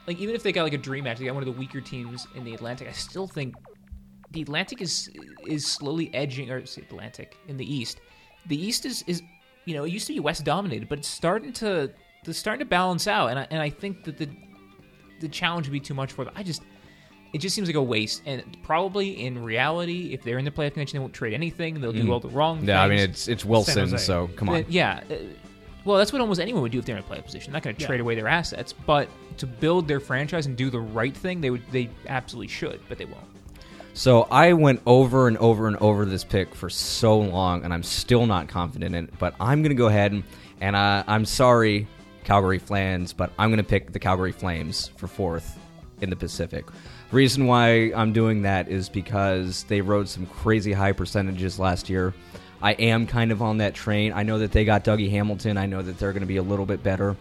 like 0.06 0.18
even 0.18 0.34
if 0.34 0.42
they 0.42 0.52
got 0.52 0.64
like 0.64 0.74
a 0.74 0.78
dream 0.78 1.04
match, 1.04 1.18
they 1.18 1.24
got 1.24 1.34
one 1.34 1.42
of 1.42 1.46
the 1.46 1.58
weaker 1.58 1.80
teams 1.80 2.26
in 2.34 2.44
the 2.44 2.54
Atlantic. 2.54 2.88
I 2.88 2.92
still 2.92 3.26
think 3.26 3.54
the 4.32 4.42
Atlantic 4.42 4.82
is 4.82 5.10
is 5.46 5.66
slowly 5.66 6.12
edging, 6.14 6.50
or 6.50 6.58
Atlantic 6.58 7.36
in 7.48 7.56
the 7.56 7.74
East. 7.74 8.00
The 8.46 8.60
East 8.60 8.84
is 8.84 9.02
is 9.06 9.22
you 9.64 9.74
know 9.74 9.84
it 9.84 9.92
used 9.92 10.06
to 10.08 10.12
be 10.12 10.20
West 10.20 10.44
dominated, 10.44 10.88
but 10.88 10.98
it's 10.98 11.08
starting 11.08 11.52
to 11.54 11.90
it's 12.26 12.38
starting 12.38 12.64
to 12.64 12.68
balance 12.68 13.06
out, 13.06 13.30
and 13.30 13.38
I 13.38 13.46
and 13.50 13.62
I 13.62 13.70
think 13.70 14.04
that 14.04 14.18
the 14.18 14.28
the 15.20 15.28
challenge 15.28 15.66
would 15.66 15.72
be 15.72 15.80
too 15.80 15.94
much 15.94 16.12
for 16.12 16.24
them. 16.24 16.34
I 16.36 16.42
just 16.42 16.62
it 17.36 17.40
just 17.40 17.54
seems 17.54 17.68
like 17.68 17.76
a 17.76 17.82
waste, 17.82 18.22
and 18.26 18.42
probably 18.62 19.24
in 19.24 19.44
reality, 19.44 20.12
if 20.14 20.22
they're 20.22 20.38
in 20.38 20.44
the 20.44 20.50
playoff 20.50 20.72
contention, 20.72 20.96
they 20.96 21.00
won't 21.00 21.12
trade 21.12 21.34
anything. 21.34 21.80
They'll 21.80 21.92
do 21.92 22.10
all 22.10 22.18
the 22.18 22.28
wrong. 22.30 22.56
Things. 22.58 22.68
Yeah, 22.68 22.82
I 22.82 22.88
mean 22.88 22.98
it's 22.98 23.28
it's 23.28 23.44
Wilson, 23.44 23.96
so 23.98 24.28
come 24.36 24.48
on. 24.48 24.56
Uh, 24.56 24.62
yeah. 24.68 25.02
uh, 25.10 25.14
Well, 25.84 25.98
that's 25.98 26.12
what 26.12 26.20
almost 26.20 26.40
anyone 26.40 26.62
would 26.62 26.72
do 26.72 26.78
if 26.78 26.84
they're 26.86 26.96
in 26.96 27.02
a 27.04 27.06
playoff 27.06 27.24
position. 27.26 27.52
Not 27.52 27.62
going 27.62 27.76
to 27.76 27.80
Yeah. 27.82 27.86
trade 27.86 28.00
away 28.00 28.14
their 28.16 28.26
assets, 28.26 28.72
but 28.72 29.08
to 29.36 29.46
build 29.46 29.86
their 29.86 30.00
franchise 30.00 30.46
and 30.46 30.56
do 30.56 30.70
the 30.70 30.80
right 30.80 31.14
thing, 31.16 31.40
they 31.42 31.50
would. 31.50 31.62
They 31.70 31.90
absolutely 32.08 32.48
should, 32.48 32.80
but 32.88 32.96
they 32.98 33.04
won't. 33.04 33.22
So 33.92 34.22
I 34.30 34.52
went 34.54 34.80
over 34.86 35.28
and 35.28 35.36
over 35.38 35.68
and 35.68 35.76
over 35.76 36.04
this 36.06 36.24
pick 36.24 36.54
for 36.54 36.68
so 36.70 37.18
long, 37.18 37.64
and 37.64 37.72
I'm 37.72 37.82
still 37.82 38.26
not 38.26 38.48
confident 38.48 38.94
in 38.94 39.04
it. 39.04 39.18
But 39.18 39.34
I'm 39.38 39.62
going 39.62 39.70
to 39.70 39.76
go 39.76 39.86
ahead 39.88 40.12
and, 40.12 40.22
and 40.60 40.74
uh, 40.74 41.04
I'm 41.06 41.24
sorry, 41.24 41.86
Calgary 42.24 42.58
Flames, 42.58 43.12
but 43.12 43.30
I'm 43.38 43.50
going 43.50 43.58
to 43.58 43.62
pick 43.64 43.92
the 43.92 43.98
Calgary 43.98 44.32
Flames 44.32 44.88
for 44.96 45.06
fourth 45.06 45.58
in 46.02 46.10
the 46.10 46.16
Pacific. 46.16 46.66
Reason 47.12 47.46
why 47.46 47.92
I'm 47.94 48.12
doing 48.12 48.42
that 48.42 48.68
is 48.68 48.88
because 48.88 49.64
they 49.64 49.80
rode 49.80 50.08
some 50.08 50.26
crazy 50.26 50.72
high 50.72 50.92
percentages 50.92 51.58
last 51.58 51.88
year. 51.88 52.14
I 52.60 52.72
am 52.72 53.06
kind 53.06 53.30
of 53.30 53.42
on 53.42 53.58
that 53.58 53.74
train. 53.74 54.12
I 54.12 54.22
know 54.22 54.38
that 54.38 54.50
they 54.50 54.64
got 54.64 54.84
Dougie 54.84 55.10
Hamilton. 55.10 55.56
I 55.56 55.66
know 55.66 55.82
that 55.82 55.98
they're 55.98 56.12
going 56.12 56.22
to 56.22 56.26
be 56.26 56.38
a 56.38 56.42
little 56.42 56.66
bit 56.66 56.82
better. 56.82 57.16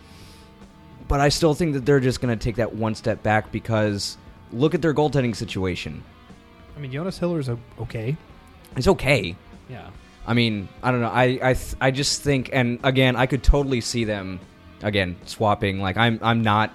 But 1.07 1.19
I 1.19 1.29
still 1.29 1.53
think 1.53 1.73
that 1.73 1.86
they're 1.86 1.99
just 1.99 2.19
going 2.19 2.36
to 2.36 2.43
take 2.43 2.55
that 2.55 2.73
one 2.73 2.95
step 2.95 3.21
back 3.21 3.51
because 3.51 4.17
look 4.51 4.73
at 4.73 4.81
their 4.81 4.93
goaltending 4.93 5.36
situation. 5.36 6.03
I 6.75 6.79
mean, 6.79 6.91
Jonas 6.91 7.19
Hiller's 7.19 7.49
okay. 7.79 8.17
It's 8.75 8.88
okay. 8.88 9.36
Yeah. 9.69 9.89
I 10.25 10.33
mean, 10.33 10.67
I 10.81 10.91
don't 10.91 11.01
know. 11.01 11.09
I 11.09 11.39
I 11.41 11.53
th- 11.53 11.75
I 11.79 11.91
just 11.91 12.23
think, 12.23 12.49
and 12.51 12.79
again, 12.83 13.15
I 13.15 13.27
could 13.27 13.43
totally 13.43 13.81
see 13.81 14.03
them 14.03 14.39
again 14.81 15.15
swapping. 15.25 15.79
Like 15.79 15.97
I'm 15.97 16.19
I'm 16.21 16.41
not 16.41 16.71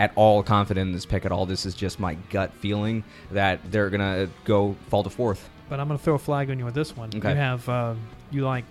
at 0.00 0.12
all 0.16 0.42
confident 0.42 0.88
in 0.88 0.92
this 0.94 1.04
pick 1.04 1.26
at 1.26 1.30
all. 1.30 1.44
This 1.44 1.66
is 1.66 1.74
just 1.74 2.00
my 2.00 2.14
gut 2.30 2.54
feeling 2.54 3.04
that 3.30 3.60
they're 3.70 3.90
gonna 3.90 4.28
go 4.44 4.74
fall 4.88 5.04
to 5.04 5.10
fourth. 5.10 5.48
But 5.68 5.78
I'm 5.78 5.86
going 5.86 5.98
to 5.98 6.04
throw 6.04 6.14
a 6.14 6.18
flag 6.18 6.50
on 6.50 6.58
you 6.58 6.64
with 6.64 6.74
this 6.74 6.96
one. 6.96 7.10
Okay. 7.14 7.30
You 7.30 7.36
have 7.36 7.68
uh, 7.68 7.94
you 8.32 8.44
like 8.44 8.64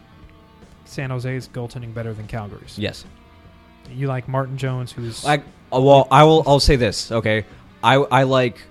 San 0.83 1.11
Jose's 1.11 1.47
goaltending 1.47 1.93
better 1.93 2.13
than 2.13 2.27
Calgary's. 2.27 2.77
Yes. 2.77 3.05
You 3.89 4.07
like 4.07 4.27
Martin 4.27 4.57
Jones, 4.57 4.91
who's 4.91 5.25
I 5.25 5.37
uh, 5.71 5.79
well, 5.79 6.07
I 6.11 6.23
will. 6.25 6.43
I'll 6.45 6.59
say 6.59 6.75
this. 6.75 7.11
Okay, 7.11 7.45
I 7.83 7.95
I 7.95 8.23
like 8.23 8.61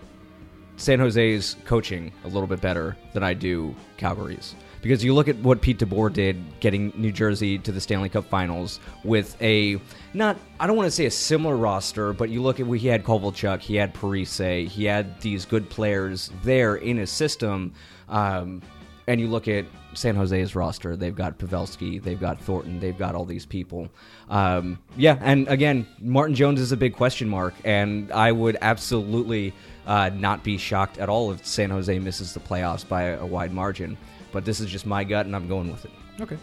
San 0.76 0.98
Jose's 0.98 1.56
coaching 1.64 2.12
a 2.24 2.28
little 2.28 2.46
bit 2.46 2.60
better 2.60 2.96
than 3.14 3.22
I 3.22 3.34
do 3.34 3.74
Calgary's 3.96 4.54
because 4.82 5.02
you 5.02 5.14
look 5.14 5.28
at 5.28 5.36
what 5.36 5.60
Pete 5.60 5.78
DeBoer 5.78 6.12
did, 6.12 6.42
getting 6.60 6.92
New 6.96 7.12
Jersey 7.12 7.58
to 7.58 7.72
the 7.72 7.80
Stanley 7.80 8.08
Cup 8.08 8.24
Finals 8.26 8.80
with 9.04 9.40
a 9.42 9.80
not. 10.14 10.36
I 10.60 10.66
don't 10.66 10.76
want 10.76 10.86
to 10.86 10.90
say 10.90 11.06
a 11.06 11.10
similar 11.10 11.56
roster, 11.56 12.12
but 12.12 12.30
you 12.30 12.42
look 12.42 12.60
at 12.60 12.66
he 12.66 12.88
had 12.88 13.04
Kovalchuk, 13.04 13.60
he 13.60 13.76
had 13.76 13.94
Parise, 13.94 14.68
he 14.68 14.84
had 14.84 15.20
these 15.20 15.44
good 15.44 15.68
players 15.68 16.30
there 16.42 16.76
in 16.76 16.96
his 16.96 17.10
system. 17.10 17.72
Um, 18.08 18.62
and 19.08 19.18
you 19.20 19.26
look 19.26 19.48
at 19.48 19.64
San 19.94 20.14
Jose's 20.14 20.54
roster, 20.54 20.94
they've 20.94 21.16
got 21.16 21.38
Pavelski, 21.38 22.00
they've 22.00 22.20
got 22.20 22.38
Thornton, 22.40 22.78
they've 22.78 22.96
got 22.96 23.14
all 23.14 23.24
these 23.24 23.46
people. 23.46 23.88
Um, 24.28 24.78
yeah, 24.98 25.18
and 25.22 25.48
again, 25.48 25.86
Martin 26.00 26.34
Jones 26.34 26.60
is 26.60 26.72
a 26.72 26.76
big 26.76 26.94
question 26.94 27.26
mark, 27.26 27.54
and 27.64 28.12
I 28.12 28.32
would 28.32 28.58
absolutely 28.60 29.54
uh, 29.86 30.10
not 30.10 30.44
be 30.44 30.58
shocked 30.58 30.98
at 30.98 31.08
all 31.08 31.32
if 31.32 31.44
San 31.46 31.70
Jose 31.70 31.98
misses 31.98 32.34
the 32.34 32.40
playoffs 32.40 32.86
by 32.86 33.04
a, 33.04 33.20
a 33.20 33.26
wide 33.26 33.52
margin. 33.52 33.96
But 34.32 34.44
this 34.44 34.60
is 34.60 34.70
just 34.70 34.86
my 34.86 35.04
gut, 35.04 35.26
and 35.26 35.34
I'm 35.34 35.48
going 35.48 35.70
with 35.70 35.84
it. 35.84 35.90
okay. 36.20 36.38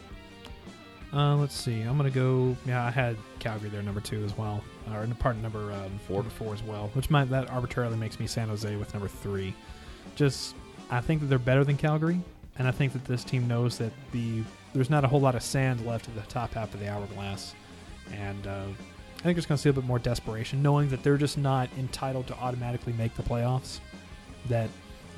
Uh, 1.13 1.35
let's 1.37 1.55
see. 1.55 1.81
I'm 1.81 1.95
gonna 1.95 2.09
go. 2.09 2.57
Yeah, 2.65 2.85
I 2.85 2.91
had 2.91 3.15
Calgary 3.39 3.69
there, 3.69 3.81
number 3.81 4.01
two 4.01 4.23
as 4.25 4.37
well, 4.37 4.61
or 4.91 5.03
in 5.03 5.15
part 5.15 5.37
number 5.37 5.71
um, 5.71 5.97
four 6.07 6.23
to 6.23 6.29
four 6.29 6.53
as 6.53 6.61
well, 6.61 6.89
which 6.93 7.09
might 7.09 7.29
that 7.29 7.49
arbitrarily 7.49 7.95
makes 7.95 8.19
me 8.19 8.27
San 8.27 8.49
Jose 8.49 8.75
with 8.75 8.93
number 8.93 9.07
three. 9.07 9.53
Just, 10.15 10.55
I 10.89 10.99
think 10.99 11.21
that 11.21 11.27
they're 11.27 11.39
better 11.39 11.63
than 11.63 11.77
Calgary, 11.77 12.19
and 12.57 12.67
I 12.67 12.71
think 12.71 12.91
that 12.93 13.05
this 13.05 13.23
team 13.23 13.47
knows 13.47 13.77
that 13.77 13.93
the 14.11 14.43
there's 14.73 14.89
not 14.89 15.05
a 15.05 15.07
whole 15.07 15.21
lot 15.21 15.35
of 15.35 15.43
sand 15.43 15.85
left 15.85 16.09
at 16.09 16.15
the 16.15 16.21
top 16.23 16.53
half 16.53 16.73
of 16.73 16.81
the 16.81 16.89
hourglass, 16.89 17.55
and 18.11 18.45
uh, 18.45 18.65
I 19.19 19.21
think 19.21 19.37
it's 19.37 19.47
gonna 19.47 19.57
see 19.57 19.69
a 19.69 19.73
bit 19.73 19.85
more 19.85 19.99
desperation, 19.99 20.61
knowing 20.61 20.89
that 20.89 21.01
they're 21.01 21.17
just 21.17 21.37
not 21.37 21.69
entitled 21.77 22.27
to 22.27 22.35
automatically 22.39 22.91
make 22.93 23.15
the 23.15 23.23
playoffs. 23.23 23.79
That 24.49 24.69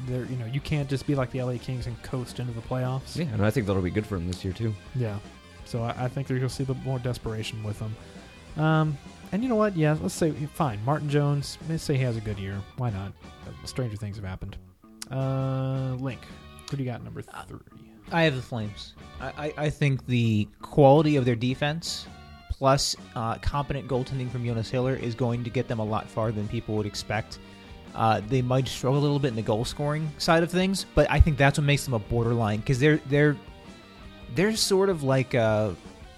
they're, 0.06 0.26
you 0.26 0.38
know, 0.38 0.46
you 0.46 0.62
can't 0.62 0.90
just 0.90 1.08
be 1.08 1.16
like 1.16 1.32
the 1.32 1.42
LA 1.42 1.58
Kings 1.58 1.88
and 1.88 2.02
coast 2.04 2.40
into 2.40 2.54
the 2.54 2.62
playoffs. 2.62 3.16
Yeah, 3.18 3.26
and 3.34 3.46
I 3.46 3.50
think 3.50 3.68
that'll 3.68 3.82
be 3.82 3.90
good 3.90 4.06
for 4.06 4.16
them 4.16 4.28
this 4.28 4.44
year 4.44 4.54
too. 4.54 4.74
Yeah. 4.96 5.18
So 5.66 5.84
I, 5.84 6.06
I 6.06 6.08
think 6.08 6.28
they're 6.28 6.38
going 6.38 6.50
to 6.50 6.54
see 6.54 6.64
a 6.64 6.68
bit 6.68 6.78
more 6.84 7.00
desperation 7.00 7.64
with 7.64 7.80
them. 7.80 8.64
Um, 8.64 8.98
and 9.32 9.44
you 9.44 9.50
know 9.50 9.56
what? 9.56 9.76
Yeah, 9.76 9.98
let's 10.02 10.14
say 10.14 10.32
fine. 10.54 10.84
Martin 10.86 11.10
Jones. 11.10 11.58
Let's 11.70 11.84
say 11.84 11.98
he 11.98 12.04
has 12.04 12.18
a 12.18 12.22
good 12.22 12.40
year. 12.40 12.62
Why 12.78 12.90
not? 12.90 13.12
Uh, 13.46 13.66
Stranger 13.66 13.98
things 13.98 14.16
have 14.16 14.26
happened. 14.26 14.58
Uh, 15.12 15.96
Link. 16.00 16.22
Who 16.70 16.78
do 16.78 16.84
you 16.84 16.90
got? 16.90 17.04
Number 17.04 17.22
three. 17.22 17.60
I 18.12 18.24
have 18.24 18.36
the 18.36 18.42
Flames. 18.42 18.96
I, 19.20 19.28
I, 19.28 19.54
I 19.66 19.70
think 19.70 20.06
the 20.06 20.48
quality 20.62 21.18
of 21.18 21.26
their 21.26 21.36
defense 21.36 22.08
plus 22.50 22.96
uh, 23.16 23.36
competent 23.36 23.88
goaltending 23.88 24.32
from 24.32 24.46
Jonas 24.46 24.70
Hiller 24.70 24.96
is 24.96 25.14
going 25.14 25.44
to 25.44 25.50
get 25.50 25.68
them 25.68 25.80
a 25.80 25.84
lot 25.84 26.10
farther 26.10 26.32
than 26.32 26.48
people 26.48 26.76
would 26.76 26.86
expect. 26.86 27.40
Uh, 27.98 28.22
they 28.28 28.44
might 28.44 28.68
struggle 28.68 29.00
a 29.00 29.02
little 29.02 29.18
bit 29.18 29.30
in 29.30 29.36
the 29.36 29.42
goal 29.42 29.66
scoring 29.66 30.08
side 30.20 30.44
of 30.44 30.52
things, 30.52 30.86
but 30.94 31.10
I 31.10 31.20
think 31.20 31.36
that's 31.36 31.58
what 31.58 31.66
makes 31.66 31.84
them 31.84 31.96
a 31.96 32.00
borderline 32.00 32.60
because 32.60 32.80
they're 32.80 33.02
they're 33.08 33.36
they're 34.36 34.56
sort 34.56 34.90
of 34.90 35.02
like 35.02 35.34
a, 35.34 35.76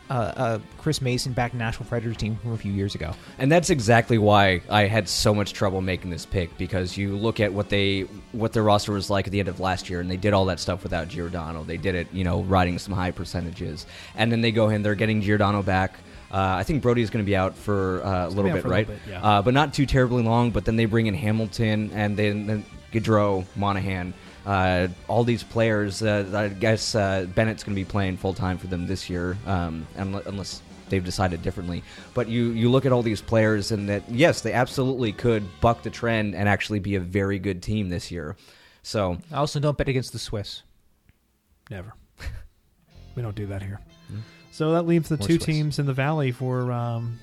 a, 0.09 0.13
a 0.13 0.61
Chris 0.77 1.01
Mason 1.01 1.31
back 1.31 1.53
Nashville 1.53 1.87
Predators 1.87 2.17
team 2.17 2.35
from 2.35 2.51
a 2.51 2.57
few 2.57 2.73
years 2.73 2.95
ago. 2.95 3.13
And 3.37 3.49
that's 3.49 3.69
exactly 3.69 4.17
why 4.17 4.61
I 4.69 4.87
had 4.87 5.07
so 5.07 5.33
much 5.33 5.53
trouble 5.53 5.79
making 5.79 6.09
this 6.09 6.25
pick 6.25 6.57
because 6.57 6.97
you 6.97 7.15
look 7.15 7.39
at 7.39 7.53
what 7.53 7.69
they 7.69 8.01
what 8.33 8.51
their 8.51 8.63
roster 8.63 8.91
was 8.91 9.09
like 9.09 9.27
at 9.27 9.31
the 9.31 9.39
end 9.39 9.47
of 9.47 9.61
last 9.61 9.89
year, 9.89 10.01
and 10.01 10.11
they 10.11 10.17
did 10.17 10.33
all 10.33 10.45
that 10.45 10.59
stuff 10.59 10.83
without 10.83 11.07
Giordano. 11.07 11.63
They 11.63 11.77
did 11.77 11.95
it, 11.95 12.07
you 12.11 12.25
know, 12.25 12.41
riding 12.41 12.77
some 12.77 12.93
high 12.93 13.11
percentages, 13.11 13.85
and 14.15 14.29
then 14.29 14.41
they 14.41 14.51
go 14.51 14.67
in, 14.67 14.83
they're 14.83 14.95
getting 14.95 15.21
Giordano 15.21 15.63
back. 15.63 15.93
Uh, 16.31 16.55
I 16.57 16.63
think 16.63 16.81
Brodie's 16.81 17.09
going 17.09 17.23
to 17.23 17.29
be 17.29 17.35
out 17.35 17.55
for 17.55 18.03
uh, 18.03 18.27
a 18.27 18.29
little 18.29 18.51
bit, 18.51 18.63
right? 18.65 18.87
little 18.87 19.03
bit, 19.05 19.11
yeah. 19.11 19.21
uh, 19.23 19.41
but 19.41 19.53
not 19.53 19.73
too 19.73 19.85
terribly 19.85 20.23
long. 20.23 20.51
But 20.51 20.65
then 20.65 20.75
they 20.75 20.85
bring 20.85 21.07
in 21.07 21.13
Hamilton 21.13 21.91
and 21.93 22.15
then, 22.15 22.45
then 22.45 22.65
Gaudreau, 22.91 23.45
Monahan, 23.55 24.13
uh, 24.45 24.87
all 25.07 25.23
these 25.23 25.43
players. 25.43 26.01
Uh, 26.01 26.29
I 26.33 26.49
guess 26.49 26.95
uh, 26.95 27.25
Bennett's 27.33 27.63
going 27.63 27.75
to 27.75 27.81
be 27.81 27.85
playing 27.85 28.17
full 28.17 28.33
time 28.33 28.57
for 28.57 28.67
them 28.67 28.87
this 28.87 29.09
year, 29.09 29.37
um, 29.45 29.87
unless 29.95 30.61
they've 30.89 31.03
decided 31.03 31.41
differently. 31.41 31.83
But 32.13 32.27
you 32.27 32.49
you 32.51 32.69
look 32.69 32.85
at 32.85 32.91
all 32.91 33.03
these 33.03 33.21
players, 33.21 33.71
and 33.71 33.89
that 33.89 34.09
yes, 34.09 34.41
they 34.41 34.53
absolutely 34.53 35.11
could 35.11 35.43
buck 35.61 35.83
the 35.83 35.89
trend 35.89 36.35
and 36.35 36.49
actually 36.49 36.79
be 36.79 36.95
a 36.95 36.99
very 36.99 37.39
good 37.39 37.61
team 37.61 37.89
this 37.89 38.11
year. 38.11 38.35
So 38.83 39.17
I 39.31 39.37
also 39.37 39.59
don't 39.59 39.77
bet 39.77 39.89
against 39.89 40.13
the 40.13 40.19
Swiss. 40.19 40.63
Never. 41.69 41.93
we 43.15 43.21
don't 43.21 43.35
do 43.35 43.47
that 43.47 43.61
here. 43.61 43.79
So 44.59 44.73
that 44.73 44.81
leaves 44.85 45.07
the 45.07 45.15
More 45.17 45.25
two 45.25 45.35
Swiss. 45.35 45.45
teams 45.45 45.79
in 45.79 45.85
the 45.85 45.93
valley 45.93 46.33
for 46.33 46.69
um, 46.69 47.17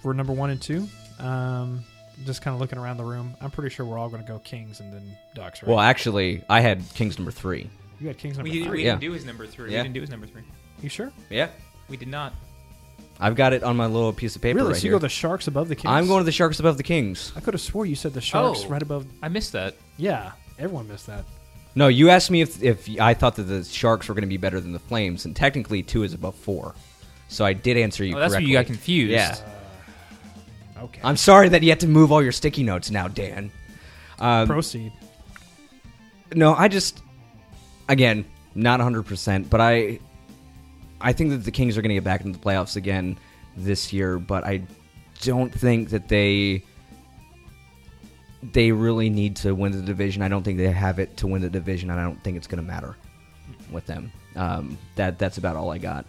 for 0.00 0.14
number 0.14 0.32
one 0.32 0.50
and 0.50 0.62
two. 0.62 0.86
Um, 1.18 1.82
just 2.24 2.40
kind 2.40 2.54
of 2.54 2.60
looking 2.60 2.78
around 2.78 2.98
the 2.98 3.04
room. 3.04 3.34
I'm 3.40 3.50
pretty 3.50 3.74
sure 3.74 3.84
we're 3.84 3.98
all 3.98 4.08
going 4.08 4.22
to 4.22 4.28
go 4.28 4.38
Kings 4.38 4.78
and 4.78 4.92
then 4.92 5.02
Ducks, 5.34 5.60
right? 5.60 5.68
well, 5.68 5.80
actually, 5.80 6.44
I 6.48 6.60
had 6.60 6.84
Kings 6.94 7.18
number 7.18 7.32
three. 7.32 7.68
you 8.00 8.06
got 8.06 8.16
Kings 8.16 8.36
number 8.38 8.48
We, 8.48 8.62
three. 8.62 8.78
we 8.78 8.84
Yeah. 8.84 8.90
didn't 8.92 9.00
do 9.00 9.10
his 9.10 9.24
number 9.24 9.44
three. 9.44 9.72
Yeah. 9.72 9.78
We 9.78 9.82
didn't 9.88 9.94
do 9.94 10.00
his 10.02 10.10
number 10.10 10.28
three. 10.28 10.42
You 10.80 10.88
sure? 10.88 11.10
Yeah, 11.30 11.48
We 11.88 11.96
did 11.96 12.06
not. 12.06 12.32
I've 13.18 13.34
got 13.34 13.52
it 13.52 13.64
on 13.64 13.76
my 13.76 13.86
little 13.86 14.12
piece 14.12 14.36
of 14.36 14.42
paper 14.42 14.58
really? 14.58 14.68
right 14.74 14.76
so 14.76 14.84
you 14.84 14.90
here. 14.90 14.98
go 15.00 15.00
the 15.00 15.08
Sharks 15.08 15.48
above 15.48 15.68
the 15.68 15.74
Kings? 15.74 15.90
I'm 15.90 16.06
going 16.06 16.20
to 16.20 16.24
the 16.24 16.30
Sharks 16.30 16.60
above 16.60 16.76
the 16.76 16.84
Kings. 16.84 17.32
I 17.34 17.40
could 17.40 17.54
have 17.54 17.60
swore 17.60 17.86
you 17.86 17.96
said 17.96 18.14
the 18.14 18.20
Sharks 18.20 18.62
Oh. 18.64 18.68
right 18.68 18.82
above. 18.82 19.04
I 19.20 19.28
missed 19.28 19.50
that. 19.54 19.74
Yeah, 19.96 20.30
everyone 20.60 20.86
missed 20.86 21.08
that. 21.08 21.24
No, 21.74 21.88
you 21.88 22.10
asked 22.10 22.30
me 22.30 22.42
if 22.42 22.62
if 22.62 22.88
I 23.00 23.14
thought 23.14 23.36
that 23.36 23.44
the 23.44 23.64
Sharks 23.64 24.08
were 24.08 24.14
going 24.14 24.22
to 24.22 24.28
be 24.28 24.36
better 24.36 24.60
than 24.60 24.72
the 24.72 24.78
Flames, 24.78 25.24
and 25.24 25.34
technically 25.34 25.82
two 25.82 26.02
is 26.02 26.12
above 26.12 26.34
four. 26.34 26.74
So 27.28 27.44
I 27.44 27.54
did 27.54 27.76
answer 27.78 28.04
you. 28.04 28.14
Oh, 28.16 28.20
that's 28.20 28.32
where 28.32 28.40
correctly. 28.40 28.50
you 28.50 28.58
got 28.58 28.66
confused. 28.66 29.12
Yeah, 29.12 29.36
Okay. 30.82 31.00
I'm 31.04 31.16
sorry 31.16 31.48
that 31.50 31.62
you 31.62 31.70
have 31.70 31.78
to 31.78 31.86
move 31.88 32.10
all 32.12 32.22
your 32.22 32.32
sticky 32.32 32.62
notes 32.64 32.90
now, 32.90 33.08
Dan. 33.08 33.50
Um, 34.18 34.48
Proceed. 34.48 34.92
no, 36.34 36.54
I 36.54 36.68
just 36.68 37.02
again 37.88 38.24
not 38.54 38.80
100, 38.80 39.04
percent 39.04 39.48
but 39.48 39.60
I 39.60 39.98
I 41.00 41.12
think 41.12 41.30
that 41.30 41.38
the 41.38 41.50
Kings 41.50 41.78
are 41.78 41.82
going 41.82 41.90
to 41.90 41.94
get 41.94 42.04
back 42.04 42.24
into 42.24 42.38
the 42.38 42.44
playoffs 42.44 42.76
again 42.76 43.18
this 43.56 43.92
year, 43.92 44.18
but 44.18 44.44
I 44.44 44.62
don't 45.22 45.52
think 45.52 45.90
that 45.90 46.08
they 46.08 46.64
they 48.42 48.72
really 48.72 49.10
need 49.10 49.36
to 49.36 49.54
win 49.54 49.72
the 49.72 49.82
division. 49.82 50.22
I 50.22 50.28
don't 50.28 50.42
think 50.42 50.58
they 50.58 50.70
have 50.70 50.98
it 50.98 51.16
to 51.18 51.26
win 51.26 51.42
the 51.42 51.50
division, 51.50 51.90
and 51.90 52.00
I 52.00 52.04
don't 52.04 52.22
think 52.24 52.36
it's 52.36 52.46
going 52.46 52.62
to 52.62 52.66
matter 52.66 52.96
with 53.70 53.86
them. 53.86 54.12
Um, 54.34 54.78
that 54.96 55.18
that's 55.18 55.38
about 55.38 55.56
all 55.56 55.70
I 55.70 55.78
got. 55.78 56.06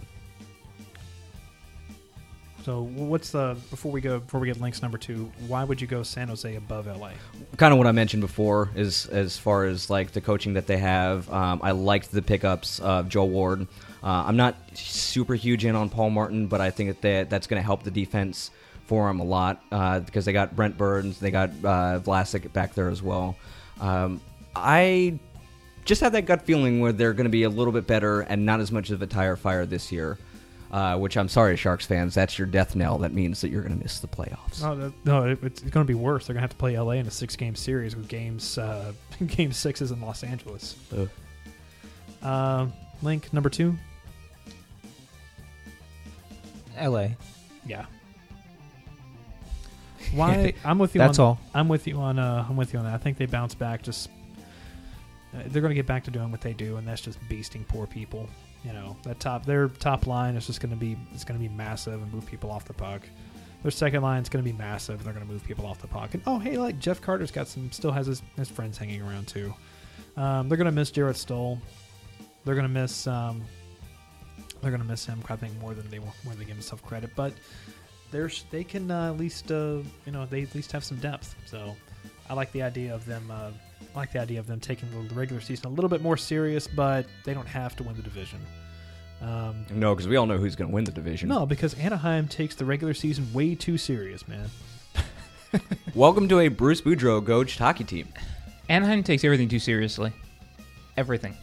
So 2.64 2.84
what's 2.84 3.32
the 3.32 3.58
before 3.70 3.92
we 3.92 4.00
go 4.00 4.20
before 4.20 4.40
we 4.40 4.48
get 4.48 4.62
links 4.62 4.82
number 4.82 4.98
two? 4.98 5.30
Why 5.48 5.66
would 5.66 5.82
you 5.82 5.88
go 5.88 6.02
San 6.02 6.30
Jose 6.30 6.56
above 6.56 6.88
LA? 6.88 7.12
kind 7.58 7.74
of 7.74 7.78
what 7.78 7.88
I 7.88 7.92
mentioned 7.92 8.22
before 8.22 8.70
is 8.74 9.06
as 9.08 9.38
far 9.38 9.66
as 9.66 9.90
like 9.90 10.12
the 10.12 10.22
coaching 10.22 10.54
that 10.54 10.66
they 10.66 10.78
have. 10.78 11.30
Um, 11.32 11.60
I 11.62 11.72
liked 11.72 12.12
the 12.12 12.22
pickups 12.22 12.80
of 12.80 13.10
Joel 13.10 13.30
Ward. 13.30 13.68
Uh, 14.02 14.24
I'm 14.26 14.38
not 14.38 14.56
super 14.74 15.36
huge 15.36 15.66
in 15.66 15.76
on 15.76 15.90
Paul 15.90 16.12
Martin, 16.12 16.48
but 16.48 16.62
I 16.62 16.72
think 16.72 16.90
that 16.90 17.02
they, 17.02 17.24
that's 17.24 17.48
going 17.48 17.62
to 17.62 17.66
help 17.66 17.84
the 17.84 17.92
defense 17.92 18.50
for 18.86 19.10
him 19.10 19.20
a 19.20 19.24
lot 19.24 19.64
uh, 19.72 20.00
because 20.00 20.26
they 20.26 20.34
got 20.34 20.56
Brent 20.56 20.78
Burns, 20.78 21.20
they 21.20 21.32
got 21.32 21.50
uh, 21.50 22.00
Vlasic 22.00 22.52
back 22.54 22.74
there 22.74 22.90
as 22.90 23.02
well. 23.02 23.36
Um, 23.80 24.22
I 24.56 25.20
just 25.86 26.02
have 26.02 26.12
that 26.14 26.26
gut 26.26 26.44
feeling 26.44 26.80
where 26.80 26.92
they're 26.92 27.14
going 27.14 27.26
to 27.26 27.32
be 27.32 27.44
a 27.44 27.50
little 27.50 27.74
bit 27.74 27.88
better 27.88 28.22
and 28.22 28.46
not 28.46 28.60
as 28.60 28.72
much 28.72 28.90
of 28.90 29.02
a 29.02 29.08
tire 29.08 29.36
fire 29.36 29.66
this 29.66 29.92
year. 29.92 30.18
Uh, 30.72 30.98
which 30.98 31.18
I'm 31.18 31.30
sorry, 31.30 31.56
Sharks 31.56 31.86
fans, 31.86 32.16
that's 32.16 32.40
your 32.40 32.48
death 32.48 32.76
knell. 32.76 32.98
That 32.98 33.14
means 33.14 33.42
that 33.42 33.50
you're 33.50 33.62
going 33.62 33.78
to 33.78 33.84
miss 33.84 34.00
the 34.00 34.08
playoffs. 34.08 34.60
No, 34.60 34.76
that, 34.76 34.94
no, 35.06 35.24
it, 35.28 35.38
it's 35.44 35.62
going 35.62 35.86
to 35.86 35.88
be 35.88 35.94
worse. 35.94 36.26
They're 36.26 36.34
going 36.34 36.40
to 36.40 36.46
have 36.46 36.50
to 36.50 36.56
play 36.56 36.80
LA 36.80 36.94
in 36.94 37.06
a 37.06 37.12
six-game 37.12 37.54
series 37.54 37.96
with 37.96 38.08
games 38.08 38.58
uh, 38.58 38.92
game 39.28 39.52
sixes 39.52 39.92
in 39.92 40.02
Los 40.02 40.24
Angeles. 40.24 40.76
Uh, 42.24 42.68
link 43.04 43.32
number 43.32 43.52
two. 43.52 43.76
L.A. 46.76 47.16
Yeah, 47.68 47.86
Why? 50.12 50.54
I'm 50.64 50.80
with 50.80 50.96
you. 50.96 51.00
That's 51.00 51.20
on, 51.20 51.26
all. 51.26 51.40
I'm 51.54 51.68
with 51.68 51.88
you 51.88 51.98
on. 51.98 52.20
Uh, 52.20 52.46
I'm 52.48 52.56
with 52.58 52.74
you 52.74 52.80
on 52.80 52.86
that. 52.86 52.94
I 52.94 52.98
think 52.98 53.18
they 53.18 53.26
bounce 53.26 53.56
back. 53.56 53.82
Just 53.82 54.10
uh, 55.34 55.40
they're 55.48 55.62
going 55.62 55.72
to 55.72 55.76
get 55.76 55.88
back 55.88 56.04
to 56.06 56.12
doing 56.12 56.32
what 56.32 56.42
they 56.42 56.54
do, 56.54 56.78
and 56.78 56.88
that's 56.88 57.02
just 57.02 57.20
beasting 57.30 57.68
poor 57.68 57.88
people. 57.88 58.28
You 58.64 58.74
know, 58.74 58.96
that 59.04 59.20
top 59.20 59.46
their 59.46 59.68
top 59.68 60.08
line 60.08 60.36
is 60.36 60.48
just 60.48 60.62
going 60.62 60.72
to 60.74 60.80
be 60.80 60.98
it's 61.14 61.24
going 61.24 61.40
to 61.40 61.48
be 61.48 61.54
massive 61.54 62.02
and 62.02 62.14
move 62.14 62.26
people 62.26 62.52
off 62.52 62.66
the 62.66 62.74
puck. 62.74 63.02
Their 63.64 63.72
second 63.72 64.04
line 64.04 64.22
is 64.22 64.30
going 64.30 64.44
to 64.44 64.50
be 64.50 64.56
massive. 64.58 64.96
and 64.96 65.06
They're 65.06 65.14
going 65.14 65.26
to 65.26 65.32
move 65.32 65.44
people 65.44 65.66
off 65.66 65.80
the 65.80 65.88
puck. 65.88 66.14
And 66.14 66.24
oh, 66.28 66.38
hey, 66.38 66.58
like 66.58 66.80
Jeff 66.80 67.02
Carter's 67.02 67.32
got 67.32 67.48
some, 67.48 67.72
still 67.72 67.94
has 67.94 68.08
his, 68.08 68.22
his 68.36 68.50
friends 68.50 68.78
hanging 68.78 69.02
around 69.02 69.30
too. 69.30 69.54
Um, 70.18 70.50
they're 70.50 70.58
going 70.58 70.66
to 70.66 70.72
miss 70.72 70.92
Jarrett 70.92 71.16
Stoll. 71.16 71.60
They're 72.44 72.56
going 72.56 72.68
to 72.68 72.74
miss. 72.74 73.08
Um, 73.08 73.42
they're 74.62 74.72
going 74.72 74.82
to 74.82 74.88
miss 74.88 75.06
him. 75.06 75.22
I 75.30 75.36
think 75.38 75.60
more 75.60 75.74
than 75.74 75.90
they 75.90 76.00
more 76.00 76.12
than 76.26 76.40
they 76.40 76.46
give 76.46 76.56
himself 76.56 76.84
credit, 76.84 77.12
but 77.16 77.34
there's 78.14 78.46
they 78.52 78.64
can 78.64 78.90
uh, 78.90 79.10
at 79.12 79.18
least 79.18 79.52
uh, 79.52 79.80
you 80.06 80.12
know 80.14 80.26
they 80.26 80.44
at 80.44 80.56
least 80.56 80.72
have 80.72 80.86
some 80.86 80.98
depth. 80.98 81.36
So 81.46 81.76
I 82.30 82.34
like 82.34 82.50
the 82.54 82.62
idea 82.62 82.96
of 82.96 83.06
them. 83.06 83.30
Uh, 83.30 83.52
I 83.94 83.98
like 84.00 84.14
the 84.14 84.20
idea 84.20 84.40
of 84.40 84.48
them 84.48 84.62
taking 84.62 84.90
the 84.90 85.14
regular 85.14 85.42
season 85.42 85.66
a 85.66 85.70
little 85.70 85.90
bit 85.90 86.02
more 86.02 86.16
serious, 86.16 86.68
but 86.68 87.06
they 87.26 87.34
don't 87.34 87.48
have 87.48 87.76
to 87.76 87.84
win 87.84 87.96
the 87.98 88.02
division. 88.02 88.40
Um, 89.22 89.66
No, 89.72 89.94
because 89.94 90.08
we 90.08 90.16
all 90.16 90.26
know 90.26 90.38
who's 90.38 90.56
going 90.56 90.70
to 90.70 90.74
win 90.74 90.84
the 90.86 90.92
division. 90.92 91.30
no, 91.30 91.46
because 91.46 91.74
Anaheim 91.76 92.28
takes 92.28 92.56
the 92.56 92.66
regular 92.66 92.94
season 92.94 93.32
way 93.34 93.56
too 93.56 93.78
serious, 93.78 94.28
man. 94.28 94.50
Welcome 95.96 96.28
to 96.30 96.40
a 96.40 96.48
Bruce 96.48 96.82
Boudreau 96.82 97.26
coached 97.26 97.60
hockey 97.60 97.84
team. 97.84 98.08
Anaheim 98.70 99.04
takes 99.04 99.24
everything 99.24 99.50
too 99.50 99.60
seriously. 99.60 100.12
Everything. 100.98 101.36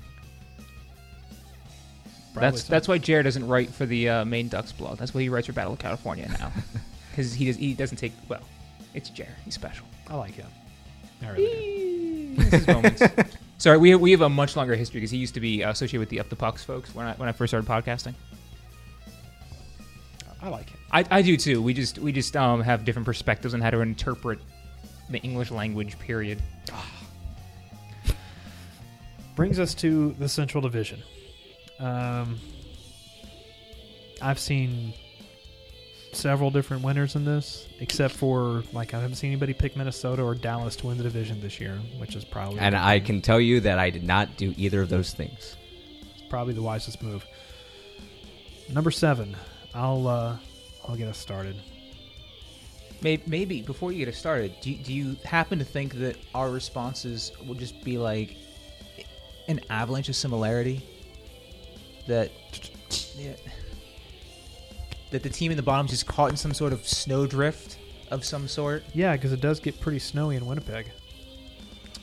That's 2.34 2.64
so. 2.64 2.70
that's 2.70 2.86
why 2.86 2.98
Jared 2.98 3.24
doesn't 3.24 3.46
write 3.46 3.70
for 3.70 3.86
the 3.86 4.08
uh, 4.08 4.24
main 4.24 4.48
Ducks 4.48 4.72
blog. 4.72 4.98
That's 4.98 5.12
why 5.12 5.22
he 5.22 5.28
writes 5.28 5.46
for 5.46 5.52
Battle 5.52 5.72
of 5.72 5.78
California 5.78 6.28
now, 6.38 6.52
because 7.10 7.34
he 7.34 7.46
does 7.46 7.56
he 7.56 7.74
doesn't 7.74 7.96
take 7.96 8.12
well. 8.28 8.42
It's 8.94 9.10
Jared. 9.10 9.34
He's 9.44 9.54
special. 9.54 9.86
I 10.08 10.14
like 10.14 10.34
him. 10.34 10.46
I 11.22 11.30
really 11.30 11.44
do. 11.44 12.42
He 12.42 12.42
has 12.42 12.52
his 12.52 12.66
moments. 12.66 13.02
Sorry, 13.58 13.78
we 13.78 13.94
we 13.96 14.10
have 14.12 14.22
a 14.22 14.28
much 14.28 14.56
longer 14.56 14.74
history 14.74 15.00
because 15.00 15.10
he 15.10 15.18
used 15.18 15.34
to 15.34 15.40
be 15.40 15.62
associated 15.62 16.00
with 16.00 16.08
the 16.08 16.20
Up 16.20 16.28
the 16.28 16.36
Pucks 16.36 16.64
folks 16.64 16.94
when 16.94 17.06
I 17.06 17.14
when 17.14 17.28
I 17.28 17.32
first 17.32 17.50
started 17.50 17.68
podcasting. 17.68 18.14
I 20.42 20.48
like 20.48 20.70
him. 20.70 20.78
I, 20.90 21.04
I 21.10 21.22
do 21.22 21.36
too. 21.36 21.60
We 21.60 21.74
just 21.74 21.98
we 21.98 22.12
just 22.12 22.36
um, 22.36 22.62
have 22.62 22.84
different 22.84 23.06
perspectives 23.06 23.54
on 23.54 23.60
how 23.60 23.70
to 23.70 23.80
interpret 23.80 24.38
the 25.10 25.18
English 25.18 25.50
language. 25.50 25.98
Period. 25.98 26.40
Brings 29.36 29.58
us 29.58 29.74
to 29.74 30.12
the 30.18 30.28
Central 30.28 30.60
Division. 30.60 31.02
Um, 31.80 32.38
I've 34.22 34.38
seen 34.38 34.92
several 36.12 36.50
different 36.50 36.82
winners 36.82 37.16
in 37.16 37.24
this, 37.24 37.66
except 37.78 38.14
for 38.14 38.64
like 38.72 38.94
I 38.94 39.00
haven't 39.00 39.16
seen 39.16 39.30
anybody 39.30 39.54
pick 39.54 39.76
Minnesota 39.76 40.22
or 40.22 40.34
Dallas 40.34 40.76
to 40.76 40.86
win 40.88 40.98
the 40.98 41.04
division 41.04 41.40
this 41.40 41.60
year, 41.60 41.78
which 41.98 42.16
is 42.16 42.24
probably 42.24 42.58
And 42.58 42.76
I 42.76 43.00
can 43.00 43.20
tell 43.20 43.40
you 43.40 43.60
that 43.60 43.78
I 43.78 43.90
did 43.90 44.04
not 44.04 44.36
do 44.36 44.54
either 44.56 44.82
of 44.82 44.88
those 44.88 45.12
things. 45.14 45.56
It's 46.12 46.22
probably 46.28 46.54
the 46.54 46.62
wisest 46.62 47.02
move. 47.02 47.24
Number 48.68 48.90
seven, 48.90 49.36
I'll 49.74 50.06
uh, 50.06 50.36
I'll 50.86 50.96
get 50.96 51.08
us 51.08 51.18
started. 51.18 51.56
Maybe, 53.02 53.22
maybe 53.26 53.62
before 53.62 53.92
you 53.92 53.98
get 54.04 54.08
us 54.08 54.18
started, 54.18 54.54
do, 54.60 54.74
do 54.74 54.92
you 54.92 55.16
happen 55.24 55.58
to 55.58 55.64
think 55.64 55.94
that 55.94 56.16
our 56.34 56.50
responses 56.50 57.32
will 57.46 57.54
just 57.54 57.82
be 57.82 57.96
like 57.96 58.36
an 59.48 59.60
avalanche 59.70 60.10
of 60.10 60.16
similarity? 60.16 60.82
That 62.06 62.30
yeah, 63.16 63.32
that 65.10 65.22
the 65.22 65.28
team 65.28 65.50
in 65.50 65.56
the 65.56 65.62
bottom 65.62 65.86
is 65.86 65.92
just 65.92 66.06
caught 66.06 66.30
in 66.30 66.36
some 66.36 66.54
sort 66.54 66.72
of 66.72 66.86
snowdrift 66.86 67.76
of 68.10 68.24
some 68.24 68.48
sort? 68.48 68.82
Yeah, 68.94 69.12
because 69.16 69.32
it 69.32 69.40
does 69.40 69.60
get 69.60 69.80
pretty 69.80 69.98
snowy 70.00 70.36
in 70.36 70.46
Winnipeg. 70.46 70.86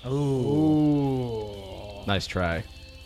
Oh, 0.05 2.03
Nice 2.07 2.27
try. 2.27 2.63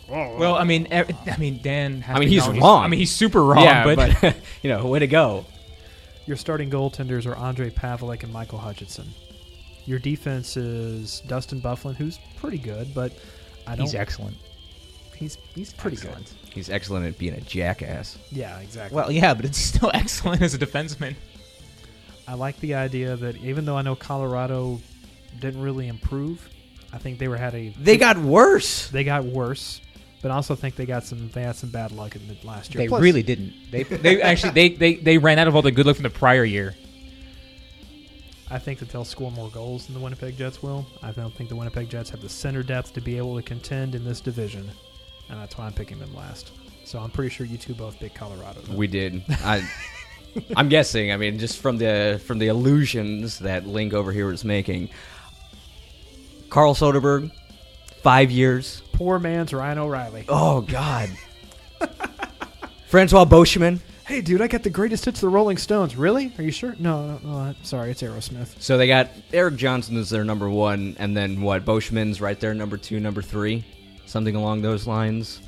Well, 0.08 0.56
I 0.56 0.64
mean, 0.64 0.86
ev- 0.90 1.10
I 1.26 1.36
mean, 1.38 1.60
Dan. 1.62 2.02
Has 2.02 2.16
I 2.16 2.20
mean, 2.20 2.28
to 2.28 2.34
he's 2.34 2.46
wrong. 2.60 2.84
I 2.84 2.88
mean, 2.88 3.00
he's 3.00 3.10
super 3.10 3.42
wrong. 3.42 3.64
yeah, 3.64 3.82
but, 3.84 4.20
but, 4.20 4.36
you 4.62 4.68
know, 4.70 4.86
way 4.86 4.98
to 4.98 5.06
go. 5.06 5.46
Your 6.26 6.36
starting 6.36 6.70
goaltenders 6.70 7.26
are 7.26 7.34
Ondrej 7.34 7.72
Pavelec 7.72 8.22
and 8.22 8.32
Michael 8.32 8.58
Hutchinson. 8.58 9.08
Your 9.86 9.98
defense 9.98 10.56
is 10.56 11.20
Dustin 11.26 11.60
Byfuglien, 11.60 11.96
who's 11.96 12.18
pretty 12.36 12.58
good, 12.58 12.94
but 12.94 13.12
I 13.66 13.74
don't. 13.74 13.80
he's 13.86 13.94
excellent. 13.94 14.36
He's 15.22 15.38
he's 15.54 15.72
pretty 15.72 15.96
Excellent. 15.96 16.26
good. 16.26 16.52
He's 16.54 16.68
excellent 16.68 17.06
at 17.06 17.18
being 17.18 17.34
a 17.34 17.40
jackass. 17.40 18.18
Yeah, 18.30 18.58
exactly. 18.58 18.94
Well, 18.96 19.10
yeah, 19.10 19.32
but 19.34 19.44
it's 19.44 19.58
still 19.72 19.90
excellent. 19.94 20.40
excellent 20.40 20.42
as 20.42 20.54
a 20.54 20.58
defenseman. 20.58 21.14
I 22.28 22.34
like 22.34 22.58
the 22.60 22.74
idea 22.74 23.16
that 23.16 23.36
even 23.38 23.64
though 23.64 23.76
I 23.76 23.82
know 23.82 23.94
Colorado 23.96 24.80
didn't 25.40 25.62
really 25.62 25.88
improve, 25.88 26.48
I 26.92 26.98
think 26.98 27.18
they 27.18 27.28
were 27.28 27.36
had 27.36 27.54
a 27.54 27.70
They 27.80 27.96
got 27.96 28.18
worse. 28.18 28.88
they 28.88 29.02
got 29.04 29.24
worse, 29.24 29.80
but 30.20 30.30
I 30.30 30.34
also 30.34 30.54
think 30.54 30.76
they 30.76 30.86
got 30.86 31.04
some 31.04 31.30
they 31.30 31.42
had 31.42 31.56
some 31.56 31.70
bad 31.70 31.90
luck 31.92 32.14
in 32.16 32.26
the 32.28 32.36
last 32.46 32.74
year. 32.74 32.84
They 32.84 32.88
Plus, 32.88 33.00
really 33.02 33.22
didn't. 33.22 33.54
They 33.70 33.82
they 33.84 34.20
actually 34.30 34.52
they, 34.52 34.68
they 34.70 34.94
they 34.96 35.18
ran 35.18 35.38
out 35.38 35.48
of 35.48 35.56
all 35.56 35.62
the 35.62 35.70
good 35.72 35.86
luck 35.86 35.96
from 35.96 36.02
the 36.04 36.10
prior 36.10 36.44
year. 36.44 36.74
I 38.50 38.58
think 38.58 38.80
that 38.80 38.90
they'll 38.90 39.06
score 39.06 39.30
more 39.32 39.48
goals 39.48 39.86
than 39.86 39.94
the 39.94 40.00
Winnipeg 40.00 40.36
Jets 40.36 40.62
will. 40.62 40.84
I 41.02 41.10
don't 41.12 41.32
think 41.34 41.48
the 41.48 41.56
Winnipeg 41.56 41.88
Jets 41.88 42.10
have 42.10 42.20
the 42.20 42.28
center 42.28 42.62
depth 42.62 42.92
to 42.92 43.00
be 43.00 43.16
able 43.16 43.34
to 43.36 43.42
contend 43.42 43.94
in 43.94 44.04
this 44.04 44.20
division, 44.20 44.70
and 45.28 45.38
that's 45.40 45.56
why 45.58 45.66
I'm 45.66 45.72
picking 45.72 45.98
them 45.98 46.14
last. 46.14 46.52
So 46.84 46.98
I'm 46.98 47.10
pretty 47.10 47.30
sure 47.30 47.46
you 47.46 47.58
two 47.58 47.74
both 47.74 47.98
pick 47.98 48.14
Colorado. 48.14 48.60
though. 48.60 48.76
We 48.76 48.86
did. 48.86 49.22
I, 49.44 49.68
I'm 50.56 50.68
guessing. 50.68 51.12
I 51.12 51.16
mean, 51.16 51.38
just 51.38 51.58
from 51.60 51.78
the 51.78 52.20
from 52.26 52.38
the 52.38 52.48
illusions 52.48 53.38
that 53.40 53.66
Link 53.66 53.92
over 53.92 54.12
here 54.12 54.26
was 54.26 54.44
making. 54.44 54.90
Carl 56.50 56.74
Soderberg, 56.74 57.30
five 58.02 58.30
years. 58.30 58.82
Poor 58.92 59.18
man's 59.18 59.54
Ryan 59.54 59.78
O'Reilly. 59.78 60.24
Oh 60.28 60.60
God. 60.60 61.10
Francois 62.88 63.24
Beauchemin. 63.24 63.80
Hey, 64.04 64.20
dude, 64.20 64.42
I 64.42 64.48
got 64.48 64.62
the 64.62 64.68
greatest 64.68 65.06
hits 65.06 65.18
of 65.18 65.20
the 65.22 65.28
Rolling 65.28 65.56
Stones. 65.56 65.96
Really? 65.96 66.32
Are 66.36 66.42
you 66.42 66.50
sure? 66.50 66.76
No, 66.78 67.06
no, 67.06 67.18
no 67.18 67.54
sorry, 67.62 67.90
it's 67.92 68.02
Aerosmith. 68.02 68.60
So 68.60 68.76
they 68.76 68.86
got 68.86 69.08
Erik 69.32 69.56
Johnson 69.56 69.96
as 69.96 70.10
their 70.10 70.24
number 70.24 70.50
one, 70.50 70.96
and 70.98 71.16
then 71.16 71.40
what? 71.40 71.64
Beauchemin's 71.64 72.20
right 72.20 72.38
there, 72.38 72.52
number 72.52 72.76
two, 72.76 73.00
number 73.00 73.22
three, 73.22 73.64
something 74.06 74.34
along 74.36 74.62
those 74.62 74.86
lines. 74.86 75.40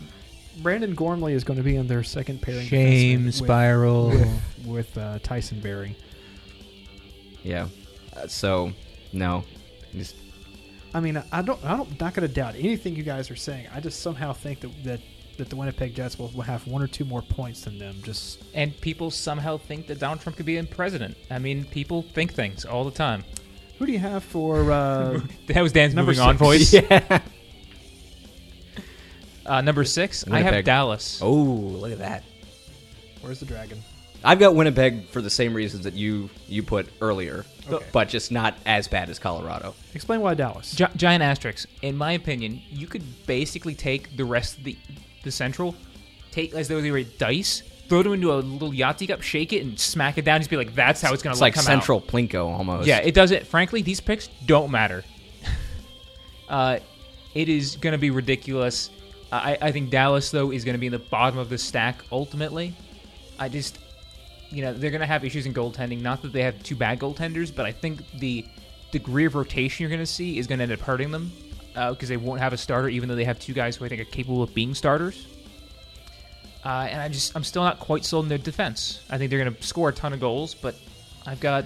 Brandon 0.63 0.95
Gormley 0.95 1.33
is 1.33 1.43
going 1.45 1.57
to 1.57 1.63
be 1.65 1.77
in 1.77 1.89
their 1.89 2.03
second 2.05 2.41
pairing. 2.41 2.67
Shame 2.67 3.21
defenseman 3.21 3.25
with- 3.27 3.35
spiral. 3.35 4.09
with, 4.11 4.41
with 4.67 4.99
uh, 4.99 5.19
Tyson 5.23 5.61
Barrie. 5.61 5.97
Yeah. 7.43 7.69
Uh, 8.17 8.27
so 8.27 8.73
no, 9.13 9.45
just 9.93 10.17
I 10.95 11.01
mean, 11.01 11.21
I 11.33 11.43
don't, 11.43 11.63
I 11.65 11.77
don't, 11.77 12.01
not 12.01 12.15
going 12.15 12.27
to 12.29 12.33
doubt 12.33 12.55
anything 12.55 12.95
you 12.95 13.03
guys 13.03 13.29
are 13.31 13.37
saying. 13.37 13.67
I 13.75 13.81
just 13.81 14.01
somehow 14.01 14.33
think 14.33 14.61
that 14.61 14.85
that, 14.85 15.01
that 15.39 15.51
the 15.51 15.57
Winnipeg 15.57 15.93
Jets 15.97 16.17
will, 16.19 16.29
will 16.29 16.43
have 16.43 16.65
one 16.69 16.81
or 16.81 16.87
two 16.87 17.05
more 17.05 17.21
points 17.23 17.63
than 17.63 17.79
them. 17.79 17.97
Just 18.05 18.45
And 18.55 18.81
people 18.81 19.11
somehow 19.11 19.57
think 19.59 19.89
that 19.89 19.99
Donald 19.99 20.21
Trump 20.21 20.37
could 20.37 20.47
be 20.47 20.57
a 20.59 20.63
president. 20.65 21.17
I 21.33 21.41
mean, 21.41 21.65
people 21.65 22.03
think 22.03 22.33
things 22.33 22.65
all 22.65 22.85
the 22.85 22.93
time. 22.93 23.25
who 23.81 23.87
do 23.87 23.93
you 23.93 23.99
have 23.99 24.23
for? 24.23 24.71
Uh, 24.71 25.21
That 25.49 25.61
was 25.63 25.73
Dan's 25.73 25.95
Number 25.95 26.13
moving 26.13 26.23
on 26.23 26.39
six. 26.39 26.71
voice. 26.71 26.73
yeah. 26.75 27.21
Uh, 29.47 29.61
number 29.61 29.85
six, 29.85 30.25
I 30.31 30.41
have 30.41 30.65
Dallas. 30.65 31.21
Oh, 31.23 31.33
look 31.33 31.93
at 31.93 31.99
that. 31.99 32.25
where's 33.21 33.41
the 33.41 33.47
dragon? 33.47 33.83
I've 34.27 34.39
got 34.39 34.55
Winnipeg 34.55 35.09
for 35.09 35.21
the 35.21 35.29
same 35.29 35.53
reasons 35.53 35.85
that 35.85 35.93
you 35.93 36.31
you 36.49 36.63
put 36.63 36.89
earlier, 37.03 37.45
Okay. 37.71 37.85
but 37.93 38.09
just 38.09 38.33
not 38.33 38.55
as 38.65 38.89
bad 38.89 39.11
as 39.11 39.19
Colorado. 39.19 39.75
Explain 39.93 40.23
why 40.23 40.33
Dallas. 40.33 40.75
Gi- 40.75 40.87
giant 40.97 41.23
asterisks. 41.23 41.67
In 41.83 41.95
my 41.97 42.13
opinion, 42.13 42.63
you 42.71 42.87
could 42.87 43.03
basically 43.27 43.75
take 43.75 44.17
the 44.17 44.25
rest 44.25 44.57
of 44.57 44.65
the 44.65 44.79
the 45.25 45.31
Central, 45.31 45.75
take 46.31 46.55
as 46.55 46.69
though 46.69 46.81
they 46.81 46.91
were 46.91 47.03
dice, 47.03 47.63
throw 47.91 48.03
them 48.03 48.15
into 48.15 48.33
a 48.33 48.37
little 48.37 48.73
Yahtzee 48.73 49.09
cup, 49.09 49.21
shake 49.21 49.53
it, 49.53 49.61
and 49.63 49.79
smack 49.79 50.17
it 50.17 50.25
down. 50.25 50.41
Just 50.41 50.49
be 50.49 50.57
like, 50.57 50.75
"That's 50.75 51.03
how 51.03 51.13
it's 51.13 51.23
going 51.23 51.33
It's 51.33 51.41
to 51.41 51.45
like 51.45 51.55
come 51.55 51.65
Central 51.65 51.99
Out. 51.99 52.07
Plinko 52.07 52.47
almost. 52.49 52.87
Yeah, 52.87 53.01
it 53.01 53.13
doesn't. 53.15 53.47
Frankly, 53.47 53.83
these 53.83 54.01
picks 54.01 54.29
don't 54.47 54.71
matter. 54.71 55.05
uh, 56.49 56.79
it 57.35 57.49
is 57.51 57.77
going 57.77 57.93
to 57.93 57.99
be 57.99 58.11
ridiculous. 58.11 58.89
I, 59.33 59.59
I 59.61 59.73
think 59.73 59.91
Dallas 59.91 60.31
though 60.31 60.53
is 60.53 60.65
going 60.65 60.75
to 60.75 60.79
be 60.79 60.87
in 60.87 60.93
the 60.93 60.99
bottom 60.99 61.39
of 61.39 61.49
the 61.49 61.59
stack 61.59 62.05
ultimately. 62.13 62.75
I 63.39 63.49
just, 63.49 63.79
you 64.51 64.63
know, 64.63 64.73
they're 64.73 64.91
going 64.91 65.01
to 65.01 65.07
have 65.07 65.25
issues 65.25 65.47
in 65.47 65.55
goaltending. 65.55 66.01
Not 66.01 66.23
that 66.23 66.33
they 66.33 66.43
have 66.43 66.63
two 66.63 66.77
bad 66.77 67.01
goaltenders, 67.01 67.55
but 67.55 67.67
I 67.67 67.73
think 67.73 68.09
the 68.13 68.45
degree 68.93 69.25
of 69.25 69.35
rotation 69.35 69.83
you're 69.83 69.91
going 69.91 69.99
to 69.99 70.07
see 70.07 70.39
is 70.39 70.47
going 70.47 70.59
to 70.59 70.63
end 70.63 70.73
up 70.73 70.81
hurting 70.81 71.11
them 71.11 71.33
because 71.75 72.09
they 72.09 72.17
won't 72.17 72.41
have 72.41 72.53
a 72.53 72.57
starter, 72.57 72.89
even 72.89 73.09
though 73.09 73.17
they 73.17 73.25
have 73.25 73.41
two 73.41 73.53
guys 73.53 73.75
who 73.75 73.85
I 73.85 73.89
think 73.89 74.01
are 74.01 74.05
capable 74.05 74.43
of 74.43 74.55
being 74.55 74.75
starters. 74.75 75.27
Uh, 76.65 76.87
and 76.89 77.03
I 77.03 77.09
just, 77.09 77.35
I'm 77.35 77.43
still 77.45 77.63
not 77.63 77.81
quite 77.81 78.05
sold 78.05 78.25
in 78.25 78.29
their 78.29 78.39
defense. 78.39 79.03
I 79.11 79.19
think 79.19 79.31
they're 79.31 79.43
going 79.43 79.55
to 79.55 79.63
score 79.63 79.89
a 79.89 79.93
ton 79.93 80.13
of 80.13 80.21
goals, 80.21 80.55
but 80.55 80.77
I've 81.27 81.41
got, 81.41 81.65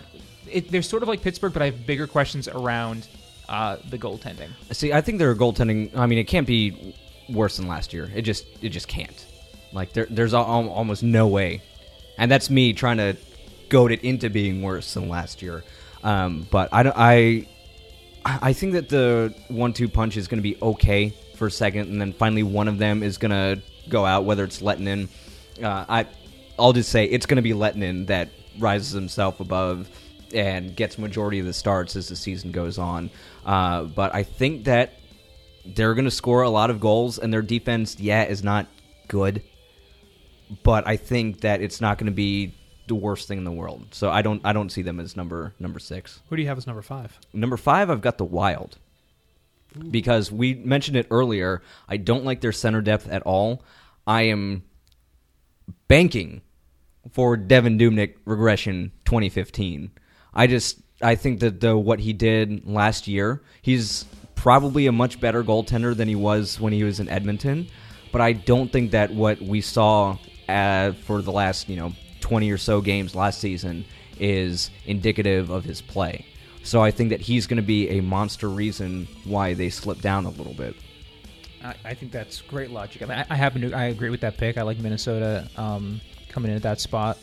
it, 0.51 0.71
they're 0.71 0.83
sort 0.83 1.03
of 1.03 1.09
like 1.09 1.21
Pittsburgh, 1.21 1.53
but 1.53 1.61
I 1.61 1.67
have 1.67 1.87
bigger 1.87 2.07
questions 2.07 2.49
around 2.49 3.07
uh, 3.49 3.77
the 3.91 3.99
goaltending. 3.99 4.49
See, 4.73 4.93
I 4.93 5.03
think 5.03 5.19
their 5.19 5.35
goaltending. 5.35 5.95
I 5.95 6.07
mean, 6.07 6.19
it 6.19 6.25
can't 6.25 6.47
be 6.47 6.95
worse 7.29 7.57
than 7.57 7.69
last 7.69 7.93
year. 7.93 8.11
It 8.15 8.23
just 8.23 8.47
it 8.63 8.71
just 8.71 8.89
can't. 8.89 9.27
Like 9.73 9.93
there, 9.93 10.07
there's 10.09 10.35
al- 10.35 10.45
al- 10.45 10.71
almost 10.71 11.03
no 11.03 11.27
way, 11.27 11.63
and 12.17 12.31
that's 12.31 12.51
me 12.51 12.73
trying 12.73 12.97
to 12.99 13.17
goad 13.69 13.93
it 13.93 14.03
into 14.03 14.31
being 14.31 14.63
worse 14.63 14.95
than 14.95 15.09
last 15.09 15.43
year. 15.43 15.65
Um, 16.03 16.47
but 16.51 16.69
I 16.73 16.83
don't. 16.83 16.97
I 16.97 17.47
I 18.25 18.53
think 18.53 18.73
that 18.75 18.89
the 18.89 19.35
one-two 19.49 19.89
punch 19.89 20.17
is 20.17 20.29
going 20.29 20.39
to 20.39 20.43
be 20.43 20.57
okay 20.61 21.15
for 21.37 21.47
a 21.47 21.51
second, 21.51 21.91
and 21.91 22.01
then 22.01 22.13
finally 22.13 22.43
one 22.43 22.69
of 22.69 22.79
them 22.79 23.03
is 23.03 23.19
going 23.19 23.31
to 23.31 23.63
go 23.89 24.05
out, 24.05 24.25
whether 24.25 24.45
it's 24.45 24.61
Lehtonen. 24.61 25.09
Uh, 25.63 25.85
I 25.89 26.07
I'll 26.59 26.73
just 26.73 26.91
say 26.91 27.05
it's 27.05 27.27
going 27.27 27.37
to 27.37 27.43
be 27.43 27.53
Lehtonen 27.53 28.07
that 28.09 28.29
rises 28.59 28.93
himself 28.93 29.41
above 29.41 29.89
and 30.35 30.77
gets 30.77 30.99
majority 30.99 31.39
of 31.39 31.47
the 31.47 31.53
starts 31.53 31.97
as 31.97 32.09
the 32.09 32.17
season 32.17 32.53
goes 32.53 32.79
on. 32.79 33.11
Uh, 33.47 33.85
but 33.85 34.15
I 34.15 34.25
think 34.25 34.65
that 34.65 34.95
they're 35.75 35.95
going 35.95 36.05
to 36.05 36.11
score 36.11 36.43
a 36.43 36.51
lot 36.51 36.71
of 36.71 36.81
goals, 36.81 37.19
and 37.19 37.33
their 37.33 37.43
defense, 37.43 37.99
yeah, 37.99 38.25
is 38.25 38.43
not 38.43 38.67
good. 39.09 39.43
But 40.63 40.87
I 40.87 40.97
think 40.97 41.41
that 41.43 41.61
it's 41.61 41.81
not 41.81 41.99
going 41.99 42.07
to 42.07 42.13
be 42.13 42.55
the 42.87 42.95
worst 42.95 43.29
thing 43.29 43.39
in 43.39 43.45
the 43.45 43.53
world. 43.53 43.87
So 43.93 44.11
I 44.11 44.23
don't 44.23 44.41
I 44.45 44.53
don't 44.53 44.71
see 44.71 44.83
them 44.83 44.99
as 44.99 45.17
number 45.17 45.55
number 45.59 45.79
six. 45.79 46.21
Who 46.29 46.37
do 46.37 46.43
you 46.43 46.49
have 46.49 46.59
as 46.59 46.67
number 46.67 46.83
five? 46.83 47.19
Number 47.33 47.57
five, 47.57 47.91
I've 47.91 48.01
got 48.01 48.19
the 48.19 48.25
Wild. 48.25 48.79
Because 49.91 50.33
we 50.33 50.55
mentioned 50.55 50.97
it 50.97 51.07
earlier, 51.11 51.63
I 51.89 51.99
don't 51.99 52.25
like 52.25 52.41
their 52.41 52.53
center 52.53 52.81
depth 52.81 53.07
at 53.09 53.23
all. 53.23 53.63
I 54.07 54.23
am 54.23 54.65
banking 55.89 56.41
for 57.13 57.37
Devan 57.37 57.79
Dubnyk 57.79 58.15
regression 58.25 58.93
2015. 59.05 59.91
I 60.33 60.47
just 60.47 60.81
I 61.03 61.15
think 61.15 61.41
that 61.41 61.61
the 61.61 61.77
what 61.77 62.01
he 62.01 62.13
did 62.13 62.67
last 62.67 63.07
year, 63.07 63.43
he's 63.63 64.07
probably 64.39 64.87
a 64.87 64.93
much 64.93 65.21
better 65.21 65.43
goaltender 65.43 65.97
than 65.97 66.07
he 66.07 66.15
was 66.15 66.61
when 66.61 66.73
he 66.73 66.85
was 66.85 67.01
in 67.01 67.09
Edmonton. 67.09 67.67
But 68.13 68.21
I 68.21 68.33
don't 68.33 68.73
think 68.73 68.93
that 68.93 69.13
what 69.13 69.43
we 69.43 69.61
saw 69.61 70.17
uh, 70.49 70.93
for 70.93 71.21
the 71.21 71.33
last 71.33 71.69
you 71.69 71.77
know 71.77 71.93
20 72.21 72.51
or 72.51 72.57
so 72.57 72.81
games 72.81 73.15
last 73.15 73.41
season 73.41 73.85
is 74.19 74.71
indicative 74.87 75.51
of 75.51 75.65
his 75.65 75.83
play. 75.83 76.25
So 76.63 76.83
I 76.83 76.91
think 76.91 77.11
that 77.11 77.21
he's 77.21 77.47
going 77.47 77.59
to 77.59 77.67
be 77.67 77.89
a 77.99 78.01
monster 78.01 78.49
reason 78.49 79.09
why 79.25 79.55
they 79.55 79.71
slip 79.71 80.01
down 80.01 80.25
a 80.25 80.31
little 80.31 80.55
bit. 80.55 80.77
I, 81.63 81.75
I 81.85 81.95
think 81.95 82.13
that's 82.13 82.41
great 82.43 82.71
logic. 82.71 83.03
I 83.03 83.07
mean, 83.07 83.19
I, 83.19 83.27
I 83.31 83.37
happen 83.37 83.63
to 83.63 83.73
I 83.73 83.85
agree 83.87 84.11
with 84.11 84.21
that 84.21 84.37
pick. 84.37 84.57
I 84.57 84.63
like 84.63 84.79
Minnesota 84.79 85.49
um, 85.57 86.01
coming 86.29 86.51
in 86.51 86.57
at 86.57 86.63
that 86.63 86.81
spot. 86.81 87.19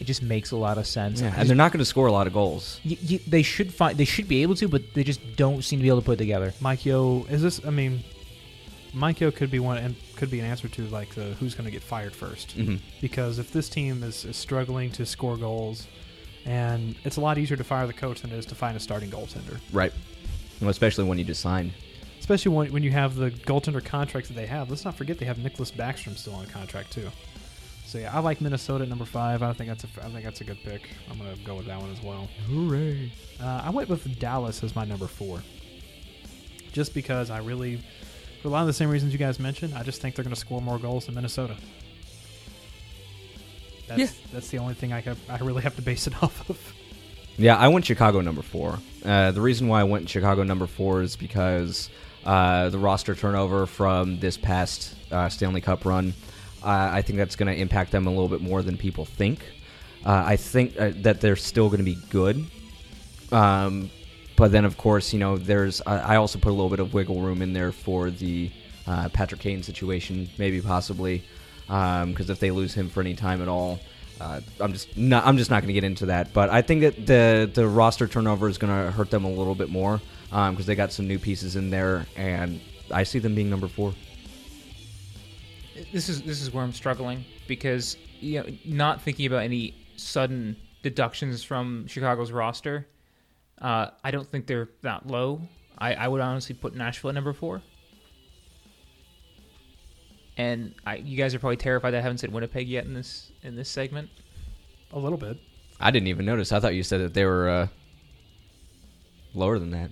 It 0.00 0.06
just 0.06 0.22
makes 0.22 0.50
a 0.50 0.56
lot 0.56 0.78
of 0.78 0.86
sense. 0.86 1.20
I 1.22 1.26
and 1.26 1.34
just- 1.36 1.46
they're 1.48 1.56
not 1.56 1.72
going 1.72 1.78
to 1.80 1.84
score 1.84 2.06
a 2.06 2.12
lot 2.12 2.26
of 2.26 2.32
goals. 2.32 2.80
y- 2.84 2.96
y- 3.08 3.20
they 3.26 3.42
should 3.42 3.72
find 3.72 3.96
they 3.98 4.04
should 4.06 4.26
be 4.28 4.42
able 4.42 4.54
to, 4.56 4.66
but 4.68 4.94
they 4.94 5.04
just 5.04 5.20
don't 5.36 5.62
seem 5.62 5.78
to 5.78 5.82
be 5.82 5.88
able 5.88 6.00
to 6.00 6.04
put 6.06 6.12
it 6.14 6.16
together. 6.18 6.54
Mike 6.60 6.84
Yeo, 6.86 7.24
is 7.26 7.42
this? 7.42 7.60
I 7.66 7.70
mean, 7.70 8.02
Mike 8.94 9.20
Yeo 9.20 9.30
could 9.30 9.50
be 9.50 9.58
one 9.60 9.76
and 9.78 9.94
could 10.16 10.30
be 10.30 10.40
an 10.40 10.46
answer 10.46 10.68
to 10.68 10.82
like 10.88 11.14
the 11.14 11.34
who's 11.38 11.54
going 11.54 11.66
to 11.66 11.70
get 11.70 11.82
fired 11.82 12.12
1st 12.14 12.56
Mhm. 12.58 12.80
Because 13.00 13.38
if 13.38 13.52
this 13.52 13.68
team 13.68 14.02
is, 14.02 14.24
is 14.24 14.36
struggling 14.36 14.90
to 14.92 15.04
score 15.06 15.36
goals, 15.36 15.86
and 16.46 16.96
it's 17.04 17.16
a 17.16 17.20
lot 17.20 17.36
easier 17.38 17.56
to 17.56 17.64
fire 17.64 17.86
the 17.86 17.92
coach 17.92 18.22
than 18.22 18.32
it 18.32 18.38
is 18.38 18.46
to 18.46 18.54
find 18.54 18.76
a 18.76 18.80
starting 18.80 19.10
goaltender, 19.10 19.58
Right. 19.72 19.92
Well, 20.60 20.70
especially 20.70 21.04
when 21.04 21.18
you 21.18 21.24
just 21.24 21.40
signed. 21.42 21.72
especially 22.18 22.52
when, 22.54 22.72
when 22.72 22.82
you 22.82 22.90
have 22.90 23.16
the 23.16 23.30
goaltender 23.30 23.84
contracts 23.84 24.28
that 24.30 24.34
they 24.34 24.46
have. 24.46 24.70
Let's 24.70 24.84
not 24.84 24.96
forget 24.96 25.18
they 25.18 25.26
have 25.26 25.36
Niklas 25.38 25.72
Backstrom 25.72 26.16
still 26.16 26.34
on 26.34 26.46
contract 26.46 26.92
too. 26.92 27.10
So 27.90 27.98
yeah, 27.98 28.14
I 28.14 28.20
like 28.20 28.40
Minnesota 28.40 28.84
at 28.84 28.88
number 28.88 29.04
five. 29.04 29.42
I 29.42 29.52
think 29.52 29.68
that's 29.68 29.82
a 29.82 29.88
I 30.04 30.08
think 30.10 30.22
that's 30.22 30.40
a 30.40 30.44
good 30.44 30.58
pick. 30.62 30.82
I'm 31.10 31.18
gonna 31.18 31.34
go 31.44 31.56
with 31.56 31.66
that 31.66 31.80
one 31.80 31.90
as 31.90 32.00
well. 32.00 32.28
Hooray. 32.48 33.10
Uh, 33.42 33.62
I 33.64 33.70
went 33.70 33.88
with 33.88 34.16
Dallas 34.20 34.62
as 34.62 34.76
my 34.76 34.84
number 34.84 35.08
four, 35.08 35.42
just 36.70 36.94
because 36.94 37.30
I 37.30 37.38
really, 37.38 37.82
for 38.42 38.46
a 38.48 38.50
lot 38.52 38.60
of 38.60 38.68
the 38.68 38.72
same 38.72 38.90
reasons 38.90 39.12
you 39.12 39.18
guys 39.18 39.40
mentioned, 39.40 39.74
I 39.74 39.82
just 39.82 40.00
think 40.00 40.14
they're 40.14 40.22
going 40.24 40.34
to 40.34 40.40
score 40.40 40.60
more 40.62 40.78
goals 40.78 41.06
than 41.06 41.16
Minnesota. 41.16 41.56
That's, 43.88 44.00
Yeah. 44.00 44.08
that's 44.32 44.50
the 44.50 44.58
only 44.58 44.74
thing 44.74 44.92
I 44.92 45.00
have, 45.00 45.18
I 45.28 45.38
really 45.38 45.62
have 45.62 45.74
to 45.74 45.82
base 45.82 46.06
it 46.06 46.14
off 46.22 46.48
of. 46.48 46.58
Yeah, 47.38 47.56
I 47.56 47.66
went 47.68 47.86
Chicago 47.86 48.20
number 48.20 48.42
four. 48.42 48.78
Uh, 49.04 49.32
the 49.32 49.40
reason 49.40 49.66
why 49.66 49.80
I 49.80 49.84
went 49.84 50.08
Chicago 50.08 50.44
number 50.44 50.68
four 50.68 51.02
is 51.02 51.16
because 51.16 51.90
uh, 52.24 52.68
the 52.68 52.78
roster 52.78 53.16
turnover 53.16 53.66
from 53.66 54.20
this 54.20 54.36
past 54.36 54.94
uh, 55.10 55.28
Stanley 55.28 55.60
Cup 55.60 55.84
run, 55.84 56.14
uh, 56.62 56.90
I 56.92 57.02
think 57.02 57.18
that's 57.18 57.36
going 57.36 57.52
to 57.52 57.58
impact 57.60 57.90
them 57.90 58.06
a 58.06 58.10
little 58.10 58.28
bit 58.28 58.40
more 58.40 58.62
than 58.62 58.76
people 58.76 59.04
think. 59.04 59.40
Uh, 60.04 60.24
I 60.26 60.36
think 60.36 60.78
uh, 60.78 60.92
that 60.96 61.20
they're 61.20 61.36
still 61.36 61.68
going 61.68 61.78
to 61.78 61.84
be 61.84 61.98
good. 62.10 62.44
Um, 63.32 63.90
but 64.36 64.52
then, 64.52 64.64
of 64.64 64.76
course, 64.76 65.12
you 65.12 65.18
know, 65.18 65.36
there's. 65.36 65.82
I 65.86 66.14
I 66.14 66.16
also 66.16 66.38
put 66.38 66.50
a 66.50 66.56
little 66.56 66.70
bit 66.70 66.80
of 66.80 66.94
wiggle 66.94 67.20
room 67.20 67.42
in 67.42 67.52
there 67.52 67.72
for 67.72 68.10
the 68.10 68.50
uh, 68.86 69.08
Patrick 69.10 69.40
Kane 69.40 69.62
situation, 69.62 70.28
maybe 70.38 70.60
possibly, 70.60 71.22
because 71.66 72.30
if 72.30 72.40
they 72.40 72.50
lose 72.50 72.72
him 72.72 72.88
for 72.88 73.00
any 73.00 73.14
time 73.14 73.42
at 73.42 73.48
all, 73.48 73.78
uh, 74.20 74.40
I'm 74.58 74.72
just 74.72 74.96
not. 74.96 75.26
I'm 75.26 75.36
just 75.36 75.50
not 75.50 75.62
going 75.62 75.68
to 75.68 75.74
get 75.74 75.84
into 75.84 76.06
that. 76.06 76.32
But 76.32 76.48
I 76.48 76.62
think 76.62 76.80
that 76.80 77.06
the 77.06 77.50
the 77.52 77.68
roster 77.68 78.06
turnover 78.06 78.48
is 78.48 78.56
going 78.56 78.72
to 78.72 78.90
hurt 78.90 79.10
them 79.10 79.24
a 79.24 79.30
little 79.30 79.54
bit 79.54 79.68
more 79.68 80.00
because 80.30 80.64
they 80.64 80.74
got 80.74 80.92
some 80.92 81.06
new 81.06 81.18
pieces 81.18 81.56
in 81.56 81.68
there, 81.68 82.06
and 82.16 82.60
I 82.90 83.02
see 83.02 83.18
them 83.18 83.34
being 83.34 83.50
number 83.50 83.68
four. 83.68 83.92
This 85.92 86.08
is 86.08 86.22
this 86.22 86.40
is 86.42 86.52
where 86.52 86.64
I'm 86.64 86.72
struggling 86.72 87.24
because 87.46 87.96
you 88.20 88.40
know 88.40 88.46
not 88.64 89.02
thinking 89.02 89.26
about 89.26 89.42
any 89.42 89.74
sudden 89.96 90.56
deductions 90.82 91.42
from 91.42 91.86
Chicago's 91.86 92.32
roster. 92.32 92.86
Uh, 93.60 93.90
I 94.02 94.10
don't 94.10 94.30
think 94.30 94.46
they're 94.46 94.68
that 94.82 95.06
low. 95.06 95.42
I, 95.78 95.94
I 95.94 96.08
would 96.08 96.20
honestly 96.20 96.54
put 96.54 96.74
Nashville 96.74 97.10
at 97.10 97.14
number 97.14 97.32
four. 97.32 97.62
And 100.36 100.74
I, 100.86 100.96
you 100.96 101.16
guys 101.16 101.34
are 101.34 101.38
probably 101.38 101.58
terrified 101.58 101.90
that 101.90 101.98
I 101.98 102.00
haven't 102.00 102.18
said 102.18 102.32
Winnipeg 102.32 102.66
yet 102.66 102.84
in 102.84 102.94
this 102.94 103.30
in 103.42 103.56
this 103.56 103.68
segment. 103.68 104.08
A 104.92 104.98
little 104.98 105.18
bit. 105.18 105.38
I 105.78 105.90
didn't 105.90 106.08
even 106.08 106.26
notice. 106.26 106.52
I 106.52 106.60
thought 106.60 106.74
you 106.74 106.82
said 106.82 107.00
that 107.00 107.14
they 107.14 107.24
were 107.24 107.48
uh, 107.48 107.66
lower 109.34 109.58
than 109.58 109.70
that. 109.70 109.90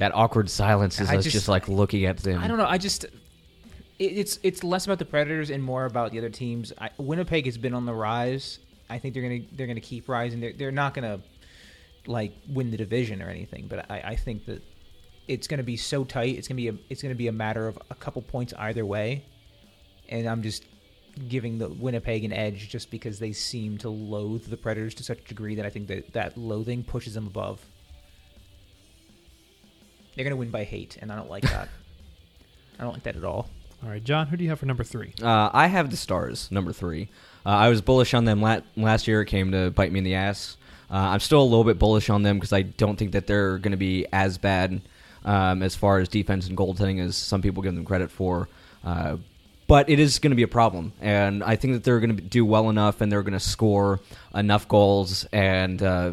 That 0.00 0.14
awkward 0.14 0.48
silence 0.48 0.98
is 0.98 1.10
I 1.10 1.16
us 1.16 1.24
just- 1.24 1.34
just, 1.34 1.48
like 1.48 1.68
looking 1.68 2.06
at 2.06 2.16
them. 2.16 2.42
I 2.42 2.48
don't 2.48 2.56
know. 2.56 2.64
I 2.66 2.78
just 2.78 3.04
it, 3.04 3.12
it's 3.98 4.38
it's 4.42 4.64
less 4.64 4.86
about 4.86 4.98
the 4.98 5.04
Predators 5.04 5.50
and 5.50 5.62
more 5.62 5.84
about 5.84 6.10
the 6.10 6.18
other 6.18 6.30
teams. 6.30 6.72
I, 6.80 6.88
Winnipeg 6.96 7.44
has 7.44 7.58
been 7.58 7.74
on 7.74 7.84
the 7.84 7.92
rise. 7.92 8.60
I 8.88 8.98
think 8.98 9.12
they're 9.12 9.22
gonna 9.22 9.40
they're 9.52 9.66
gonna 9.66 9.80
keep 9.80 10.08
rising. 10.08 10.40
They're 10.40 10.54
they're 10.54 10.72
not 10.72 10.94
gonna 10.94 11.20
like 12.06 12.32
win 12.48 12.70
the 12.70 12.78
division 12.78 13.20
or 13.20 13.28
anything, 13.28 13.66
but 13.68 13.90
I, 13.90 14.00
I 14.00 14.16
think 14.16 14.46
that 14.46 14.62
it's 15.28 15.46
gonna 15.46 15.62
be 15.62 15.76
so 15.76 16.02
tight. 16.04 16.36
It's 16.38 16.48
gonna 16.48 16.56
be 16.56 16.68
a 16.68 16.74
it's 16.88 17.02
gonna 17.02 17.14
be 17.14 17.28
a 17.28 17.32
matter 17.32 17.68
of 17.68 17.78
a 17.90 17.94
couple 17.94 18.22
points 18.22 18.54
either 18.58 18.86
way, 18.86 19.26
and 20.08 20.26
I'm 20.26 20.42
just 20.42 20.64
giving 21.28 21.58
the 21.58 21.68
Winnipeg 21.68 22.24
an 22.24 22.32
edge 22.32 22.70
just 22.70 22.90
because 22.90 23.18
they 23.18 23.32
seem 23.32 23.76
to 23.78 23.90
loathe 23.90 24.46
the 24.46 24.56
Predators 24.56 24.94
to 24.94 25.02
such 25.02 25.18
a 25.18 25.24
degree 25.24 25.56
that 25.56 25.66
I 25.66 25.68
think 25.68 25.88
that 25.88 26.14
that 26.14 26.38
loathing 26.38 26.84
pushes 26.84 27.12
them 27.12 27.26
above. 27.26 27.60
They're 30.20 30.28
gonna 30.28 30.36
win 30.38 30.50
by 30.50 30.64
hate, 30.64 30.98
and 31.00 31.10
I 31.10 31.16
don't 31.16 31.30
like 31.30 31.44
that. 31.44 31.70
I 32.78 32.82
don't 32.82 32.92
like 32.92 33.04
that 33.04 33.16
at 33.16 33.24
all. 33.24 33.48
All 33.82 33.88
right, 33.88 34.04
John, 34.04 34.26
who 34.26 34.36
do 34.36 34.44
you 34.44 34.50
have 34.50 34.58
for 34.58 34.66
number 34.66 34.84
three? 34.84 35.14
Uh, 35.22 35.48
I 35.50 35.66
have 35.66 35.90
the 35.90 35.96
Stars, 35.96 36.50
number 36.50 36.74
three. 36.74 37.08
Uh, 37.46 37.48
I 37.48 37.70
was 37.70 37.80
bullish 37.80 38.12
on 38.12 38.26
them 38.26 38.42
la- 38.42 38.60
last 38.76 39.08
year. 39.08 39.22
It 39.22 39.28
came 39.28 39.50
to 39.52 39.70
bite 39.70 39.90
me 39.90 39.96
in 39.96 40.04
the 40.04 40.16
ass. 40.16 40.58
Uh, 40.90 40.96
I'm 40.96 41.20
still 41.20 41.40
a 41.40 41.42
little 41.42 41.64
bit 41.64 41.78
bullish 41.78 42.10
on 42.10 42.22
them 42.22 42.36
because 42.36 42.52
I 42.52 42.60
don't 42.60 42.98
think 42.98 43.12
that 43.12 43.26
they're 43.26 43.56
going 43.56 43.70
to 43.70 43.78
be 43.78 44.04
as 44.12 44.36
bad 44.36 44.82
um, 45.24 45.62
as 45.62 45.74
far 45.74 46.00
as 46.00 46.08
defense 46.10 46.48
and 46.48 46.54
goaltending 46.54 47.00
as 47.00 47.16
some 47.16 47.40
people 47.40 47.62
give 47.62 47.74
them 47.74 47.86
credit 47.86 48.10
for. 48.10 48.50
Uh, 48.84 49.16
but 49.68 49.88
it 49.88 49.98
is 49.98 50.18
going 50.18 50.32
to 50.32 50.36
be 50.36 50.42
a 50.42 50.48
problem, 50.48 50.92
and 51.00 51.42
I 51.42 51.56
think 51.56 51.72
that 51.72 51.82
they're 51.82 52.00
going 52.00 52.14
to 52.14 52.22
do 52.22 52.44
well 52.44 52.68
enough, 52.68 53.00
and 53.00 53.10
they're 53.10 53.22
going 53.22 53.32
to 53.32 53.40
score 53.40 54.00
enough 54.34 54.68
goals, 54.68 55.24
and 55.32 55.82
uh, 55.82 56.12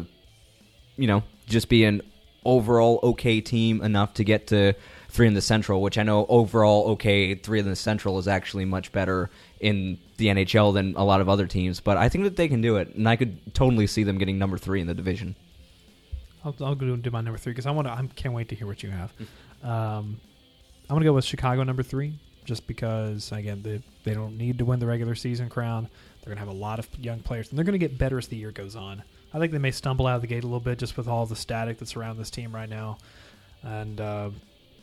you 0.96 1.08
know, 1.08 1.24
just 1.46 1.68
be 1.68 1.84
an 1.84 2.00
overall 2.44 3.00
okay 3.02 3.40
team 3.40 3.82
enough 3.82 4.14
to 4.14 4.24
get 4.24 4.46
to 4.48 4.74
three 5.08 5.26
in 5.26 5.34
the 5.34 5.42
Central, 5.42 5.82
which 5.82 5.98
I 5.98 6.02
know 6.02 6.26
overall 6.28 6.90
okay 6.90 7.34
three 7.34 7.58
in 7.58 7.66
the 7.68 7.76
Central 7.76 8.18
is 8.18 8.28
actually 8.28 8.64
much 8.64 8.92
better 8.92 9.30
in 9.60 9.98
the 10.16 10.26
NHL 10.26 10.74
than 10.74 10.94
a 10.96 11.04
lot 11.04 11.20
of 11.20 11.28
other 11.28 11.46
teams. 11.46 11.80
But 11.80 11.96
I 11.96 12.08
think 12.08 12.24
that 12.24 12.36
they 12.36 12.48
can 12.48 12.60
do 12.60 12.76
it, 12.76 12.94
and 12.94 13.08
I 13.08 13.16
could 13.16 13.54
totally 13.54 13.86
see 13.86 14.04
them 14.04 14.18
getting 14.18 14.38
number 14.38 14.58
three 14.58 14.80
in 14.80 14.86
the 14.86 14.94
division. 14.94 15.34
I'll, 16.44 16.54
I'll 16.60 16.74
go 16.74 16.94
do 16.96 17.10
my 17.10 17.20
number 17.20 17.38
three 17.38 17.52
because 17.52 17.66
I 17.66 17.70
want 17.70 17.88
to. 17.88 17.92
I 17.92 18.06
can't 18.14 18.34
wait 18.34 18.48
to 18.50 18.54
hear 18.54 18.66
what 18.66 18.82
you 18.82 18.90
have. 18.90 19.12
Um, 19.62 20.20
I'm 20.88 20.94
gonna 20.94 21.04
go 21.04 21.12
with 21.12 21.24
Chicago 21.24 21.64
number 21.64 21.82
three, 21.82 22.18
just 22.44 22.66
because 22.66 23.32
again 23.32 23.62
they 23.62 23.82
they 24.04 24.14
don't 24.14 24.38
need 24.38 24.58
to 24.58 24.64
win 24.64 24.78
the 24.78 24.86
regular 24.86 25.14
season 25.14 25.48
crown. 25.48 25.88
They're 26.22 26.34
gonna 26.34 26.46
have 26.46 26.54
a 26.54 26.58
lot 26.58 26.78
of 26.78 26.88
young 26.98 27.20
players, 27.20 27.50
and 27.50 27.58
they're 27.58 27.64
gonna 27.64 27.78
get 27.78 27.98
better 27.98 28.18
as 28.18 28.28
the 28.28 28.36
year 28.36 28.52
goes 28.52 28.76
on. 28.76 29.02
I 29.38 29.40
think 29.40 29.52
they 29.52 29.58
may 29.58 29.70
stumble 29.70 30.06
out 30.06 30.16
of 30.16 30.20
the 30.20 30.26
gate 30.26 30.42
a 30.42 30.46
little 30.46 30.60
bit 30.60 30.78
just 30.78 30.96
with 30.96 31.08
all 31.08 31.26
the 31.26 31.36
static 31.36 31.78
that's 31.78 31.96
around 31.96 32.18
this 32.18 32.30
team 32.30 32.54
right 32.54 32.68
now, 32.68 32.98
and 33.62 34.00
uh, 34.00 34.30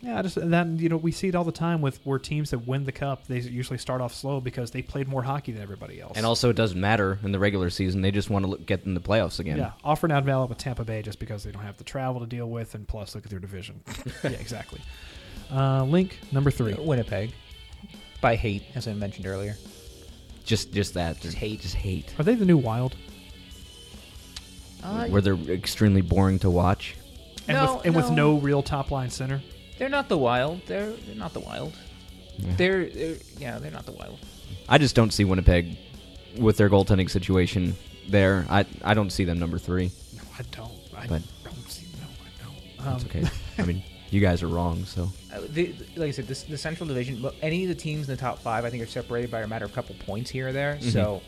yeah, 0.01 0.21
just 0.21 0.37
and 0.37 0.53
then 0.53 0.77
you 0.77 0.89
know 0.89 0.97
we 0.97 1.11
see 1.11 1.27
it 1.27 1.35
all 1.35 1.43
the 1.43 1.51
time 1.51 1.81
with 1.81 1.99
where 2.05 2.19
teams 2.19 2.51
that 2.51 2.59
win 2.59 2.85
the 2.85 2.91
cup 2.91 3.27
they 3.27 3.39
usually 3.39 3.77
start 3.77 4.01
off 4.01 4.13
slow 4.13 4.39
because 4.39 4.71
they 4.71 4.81
played 4.81 5.07
more 5.07 5.23
hockey 5.23 5.51
than 5.51 5.61
everybody 5.61 5.99
else. 5.99 6.13
And 6.15 6.25
also, 6.25 6.49
it 6.49 6.55
doesn't 6.55 6.79
matter 6.79 7.19
in 7.23 7.31
the 7.31 7.39
regular 7.39 7.69
season; 7.69 8.01
they 8.01 8.11
just 8.11 8.29
want 8.29 8.45
to 8.45 8.51
look, 8.51 8.65
get 8.65 8.85
in 8.85 8.93
the 8.93 9.01
playoffs 9.01 9.39
again. 9.39 9.57
Yeah, 9.57 9.71
offer 9.83 10.07
not 10.07 10.23
valid 10.23 10.49
with 10.49 10.57
Tampa 10.57 10.85
Bay 10.85 11.01
just 11.01 11.19
because 11.19 11.43
they 11.43 11.51
don't 11.51 11.63
have 11.63 11.77
the 11.77 11.83
travel 11.83 12.21
to 12.21 12.27
deal 12.27 12.49
with, 12.49 12.75
and 12.75 12.87
plus 12.87 13.15
look 13.15 13.25
at 13.25 13.29
their 13.29 13.39
division. 13.39 13.81
yeah, 14.23 14.31
exactly. 14.31 14.81
Uh, 15.51 15.83
Link 15.83 16.17
number 16.31 16.51
three. 16.51 16.73
Winnipeg 16.73 17.31
by 18.21 18.35
hate, 18.35 18.63
as 18.73 18.87
I 18.87 18.93
mentioned 18.93 19.27
earlier. 19.27 19.55
Just, 20.43 20.73
just 20.73 20.93
that, 20.93 21.19
Just 21.19 21.37
hate. 21.37 21.61
just 21.61 21.75
hate. 21.75 22.13
Are 22.19 22.23
they 22.23 22.35
the 22.35 22.45
new 22.45 22.57
Wild? 22.57 22.95
Uh, 24.85 25.07
where 25.07 25.21
they're 25.21 25.33
extremely 25.49 26.01
boring 26.01 26.37
to 26.39 26.49
watch. 26.49 26.95
And 27.47 27.57
No, 27.57 27.75
with 27.77 27.85
and 27.85 27.95
with 27.95 28.09
no. 28.11 28.33
no 28.33 28.37
real 28.39 28.61
top 28.63 28.91
line 28.91 29.09
center. 29.09 29.41
They're 29.77 29.89
not 29.89 30.09
the 30.09 30.17
Wild. 30.17 30.61
They're 30.67 30.91
they're 30.91 31.15
not 31.15 31.33
the 31.33 31.39
Wild. 31.41 31.73
They're, 32.37 32.85
they're 32.89 33.15
yeah, 33.37 33.59
they're 33.59 33.71
not 33.71 33.85
the 33.85 33.91
Wild. 33.93 34.19
I 34.69 34.77
just 34.77 34.95
don't 34.95 35.11
see 35.11 35.23
Winnipeg 35.25 35.77
with 36.37 36.57
their 36.57 36.69
goaltending 36.69 37.09
situation 37.09 37.75
there. 38.09 38.45
I 38.49 38.65
I 38.83 38.93
don't 38.93 39.09
see 39.11 39.23
them 39.25 39.39
number 39.39 39.57
three. 39.57 39.91
No, 40.15 40.21
I 40.37 40.43
don't. 40.51 40.71
I 40.95 41.07
But- 41.07 41.21
don't 41.43 41.69
see. 41.69 41.85
No, 42.01 42.07
I 42.07 42.43
don't. 42.45 43.01
That's 43.01 43.03
Um, 43.03 43.09
okay. 43.23 43.29
I 43.57 43.65
mean, 43.65 43.83
you 44.11 44.21
guys 44.21 44.43
are 44.43 44.47
wrong. 44.47 44.85
So 44.85 45.09
Uh, 45.33 45.41
the, 45.49 45.73
like 45.95 46.09
I 46.09 46.11
said, 46.11 46.27
this, 46.27 46.43
the 46.43 46.57
Central 46.57 46.87
Division, 46.87 47.25
any 47.41 47.63
of 47.63 47.69
the 47.69 47.75
teams 47.75 48.07
in 48.07 48.15
the 48.15 48.19
top 48.21 48.39
five, 48.39 48.65
I 48.65 48.69
think, 48.69 48.83
are 48.83 48.87
separated 48.87 49.31
by 49.31 49.41
a 49.41 49.47
matter 49.47 49.65
of 49.65 49.71
a 49.71 49.73
couple 49.73 49.95
points 50.05 50.29
here 50.29 50.49
or 50.49 50.51
there. 50.53 50.75
Mm-hmm. 50.75 50.89
So, 50.89 51.21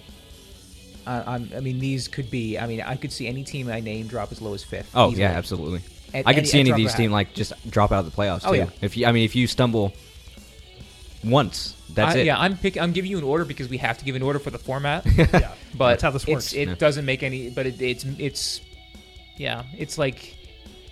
I'm, 1.08 1.50
I 1.56 1.60
mean, 1.62 1.80
these 1.80 2.08
could 2.08 2.30
be. 2.30 2.58
I 2.58 2.68
mean, 2.68 2.82
I 2.82 2.96
could 2.96 3.12
see 3.12 3.28
any 3.28 3.44
team 3.44 3.70
I 3.70 3.80
name 3.80 4.08
drop 4.08 4.32
as 4.32 4.42
low 4.42 4.54
as 4.54 4.64
fifth. 4.64 4.92
oh 4.96 5.08
easily. 5.10 5.22
yeah, 5.24 5.32
absolutely. 5.32 5.82
At 6.14 6.28
I 6.28 6.34
could 6.34 6.40
any- 6.40 6.48
see 6.48 6.60
any 6.60 6.70
of 6.70 6.78
these 6.78 6.94
a 6.94 6.98
teams 6.98 7.12
like 7.14 7.34
just 7.34 7.54
drop 7.70 7.92
out 7.92 8.06
of 8.06 8.06
the 8.06 8.16
playoffs 8.22 8.42
Oh, 8.46 8.52
too. 8.54 8.58
yeah. 8.60 8.70
If 8.82 8.96
you, 8.98 9.06
I 9.06 9.12
mean, 9.12 9.24
if 9.26 9.36
you 9.36 9.48
stumble 9.48 9.94
once, 11.24 11.76
that's 11.94 12.16
I- 12.16 12.20
it. 12.20 12.26
Yeah, 12.26 12.40
I'm 12.40 12.58
pick, 12.58 12.78
I'm 12.78 12.92
giving 12.92 13.12
you 13.12 13.18
an 13.18 13.24
order 13.24 13.46
because 13.46 13.70
we 13.70 13.78
have 13.78 13.98
to 14.00 14.06
give 14.06 14.16
an 14.16 14.22
order 14.22 14.40
for 14.40 14.50
the 14.52 14.60
format. 14.60 15.06
yeah, 15.18 15.54
But 15.76 15.90
that's 15.90 16.02
how 16.04 16.12
this 16.12 16.24
it's, 16.24 16.30
works. 16.30 16.54
it 16.54 16.68
Yeah. 16.70 16.76
doesn't 16.76 17.06
make 17.06 17.24
any. 17.24 17.50
But 17.50 17.66
it, 17.68 17.82
it's 17.82 18.04
it's 18.18 18.62
yeah, 19.38 19.64
it's 19.78 19.98
like 19.98 20.36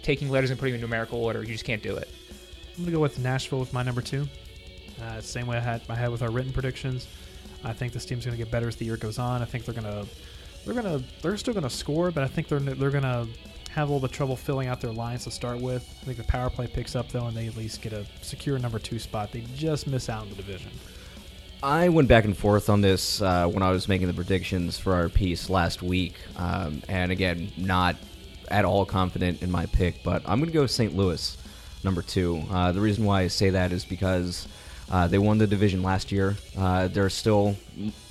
taking 0.04 0.30
letters 0.30 0.50
and 0.52 0.60
putting 0.60 0.74
them 0.74 0.84
in 0.84 0.90
numerical 0.90 1.24
order. 1.24 1.42
You 1.42 1.54
just 1.54 1.66
can't 1.66 1.82
do 1.84 1.96
it. 1.98 2.10
I'm 2.78 2.84
gonna 2.84 2.96
go 2.96 3.02
with 3.02 3.20
Nashville 3.20 3.60
with 3.60 3.74
my 3.74 3.84
number 3.84 4.02
two. 4.02 4.28
Uh, 5.02 5.22
same 5.22 5.48
way 5.48 5.58
I 5.58 5.62
had 5.62 5.82
I 5.90 5.96
had 5.96 6.10
with 6.10 6.22
our 6.22 6.32
written 6.32 6.52
predictions. 6.54 7.08
I 7.66 7.74
think 7.74 7.92
this 7.94 8.06
team's 8.06 8.26
gonna 8.26 8.38
get 8.38 8.52
better 8.52 8.68
as 8.68 8.76
the 8.76 8.86
year 8.86 8.98
goes 8.98 9.20
on. 9.20 9.42
I 9.42 9.46
think 9.46 9.66
they're 9.66 9.76
gonna 9.76 10.06
they're 10.66 10.76
gonna 10.76 11.02
they're 11.22 11.38
still 11.38 11.54
gonna 11.54 11.70
score, 11.70 12.12
but 12.12 12.24
I 12.24 12.28
think 12.28 12.48
they're 12.48 12.60
they're 12.60 12.92
gonna 12.92 13.28
have 13.72 13.90
a 13.90 13.92
little 13.92 14.08
bit 14.08 14.16
trouble 14.16 14.38
filling 14.38 14.70
out 14.70 14.80
their 14.80 14.94
lines 14.94 15.26
to 15.26 15.32
start 15.32 15.60
with. 15.60 15.84
I 16.02 16.06
think 16.06 16.18
the 16.18 16.24
power 16.24 16.50
play 16.50 16.68
picks 16.68 16.96
up 16.96 17.10
though, 17.10 17.26
and 17.26 17.36
they 17.36 17.48
at 17.48 17.58
least 17.58 17.82
get 17.82 17.92
a 17.92 18.06
secure 18.22 18.58
number 18.58 18.80
two 18.80 19.00
spot. 19.00 19.32
They 19.32 19.44
just 19.56 19.88
miss 19.88 20.08
out 20.08 20.24
in 20.24 20.30
the 20.30 20.36
division. 20.36 20.72
I 21.64 21.90
went 21.90 22.08
back 22.08 22.26
and 22.26 22.38
forth 22.38 22.70
on 22.70 22.82
this 22.82 23.22
uh, 23.22 23.48
when 23.48 23.64
I 23.64 23.72
was 23.72 23.88
making 23.88 24.08
the 24.08 24.14
predictions 24.14 24.78
for 24.78 24.94
our 24.94 25.10
piece 25.10 25.50
last 25.50 25.82
week, 25.82 26.14
um, 26.38 26.84
and 26.88 27.12
again, 27.12 27.52
not 27.58 27.96
at 28.50 28.66
all 28.66 28.86
confident 28.86 29.42
in 29.42 29.50
my 29.50 29.66
pick, 29.66 30.04
but 30.04 30.22
I'm 30.26 30.40
going 30.40 30.52
to 30.52 30.54
go 30.54 30.68
St. 30.68 30.96
Louis, 30.96 31.36
number 31.84 32.02
two. 32.02 32.44
Uh, 32.52 32.72
the 32.72 32.82
reason 32.82 33.04
why 33.04 33.22
I 33.22 33.28
say 33.28 33.50
that 33.50 33.72
is 33.72 33.84
because 33.84 34.48
uh, 34.90 35.08
they 35.08 35.18
won 35.18 35.38
the 35.38 35.48
division 35.48 35.84
last 35.84 36.12
year. 36.12 36.36
Uh, 36.58 36.88
they're 36.88 37.10
still 37.10 37.56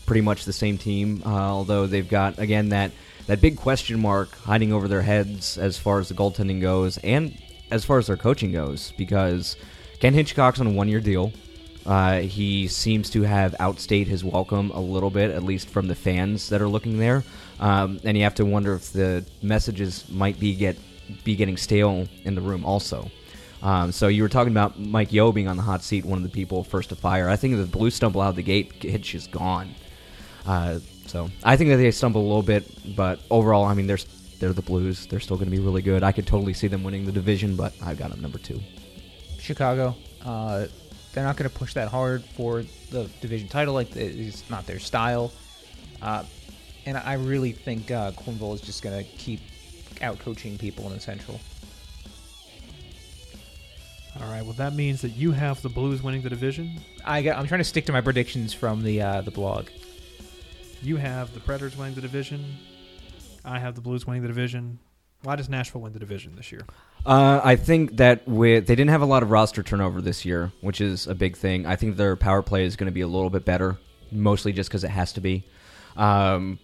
pretty 0.07 0.21
much 0.21 0.45
the 0.45 0.53
same 0.53 0.79
team, 0.79 1.23
uh, 1.25 1.29
although 1.29 1.87
they've 1.87 2.09
got 2.09 2.39
again 2.39 2.71
that 2.71 2.91
that 3.27 3.41
big 3.41 3.57
question 3.57 4.01
mark 4.01 4.35
hiding 4.37 4.73
over 4.73 4.87
their 4.87 5.03
heads 5.03 5.57
as 5.57 5.79
far 5.79 5.99
as 5.99 6.09
the 6.09 6.15
goaltending 6.15 6.61
goes, 6.61 6.99
and 6.99 7.37
as 7.71 7.85
far 7.85 7.99
as 7.99 8.07
their 8.07 8.17
coaching 8.17 8.53
goes, 8.53 8.93
because 8.97 9.57
Ken 10.01 10.13
Hitchcock's 10.13 10.61
on 10.61 10.67
a 10.67 10.71
one-year 10.71 11.01
deal. 11.01 11.33
Uh, 11.87 12.21
he 12.21 12.67
seems 12.67 13.11
to 13.11 13.23
have 13.23 13.55
outstayed 13.61 14.09
his 14.09 14.25
welcome 14.25 14.71
a 14.71 14.81
little 14.81 15.11
bit, 15.11 15.31
at 15.31 15.43
least 15.43 15.69
from 15.69 15.87
the 15.87 15.95
fans 15.95 16.49
that 16.49 16.63
are 16.63 16.69
looking 16.69 16.99
there. 16.99 17.23
Um, 17.61 18.01
and 18.05 18.17
you 18.17 18.25
have 18.25 18.35
to 18.37 18.47
wonder 18.47 18.73
if 18.75 18.91
the 18.91 19.23
messages 19.43 20.09
might 20.09 20.41
be 20.41 20.55
get 20.55 20.79
be 21.25 21.37
getting 21.37 21.59
stale 21.59 22.09
in 22.25 22.35
the 22.35 22.41
room 22.41 22.65
also. 22.65 23.11
Um, 23.65 23.93
so 23.93 24.09
you 24.09 24.23
were 24.23 24.29
talking 24.29 24.53
about 24.53 24.79
Mike 24.79 25.11
Yeo 25.11 25.33
being 25.33 25.49
on 25.49 25.57
the 25.57 25.63
hot 25.63 25.83
seat, 25.83 26.05
one 26.05 26.19
of 26.19 26.23
the 26.23 26.29
people 26.29 26.63
first 26.65 26.91
to 26.91 26.97
fire. 26.97 27.31
I 27.31 27.37
think 27.37 27.57
the 27.57 27.65
Blues 27.65 27.95
stumble 27.95 28.21
out 28.21 28.29
of 28.29 28.37
the 28.37 28.43
gate, 28.43 28.83
Hitch 28.83 29.15
is 29.15 29.27
gone. 29.27 29.75
Uh, 30.47 30.81
so 31.07 31.31
I 31.43 31.57
think 31.57 31.71
that 31.71 31.77
they 31.77 31.91
stumble 31.91 32.21
a 32.21 32.29
little 32.29 32.43
bit, 32.43 32.95
but 32.95 33.21
overall, 33.31 33.65
I 33.65 33.73
mean, 33.73 33.87
they're 33.87 33.99
they're 34.39 34.53
the 34.53 34.63
Blues. 34.63 35.07
They're 35.07 35.21
still 35.21 35.37
going 35.37 35.51
to 35.51 35.57
be 35.57 35.63
really 35.63 35.81
good. 35.81 36.03
I 36.03 36.13
could 36.13 36.27
totally 36.27 36.53
see 36.53 36.67
them 36.67 36.85
winning 36.85 37.07
the 37.07 37.13
division, 37.13 37.57
but 37.57 37.73
I've 37.83 37.99
got 37.99 38.11
them 38.11 38.21
number 38.21 38.39
two. 38.39 38.61
Chicago. 39.39 39.97
Uh, 40.23 40.67
they're 41.13 41.25
not 41.25 41.37
going 41.37 41.49
to 41.49 41.57
push 41.57 41.73
that 41.75 41.89
hard 41.89 42.23
for 42.23 42.65
the 42.91 43.09
division 43.23 43.49
title. 43.49 43.73
Like 43.73 43.97
it's 43.97 44.49
not 44.51 44.67
their 44.67 44.79
style. 44.79 45.33
Uh, 46.03 46.25
and 46.85 46.99
I 46.99 47.15
really 47.15 47.53
think 47.53 47.91
uh, 47.91 48.11
Quenneville 48.13 48.55
is 48.55 48.61
just 48.61 48.83
going 48.83 49.03
to 49.03 49.11
keep 49.13 49.41
out 50.03 50.19
coaching 50.19 50.59
people 50.59 50.87
in 50.87 50.93
the 50.93 51.01
Central. 51.01 51.41
All 54.21 54.31
right. 54.31 54.45
Well, 54.45 54.53
that 54.55 54.75
means 54.75 55.01
that 55.03 55.11
you 55.11 55.33
have 55.33 55.61
the 55.63 55.69
Blues 55.69 56.03
winning 56.03 56.23
the 56.23 56.31
division. 56.31 56.81
I 57.05 57.23
got, 57.23 57.37
I'm 57.37 57.47
trying 57.47 57.61
to 57.61 57.65
stick 57.65 57.87
to 57.87 57.93
my 57.93 58.01
predictions 58.01 58.55
from 58.55 58.83
the 58.83 59.03
uh, 59.03 59.21
the 59.23 59.31
blog. 59.31 59.69
You 60.83 60.97
have 60.97 61.35
the 61.35 61.41
Predators 61.41 61.77
winning 61.77 61.95
the 61.95 62.01
division. 62.01 62.45
I 63.45 63.59
have 63.59 63.75
the 63.75 63.81
Blues 63.81 64.07
winning 64.07 64.23
the 64.23 64.29
division. 64.29 64.79
Why 65.23 65.37
does 65.37 65.49
Nashville 65.49 65.81
win 65.81 65.93
the 65.93 65.99
division 65.99 66.37
this 66.37 66.53
year? 66.53 66.61
Uh, 67.07 67.41
I 67.43 67.57
think 67.57 67.97
that 67.97 68.29
with 68.29 68.67
they 68.67 68.75
didn't 68.75 68.91
have 68.91 69.03
a 69.03 69.07
lot 69.07 69.23
of 69.23 69.31
roster 69.31 69.63
turnover 69.63 70.01
this 70.01 70.25
year, 70.25 70.53
which 70.61 70.81
is 70.81 71.07
a 71.07 71.15
big 71.15 71.37
thing. 71.37 71.67
I 71.67 71.77
think 71.77 71.97
their 71.97 72.15
power 72.15 72.43
play 72.43 72.65
is 72.65 72.77
going 72.77 72.87
to 72.87 72.93
be 72.93 73.01
a 73.01 73.09
little 73.09 73.31
bit 73.31 73.45
better, 73.45 73.79
mostly 74.13 74.53
just 74.53 74.69
because 74.69 74.85
it 74.85 74.91
has 74.91 75.15
to 75.15 75.21
be. 75.21 75.45
Um, 75.97 76.59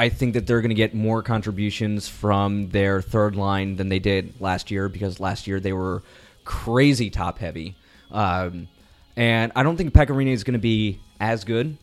I 0.00 0.08
think 0.08 0.32
that 0.32 0.46
they're 0.46 0.62
going 0.62 0.70
to 0.70 0.74
get 0.74 0.94
more 0.94 1.22
contributions 1.22 2.08
from 2.08 2.70
their 2.70 3.02
third 3.02 3.36
line 3.36 3.76
than 3.76 3.90
they 3.90 3.98
did 3.98 4.40
last 4.40 4.70
year 4.70 4.88
because 4.88 5.20
last 5.20 5.46
year 5.46 5.60
they 5.60 5.74
were 5.74 6.02
crazy 6.42 7.10
top 7.10 7.38
heavy. 7.38 7.76
Um, 8.10 8.66
and 9.14 9.52
I 9.54 9.62
don't 9.62 9.76
think 9.76 9.92
Pekka 9.92 10.16
Rinne 10.16 10.32
is 10.32 10.42
going 10.42 10.54
to 10.54 10.58
be 10.58 11.00
as 11.20 11.44
good, 11.44 11.76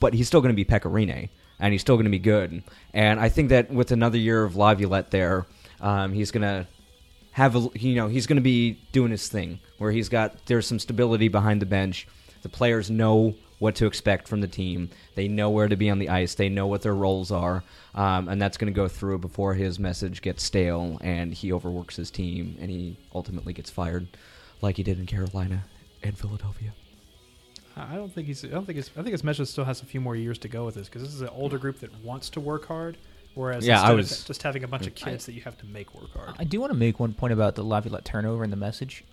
but 0.00 0.14
he's 0.14 0.26
still 0.26 0.40
going 0.40 0.52
to 0.52 0.56
be 0.56 0.64
Pekka 0.64 0.90
Rinne, 0.90 1.28
and 1.60 1.70
he's 1.72 1.80
still 1.80 1.94
going 1.94 2.06
to 2.06 2.10
be 2.10 2.18
good. 2.18 2.64
And 2.92 3.20
I 3.20 3.28
think 3.28 3.50
that 3.50 3.70
with 3.70 3.92
another 3.92 4.18
year 4.18 4.42
of 4.42 4.56
Laviolette 4.56 5.12
there, 5.12 5.46
um, 5.80 6.12
he's 6.12 6.32
going 6.32 6.42
to 6.42 6.66
have 7.30 7.54
a 7.54 7.68
you 7.74 7.94
know 7.94 8.08
he's 8.08 8.26
going 8.26 8.38
to 8.38 8.42
be 8.42 8.80
doing 8.90 9.12
his 9.12 9.28
thing 9.28 9.60
where 9.78 9.92
he's 9.92 10.08
got 10.08 10.44
there's 10.46 10.66
some 10.66 10.80
stability 10.80 11.28
behind 11.28 11.62
the 11.62 11.66
bench. 11.66 12.08
The 12.42 12.48
players 12.48 12.90
know 12.90 13.36
what 13.58 13.74
to 13.76 13.86
expect 13.86 14.28
from 14.28 14.40
the 14.40 14.48
team. 14.48 14.90
They 15.14 15.28
know 15.28 15.50
where 15.50 15.68
to 15.68 15.76
be 15.76 15.88
on 15.90 15.98
the 15.98 16.08
ice. 16.08 16.34
They 16.34 16.48
know 16.48 16.66
what 16.66 16.82
their 16.82 16.94
roles 16.94 17.30
are, 17.32 17.64
um, 17.94 18.28
and 18.28 18.40
that's 18.40 18.56
going 18.56 18.72
to 18.72 18.76
go 18.76 18.88
through 18.88 19.18
before 19.18 19.54
his 19.54 19.78
message 19.78 20.20
gets 20.22 20.42
stale 20.44 20.98
and 21.00 21.32
he 21.32 21.52
overworks 21.52 21.96
his 21.96 22.10
team 22.10 22.56
and 22.60 22.70
he 22.70 22.96
ultimately 23.14 23.52
gets 23.52 23.70
fired, 23.70 24.06
like 24.60 24.76
he 24.76 24.82
did 24.82 24.98
in 24.98 25.06
Carolina 25.06 25.64
and 26.02 26.16
Philadelphia. 26.18 26.72
I 27.76 27.92
I 27.92 27.96
don't 27.96 28.12
think 28.12 28.26
he's. 28.26 28.44
I 28.44 28.48
don't 28.48 28.64
think 28.66 28.76
his. 28.76 28.90
I 28.96 29.02
think 29.02 29.12
his 29.12 29.24
message 29.24 29.48
still 29.48 29.64
has 29.64 29.82
a 29.82 29.86
few 29.86 30.00
more 30.00 30.16
years 30.16 30.38
to 30.38 30.48
go 30.48 30.64
with 30.64 30.74
this 30.74 30.88
because 30.88 31.02
this 31.02 31.12
is 31.14 31.20
an 31.20 31.28
older 31.28 31.58
group 31.58 31.80
that 31.80 31.94
wants 32.02 32.30
to 32.30 32.40
work 32.40 32.66
hard. 32.66 32.96
Whereas 33.34 33.66
Yeah, 33.66 33.82
I 33.82 33.92
was- 33.92 34.24
just 34.24 34.42
having 34.42 34.64
a 34.64 34.68
bunch 34.68 34.86
of 34.86 34.94
kids 34.94 35.26
that 35.26 35.32
you 35.34 35.42
have 35.42 35.58
to 35.58 35.66
make 35.66 35.94
work 35.94 36.10
hard. 36.14 36.36
I 36.38 36.44
do 36.44 36.58
want 36.58 36.72
to 36.72 36.78
make 36.78 36.98
one 36.98 37.12
point 37.12 37.34
about 37.34 37.54
the 37.54 37.62
Laviolette 37.62 38.06
turnover 38.06 38.42
in 38.44 38.48
the 38.50 38.56
message. 38.56 39.04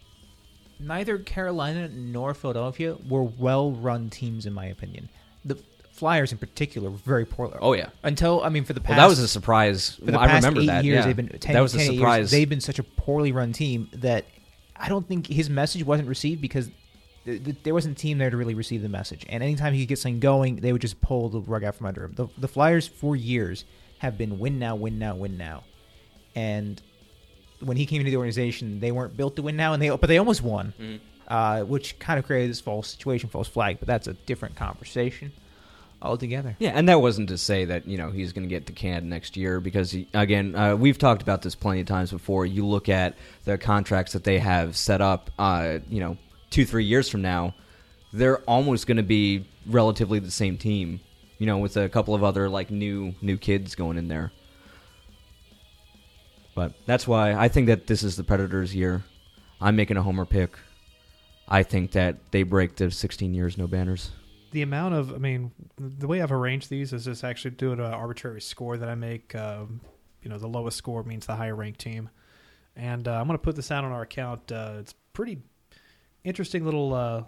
Neither 0.83 1.17
Carolina 1.19 1.89
nor 1.89 2.33
Philadelphia 2.33 2.95
were 3.07 3.23
well-run 3.23 4.09
teams, 4.09 4.45
in 4.45 4.53
my 4.53 4.65
opinion. 4.65 5.09
The 5.45 5.57
Flyers, 5.91 6.31
in 6.31 6.37
particular, 6.39 6.89
were 6.89 6.97
very 6.97 7.25
poor. 7.25 7.57
Oh 7.61 7.73
yeah. 7.73 7.89
Until 8.03 8.43
I 8.43 8.49
mean, 8.49 8.63
for 8.65 8.73
the 8.73 8.81
past 8.81 8.97
Well, 8.97 9.05
that 9.07 9.09
was 9.09 9.19
a 9.19 9.27
surprise. 9.27 9.91
for 9.95 10.11
the 10.11 10.19
I 10.19 10.27
past 10.27 10.43
remember 10.43 10.61
eight 10.61 10.65
that. 10.67 10.83
years, 10.83 10.97
yeah. 10.97 11.05
they've 11.05 11.15
been 11.15 11.29
10, 11.29 11.53
that 11.53 11.61
was 11.61 11.75
a 11.75 11.77
10 11.77 11.93
years, 11.93 12.31
they've 12.31 12.49
been 12.49 12.61
such 12.61 12.79
a 12.79 12.83
poorly 12.83 13.31
run 13.31 13.53
team 13.53 13.89
that 13.93 14.25
I 14.75 14.89
don't 14.89 15.07
think 15.07 15.27
his 15.27 15.49
message 15.49 15.85
wasn't 15.85 16.09
received 16.09 16.41
because 16.41 16.69
th- 17.25 17.43
th- 17.43 17.57
there 17.63 17.73
wasn't 17.73 17.97
a 17.97 18.01
team 18.01 18.17
there 18.17 18.29
to 18.31 18.35
really 18.35 18.55
receive 18.55 18.81
the 18.81 18.89
message. 18.89 19.23
And 19.29 19.43
anytime 19.43 19.73
he 19.73 19.81
could 19.81 19.89
get 19.89 19.99
something 19.99 20.19
going, 20.19 20.57
they 20.57 20.71
would 20.73 20.81
just 20.81 20.99
pull 20.99 21.29
the 21.29 21.39
rug 21.41 21.63
out 21.63 21.75
from 21.75 21.85
under 21.87 22.03
him. 22.05 22.13
The, 22.15 22.27
the 22.37 22.47
Flyers 22.47 22.87
for 22.87 23.15
years 23.15 23.63
have 23.99 24.17
been 24.17 24.39
win 24.39 24.57
now, 24.59 24.75
win 24.75 24.97
now, 24.99 25.15
win 25.15 25.37
now, 25.37 25.63
and 26.35 26.81
when 27.63 27.77
he 27.77 27.85
came 27.85 27.99
into 28.01 28.11
the 28.11 28.17
organization, 28.17 28.79
they 28.79 28.91
weren't 28.91 29.15
built 29.17 29.35
to 29.37 29.41
win 29.41 29.55
now, 29.55 29.73
and 29.73 29.81
they 29.81 29.89
but 29.89 30.07
they 30.07 30.17
almost 30.17 30.41
won, 30.41 30.73
Mm-hmm. 30.79 30.97
uh, 31.27 31.61
which 31.63 31.97
kind 31.99 32.19
of 32.19 32.25
created 32.25 32.49
this 32.51 32.61
false 32.61 32.87
situation, 32.89 33.29
false 33.29 33.47
flag. 33.47 33.77
But 33.79 33.87
that's 33.87 34.07
a 34.07 34.13
different 34.13 34.55
conversation 34.55 35.31
altogether. 36.01 36.55
Yeah, 36.59 36.71
and 36.71 36.89
that 36.89 37.01
wasn't 37.01 37.29
to 37.29 37.37
say 37.37 37.65
that 37.65 37.87
you 37.87 37.97
know 37.97 38.11
he's 38.11 38.33
going 38.33 38.43
to 38.47 38.49
get 38.49 38.65
the 38.65 38.73
can 38.73 39.09
next 39.09 39.37
year 39.37 39.59
because 39.59 39.91
he, 39.91 40.07
again, 40.13 40.55
uh, 40.55 40.75
we've 40.75 40.97
talked 40.97 41.21
about 41.21 41.41
this 41.41 41.55
plenty 41.55 41.81
of 41.81 41.87
times 41.87 42.11
before. 42.11 42.45
You 42.45 42.65
look 42.65 42.89
at 42.89 43.15
the 43.45 43.57
contracts 43.57 44.13
that 44.13 44.23
they 44.23 44.39
have 44.39 44.75
set 44.75 45.01
up, 45.01 45.31
uh, 45.39 45.79
you 45.89 45.99
know, 45.99 46.17
two 46.49 46.65
three 46.65 46.85
years 46.85 47.09
from 47.09 47.21
now, 47.21 47.55
they're 48.11 48.39
almost 48.39 48.85
going 48.87 48.97
to 48.97 49.03
be 49.03 49.45
relatively 49.65 50.19
the 50.19 50.31
same 50.31 50.57
team, 50.57 50.99
you 51.39 51.45
know, 51.45 51.57
with 51.57 51.77
a 51.77 51.87
couple 51.89 52.13
of 52.13 52.23
other 52.23 52.49
like 52.49 52.69
new 52.69 53.15
new 53.21 53.37
kids 53.37 53.75
going 53.75 53.97
in 53.97 54.07
there. 54.07 54.31
But 56.55 56.73
that's 56.85 57.07
why 57.07 57.33
I 57.33 57.47
think 57.47 57.67
that 57.67 57.87
this 57.87 58.03
is 58.03 58.15
the 58.15 58.23
Predators' 58.23 58.75
year. 58.75 59.03
I'm 59.59 59.75
making 59.75 59.97
a 59.97 60.03
homer 60.03 60.25
pick. 60.25 60.57
I 61.47 61.63
think 61.63 61.91
that 61.91 62.31
they 62.31 62.43
break 62.43 62.75
the 62.75 62.91
16 62.91 63.33
years 63.33 63.57
no 63.57 63.67
banners. 63.67 64.11
the 64.51 64.61
amount 64.61 64.93
of, 64.93 65.13
I 65.13 65.17
mean, 65.17 65.51
the 65.77 66.07
way 66.07 66.21
I've 66.21 66.31
arranged 66.31 66.69
these 66.69 66.93
is 66.93 67.05
just 67.05 67.23
actually 67.23 67.51
do 67.51 67.71
an 67.71 67.79
arbitrary 67.79 68.41
score 68.41 68.77
that 68.77 68.87
I 68.87 68.95
make. 68.95 69.33
Um, 69.35 69.81
you 70.21 70.29
know, 70.29 70.37
the 70.37 70.47
lowest 70.47 70.77
score 70.77 71.03
means 71.03 71.25
the 71.25 71.35
higher 71.35 71.55
ranked 71.55 71.79
team, 71.79 72.09
and 72.75 73.07
uh, 73.07 73.19
I'm 73.19 73.27
going 73.27 73.37
to 73.37 73.43
put 73.43 73.55
this 73.55 73.71
out 73.71 73.83
on 73.83 73.91
our 73.91 74.03
account. 74.03 74.51
Uh, 74.51 74.75
it's 74.79 74.93
pretty 75.11 75.39
interesting 76.23 76.63
little 76.63 76.93
uh, 76.93 77.23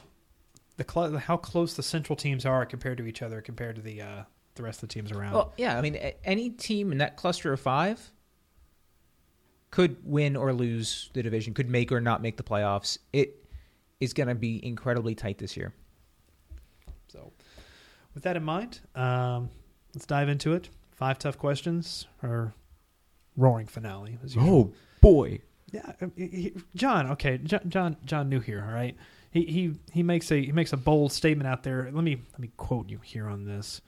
the 0.77 0.85
cl- 0.89 1.17
how 1.17 1.35
close 1.35 1.73
the 1.75 1.83
central 1.83 2.15
teams 2.15 2.45
are 2.45 2.65
compared 2.65 2.97
to 2.99 3.05
each 3.05 3.21
other 3.21 3.41
compared 3.41 3.75
to 3.75 3.81
the 3.81 4.01
uh, 4.01 4.23
the 4.55 4.63
rest 4.63 4.81
of 4.81 4.87
the 4.87 4.93
teams 4.93 5.11
around. 5.11 5.33
Well, 5.33 5.53
yeah, 5.57 5.77
I 5.77 5.81
mean, 5.81 5.95
any 6.23 6.51
team 6.51 6.91
in 6.93 6.99
that 6.99 7.17
cluster 7.17 7.51
of 7.51 7.59
five 7.59 8.11
could 9.75 9.97
win 10.05 10.37
or 10.37 10.53
lose 10.53 11.09
the 11.11 11.21
division, 11.21 11.53
could 11.53 11.69
make 11.69 11.91
or 11.91 11.99
not 11.99 12.21
make 12.21 12.37
the 12.37 12.43
playoffs. 12.43 12.97
It 13.11 13.45
is 13.99 14.13
going 14.13 14.29
to 14.29 14.35
be 14.35 14.65
incredibly 14.65 15.15
tight 15.15 15.37
this 15.37 15.57
year. 15.57 15.73
So, 17.09 17.33
with 18.13 18.23
that 18.23 18.37
in 18.37 18.43
mind, 18.43 18.79
um, 18.95 19.49
let's 19.93 20.05
dive 20.05 20.29
into 20.29 20.53
it. 20.53 20.69
Five 20.93 21.19
tough 21.19 21.37
questions 21.37 22.07
or 22.23 22.53
roaring 23.35 23.67
finale. 23.67 24.17
As 24.23 24.33
usual. 24.33 24.71
Oh 24.71 24.73
boy. 25.01 25.41
Yeah, 25.73 25.91
um, 25.99 26.13
he- 26.15 26.27
he- 26.27 26.53
John. 26.75 27.11
Okay, 27.11 27.37
John. 27.39 27.59
John. 27.67 27.97
John 28.05 28.29
New 28.29 28.39
here. 28.39 28.63
All 28.65 28.73
right. 28.73 28.95
He 29.31 29.43
he 29.43 29.73
he 29.91 30.03
makes 30.03 30.31
a 30.31 30.41
he 30.41 30.53
makes 30.53 30.71
a 30.71 30.77
bold 30.77 31.11
statement 31.11 31.47
out 31.49 31.63
there. 31.63 31.89
Let 31.91 32.05
me 32.05 32.21
let 32.31 32.39
me 32.39 32.49
quote 32.55 32.89
you 32.89 32.99
here 33.03 33.27
on 33.27 33.43
this. 33.43 33.81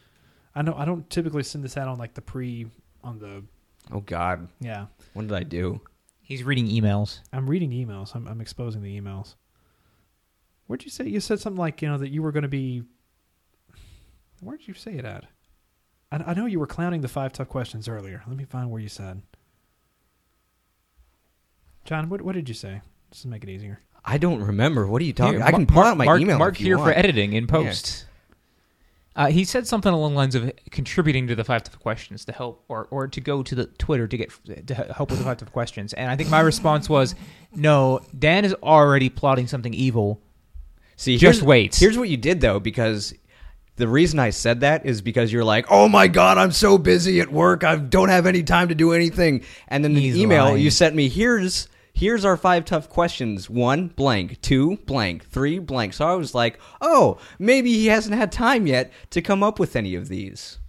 I 0.54 0.64
know 0.64 0.74
I 0.76 0.84
don't 0.84 1.10
typically 1.10 1.44
send 1.44 1.64
this 1.64 1.78
out 1.78 1.88
on 1.88 1.98
like 1.98 2.14
the 2.14 2.22
pre 2.22 2.68
on 3.06 3.20
the 3.20 3.42
Oh 3.92 4.02
God. 4.02 4.48
yeah. 4.60 4.88
What 5.14 5.28
did 5.28 5.34
I 5.34 5.44
do? 5.44 5.82
He's 6.22 6.44
reading 6.44 6.68
emails. 6.68 7.20
I'm 7.32 7.50
reading 7.50 7.72
emails. 7.72 8.14
I'm 8.16 8.28
I'm 8.28 8.42
exposing 8.42 8.82
the 8.82 9.00
emails. 9.00 9.36
Where'd 10.68 10.84
you 10.84 10.90
say 10.92 11.08
you 11.08 11.20
said 11.22 11.40
something 11.40 11.60
like 11.60 11.82
you 11.82 11.88
know 11.88 11.98
that 11.98 12.10
you 12.10 12.22
were 12.22 12.32
going 12.34 12.44
to 12.44 12.50
be? 12.50 12.84
Where'd 14.42 14.68
you 14.68 14.74
say 14.74 14.96
it 14.96 15.06
at? 15.06 15.26
I, 16.12 16.18
I 16.18 16.34
know 16.34 16.46
you 16.46 16.60
were 16.60 16.68
clowning 16.68 17.02
the 17.02 17.08
five 17.08 17.32
tough 17.34 17.48
questions 17.50 17.88
earlier. 17.88 18.24
Let 18.28 18.36
me 18.38 18.44
find 18.44 18.70
where 18.70 18.82
you 18.82 18.90
said. 18.90 19.22
John, 21.86 22.10
what 22.10 22.22
what 22.22 22.36
did 22.36 22.50
you 22.50 22.56
say? 22.56 22.82
Just 23.12 23.24
to 23.24 23.28
make 23.30 23.44
it 23.44 23.50
easier. 23.50 23.80
I 24.04 24.18
don't 24.18 24.42
remember. 24.42 24.86
What 24.88 25.02
are 25.02 25.06
you 25.06 25.14
talking? 25.14 25.36
Here, 25.40 25.44
I 25.44 25.52
can 25.52 25.62
Mar- 25.62 25.68
pull 25.68 25.84
out 25.84 25.98
my 25.98 26.06
Mark, 26.06 26.22
email. 26.22 26.38
Mark 26.38 26.56
if 26.56 26.62
you 26.62 26.68
here 26.68 26.78
want. 26.78 26.92
for 26.94 26.98
editing 26.98 27.34
in 27.34 27.48
post. 27.48 28.06
Uh, 29.18 29.28
he 29.32 29.44
said 29.44 29.66
something 29.66 29.92
along 29.92 30.12
the 30.12 30.18
lines 30.18 30.36
of 30.36 30.52
contributing 30.70 31.26
to 31.26 31.34
the 31.36 31.44
five 31.44 31.64
tough 31.64 31.80
questions 31.80 32.24
to 32.26 32.32
help, 32.32 32.64
or 32.68 32.88
or 32.92 33.08
to 33.08 33.20
go 33.20 33.42
to 33.42 33.56
the 33.56 33.66
Twitter 33.66 34.08
to 34.08 34.16
get 34.16 34.32
to 34.68 34.76
help 34.76 35.10
with 35.10 35.18
the 35.18 35.26
five 35.26 35.38
tough 35.38 35.52
questions. 35.52 35.92
And 35.94 36.12
I 36.12 36.16
think 36.16 36.30
my 36.30 36.40
response 36.40 36.88
was, 36.88 37.16
"No, 37.54 38.00
Dan 38.18 38.46
is 38.46 38.54
already 38.62 39.10
plotting 39.10 39.48
something 39.48 39.74
evil. 39.74 40.22
See, 40.98 41.18
Just 41.18 41.42
wait. 41.42 41.76
Here's 41.76 41.98
what 41.98 42.10
you 42.10 42.18
did 42.18 42.42
though, 42.42 42.60
because 42.60 43.14
the 43.76 43.88
reason 43.88 44.20
I 44.20 44.30
said 44.30 44.60
that 44.60 44.86
is 44.86 45.02
because 45.02 45.34
you're 45.34 45.44
like, 45.44 45.66
"Oh 45.72 45.88
my 45.90 46.08
god, 46.08 46.38
I'm 46.38 46.52
so 46.52 46.78
busy 46.78 47.20
at 47.20 47.32
work. 47.32 47.64
I 47.64 47.76
don't 47.76 48.10
have 48.10 48.28
any 48.28 48.44
time 48.44 48.68
to 48.70 48.76
do 48.76 48.94
anything." 48.94 49.42
And 49.68 49.84
then 49.84 49.96
the 49.96 50.02
He's 50.02 50.18
email 50.18 50.46
lying. 50.46 50.60
you 50.60 50.70
sent 50.70 50.96
me, 50.96 51.10
here's 51.10 51.68
here's 51.98 52.24
our 52.24 52.38
five 52.38 52.64
tough 52.64 52.90
questions. 52.90 53.50
One 53.50 53.88
blank, 53.88 54.40
two 54.42 54.78
blank, 54.86 55.26
three 55.26 55.58
blank. 55.60 55.94
So 55.94 56.08
I 56.08 56.16
was 56.16 56.36
like, 56.36 56.60
"Oh, 56.80 57.18
maybe 57.40 57.74
he 57.74 57.88
hasn't 57.88 58.16
had 58.16 58.32
time 58.32 58.68
yet 58.68 58.92
to 59.10 59.22
come 59.22 59.44
up 59.44 59.60
with 59.60 59.76
any 59.76 59.96
of 59.96 60.08
these." 60.08 60.60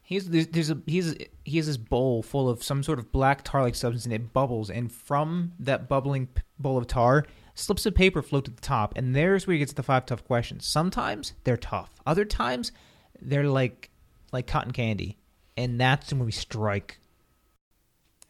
He's 0.00 0.30
there's, 0.30 0.46
there's 0.48 0.70
a 0.70 0.78
he's 0.86 1.14
he 1.44 1.58
has 1.58 1.66
this 1.66 1.76
bowl 1.76 2.22
full 2.22 2.48
of 2.48 2.62
some 2.62 2.82
sort 2.82 2.98
of 2.98 3.12
black 3.12 3.44
tar-like 3.44 3.74
substance, 3.74 4.06
and 4.06 4.14
it 4.14 4.32
bubbles. 4.32 4.70
And 4.70 4.90
from 4.90 5.52
that 5.60 5.88
bubbling 5.88 6.28
p- 6.28 6.42
bowl 6.58 6.78
of 6.78 6.86
tar, 6.86 7.26
slips 7.54 7.84
of 7.84 7.94
paper 7.94 8.22
float 8.22 8.46
to 8.46 8.50
the 8.50 8.60
top, 8.60 8.96
and 8.96 9.14
there's 9.14 9.46
where 9.46 9.52
he 9.52 9.58
gets 9.58 9.74
the 9.74 9.82
five 9.82 10.06
tough 10.06 10.24
questions. 10.24 10.66
Sometimes 10.66 11.34
they're 11.44 11.58
tough. 11.58 11.90
Other 12.06 12.24
times, 12.24 12.72
they're 13.20 13.44
like 13.44 13.90
like 14.32 14.46
cotton 14.46 14.72
candy, 14.72 15.18
and 15.56 15.78
that's 15.78 16.12
when 16.12 16.24
we 16.24 16.32
strike. 16.32 16.98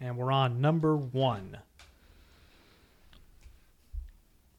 And 0.01 0.17
we're 0.17 0.31
on 0.31 0.61
number 0.61 0.97
one. 0.97 1.59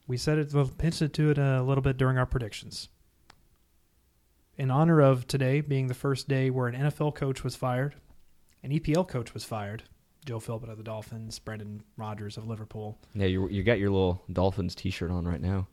We 0.10 0.18
said 0.18 0.40
it, 0.40 0.52
well, 0.56 0.72
hinted 0.82 1.14
to 1.14 1.30
it 1.30 1.38
a 1.38 1.62
little 1.62 1.84
bit 1.84 1.96
during 1.98 2.18
our 2.18 2.26
predictions. 2.26 2.90
In 4.58 4.72
honor 4.72 5.00
of 5.02 5.28
today 5.28 5.62
being 5.62 5.86
the 5.86 5.94
first 5.94 6.28
day 6.28 6.50
where 6.50 6.68
an 6.68 6.76
NFL 6.76 7.14
coach 7.14 7.44
was 7.44 7.56
fired, 7.56 7.94
an 8.64 8.72
EPL 8.72 9.08
coach 9.08 9.36
was 9.36 9.44
fired, 9.46 9.84
Joe 10.26 10.40
Philbin 10.40 10.70
of 10.72 10.78
the 10.78 10.84
Dolphins, 10.84 11.38
Brendan 11.38 11.84
Rodgers 11.96 12.38
of 12.38 12.48
Liverpool. 12.48 12.98
Yeah, 13.14 13.28
you 13.28 13.48
you 13.50 13.62
got 13.62 13.78
your 13.78 13.92
little 13.92 14.24
Dolphins 14.34 14.74
T-shirt 14.74 15.12
on 15.12 15.26
right 15.28 15.40
now. 15.40 15.68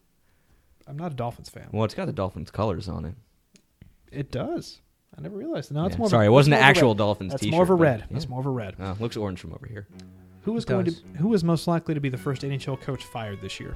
I'm 0.86 0.98
not 0.98 1.12
a 1.12 1.16
Dolphins 1.16 1.48
fan. 1.48 1.68
Well, 1.72 1.84
it's 1.84 1.94
got 1.94 2.04
the 2.04 2.12
Dolphins 2.12 2.50
colors 2.50 2.88
on 2.90 3.06
it. 3.06 3.14
It 4.12 4.30
does. 4.30 4.82
I 5.16 5.22
never 5.22 5.36
realized. 5.38 5.72
No, 5.72 5.86
it's 5.86 5.94
Yeah. 5.94 5.98
more. 5.98 6.06
of 6.08 6.10
a- 6.12 6.14
Sorry, 6.16 6.26
it 6.26 6.30
wasn't 6.30 6.52
more 6.52 6.60
an 6.60 6.64
actual 6.68 6.88
red. 6.90 6.98
Dolphins 6.98 7.30
That's 7.32 7.42
T-shirt. 7.42 7.54
more 7.54 7.62
of 7.64 7.70
a 7.70 7.76
but- 7.76 7.82
red. 7.82 8.00
yeah. 8.00 8.06
That's 8.10 8.28
more 8.28 8.40
of 8.40 8.46
a 8.46 8.50
red. 8.50 8.76
Uh, 8.78 8.94
looks 9.00 9.16
orange 9.16 9.40
from 9.40 9.54
over 9.54 9.66
here. 9.66 9.88
Who 10.42 10.54
is 10.58 10.64
It 10.64 10.68
going 10.68 10.84
does. 10.84 11.00
to? 11.00 11.08
Who 11.18 11.32
is 11.32 11.42
most 11.42 11.66
likely 11.66 11.94
to 11.94 12.00
be 12.00 12.10
the 12.10 12.18
first 12.18 12.42
NHL 12.44 12.76
coach 12.76 13.02
fired 13.06 13.40
this 13.40 13.58
year? 13.58 13.74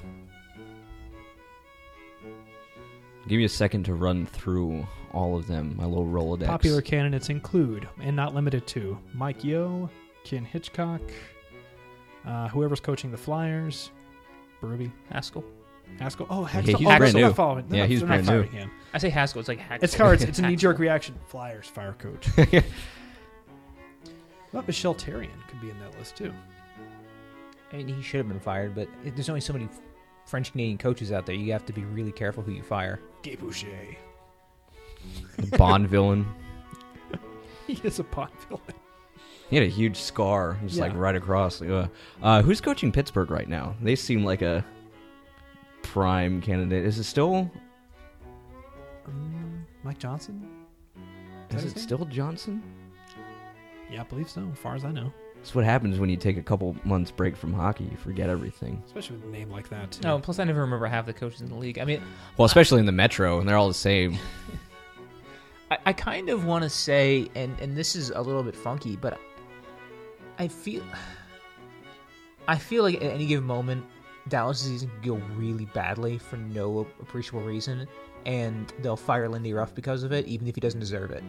Give 3.28 3.38
me 3.38 3.44
a 3.44 3.48
second 3.48 3.84
to 3.84 3.94
run 3.94 4.26
through 4.26 4.86
all 5.12 5.36
of 5.36 5.47
them. 5.47 5.74
My 5.76 5.84
little 5.84 6.06
Rolodex. 6.06 6.47
Popular 6.47 6.80
candidates 6.82 7.28
include, 7.28 7.88
and 8.01 8.16
not 8.16 8.34
limited 8.34 8.66
to, 8.68 8.98
Mike 9.14 9.44
Yeo, 9.44 9.90
Ken 10.24 10.44
Hitchcock, 10.44 11.01
uh, 12.26 12.48
whoever's 12.48 12.80
coaching 12.80 13.10
the 13.10 13.16
Flyers, 13.18 13.90
Berube, 14.62 14.90
Hakstol. 15.12 15.44
Hakstol. 15.98 16.26
Oh, 16.30 16.42
Yeah, 16.42 16.48
Hakstol. 16.62 16.66
he's 16.66 16.74
oh, 16.74 16.97
brand 16.98 17.02
they're 17.14 17.26
new. 17.28 17.32
following. 17.34 17.66
They're 17.68 17.76
Yeah, 17.78 17.82
not- 17.84 17.90
he's 17.90 18.02
brand 18.02 18.26
new. 18.26 18.42
him. 18.42 18.70
I 18.94 18.98
say 18.98 19.10
Hakstol. 19.10 19.36
It's 19.38 19.48
like 19.48 19.59
Hakstol. 19.60 19.82
It's 19.82 19.97
cards. 19.97 20.22
It's 20.24 20.38
a 20.38 20.42
knee 20.47 20.56
jerk 20.56 20.78
reaction. 20.78 21.14
Flyers 21.26 21.66
fire 21.66 21.94
coach. 21.98 22.26
well, 24.52 24.64
Michel 24.66 24.94
Therrien 24.94 25.30
could 25.48 25.60
be 25.60 25.70
in 25.70 25.78
that 25.80 25.97
list 25.98 26.16
too. 26.16 26.32
I 27.72 27.76
mean, 27.76 27.88
he 27.88 28.02
should 28.02 28.18
have 28.18 28.28
been 28.28 28.40
fired, 28.40 28.74
but 28.74 28.88
there's 29.05 29.28
only 29.28 29.40
so 29.40 29.52
many 29.52 29.68
French 30.31 30.52
Canadian 30.52 30.78
coaches 30.78 31.11
out 31.11 31.27
there. 31.27 31.35
You 31.35 31.52
have 31.52 31.66
to 31.66 31.73
be 31.73 31.85
really 31.85 32.12
careful 32.12 32.43
who 32.43 32.52
you 32.52 32.62
fire. 32.62 33.01
Guy 33.23 33.35
Boucher. 33.35 33.97
Bond 35.59 35.89
villain. 35.89 36.27
He 37.66 37.81
is 37.85 38.01
a 38.01 38.05
Bond 38.05 38.32
villain. 38.48 38.62
He 39.48 39.57
had 39.57 39.65
a 39.65 39.69
huge 39.69 39.97
scar, 39.97 40.57
just 40.65 40.81
like 40.81 40.93
right 40.94 41.15
across. 41.15 41.62
Uh, 41.62 41.86
uh, 42.20 42.43
who's 42.43 42.61
coaching 42.61 42.90
Pittsburgh 42.90 43.31
right 43.31 43.48
now? 43.48 43.77
They 43.81 43.94
seem 43.94 44.24
like 44.24 44.43
a 44.43 44.65
prime 45.82 46.40
candidate. 46.40 46.85
Is 46.85 46.98
it 46.98 47.05
still? 47.05 47.51
Um, 49.07 49.66
Mike 49.85 49.98
Johnston. 49.98 50.48
Is 51.51 51.57
that 51.57 51.62
his 51.62 51.73
it 51.74 51.78
still 51.78 52.05
Johnston? 52.07 52.62
Yeah, 53.90 54.01
I 54.01 54.05
believe 54.05 54.28
so. 54.28 54.48
As 54.52 54.59
far 54.59 54.74
as 54.74 54.85
I 54.85 54.90
know, 54.90 55.12
That's 55.41 55.55
what 55.55 55.65
happens 55.65 55.99
when 55.99 56.11
you 56.11 56.17
take 56.19 56.37
a 56.37 56.43
couple 56.43 56.77
months 56.85 57.11
break 57.11 57.35
from 57.35 57.55
hockey. 57.55 57.85
You 57.85 57.97
forget 57.97 58.29
everything. 58.29 58.83
especially 58.87 59.17
with 59.17 59.25
a 59.25 59.31
name 59.31 59.51
like 59.51 59.71
that. 59.71 59.93
Too. 59.93 60.01
Oh, 60.05 60.09
no, 60.17 60.19
plus 60.19 60.39
I 60.39 60.45
never 60.45 60.61
remember 60.61 60.87
half 60.87 61.07
the 61.07 61.15
coaches 61.15 61.41
in 61.41 61.49
the 61.49 61.55
league. 61.55 61.79
I 61.79 61.85
mean, 61.87 62.03
Well, 62.37 62.45
especially 62.45 62.81
in 62.81 62.87
the 62.87 62.93
Metro, 62.93 63.41
and 63.41 63.49
they're 63.49 63.57
all 63.57 63.69
the 63.69 63.75
same. 63.75 64.19
I, 65.71 65.79
I 65.87 65.93
kind 65.95 66.29
of 66.29 66.45
want 66.45 66.65
to 66.65 66.69
say, 66.71 67.31
and 67.35 67.59
and 67.59 67.75
this 67.75 67.97
is 67.97 68.11
a 68.11 68.21
little 68.21 68.43
bit 68.43 68.55
funky, 68.55 68.97
but 68.97 69.19
I 70.39 70.47
feel, 70.49 70.83
I 72.49 72.59
feel 72.59 72.83
like 72.83 72.97
at 72.97 73.03
any 73.03 73.25
given 73.27 73.45
moment, 73.47 73.85
Dallas' 74.29 74.61
season 74.61 74.91
could 74.91 75.09
go 75.09 75.15
really 75.37 75.65
badly 75.67 76.19
for 76.19 76.37
no 76.37 76.87
appreciable 77.01 77.41
reason, 77.43 77.89
and 78.27 78.73
they'll 78.81 78.97
fire 78.97 79.29
Lindy 79.29 79.55
Ruff 79.55 79.75
because 79.75 80.03
of 80.03 80.12
it, 80.12 80.27
even 80.27 80.47
if 80.49 80.55
he 80.55 80.61
doesn't 80.61 80.81
deserve 80.81 81.12
it. 81.12 81.25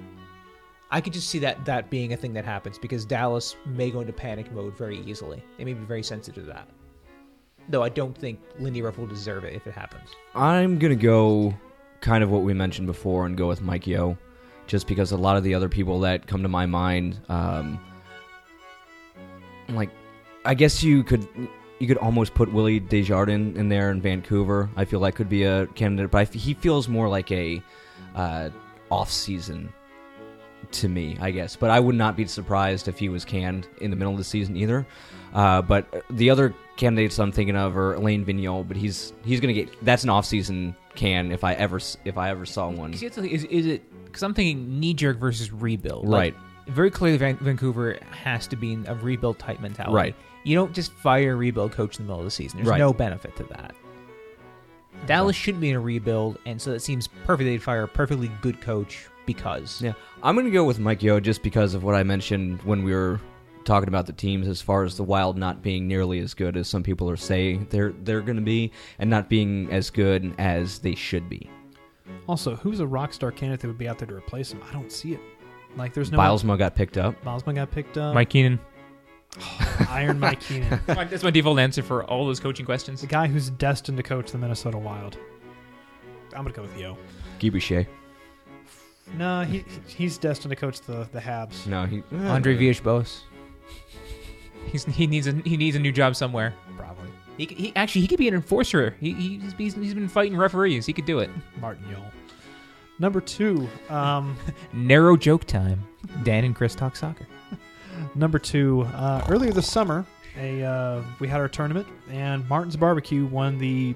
I 0.93 0.99
could 0.99 1.13
just 1.13 1.29
see 1.29 1.39
that 1.39 1.63
that 1.65 1.89
being 1.89 2.11
a 2.11 2.17
thing 2.17 2.33
that 2.33 2.43
happens 2.43 2.77
because 2.77 3.05
Dallas 3.05 3.55
may 3.65 3.89
go 3.89 4.01
into 4.01 4.11
panic 4.11 4.51
mode 4.51 4.77
very 4.77 4.99
easily. 4.99 5.41
They 5.57 5.63
may 5.63 5.73
be 5.73 5.85
very 5.85 6.03
sensitive 6.03 6.43
to 6.43 6.51
that. 6.51 6.67
Though 7.69 7.81
I 7.81 7.89
don't 7.89 8.17
think 8.17 8.39
Lindy 8.59 8.81
Ruff 8.81 8.97
will 8.97 9.07
deserve 9.07 9.45
it 9.45 9.53
if 9.53 9.65
it 9.65 9.73
happens. 9.73 10.09
I'm 10.35 10.77
gonna 10.77 10.95
go 10.95 11.53
kind 12.01 12.23
of 12.23 12.29
what 12.29 12.41
we 12.41 12.53
mentioned 12.53 12.87
before 12.87 13.25
and 13.25 13.37
go 13.37 13.47
with 13.47 13.61
Mike 13.61 13.87
Yeo, 13.87 14.17
just 14.67 14.85
because 14.85 15.13
a 15.13 15.17
lot 15.17 15.37
of 15.37 15.43
the 15.43 15.53
other 15.53 15.69
people 15.69 16.01
that 16.01 16.27
come 16.27 16.43
to 16.43 16.49
my 16.49 16.65
mind, 16.65 17.21
um, 17.29 17.79
like, 19.69 19.91
I 20.43 20.55
guess 20.55 20.83
you 20.83 21.03
could 21.03 21.25
you 21.79 21.87
could 21.87 21.97
almost 21.97 22.33
put 22.33 22.51
Willie 22.51 22.81
Desjardins 22.81 23.57
in 23.57 23.69
there 23.69 23.91
in 23.91 24.01
Vancouver. 24.01 24.69
I 24.75 24.83
feel 24.83 24.99
like 24.99 25.15
could 25.15 25.29
be 25.29 25.43
a 25.43 25.67
candidate, 25.67 26.11
but 26.11 26.33
he 26.33 26.53
feels 26.53 26.89
more 26.89 27.07
like 27.07 27.31
a 27.31 27.61
uh, 28.13 28.49
off 28.89 29.09
season 29.09 29.71
to 30.73 30.89
me, 30.89 31.17
I 31.19 31.31
guess. 31.31 31.55
But 31.55 31.69
I 31.69 31.79
would 31.79 31.95
not 31.95 32.15
be 32.15 32.25
surprised 32.25 32.87
if 32.87 32.97
he 32.99 33.09
was 33.09 33.25
canned 33.25 33.67
in 33.79 33.89
the 33.89 33.95
middle 33.95 34.11
of 34.13 34.17
the 34.17 34.23
season 34.23 34.55
either. 34.57 34.85
Uh, 35.33 35.61
but 35.61 36.03
the 36.09 36.29
other 36.29 36.53
candidates 36.77 37.17
I'm 37.19 37.31
thinking 37.31 37.55
of 37.55 37.77
are 37.77 37.93
Alain 37.93 38.25
Vigneault, 38.25 38.67
but 38.67 38.75
he's 38.77 39.13
he's 39.23 39.39
gonna 39.39 39.53
get 39.53 39.69
that's 39.85 40.03
an 40.03 40.09
off-season 40.09 40.75
can 40.95 41.31
if 41.31 41.43
I 41.43 41.53
ever 41.53 41.79
if 42.05 42.17
I 42.17 42.29
ever 42.29 42.45
saw 42.45 42.69
one. 42.69 42.93
See, 42.93 43.05
that's 43.05 43.15
the 43.15 43.21
thing, 43.23 43.31
is, 43.31 43.43
is 43.45 43.65
it 43.65 43.81
because 44.05 44.23
I'm 44.23 44.33
thinking 44.33 44.79
knee 44.79 44.93
jerk 44.93 45.17
versus 45.19 45.51
rebuild, 45.53 46.09
Right. 46.09 46.33
Like, 46.33 46.35
very 46.67 46.91
clearly, 46.91 47.17
Van- 47.17 47.37
Vancouver 47.37 47.97
has 48.11 48.45
to 48.47 48.55
be 48.55 48.73
in 48.73 48.85
a 48.87 48.95
rebuild 48.95 49.39
type 49.39 49.59
mentality. 49.61 49.95
Right. 49.95 50.15
You 50.43 50.55
don't 50.55 50.73
just 50.73 50.91
fire 50.93 51.33
a 51.33 51.35
rebuild 51.35 51.71
coach 51.71 51.97
in 51.97 52.05
the 52.05 52.07
middle 52.09 52.19
of 52.19 52.25
the 52.25 52.31
season. 52.31 52.57
There's 52.59 52.67
Right. 52.69 52.77
no 52.77 52.93
benefit 52.93 53.35
to 53.37 53.43
that. 53.45 53.73
Dallas 55.07 55.35
shouldn't 55.35 55.61
be 55.61 55.69
in 55.69 55.75
a 55.75 55.79
rebuild, 55.79 56.37
and 56.45 56.61
so 56.61 56.71
it 56.71 56.81
seems 56.81 57.07
perfect 57.25 57.45
they'd 57.47 57.63
fire 57.63 57.83
a 57.83 57.87
perfectly 57.87 58.29
good 58.41 58.61
coach 58.61 59.07
because. 59.25 59.81
Yeah, 59.81 59.93
I'm 60.23 60.35
gonna 60.35 60.49
go 60.51 60.63
with 60.63 60.79
Mike 60.79 61.01
Yeo 61.03 61.19
just 61.19 61.43
because 61.43 61.73
of 61.73 61.83
what 61.83 61.95
I 61.95 62.03
mentioned 62.03 62.61
when 62.63 62.83
we 62.83 62.93
were 62.93 63.19
talking 63.63 63.87
about 63.87 64.05
the 64.07 64.13
teams, 64.13 64.47
as 64.47 64.61
far 64.61 64.83
as 64.83 64.97
the 64.97 65.03
Wild 65.03 65.37
not 65.37 65.61
being 65.61 65.87
nearly 65.87 66.19
as 66.19 66.33
good 66.33 66.57
as 66.57 66.67
some 66.67 66.83
people 66.83 67.09
are 67.09 67.17
saying 67.17 67.67
they're 67.69 67.93
they're 68.03 68.21
gonna 68.21 68.41
be, 68.41 68.71
and 68.99 69.09
not 69.09 69.29
being 69.29 69.71
as 69.71 69.89
good 69.89 70.33
as 70.37 70.79
they 70.79 70.95
should 70.95 71.29
be. 71.29 71.49
Also, 72.27 72.55
who's 72.55 72.79
a 72.79 72.87
rock 72.87 73.13
star 73.13 73.31
candidate 73.31 73.61
that 73.61 73.67
would 73.67 73.77
be 73.77 73.87
out 73.87 73.97
there 73.97 74.07
to 74.07 74.15
replace 74.15 74.51
him? 74.51 74.61
I 74.69 74.73
don't 74.73 74.91
see 74.91 75.13
it. 75.13 75.21
Like 75.77 75.93
there's 75.93 76.11
no 76.11 76.17
Bylsma 76.17 76.57
got 76.57 76.75
picked 76.75 76.97
up. 76.97 77.21
Bylsma 77.23 77.55
got 77.55 77.71
picked 77.71 77.97
up. 77.97 78.13
Mike 78.13 78.29
Keenan. 78.29 78.59
Iron 79.89 80.19
Mike 80.19 80.41
Keenan, 80.41 80.79
That's 80.87 81.23
my 81.23 81.31
default 81.31 81.57
answer 81.59 81.81
for 81.81 82.03
all 82.05 82.25
those 82.25 82.39
coaching 82.39 82.65
questions. 82.65 82.99
the 83.01 83.07
guy 83.07 83.27
who's 83.27 83.49
destined 83.51 83.97
to 83.97 84.03
coach 84.03 84.31
the 84.31 84.37
Minnesota 84.37 84.77
Wild. 84.77 85.17
I'm 86.35 86.43
gonna 86.43 86.53
go 86.53 86.61
with 86.63 86.77
Yeo. 86.77 86.97
Guy 87.39 87.49
Boucher. 87.49 87.87
No, 89.17 89.43
he 89.43 89.65
he's 89.87 90.17
destined 90.17 90.51
to 90.51 90.55
coach 90.55 90.81
the 90.81 91.07
the 91.11 91.19
Habs. 91.19 91.67
No, 91.67 91.85
he. 91.85 92.03
Andre 92.15 92.55
Villas-Boas. 92.55 93.23
He's, 94.67 94.85
he 94.85 95.07
needs 95.07 95.27
a 95.27 95.33
he 95.33 95.57
needs 95.57 95.75
a 95.75 95.79
new 95.79 95.91
job 95.91 96.15
somewhere. 96.15 96.53
Probably 96.77 97.09
He, 97.37 97.45
he 97.45 97.73
actually 97.75 98.01
he 98.01 98.07
could 98.07 98.19
be 98.19 98.27
an 98.27 98.33
enforcer. 98.33 98.95
He, 98.99 99.13
he's, 99.13 99.53
he's 99.57 99.73
he's 99.75 99.93
been 99.93 100.07
fighting 100.07 100.37
referees. 100.37 100.85
He 100.85 100.93
could 100.93 101.05
do 101.05 101.19
it. 101.19 101.29
Martin 101.59 101.83
Yo. 101.89 101.97
Number 102.99 103.19
two, 103.19 103.67
um, 103.89 104.37
Narrow 104.73 105.17
joke 105.17 105.45
time. 105.45 105.83
Dan 106.23 106.43
and 106.45 106.55
Chris 106.55 106.75
talk 106.75 106.95
soccer. 106.95 107.27
number 108.15 108.37
two. 108.39 108.81
Uh, 108.93 109.25
earlier 109.27 109.51
this 109.51 109.69
summer, 109.69 110.05
a 110.37 110.63
uh, 110.63 111.03
we 111.19 111.27
had 111.27 111.39
our 111.41 111.49
tournament, 111.49 111.87
and 112.11 112.47
Martin's 112.47 112.77
Barbecue 112.77 113.25
won 113.25 113.57
the 113.57 113.95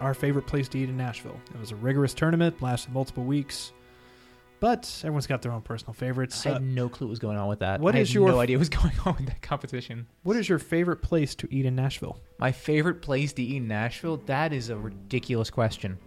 our 0.00 0.14
favorite 0.14 0.46
place 0.46 0.68
to 0.68 0.78
eat 0.78 0.88
in 0.88 0.96
Nashville. 0.96 1.38
It 1.54 1.60
was 1.60 1.70
a 1.72 1.76
rigorous 1.76 2.14
tournament, 2.14 2.60
lasted 2.62 2.92
multiple 2.92 3.24
weeks, 3.24 3.72
but 4.66 5.00
everyone's 5.04 5.28
got 5.28 5.42
their 5.42 5.52
own 5.52 5.62
personal 5.62 5.92
favorites. 5.92 6.44
I 6.44 6.50
Uh, 6.50 6.52
had 6.54 6.62
no 6.64 6.88
clue 6.88 7.06
what 7.06 7.10
was 7.10 7.18
going 7.20 7.36
on 7.38 7.46
with 7.48 7.60
that. 7.60 7.80
what 7.80 7.94
I 7.94 7.98
is 8.00 8.08
had 8.08 8.14
your- 8.14 8.26
no 8.26 8.34
No 8.34 8.40
idea? 8.40 8.56
idea 8.56 8.58
what's 8.58 8.68
going 8.82 8.98
on 9.06 9.14
with 9.16 9.26
that 9.26 9.40
competition. 9.40 10.08
what 10.24 10.36
is 10.36 10.48
your 10.48 10.58
favorite 10.58 11.02
place 11.02 11.36
to 11.36 11.48
eat 11.54 11.66
in 11.66 11.76
Nashville? 11.76 12.18
My 12.40 12.50
favorite 12.50 13.00
place 13.00 13.32
to 13.34 13.42
eat 13.44 13.58
in 13.58 13.68
Nashville? 13.68 14.16
That 14.26 14.52
is 14.52 14.68
a 14.70 14.76
ridiculous 14.76 15.50
question. 15.50 15.98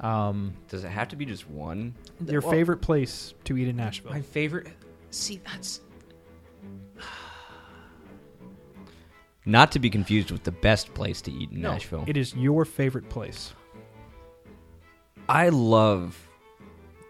Um, 0.00 0.54
Does 0.68 0.82
it 0.82 0.88
have 0.88 1.06
to 1.10 1.16
be 1.16 1.24
just 1.24 1.48
one? 1.48 1.94
Your 2.26 2.40
well, 2.40 2.50
favorite 2.50 2.78
place 2.82 3.32
to 3.44 3.56
eat 3.56 3.68
in 3.68 3.76
Nashville? 3.76 4.10
My 4.10 4.22
favorite. 4.22 4.66
See, 5.10 5.40
that's 5.44 5.80
Not 9.46 9.70
to 9.72 9.78
be 9.78 9.88
confused 9.90 10.30
with 10.30 10.42
the 10.42 10.50
best 10.52 10.92
place 10.94 11.20
to 11.22 11.30
eat 11.32 11.50
in 11.52 11.60
No, 11.60 11.72
Nashville. 11.72 12.04
It 12.08 12.16
is 12.16 12.34
your 12.34 12.64
favorite 12.64 13.08
place. 13.10 13.52
I 15.28 15.50
love, 15.50 16.18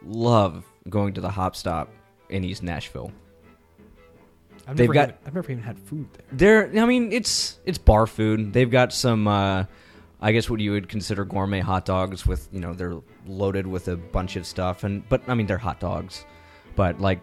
love 0.02 0.64
going 0.88 1.14
to 1.14 1.20
the 1.20 1.30
Hop 1.30 1.56
Stop 1.56 1.90
in 2.28 2.44
East 2.44 2.62
Nashville. 2.62 3.10
I've 4.66 4.76
They've 4.76 4.88
never 4.88 4.94
got- 4.94 5.08
even, 5.10 5.14
I've 5.26 5.34
never 5.34 5.52
even 5.52 5.62
had 5.62 5.78
food 5.78 6.08
there. 6.14 6.68
They're, 6.70 6.82
I 6.82 6.86
mean, 6.86 7.12
it's 7.12 7.58
it's 7.66 7.78
bar 7.78 8.06
food. 8.06 8.52
They've 8.52 8.70
got 8.70 8.92
some, 8.92 9.26
uh, 9.28 9.64
I 10.20 10.32
guess, 10.32 10.48
what 10.48 10.60
you 10.60 10.72
would 10.72 10.88
consider 10.88 11.24
gourmet 11.24 11.60
hot 11.60 11.84
dogs 11.84 12.26
with, 12.26 12.48
you 12.52 12.60
know, 12.60 12.72
they're 12.74 12.96
loaded 13.26 13.66
with 13.66 13.88
a 13.88 13.96
bunch 13.96 14.36
of 14.36 14.46
stuff, 14.46 14.84
and 14.84 15.06
but 15.08 15.22
I 15.28 15.34
mean, 15.34 15.46
they're 15.46 15.58
hot 15.58 15.80
dogs, 15.80 16.24
but 16.76 17.00
like 17.00 17.20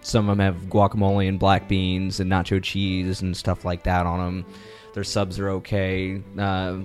some 0.00 0.28
of 0.28 0.36
them 0.36 0.44
have 0.54 0.64
guacamole 0.68 1.28
and 1.28 1.38
black 1.38 1.66
beans 1.68 2.20
and 2.20 2.30
nacho 2.30 2.62
cheese 2.62 3.22
and 3.22 3.36
stuff 3.36 3.64
like 3.64 3.82
that 3.84 4.06
on 4.06 4.18
them. 4.20 4.44
Their 4.92 5.04
subs 5.04 5.40
are 5.40 5.50
okay, 5.50 6.22
uh, 6.38 6.78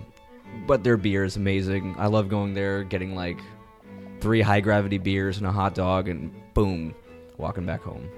but 0.66 0.84
their 0.84 0.98
beer 0.98 1.24
is 1.26 1.36
amazing. 1.36 1.96
I 2.00 2.08
love 2.08 2.28
going 2.30 2.54
there, 2.56 2.84
getting 2.84 3.14
like 3.16 3.38
three 4.20 4.42
high 4.42 4.62
gravity 4.62 4.98
beers 4.98 5.38
and 5.38 5.48
a 5.48 5.52
hot 5.52 5.76
dog, 5.76 6.08
and 6.08 6.32
boom, 6.54 6.96
walking 7.38 7.66
back 7.66 7.82
home. 7.82 8.10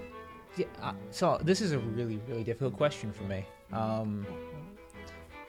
Yeah, 0.58 0.66
uh, 0.82 0.94
so 1.12 1.40
this 1.44 1.62
is 1.62 1.72
a 1.72 1.80
really, 1.80 2.20
really 2.28 2.44
difficult 2.44 2.76
question 2.76 3.12
for 3.12 3.24
me. 3.24 3.46
Um, 3.72 4.26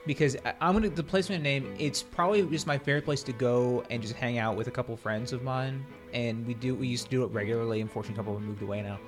because 0.05 0.35
I'm 0.59 0.73
gonna 0.73 0.89
the 0.89 1.03
place 1.03 1.29
I'm 1.29 1.39
name. 1.39 1.73
It's 1.77 2.03
probably 2.03 2.43
just 2.43 2.67
my 2.67 2.77
favorite 2.77 3.05
place 3.05 3.23
to 3.23 3.33
go 3.33 3.83
and 3.89 4.01
just 4.01 4.15
hang 4.15 4.37
out 4.37 4.55
with 4.55 4.67
a 4.67 4.71
couple 4.71 4.95
friends 4.97 5.33
of 5.33 5.43
mine. 5.43 5.85
And 6.13 6.45
we 6.45 6.53
do 6.53 6.75
we 6.75 6.87
used 6.87 7.05
to 7.05 7.11
do 7.11 7.23
it 7.23 7.31
regularly. 7.31 7.81
Unfortunately, 7.81 8.15
a 8.15 8.17
couple 8.17 8.35
of 8.35 8.41
them 8.41 8.49
moved 8.49 8.61
away 8.61 8.81
now. 8.81 8.99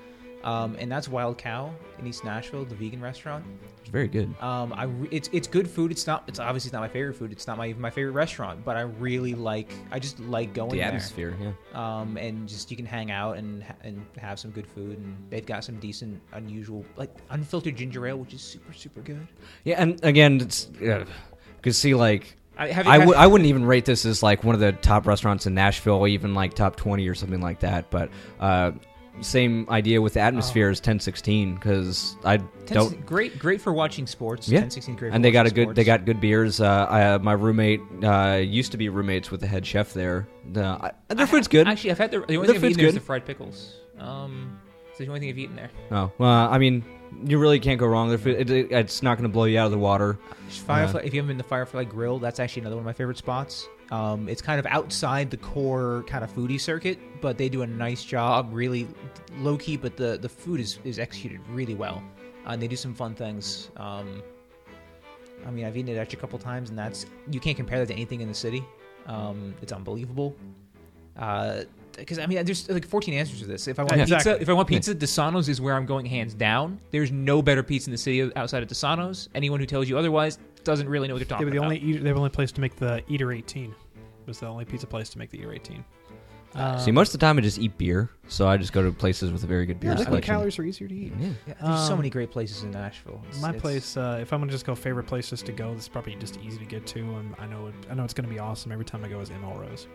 Um, 0.45 0.76
and 0.80 0.91
that's 0.91 1.09
Wild 1.09 1.39
Cow 1.39 1.73
in 1.97 2.05
East 2.05 2.23
Nashville, 2.23 2.65
the 2.65 2.76
vegan 2.76 3.01
restaurant. 3.01 3.43
It's 3.81 3.89
very 3.89 4.07
good. 4.07 4.34
Um, 4.41 4.73
I 4.73 4.84
re- 4.84 5.07
it's 5.09 5.27
it's 5.34 5.47
good 5.47 5.67
food. 5.67 5.91
It's 5.91 6.05
not. 6.05 6.23
It's 6.27 6.39
obviously 6.39 6.72
not 6.72 6.81
my 6.81 6.88
favorite 6.88 7.15
food. 7.15 7.31
It's 7.31 7.47
not 7.47 7.57
my 7.57 7.67
even 7.67 7.81
my 7.81 7.89
favorite 7.89 8.11
restaurant. 8.11 8.63
But 8.63 8.77
I 8.77 8.81
really 8.81 9.34
like. 9.34 9.73
I 9.91 9.97
just 9.97 10.19
like 10.19 10.53
going 10.53 10.69
The 10.69 10.77
there 10.77 10.88
atmosphere, 10.88 11.35
yeah. 11.41 11.51
um, 11.99 12.15
and 12.17 12.47
just 12.47 12.69
you 12.69 12.77
can 12.77 12.85
hang 12.85 13.09
out 13.09 13.38
and 13.38 13.63
ha- 13.63 13.73
and 13.84 14.05
have 14.19 14.39
some 14.39 14.51
good 14.51 14.67
food, 14.67 14.99
and 14.99 15.17
they've 15.31 15.45
got 15.45 15.63
some 15.63 15.80
decent, 15.80 16.22
unusual, 16.34 16.85
like 16.95 17.09
unfiltered 17.31 17.76
ginger 17.76 18.05
ale, 18.05 18.17
which 18.17 18.34
is 18.35 18.41
super 18.41 18.72
super 18.73 19.01
good. 19.01 19.27
Yeah, 19.63 19.81
and 19.81 20.03
again, 20.03 20.41
it's 20.41 20.65
because 21.57 21.76
see, 21.77 21.95
like 21.95 22.38
I 22.57 22.67
have. 22.67 22.88
I 22.88 22.99
w- 22.99 23.17
I 23.17 23.26
wouldn't 23.27 23.47
even 23.49 23.65
rate 23.65 23.85
this 23.85 24.05
as 24.05 24.22
like 24.22 24.43
one 24.43 24.53
of 24.55 24.61
the 24.61 24.73
top 24.73 25.07
restaurants 25.07 25.47
in 25.47 25.53
Nashville, 25.55 26.07
even 26.07 26.34
like 26.34 26.53
top 26.53 26.76
twenty 26.76 27.07
or 27.07 27.15
something 27.15 27.41
like 27.41 27.61
that. 27.61 27.89
But 27.89 28.09
uh, 28.39 28.72
same 29.22 29.66
idea 29.70 30.02
with 30.02 30.14
the 30.14 30.20
atmosphere 30.20 30.70
as 30.70 30.80
ten 30.80 31.00
sixteen 31.00 31.56
because 31.56 32.18
I 32.24 32.38
don't. 32.66 33.06
great 33.06 33.40
great 33.40 33.62
for 33.62 33.72
watching 33.74 34.08
sports. 34.08 34.50
Yeah. 34.50 34.62
10, 34.62 34.72
16 34.72 34.96
great. 34.96 35.14
And 35.14 35.24
they 35.24 35.32
got 35.32 35.46
a 35.46 35.50
watching 35.50 35.66
good. 35.68 35.76
They 35.76 35.84
got 35.84 36.06
good 36.06 36.20
beers. 36.20 36.60
Uh, 36.60 36.88
I, 36.90 37.18
my 37.20 37.34
roommate 37.34 37.82
uh, 38.04 38.42
used 38.44 38.72
to 38.72 38.78
be 38.78 38.90
roommates 38.90 39.32
with 39.32 39.42
the 39.42 39.48
head 39.48 39.66
chef 39.66 39.94
there. 39.94 40.28
Uh, 40.56 40.90
I, 41.10 41.14
their 41.14 41.28
food's 41.28 41.48
good. 41.48 41.68
Actually, 41.68 41.92
I've 41.92 41.98
had 41.98 42.12
the, 42.12 42.20
the 42.22 42.36
only 42.36 42.48
Their 42.48 42.56
thing 42.56 42.66
I've 42.66 42.72
eaten 42.72 42.78
there 42.80 42.88
is 42.88 42.94
the 42.96 43.00
fried 43.00 43.26
pickles. 43.26 43.76
Um, 44.00 44.60
it's 44.90 44.98
the 45.00 45.08
only 45.08 45.20
thing 45.20 45.30
I've 45.30 45.38
eaten 45.38 45.56
there. 45.56 45.70
oh, 45.92 46.12
well, 46.18 46.30
I 46.52 46.58
mean, 46.58 46.84
you 47.26 47.38
really 47.38 47.60
can't 47.60 47.80
go 47.80 47.86
wrong. 47.88 48.10
Their 48.10 48.18
food, 48.18 48.40
it, 48.40 48.50
it- 48.50 48.72
it's 48.72 49.02
not 49.04 49.18
going 49.18 49.30
to 49.30 49.34
blow 49.34 49.46
you 49.46 49.60
out 49.60 49.66
of 49.68 49.72
the 49.72 49.78
water. 49.78 50.18
Firefly. 50.50 51.02
If 51.04 51.14
you 51.14 51.20
haven't 51.22 51.30
been 51.30 51.38
to 51.38 51.44
the 51.44 51.50
Firefly 51.50 51.84
Grill, 51.86 52.20
that's 52.20 52.40
actually 52.40 52.62
another 52.62 52.76
one 52.76 52.84
of 52.84 52.86
my 52.86 52.94
favorite 52.94 53.18
spots. 53.18 53.68
Um, 53.91 54.28
it's 54.28 54.41
kind 54.41 54.60
of 54.60 54.66
outside 54.66 55.30
the 55.30 55.38
core 55.38 56.03
kind 56.07 56.24
of 56.24 56.34
foodie 56.34 56.60
circuit, 56.60 56.98
but 57.22 57.38
they 57.38 57.49
do 57.49 57.62
a 57.62 57.68
nice 57.68 58.03
job, 58.03 58.49
really 58.52 58.88
low 59.38 59.57
key. 59.57 59.78
But 59.78 59.95
the 59.95 60.18
the 60.20 60.30
food 60.30 60.60
is 60.60 60.80
is 60.84 60.99
executed 60.99 61.40
really 61.49 61.76
well, 61.76 62.03
uh, 62.45 62.52
and 62.52 62.62
they 62.62 62.68
do 62.68 62.76
some 62.76 62.94
fun 62.94 63.14
things. 63.14 63.70
Um, 63.78 64.24
I 65.45 65.52
mean, 65.52 65.66
I've 65.66 65.78
eaten 65.78 65.94
it 65.94 65.99
actually 65.99 66.18
a 66.18 66.22
couple 66.22 66.40
times, 66.40 66.70
and 66.70 66.80
that's 66.80 67.06
you 67.30 67.40
can't 67.40 67.57
compare 67.57 67.80
that 67.80 67.88
to 67.88 67.94
anything 67.94 68.22
in 68.22 68.28
the 68.28 68.34
city. 68.34 68.64
Um, 69.06 69.53
it's 69.62 69.72
unbelievable. 69.72 70.36
Because 71.14 72.20
I 72.20 72.26
mean, 72.26 72.44
there's 72.44 72.68
like 72.70 72.86
14 72.86 73.14
answers 73.14 73.40
to 73.40 73.45
this. 73.45 73.68
If 73.68 73.80
I 73.80 73.84
want 73.84 73.98
Yeah, 73.98 74.03
pizza, 74.03 74.16
exactly. 74.16 74.41
If 74.41 74.49
I 74.49 74.53
want 74.53 74.68
pizza, 74.68 74.94
Desano's 74.94 75.48
is 75.48 75.62
where 75.62 75.76
I'm 75.76 75.86
going 75.86 76.06
hands 76.06 76.34
down. 76.34 76.80
There's 76.91 77.12
no 77.12 77.41
better 77.41 77.64
pizza 77.64 77.90
in 77.90 77.91
the 77.91 77.98
city 77.98 78.32
outside 78.36 78.64
of 78.64 78.70
Desano's. 78.70 79.30
Anyone 79.34 79.60
who 79.60 79.66
tells 79.66 79.88
you 79.88 79.98
otherwise 79.98 80.40
doesn't 80.66 80.90
really 80.90 81.08
know 81.08 81.14
what 81.14 81.20
they're 81.20 81.26
They 81.26 81.30
talking 81.30 81.46
were 81.46 81.52
the 81.52 81.58
about. 81.58 81.66
only 81.66 81.78
eater, 81.80 82.00
they 82.04 82.10
were 82.12 82.16
the 82.16 82.20
only 82.22 82.30
place 82.30 82.52
to 82.54 82.62
make 82.62 82.76
the 82.76 83.04
Eater 83.08 83.32
18. 83.32 83.66
It 83.72 83.76
Was 84.28 84.40
the 84.40 84.48
only 84.48 84.66
pizza 84.66 84.88
place 84.88 85.10
to 85.12 85.18
make 85.20 85.30
the 85.30 85.40
Eater 85.40 85.54
18. 85.54 85.86
Um, 86.56 86.80
See, 86.80 86.92
most 86.92 87.14
of 87.14 87.20
the 87.20 87.26
time 87.26 87.38
I 87.38 87.42
just 87.42 87.60
eat 87.60 87.78
beer, 87.78 88.10
so 88.30 88.48
I 88.48 88.56
just 88.56 88.72
go 88.72 88.82
to 88.82 88.90
places 88.92 89.30
with 89.32 89.44
a 89.44 89.48
very 89.48 89.66
good 89.66 89.78
beer 89.80 89.90
yeah, 89.92 89.98
liquid 89.98 90.08
selection. 90.08 90.34
calories 90.36 90.58
are 90.58 90.64
easier 90.64 90.88
to 90.88 90.96
eat. 90.96 91.12
Yeah. 91.20 91.28
Yeah, 91.48 91.54
there's 91.62 91.86
so 91.88 91.94
Um, 91.94 92.00
many 92.00 92.10
great 92.10 92.32
places 92.32 92.64
in 92.64 92.72
Nashville. 92.72 93.20
It's- 93.26 93.42
My 93.42 93.50
it's- 93.50 93.62
place, 93.62 93.98
uh, 93.98 94.20
if 94.22 94.32
I'm 94.32 94.40
gonna 94.40 94.52
just 94.54 94.66
go 94.66 94.74
favorite 94.74 95.04
places 95.06 95.42
to 95.44 95.52
go, 95.52 95.74
this 95.74 95.84
is 95.84 95.90
probably 95.90 96.16
just 96.16 96.40
easy 96.42 96.58
to 96.60 96.66
get 96.66 96.88
to, 96.88 97.00
and 97.00 97.36
I 97.40 97.46
know 97.46 97.68
it, 97.68 97.74
I 97.90 97.94
know 97.94 98.06
it's 98.06 98.14
gonna 98.14 98.30
be 98.30 98.40
awesome 98.40 98.72
every 98.72 98.86
time 98.86 99.04
I 99.04 99.10
go. 99.10 99.20
Is 99.20 99.30
ML 99.32 99.60
Rose. 99.60 99.88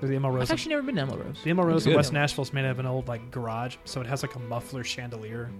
The 0.00 0.14
ML 0.14 0.30
Rose. 0.30 0.42
I've 0.50 0.52
actually 0.52 0.70
never 0.76 0.82
been 0.86 0.94
to 0.94 1.02
ML 1.02 1.16
Rose. 1.18 1.40
the 1.42 1.50
ML 1.50 1.64
Rose 1.66 1.86
in 1.86 1.90
good. 1.90 1.96
West 1.96 2.12
Nashville 2.12 2.42
is 2.44 2.52
made 2.52 2.64
out 2.66 2.70
of 2.70 2.78
an 2.78 2.86
old 2.86 3.08
like 3.08 3.30
garage, 3.32 3.76
so 3.84 4.00
it 4.00 4.06
has 4.06 4.22
like 4.22 4.36
a 4.36 4.40
muffler 4.40 4.84
chandelier. 4.84 5.50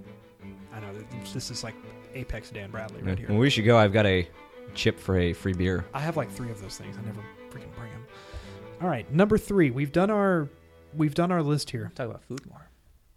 I 0.73 0.79
know 0.81 0.93
this 1.33 1.51
is 1.51 1.65
like 1.65 1.75
apex 2.15 2.51
Dan 2.51 2.70
Bradley 2.70 3.03
right 3.03 3.19
here. 3.19 3.28
When 3.28 3.39
we 3.39 3.51
should 3.51 3.65
go, 3.65 3.77
I've 3.77 3.93
got 3.93 4.07
a 4.07 4.28
chip 4.74 4.99
for 4.99 5.19
a 5.19 5.32
free 5.32 5.53
beer. 5.53 5.85
I 5.95 6.01
have 6.01 6.16
like 6.16 6.31
three 6.31 6.51
of 6.51 6.61
those 6.61 6.77
things. 6.77 6.97
I 6.97 7.03
never 7.03 7.20
freaking 7.51 7.74
bring 7.77 7.91
them. 7.93 8.07
All 8.81 8.89
right, 8.89 9.11
number 9.12 9.39
three. 9.39 9.70
We've 9.70 9.93
done 9.93 10.11
our 10.11 10.49
we've 10.97 11.15
done 11.15 11.32
our 11.32 11.43
list 11.43 11.70
here. 11.70 11.93
Talk 11.95 12.09
about 12.09 12.24
food 12.24 12.45
more. 12.47 12.69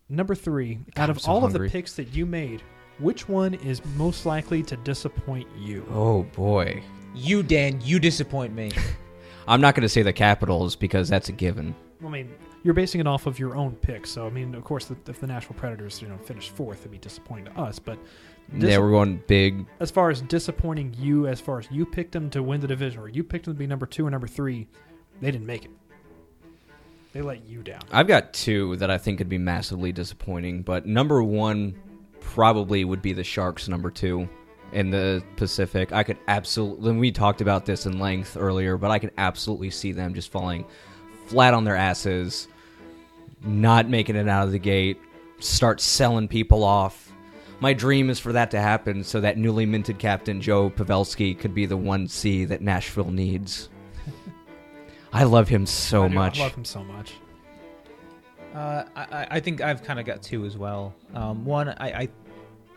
Number 0.09 0.35
three. 0.35 0.79
God, 0.95 1.03
out 1.03 1.09
I'm 1.09 1.15
of 1.15 1.21
so 1.21 1.31
all 1.31 1.45
of 1.45 1.53
the 1.53 1.67
picks 1.69 1.93
that 1.93 2.13
you 2.13 2.25
made, 2.25 2.61
which 2.99 3.27
one 3.27 3.53
is 3.55 3.83
most 3.95 4.25
likely 4.25 4.63
to 4.63 4.77
disappoint 4.77 5.47
you? 5.57 5.85
Oh 5.91 6.23
boy. 6.23 6.81
You, 7.15 7.41
Dan, 7.41 7.81
you 7.83 7.99
disappoint 7.99 8.53
me. 8.53 8.71
I'm 9.47 9.61
not 9.61 9.75
going 9.75 9.83
to 9.83 9.89
say 9.89 10.03
the 10.03 10.13
Capitals 10.13 10.75
because 10.75 11.09
that's 11.09 11.29
a 11.29 11.31
given. 11.31 11.73
I 12.05 12.09
mean, 12.09 12.31
you're 12.63 12.73
basing 12.73 13.01
it 13.01 13.07
off 13.07 13.25
of 13.25 13.39
your 13.39 13.55
own 13.55 13.75
pick, 13.75 14.05
so 14.05 14.27
I 14.27 14.29
mean, 14.29 14.53
of 14.53 14.63
course, 14.63 14.91
if 15.07 15.19
the 15.19 15.27
Nashville 15.27 15.55
Predators, 15.55 16.01
you 16.01 16.07
know, 16.07 16.17
finish 16.17 16.49
fourth, 16.49 16.81
it'd 16.81 16.91
be 16.91 16.97
disappointing 16.97 17.45
to 17.45 17.59
us. 17.59 17.79
But 17.79 17.97
dis- 18.57 18.71
yeah, 18.71 18.77
we're 18.77 18.91
going 18.91 19.21
big. 19.27 19.65
as 19.79 19.91
far 19.91 20.09
as 20.09 20.21
disappointing 20.21 20.95
you, 20.97 21.27
as 21.27 21.39
far 21.39 21.59
as 21.59 21.67
you 21.71 21.85
picked 21.85 22.11
them 22.11 22.29
to 22.31 22.43
win 22.43 22.61
the 22.61 22.67
division, 22.67 23.01
or 23.01 23.09
you 23.09 23.23
picked 23.23 23.45
them 23.45 23.53
to 23.53 23.57
be 23.59 23.67
number 23.67 23.85
two 23.85 24.05
or 24.05 24.09
number 24.09 24.27
three, 24.27 24.67
they 25.21 25.31
didn't 25.31 25.45
make 25.45 25.65
it. 25.65 25.71
They 27.13 27.21
let 27.21 27.47
you 27.47 27.63
down. 27.63 27.81
I've 27.91 28.07
got 28.07 28.33
two 28.33 28.75
that 28.77 28.91
I 28.91 28.97
think 28.97 29.17
could 29.17 29.29
be 29.29 29.37
massively 29.37 29.91
disappointing, 29.91 30.61
but 30.61 30.85
number 30.85 31.23
one 31.23 31.75
probably 32.19 32.85
would 32.85 33.01
be 33.01 33.13
the 33.13 33.23
Sharks. 33.23 33.67
Number 33.67 33.89
two 33.89 34.29
in 34.71 34.91
the 34.91 35.23
Pacific, 35.37 35.91
I 35.91 36.03
could 36.03 36.17
absolutely. 36.27 36.91
We 36.91 37.11
talked 37.11 37.41
about 37.41 37.65
this 37.65 37.85
in 37.85 37.99
length 37.99 38.37
earlier, 38.37 38.77
but 38.77 38.91
I 38.91 38.99
could 38.99 39.13
absolutely 39.17 39.71
see 39.71 39.93
them 39.93 40.13
just 40.13 40.31
falling 40.31 40.65
flat 41.25 41.53
on 41.53 41.63
their 41.63 41.75
asses, 41.75 42.47
not 43.43 43.89
making 43.89 44.15
it 44.15 44.27
out 44.27 44.45
of 44.45 44.51
the 44.51 44.59
gate, 44.59 44.99
start 45.39 45.81
selling 45.81 46.27
people 46.27 46.63
off. 46.63 47.06
My 47.59 47.73
dream 47.73 48.09
is 48.09 48.19
for 48.19 48.31
that 48.33 48.51
to 48.51 48.59
happen, 48.59 49.03
so 49.03 49.19
that 49.21 49.37
newly 49.37 49.65
minted 49.65 49.97
captain 49.97 50.41
Joe 50.41 50.69
Pavelski 50.69 51.37
could 51.37 51.53
be 51.55 51.65
the 51.65 51.77
one 51.77 52.07
C 52.07 52.45
that 52.45 52.61
Nashville 52.61 53.09
needs. 53.11 53.69
I 55.11 55.23
love 55.23 55.47
him 55.47 55.65
so 55.65 56.03
I 56.03 56.07
do. 56.09 56.13
much. 56.15 56.39
I 56.39 56.43
love 56.43 56.53
him 56.55 56.65
so 56.65 56.83
much. 56.83 57.13
Uh, 58.53 58.83
I, 58.95 59.27
I- 59.31 59.39
think 59.39 59.61
I've 59.61 59.83
kind 59.83 59.99
of 59.99 60.05
got 60.05 60.21
two 60.21 60.45
as 60.45 60.57
well. 60.57 60.93
Um, 61.13 61.45
one, 61.45 61.69
I, 61.69 62.01
I 62.01 62.09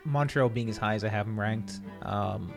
Montreal 0.05 0.49
being 0.49 0.69
as 0.71 0.77
high 0.79 0.95
as 0.95 1.05
I 1.05 1.09
have 1.09 1.27
them 1.27 1.39
ranked, 1.39 1.81
um, 2.03 2.51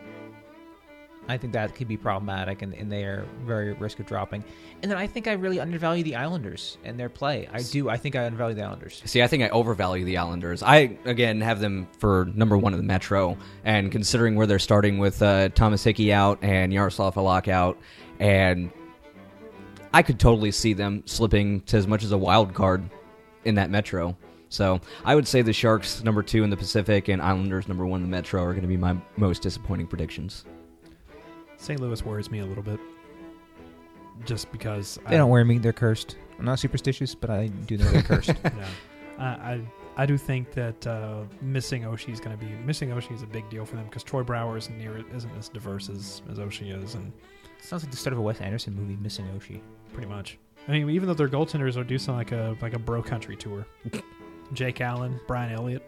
I 1.28 1.38
think 1.38 1.52
that 1.54 1.74
could 1.74 1.88
be 1.88 1.96
problematic, 1.96 2.62
and, 2.62 2.74
and 2.74 2.92
they 2.92 3.04
are 3.04 3.26
very 3.44 3.70
at 3.70 3.80
risk 3.80 3.98
of 3.98 4.06
dropping. 4.06 4.44
And 4.82 4.90
then 4.90 4.98
I 4.98 5.06
think 5.06 5.26
I 5.26 5.32
really 5.32 5.58
undervalue 5.58 6.02
the 6.04 6.16
Islanders 6.16 6.76
and 6.84 7.00
their 7.00 7.08
play. 7.08 7.48
I 7.52 7.62
do. 7.62 7.88
I 7.88 7.96
think 7.96 8.14
I 8.14 8.26
undervalue 8.26 8.54
the 8.54 8.62
Islanders. 8.62 9.02
See, 9.06 9.22
I 9.22 9.26
think 9.26 9.42
I 9.42 9.48
overvalue 9.48 10.04
the 10.04 10.18
Islanders. 10.18 10.62
I 10.62 10.98
again 11.04 11.40
have 11.40 11.60
them 11.60 11.88
for 11.98 12.26
number 12.34 12.58
one 12.58 12.74
in 12.74 12.78
the 12.78 12.84
Metro, 12.84 13.38
and 13.64 13.90
considering 13.90 14.36
where 14.36 14.46
they're 14.46 14.58
starting 14.58 14.98
with 14.98 15.22
uh, 15.22 15.48
Thomas 15.50 15.82
Hickey 15.82 16.12
out 16.12 16.38
and 16.42 16.72
Jaroslav 16.72 17.14
Halak 17.14 17.48
out, 17.48 17.78
and 18.18 18.70
I 19.94 20.02
could 20.02 20.20
totally 20.20 20.50
see 20.50 20.74
them 20.74 21.02
slipping 21.06 21.62
to 21.62 21.76
as 21.76 21.86
much 21.86 22.04
as 22.04 22.12
a 22.12 22.18
wild 22.18 22.52
card 22.52 22.88
in 23.44 23.54
that 23.54 23.70
Metro. 23.70 24.16
So 24.50 24.80
I 25.04 25.14
would 25.14 25.26
say 25.26 25.42
the 25.42 25.52
Sharks 25.52 26.04
number 26.04 26.22
two 26.22 26.44
in 26.44 26.50
the 26.50 26.56
Pacific 26.56 27.08
and 27.08 27.20
Islanders 27.20 27.66
number 27.66 27.86
one 27.86 28.02
in 28.02 28.10
the 28.10 28.10
Metro 28.10 28.42
are 28.42 28.52
going 28.52 28.62
to 28.62 28.68
be 28.68 28.76
my 28.76 28.96
most 29.16 29.42
disappointing 29.42 29.86
predictions. 29.86 30.44
St. 31.64 31.80
Louis 31.80 32.04
worries 32.04 32.30
me 32.30 32.40
a 32.40 32.46
little 32.46 32.62
bit, 32.62 32.78
just 34.24 34.50
because 34.52 34.98
They 35.08 35.16
don't 35.16 35.30
worry 35.30 35.44
me. 35.44 35.58
They're 35.58 35.72
cursed. 35.72 36.16
I'm 36.38 36.44
not 36.44 36.58
superstitious, 36.58 37.14
but 37.14 37.30
I 37.30 37.46
do 37.46 37.76
know 37.78 37.84
they're 37.90 38.02
cursed. 38.02 38.34
yeah. 38.44 38.66
I, 39.18 39.24
I 39.24 39.60
I 39.96 40.06
do 40.06 40.18
think 40.18 40.52
that 40.52 40.86
uh, 40.86 41.22
missing 41.40 41.82
Oshie 41.84 42.12
is 42.12 42.20
going 42.20 42.36
to 42.36 42.44
be 42.44 42.50
missing 42.66 42.90
Oshie 42.90 43.12
is 43.14 43.22
a 43.22 43.26
big 43.26 43.48
deal 43.48 43.64
for 43.64 43.76
them 43.76 43.84
because 43.84 44.02
Troy 44.02 44.22
Brouwer 44.22 44.58
isn't 44.58 44.76
near 44.76 45.04
isn't 45.14 45.36
as 45.38 45.48
diverse 45.48 45.88
as 45.88 46.20
as 46.30 46.38
Oshie 46.38 46.82
is, 46.82 46.94
and 46.94 47.12
Sounds 47.60 47.82
like 47.82 47.90
the 47.90 47.96
start 47.96 48.12
of 48.12 48.18
a 48.18 48.22
Wes 48.22 48.42
Anderson 48.42 48.74
movie, 48.74 48.96
Missing 49.00 49.26
Oshie. 49.38 49.60
pretty 49.94 50.08
much. 50.08 50.38
I 50.68 50.72
mean, 50.72 50.90
even 50.90 51.08
though 51.08 51.14
their 51.14 51.28
goaltenders 51.30 51.78
are 51.78 51.84
do 51.84 51.96
sound 51.98 52.18
like 52.18 52.32
a 52.32 52.56
like 52.60 52.74
a 52.74 52.78
bro 52.78 53.02
country 53.02 53.36
tour. 53.36 53.66
Jake 54.52 54.82
Allen, 54.82 55.18
Brian 55.26 55.50
Elliott 55.52 55.82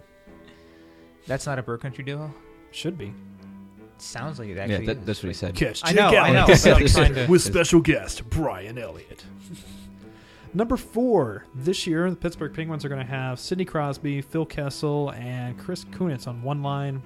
That's 1.27 1.44
not 1.44 1.59
a 1.59 1.62
bro 1.62 1.77
country 1.77 2.03
duo. 2.03 2.32
should 2.70 2.97
be. 2.97 3.12
Sounds 3.98 4.39
like 4.39 4.48
it 4.48 4.56
Yeah, 4.56 4.62
actually. 4.64 4.86
that, 4.86 4.97
is. 4.98 5.05
that's 5.05 5.23
what 5.23 5.28
he 5.28 5.35
said. 5.35 5.55
Catch 5.55 5.82
I 5.85 5.93
know, 5.93 6.09
I 6.09 6.32
know. 6.32 6.47
but 6.48 6.66
I'm 6.66 6.86
trying 6.86 7.14
to- 7.14 7.27
with 7.28 7.43
special 7.43 7.81
guest 7.81 8.28
Brian 8.31 8.78
Elliott. 8.78 9.24
Number 10.55 10.77
four 10.77 11.44
this 11.55 11.86
year, 11.86 12.09
the 12.09 12.16
Pittsburgh 12.16 12.55
Penguins 12.55 12.85
are 12.85 12.89
going 12.89 13.05
to 13.05 13.10
have 13.10 13.39
Sidney 13.39 13.64
Crosby, 13.64 14.23
Phil 14.23 14.47
Kessel, 14.47 15.10
and 15.12 15.59
Chris 15.59 15.85
Kunitz 15.85 16.27
on 16.27 16.43
one 16.43 16.62
line, 16.62 17.02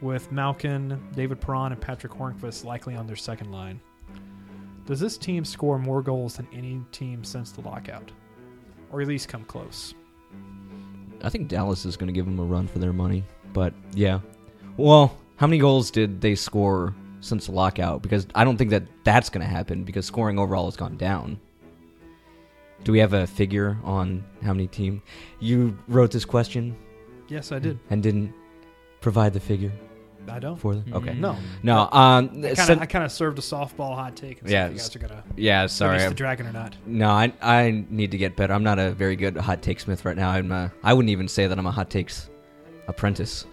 with 0.00 0.30
Malkin, 0.30 1.00
David 1.14 1.40
Perron, 1.40 1.72
and 1.72 1.80
Patric 1.80 2.12
Hornqvist 2.12 2.64
likely 2.64 2.94
on 2.94 3.06
their 3.06 3.16
second 3.16 3.50
line. 3.50 3.80
Does 4.86 5.00
this 5.00 5.16
team 5.16 5.44
score 5.44 5.78
more 5.78 6.02
goals 6.02 6.36
than 6.36 6.46
any 6.52 6.82
team 6.92 7.24
since 7.24 7.50
the 7.52 7.62
lockout, 7.62 8.12
or 8.92 9.00
at 9.00 9.08
least 9.08 9.28
come 9.28 9.44
close? 9.44 9.94
I 11.22 11.30
think 11.30 11.48
Dallas 11.48 11.86
is 11.86 11.96
going 11.96 12.08
to 12.08 12.12
give 12.12 12.26
them 12.26 12.38
a 12.38 12.44
run 12.44 12.68
for 12.68 12.78
their 12.80 12.92
money. 12.92 13.24
But 13.54 13.72
yeah, 13.94 14.20
well, 14.76 15.16
how 15.36 15.46
many 15.46 15.58
goals 15.58 15.90
did 15.90 16.20
they 16.20 16.34
score 16.34 16.94
since 17.20 17.46
the 17.46 17.52
lockout? 17.52 18.02
Because 18.02 18.26
I 18.34 18.44
don't 18.44 18.56
think 18.56 18.70
that 18.70 18.84
that's 19.04 19.28
going 19.30 19.44
to 19.44 19.50
happen 19.50 19.84
because 19.84 20.06
scoring 20.06 20.38
overall 20.38 20.66
has 20.66 20.76
gone 20.76 20.96
down. 20.96 21.40
Do 22.84 22.92
we 22.92 22.98
have 22.98 23.14
a 23.14 23.26
figure 23.26 23.78
on 23.82 24.24
how 24.42 24.52
many 24.52 24.66
team? 24.66 25.02
You 25.40 25.76
wrote 25.88 26.10
this 26.10 26.24
question 26.24 26.76
Yes, 27.28 27.50
I 27.50 27.58
did. 27.58 27.78
and 27.90 28.02
didn't 28.02 28.34
provide 29.00 29.32
the 29.32 29.40
figure 29.40 29.72
I 30.28 30.38
don't. 30.38 30.56
for 30.58 30.74
them. 30.74 30.84
Okay. 30.92 31.14
No, 31.14 31.36
no, 31.62 31.88
um, 31.92 32.44
I 32.44 32.86
kind 32.86 33.04
of 33.04 33.10
served 33.12 33.38
a 33.38 33.42
softball 33.42 33.94
hot 33.94 34.16
take. 34.16 34.40
And 34.42 34.50
Yeah, 34.50 34.66
if 34.66 34.72
you 34.72 34.78
guys 34.78 34.96
are 34.96 34.98
gonna 34.98 35.24
yeah, 35.36 35.66
sorry, 35.66 35.96
release 35.96 36.08
the 36.10 36.14
dragon 36.14 36.46
or 36.46 36.52
not. 36.52 36.76
No, 36.86 37.08
I 37.10 37.32
I 37.40 37.84
need 37.90 38.10
to 38.10 38.18
get 38.18 38.36
better. 38.36 38.52
I'm 38.52 38.62
not 38.64 38.78
a 38.78 38.92
very 38.92 39.16
good 39.16 39.36
hot 39.36 39.62
take 39.62 39.80
smith 39.80 40.04
right 40.04 40.16
now. 40.16 40.30
I'm 40.30 40.52
a, 40.52 40.70
I 40.82 40.92
wouldn't 40.92 41.10
even 41.10 41.28
say 41.28 41.46
that 41.46 41.58
I'm 41.58 41.66
a 41.66 41.70
hot 41.70 41.88
takes 41.90 42.28
apprentice. 42.86 43.46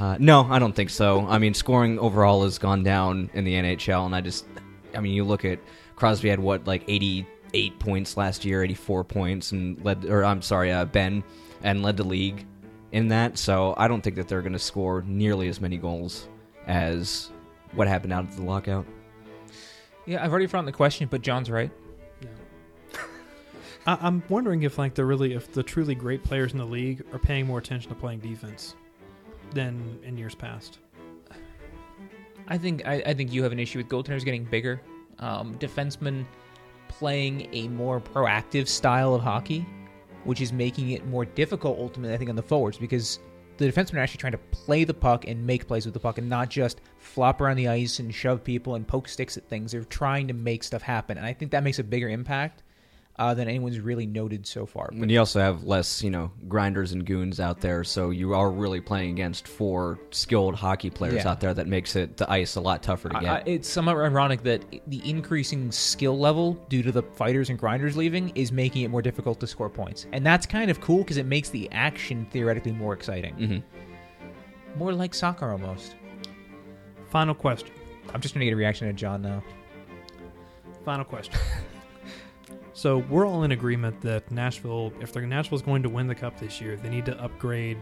Uh, 0.00 0.16
no, 0.18 0.46
I 0.48 0.58
don't 0.58 0.74
think 0.74 0.88
so. 0.88 1.26
I 1.26 1.36
mean, 1.36 1.52
scoring 1.52 1.98
overall 1.98 2.44
has 2.44 2.56
gone 2.56 2.82
down 2.82 3.28
in 3.34 3.44
the 3.44 3.52
NHL, 3.52 4.06
and 4.06 4.14
I 4.14 4.22
just, 4.22 4.46
I 4.94 5.00
mean, 5.00 5.12
you 5.12 5.24
look 5.24 5.44
at 5.44 5.58
Crosby 5.94 6.30
had 6.30 6.40
what 6.40 6.66
like 6.66 6.84
88 6.88 7.78
points 7.78 8.16
last 8.16 8.42
year, 8.42 8.64
84 8.64 9.04
points, 9.04 9.52
and 9.52 9.78
led, 9.84 10.06
or 10.06 10.24
I'm 10.24 10.40
sorry, 10.40 10.72
uh, 10.72 10.86
Benn, 10.86 11.22
and 11.62 11.82
led 11.82 11.98
the 11.98 12.04
league 12.04 12.46
in 12.92 13.08
that. 13.08 13.36
So 13.36 13.74
I 13.76 13.88
don't 13.88 14.00
think 14.00 14.16
that 14.16 14.26
they're 14.26 14.40
going 14.40 14.54
to 14.54 14.58
score 14.58 15.02
nearly 15.06 15.48
as 15.48 15.60
many 15.60 15.76
goals 15.76 16.28
as 16.66 17.30
what 17.72 17.86
happened 17.86 18.14
out 18.14 18.24
of 18.24 18.36
the 18.36 18.42
lockout. 18.42 18.86
Yeah, 20.06 20.24
I've 20.24 20.30
already 20.30 20.46
forgotten 20.46 20.64
the 20.64 20.72
question, 20.72 21.08
but 21.10 21.20
John's 21.20 21.50
right. 21.50 21.70
I, 23.86 23.98
I'm 24.00 24.22
wondering 24.30 24.62
if 24.62 24.78
like 24.78 24.94
the 24.94 25.04
really 25.04 25.34
if 25.34 25.52
the 25.52 25.62
truly 25.62 25.94
great 25.94 26.24
players 26.24 26.52
in 26.52 26.58
the 26.58 26.64
league 26.64 27.04
are 27.12 27.18
paying 27.18 27.46
more 27.46 27.58
attention 27.58 27.90
to 27.90 27.94
playing 27.94 28.20
defense 28.20 28.76
than 29.52 29.98
in 30.02 30.16
years 30.16 30.34
past. 30.34 30.78
I 32.48 32.58
think 32.58 32.86
I, 32.86 33.02
I 33.06 33.14
think 33.14 33.32
you 33.32 33.42
have 33.42 33.52
an 33.52 33.60
issue 33.60 33.78
with 33.78 33.88
goaltenders 33.88 34.24
getting 34.24 34.44
bigger, 34.44 34.80
um, 35.18 35.56
defensemen 35.58 36.26
playing 36.88 37.48
a 37.52 37.68
more 37.68 38.00
proactive 38.00 38.66
style 38.66 39.14
of 39.14 39.22
hockey, 39.22 39.64
which 40.24 40.40
is 40.40 40.52
making 40.52 40.90
it 40.90 41.06
more 41.06 41.24
difficult 41.24 41.78
ultimately. 41.78 42.14
I 42.14 42.18
think 42.18 42.30
on 42.30 42.36
the 42.36 42.42
forwards 42.42 42.76
because 42.76 43.20
the 43.56 43.70
defensemen 43.70 43.96
are 43.96 44.00
actually 44.00 44.18
trying 44.18 44.32
to 44.32 44.38
play 44.38 44.84
the 44.84 44.94
puck 44.94 45.28
and 45.28 45.46
make 45.46 45.68
plays 45.68 45.84
with 45.84 45.94
the 45.94 46.00
puck 46.00 46.18
and 46.18 46.28
not 46.28 46.48
just 46.48 46.80
flop 46.98 47.40
around 47.40 47.56
the 47.56 47.68
ice 47.68 47.98
and 47.98 48.12
shove 48.12 48.42
people 48.42 48.74
and 48.74 48.88
poke 48.88 49.06
sticks 49.06 49.36
at 49.36 49.48
things. 49.48 49.72
They're 49.72 49.84
trying 49.84 50.26
to 50.28 50.34
make 50.34 50.64
stuff 50.64 50.82
happen, 50.82 51.18
and 51.18 51.26
I 51.26 51.32
think 51.32 51.52
that 51.52 51.62
makes 51.62 51.78
a 51.78 51.84
bigger 51.84 52.08
impact 52.08 52.62
uh, 53.20 53.34
than 53.34 53.46
anyone's 53.48 53.78
really 53.78 54.06
noted 54.06 54.46
so 54.46 54.64
far. 54.64 54.88
But 54.90 55.02
And 55.02 55.10
you 55.10 55.18
also 55.18 55.40
have 55.40 55.62
less, 55.64 56.02
you 56.02 56.10
know, 56.10 56.32
grinders 56.48 56.92
and 56.92 57.04
goons 57.04 57.38
out 57.38 57.60
there, 57.60 57.84
so 57.84 58.08
you 58.10 58.32
are 58.34 58.50
really 58.50 58.80
playing 58.80 59.10
against 59.10 59.46
four 59.46 59.98
skilled 60.10 60.54
hockey 60.54 60.88
players 60.88 61.22
Yeah. 61.24 61.30
out 61.30 61.40
there 61.40 61.52
that 61.52 61.66
makes 61.68 61.94
it 61.96 62.16
the 62.16 62.28
ice 62.30 62.56
a 62.56 62.60
lot 62.62 62.82
tougher 62.82 63.10
to 63.10 63.20
get. 63.20 63.28
I- 63.30 63.42
it's 63.44 63.68
somewhat 63.68 63.96
ironic 63.96 64.42
that 64.44 64.64
the 64.86 65.08
increasing 65.08 65.70
skill 65.70 66.18
level 66.18 66.54
due 66.70 66.82
to 66.82 66.90
the 66.90 67.02
fighters 67.02 67.50
and 67.50 67.58
grinders 67.58 67.94
leaving 67.96 68.30
is 68.34 68.50
making 68.50 68.82
it 68.82 68.88
more 68.88 69.02
difficult 69.02 69.38
to 69.40 69.46
score 69.46 69.68
points, 69.68 70.06
and 70.12 70.24
that's 70.24 70.46
kind 70.46 70.70
of 70.70 70.80
cool 70.80 70.98
because 70.98 71.18
it 71.18 71.26
makes 71.26 71.50
the 71.50 71.68
action 71.72 72.26
theoretically 72.30 72.72
more 72.72 72.94
exciting, 72.94 73.34
hmm 73.34 73.58
more 74.78 74.92
like 74.92 75.12
soccer 75.14 75.50
almost. 75.50 75.96
Final 77.10 77.34
question. 77.34 77.70
I'm 78.14 78.20
just 78.20 78.32
gonna 78.34 78.44
get 78.46 78.52
a 78.52 78.56
reaction 78.56 78.86
to 78.86 78.92
John 78.94 79.20
now. 79.20 79.42
Final 80.84 81.04
question. 81.04 81.34
so 82.72 82.98
we're 83.08 83.26
all 83.26 83.42
in 83.42 83.52
agreement 83.52 84.00
that 84.02 84.30
Nashville, 84.30 84.92
if 85.00 85.12
they're 85.12 85.26
Nashville's 85.26 85.62
going 85.62 85.82
to 85.82 85.88
win 85.88 86.06
the 86.06 86.14
cup 86.14 86.38
this 86.38 86.60
year, 86.60 86.76
they 86.76 86.88
need 86.88 87.04
to 87.06 87.20
upgrade 87.22 87.78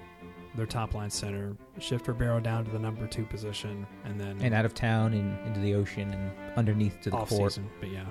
their 0.54 0.66
top 0.66 0.94
line 0.94 1.10
center, 1.10 1.56
shift 1.78 2.08
Ribeiro 2.08 2.40
down 2.40 2.64
to 2.64 2.70
the 2.70 2.78
number 2.78 3.06
two 3.06 3.24
position, 3.24 3.86
and 4.04 4.20
then 4.20 4.40
And 4.40 4.54
out 4.54 4.64
of 4.64 4.74
town 4.74 5.12
and 5.12 5.46
into 5.46 5.60
the 5.60 5.74
ocean 5.74 6.12
and 6.12 6.32
underneath 6.56 7.00
to 7.02 7.10
the 7.10 7.16
off 7.16 7.28
court 7.28 7.52
season. 7.52 7.70
But 7.80 7.90
yeah. 7.90 8.06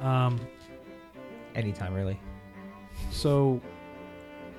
Um, 0.00 0.40
anytime 1.54 1.94
really. 1.94 2.20
So, 3.10 3.60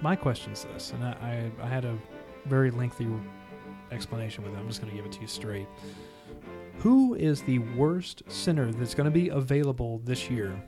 my 0.02 0.16
question 0.16 0.52
is 0.54 0.64
this, 0.64 0.92
and 0.92 1.04
I, 1.04 1.52
I, 1.60 1.66
I 1.66 1.68
had 1.68 1.86
a 1.86 1.98
very 2.46 2.72
lengthy 2.72 3.08
explanation 3.92 4.44
with 4.44 4.54
it. 4.54 4.58
I'm 4.58 4.68
just 4.68 4.82
going 4.82 4.92
to 4.92 4.96
give 4.98 5.06
it 5.06 5.12
to 5.14 5.22
you 5.22 5.28
straight. 5.28 5.68
Who 6.80 7.14
is 7.14 7.42
the 7.44 7.60
worst 7.60 8.24
center 8.28 8.72
that's 8.72 8.96
going 8.96 9.06
to 9.06 9.12
be 9.12 9.30
available 9.30 10.02
this 10.04 10.30
year? 10.30 10.62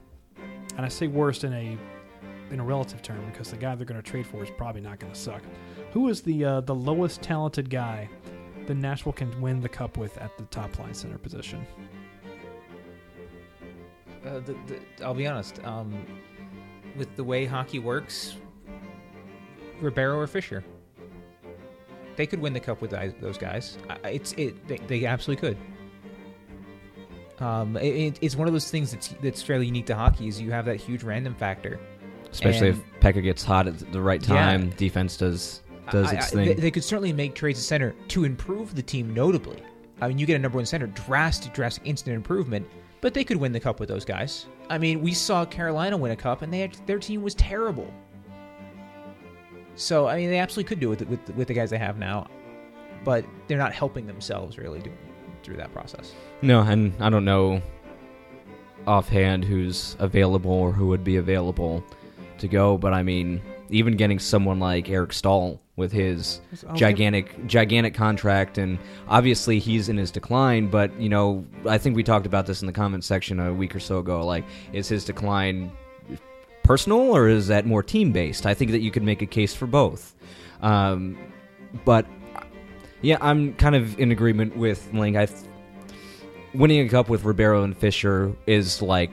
And 0.78 0.86
I 0.86 0.90
say 0.90 1.08
worst 1.08 1.44
in 1.44 1.54
a 1.54 1.78
in 2.52 2.60
a 2.60 2.64
relative 2.64 3.02
term 3.02 3.26
because 3.32 3.50
the 3.50 3.58
guy 3.58 3.74
they're 3.76 3.86
going 3.86 4.02
to 4.02 4.08
trade 4.08 4.28
for 4.28 4.44
is 4.44 4.50
probably 4.58 4.82
not 4.82 5.00
going 5.00 5.12
to 5.12 5.20
suck. 5.20 5.42
Who 5.94 6.10
is 6.10 6.22
the 6.22 6.46
uh, 6.46 6.62
the 6.62 6.76
lowest 6.76 7.22
talented 7.22 7.70
guy 7.70 8.10
that 8.68 8.76
Nashville 8.76 9.14
can 9.14 9.40
win 9.42 9.62
the 9.62 9.70
cup 9.70 9.98
with 9.98 10.18
at 10.18 10.38
the 10.38 10.44
top 10.46 10.78
line 10.80 10.94
center 10.94 11.18
position? 11.18 11.66
Uh, 14.26 14.40
the, 14.40 14.56
the, 14.66 14.80
I'll 15.04 15.14
be 15.14 15.28
honest. 15.28 15.64
Um, 15.64 16.06
with 16.96 17.16
the 17.16 17.24
way 17.24 17.46
hockey 17.46 17.80
works, 17.80 18.36
Ribeiro 19.82 20.18
or 20.18 20.28
Fisher, 20.28 20.64
they 22.16 22.26
could 22.26 22.40
win 22.40 22.54
the 22.54 22.60
cup 22.60 22.82
with 22.82 22.92
those 23.20 23.38
guys. 23.38 23.78
It's 24.04 24.34
it. 24.34 24.68
They, 24.68 24.78
they 24.78 25.06
absolutely 25.06 25.48
could. 25.48 25.58
Um, 27.40 27.76
it, 27.78 27.84
it- 27.96 28.20
it's 28.22 28.36
one 28.36 28.48
of 28.48 28.54
those 28.54 28.70
things 28.72 28.92
that's 28.92 29.10
that's 29.22 29.42
fairly 29.42 29.66
unique 29.66 29.86
to 29.88 29.96
hockey. 29.96 30.28
Is 30.28 30.40
you 30.42 30.52
have 30.52 30.66
that 30.66 30.78
huge 30.78 31.04
random 31.04 31.36
factor. 31.36 31.80
Especially 32.32 32.70
and- 32.70 32.78
if 32.96 33.00
Pekka 33.02 33.22
gets 33.24 33.44
hot 33.44 33.68
at 33.68 33.92
the 33.92 34.02
right 34.02 34.22
Yeah. 34.22 34.36
time, 34.36 34.70
defense 34.72 35.18
does 35.18 35.62
does 35.92 36.12
I- 36.12 36.16
its 36.16 36.28
I- 36.28 36.30
thing. 36.46 36.60
they 36.60 36.72
could 36.72 36.84
certainly 36.84 37.14
make 37.14 37.36
trades 37.36 37.60
at 37.60 37.66
center 37.66 37.94
to 38.10 38.24
improve 38.24 38.74
the 38.76 38.82
team 38.82 39.14
notably. 39.14 39.62
I 40.02 40.08
mean, 40.08 40.18
you 40.18 40.26
get 40.26 40.36
a 40.36 40.40
number 40.40 40.58
one 40.58 40.66
center, 40.66 40.88
drastic, 40.88 41.54
drastic, 41.54 41.86
instant 41.88 42.16
improvement. 42.16 42.68
But 43.02 43.14
they 43.14 43.24
could 43.24 43.38
win 43.38 43.52
the 43.52 43.60
cup 43.60 43.80
with 43.80 43.88
those 43.90 44.04
guys. 44.04 44.48
I 44.70 44.78
mean, 44.80 45.02
we 45.02 45.14
saw 45.14 45.46
Carolina 45.46 45.96
win 45.96 46.12
a 46.12 46.16
cup, 46.16 46.42
and 46.42 46.52
they 46.52 46.60
had, 46.62 46.76
their 46.88 46.98
team 46.98 47.22
was 47.22 47.36
terrible. 47.36 47.94
So 49.76 50.08
I 50.08 50.16
mean, 50.18 50.30
they 50.30 50.40
absolutely 50.40 50.70
could 50.70 50.80
do 50.80 50.92
it 50.94 51.00
with 51.02 51.10
with, 51.28 51.36
with 51.36 51.48
the 51.50 51.54
guys 51.54 51.70
they 51.70 51.78
have 51.78 51.98
now, 51.98 52.28
but 53.04 53.26
they're 53.48 53.58
not 53.58 53.74
helping 53.74 54.08
themselves 54.08 54.58
really 54.58 54.82
through 55.46 55.58
that 55.58 55.72
process. 55.74 56.14
no, 56.42 56.62
and 56.62 56.94
I 57.00 57.10
don't 57.10 57.26
know 57.26 57.62
offhand 58.88 59.44
who's 59.46 59.96
available 60.00 60.52
or 60.52 60.72
who 60.72 60.88
would 60.88 61.04
be 61.04 61.16
available. 61.18 61.84
to 62.40 62.48
go. 62.50 62.78
But 62.78 62.94
I 62.94 63.02
mean, 63.02 63.42
even 63.70 63.96
getting 63.96 64.20
someone 64.20 64.60
like 64.60 64.90
Eric 64.90 65.14
Staal 65.14 65.60
with 65.78 65.92
his 65.92 66.42
I'll 66.64 66.74
give- 66.74 66.80
gigantic 66.80 67.48
gigantic 67.48 67.94
contract 67.94 68.58
and 68.58 68.78
obviously 69.08 69.60
he's 69.60 69.90
in 69.90 69.98
his 69.98 70.10
decline 70.10 70.68
but 70.70 70.98
you 70.98 71.10
know 71.10 71.44
i 71.68 71.78
think 71.78 71.98
we 71.98 72.04
talked 72.04 72.26
about 72.26 72.46
this 72.46 72.62
in 72.62 72.66
the 72.66 72.72
comments 72.72 73.06
section 73.06 73.42
a 73.42 73.54
week 73.54 73.76
or 73.76 73.82
so 73.82 74.00
ago 74.00 74.26
like 74.26 74.46
is 74.72 74.88
his 74.88 75.04
decline 75.04 75.70
personal 76.64 77.00
or 77.14 77.28
is 77.28 77.48
that 77.48 77.66
more 77.66 77.84
team 77.84 78.14
based 78.14 78.46
i 78.46 78.54
think 78.54 78.72
that 78.72 78.80
you 78.80 78.90
could 78.90 79.04
make 79.04 79.22
a 79.22 79.26
case 79.26 79.54
for 79.54 79.68
both 79.68 80.16
um, 80.62 81.18
but 81.84 82.06
yeah 83.02 83.18
i'm 83.22 83.54
kind 83.56 83.76
of 83.76 84.00
in 84.00 84.12
agreement 84.12 84.56
with 84.56 84.92
Link. 84.94 85.16
i 85.18 85.26
th- 85.26 85.40
winning 86.54 86.86
a 86.86 86.90
cup 86.90 87.10
with 87.10 87.24
ribeiro 87.24 87.64
and 87.64 87.78
fisher 87.78 88.34
is 88.48 88.82
like 88.82 89.12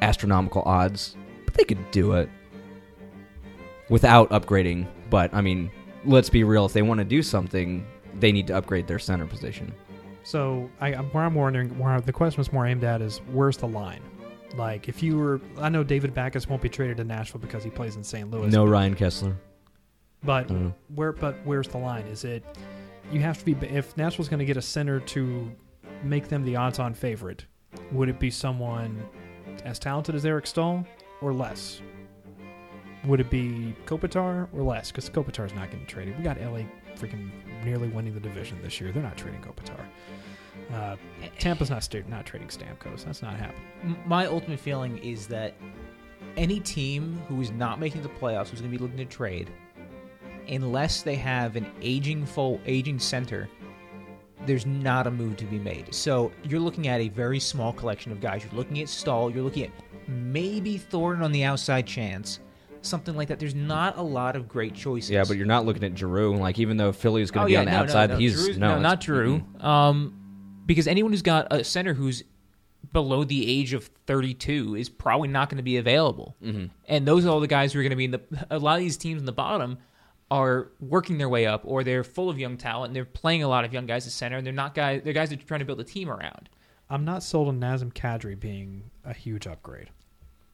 astronomical 0.00 0.62
odds 0.62 1.16
but 1.44 1.54
they 1.54 1.64
could 1.64 1.90
do 1.90 2.12
it 2.12 2.28
without 3.92 4.30
upgrading. 4.30 4.86
But 5.10 5.32
I 5.34 5.40
mean, 5.42 5.70
let's 6.04 6.30
be 6.30 6.42
real. 6.42 6.64
If 6.66 6.72
they 6.72 6.82
want 6.82 6.98
to 6.98 7.04
do 7.04 7.22
something, 7.22 7.86
they 8.18 8.32
need 8.32 8.46
to 8.48 8.56
upgrade 8.56 8.88
their 8.88 8.98
center 8.98 9.26
position. 9.26 9.72
So 10.24 10.70
I, 10.80 10.92
where 10.92 11.24
I'm 11.24 11.34
wondering, 11.34 11.78
where 11.78 12.00
the 12.00 12.12
question 12.12 12.38
was 12.38 12.52
more 12.52 12.66
aimed 12.66 12.84
at 12.84 13.02
is 13.02 13.18
where's 13.30 13.56
the 13.56 13.68
line? 13.68 14.02
Like 14.56 14.88
if 14.88 15.02
you 15.02 15.18
were, 15.18 15.40
I 15.58 15.68
know 15.68 15.84
David 15.84 16.14
Backes 16.14 16.48
won't 16.48 16.62
be 16.62 16.68
traded 16.68 16.96
to 16.98 17.04
Nashville 17.04 17.40
because 17.40 17.62
he 17.62 17.70
plays 17.70 17.96
in 17.96 18.02
St. 18.02 18.30
Louis. 18.30 18.50
No 18.50 18.64
Ryan 18.64 18.94
Kesler. 18.94 19.36
But 20.24 20.44
I 20.46 20.48
don't 20.48 20.74
where, 20.94 21.12
but 21.12 21.36
where's 21.44 21.68
the 21.68 21.78
line? 21.78 22.06
Is 22.06 22.24
it 22.24 22.44
you 23.10 23.20
have 23.20 23.38
to 23.38 23.44
be 23.44 23.66
if 23.66 23.96
Nashville's 23.96 24.28
going 24.28 24.38
to 24.38 24.44
get 24.44 24.56
a 24.56 24.62
center 24.62 25.00
to 25.00 25.50
make 26.02 26.28
them 26.28 26.44
the 26.44 26.56
odds-on 26.56 26.94
favorite? 26.94 27.44
Would 27.90 28.08
it 28.08 28.18
be 28.18 28.30
someone 28.30 29.02
as 29.64 29.78
talented 29.78 30.14
as 30.14 30.24
Eric 30.24 30.46
Staal 30.46 30.86
or 31.20 31.32
less? 31.32 31.80
Would 33.04 33.20
it 33.20 33.30
be 33.30 33.74
Kopitar 33.86 34.48
or 34.52 34.62
less? 34.62 34.90
Because 34.90 35.10
Kopitar's 35.10 35.54
not 35.54 35.70
getting 35.70 35.86
traded. 35.86 36.16
We 36.16 36.22
got 36.22 36.40
LA 36.40 36.60
freaking 36.96 37.30
nearly 37.64 37.88
winning 37.88 38.14
the 38.14 38.20
division 38.20 38.60
this 38.62 38.80
year. 38.80 38.92
They're 38.92 39.02
not 39.02 39.16
trading 39.16 39.40
Kopitar. 39.40 39.80
Uh, 40.72 40.96
Tampa's 41.38 41.70
not 41.70 41.82
sta- 41.82 42.04
not 42.08 42.26
trading 42.26 42.48
Stamkos. 42.48 43.04
That's 43.04 43.22
not 43.22 43.36
happening. 43.36 43.96
My 44.06 44.26
ultimate 44.26 44.60
feeling 44.60 44.98
is 44.98 45.26
that 45.28 45.54
any 46.36 46.60
team 46.60 47.20
who 47.28 47.40
is 47.40 47.50
not 47.50 47.80
making 47.80 48.02
the 48.02 48.08
playoffs 48.08 48.48
who's 48.48 48.60
going 48.60 48.70
to 48.70 48.78
be 48.78 48.82
looking 48.82 48.98
to 48.98 49.04
trade, 49.04 49.50
unless 50.48 51.02
they 51.02 51.16
have 51.16 51.56
an 51.56 51.70
aging 51.80 52.26
full 52.26 52.60
aging 52.66 52.98
center, 52.98 53.48
there's 54.46 54.66
not 54.66 55.06
a 55.06 55.10
move 55.10 55.36
to 55.38 55.44
be 55.44 55.58
made. 55.58 55.94
So 55.94 56.32
you're 56.42 56.60
looking 56.60 56.88
at 56.88 57.00
a 57.00 57.08
very 57.08 57.38
small 57.38 57.72
collection 57.72 58.10
of 58.12 58.20
guys. 58.20 58.42
You're 58.44 58.54
looking 58.54 58.80
at 58.80 58.88
Staal. 58.88 59.30
You're 59.30 59.44
looking 59.44 59.64
at 59.64 59.70
maybe 60.08 60.78
Thornton 60.78 61.22
on 61.24 61.30
the 61.32 61.44
outside 61.44 61.86
chance, 61.86 62.40
something 62.80 63.14
like 63.14 63.28
that. 63.28 63.38
There's 63.38 63.54
not 63.54 63.98
a 63.98 64.02
lot 64.02 64.34
of 64.34 64.48
great 64.48 64.74
choices. 64.74 65.10
Yeah, 65.10 65.24
but 65.26 65.36
you're 65.36 65.46
not 65.46 65.64
looking 65.64 65.84
at 65.84 65.96
Giroux. 65.96 66.36
Like 66.36 66.58
even 66.58 66.76
though 66.76 66.90
Philly 66.92 67.22
is 67.22 67.30
going 67.30 67.44
Oh, 67.44 67.46
to 67.46 67.48
be 67.48 67.52
yeah, 67.52 67.60
on 67.60 67.64
the 67.66 67.70
no, 67.70 67.76
no, 67.78 67.82
outside, 67.84 68.10
no, 68.10 68.16
he's 68.16 68.34
Giroux's- 68.48 68.58
no, 68.58 68.74
no, 68.74 68.80
not 68.80 69.00
Drew. 69.00 69.38
mm-mm. 69.40 69.64
Um, 69.64 70.18
because 70.66 70.86
anyone 70.88 71.12
who's 71.12 71.22
got 71.22 71.46
a 71.52 71.62
center 71.64 71.94
who's 71.94 72.22
below 72.92 73.22
the 73.24 73.48
age 73.48 73.72
of 73.74 73.88
32 74.06 74.74
is 74.74 74.88
probably 74.88 75.28
not 75.28 75.48
going 75.48 75.56
to 75.58 75.62
be 75.62 75.76
available. 75.76 76.36
Mm-hmm. 76.42 76.66
And 76.88 77.06
those 77.06 77.24
are 77.24 77.28
all 77.30 77.40
the 77.40 77.46
guys 77.46 77.72
who 77.72 77.78
are 77.78 77.82
going 77.82 77.90
to 77.90 77.96
be 77.96 78.04
in 78.06 78.10
the. 78.10 78.20
A 78.50 78.58
lot 78.58 78.74
of 78.74 78.80
these 78.80 78.96
teams 78.96 79.20
in 79.20 79.26
the 79.26 79.32
bottom 79.32 79.78
are 80.32 80.68
working 80.80 81.18
their 81.18 81.28
way 81.28 81.44
up, 81.44 81.60
or 81.64 81.84
they're 81.84 82.02
full 82.02 82.30
of 82.30 82.38
young 82.38 82.56
talent. 82.56 82.88
and 82.88 82.96
They're 82.96 83.04
playing 83.04 83.42
a 83.42 83.48
lot 83.48 83.66
of 83.66 83.72
young 83.74 83.84
guys 83.84 84.06
at 84.06 84.12
center, 84.14 84.38
and 84.38 84.46
they're 84.46 84.52
not 84.52 84.74
guys. 84.74 85.02
They're 85.04 85.12
guys 85.12 85.28
that 85.28 85.42
are 85.42 85.46
trying 85.46 85.60
to 85.60 85.66
build 85.66 85.78
a 85.78 85.84
team 85.84 86.08
around. 86.08 86.48
I'm 86.88 87.04
not 87.04 87.22
sold 87.22 87.48
on 87.48 87.60
Nazem 87.60 87.92
Kadri 87.92 88.38
being 88.38 88.90
a 89.04 89.12
huge 89.12 89.46
upgrade. 89.46 89.90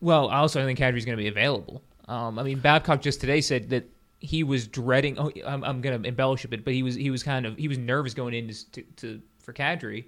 Well, 0.00 0.30
I 0.30 0.38
also 0.38 0.64
think 0.64 0.80
Kadri's 0.80 1.04
going 1.04 1.16
to 1.16 1.22
be 1.22 1.28
available. 1.28 1.82
Um, 2.08 2.40
I 2.40 2.42
mean, 2.42 2.58
Babcock 2.58 3.00
just 3.00 3.20
today 3.20 3.40
said 3.40 3.70
that 3.70 3.88
he 4.18 4.42
was 4.42 4.66
dreading. 4.66 5.16
Oh, 5.16 5.30
I'm, 5.46 5.62
I'm 5.62 5.80
going 5.80 6.02
to 6.02 6.08
embellish 6.08 6.44
a 6.44 6.48
bit, 6.48 6.64
but 6.64 6.74
he 6.74 6.82
was 6.82 6.96
he 6.96 7.10
was 7.10 7.22
kind 7.22 7.46
of 7.46 7.56
he 7.56 7.68
was 7.68 7.78
nervous 7.78 8.14
going 8.14 8.34
in 8.34 8.48
to, 8.48 8.70
to, 8.72 8.82
to 8.96 9.22
for 9.38 9.52
Kadri, 9.52 10.06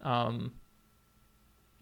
um, 0.00 0.52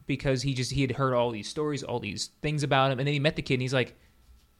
because 0.06 0.42
he 0.42 0.54
just 0.54 0.72
he 0.72 0.80
had 0.80 0.90
heard 0.90 1.14
all 1.14 1.30
these 1.30 1.48
stories, 1.48 1.84
all 1.84 2.00
these 2.00 2.30
things 2.42 2.64
about 2.64 2.90
him, 2.90 2.98
and 2.98 3.06
then 3.06 3.12
he 3.12 3.20
met 3.20 3.36
the 3.36 3.42
kid, 3.42 3.54
and 3.54 3.62
he's 3.62 3.74
like, 3.74 3.96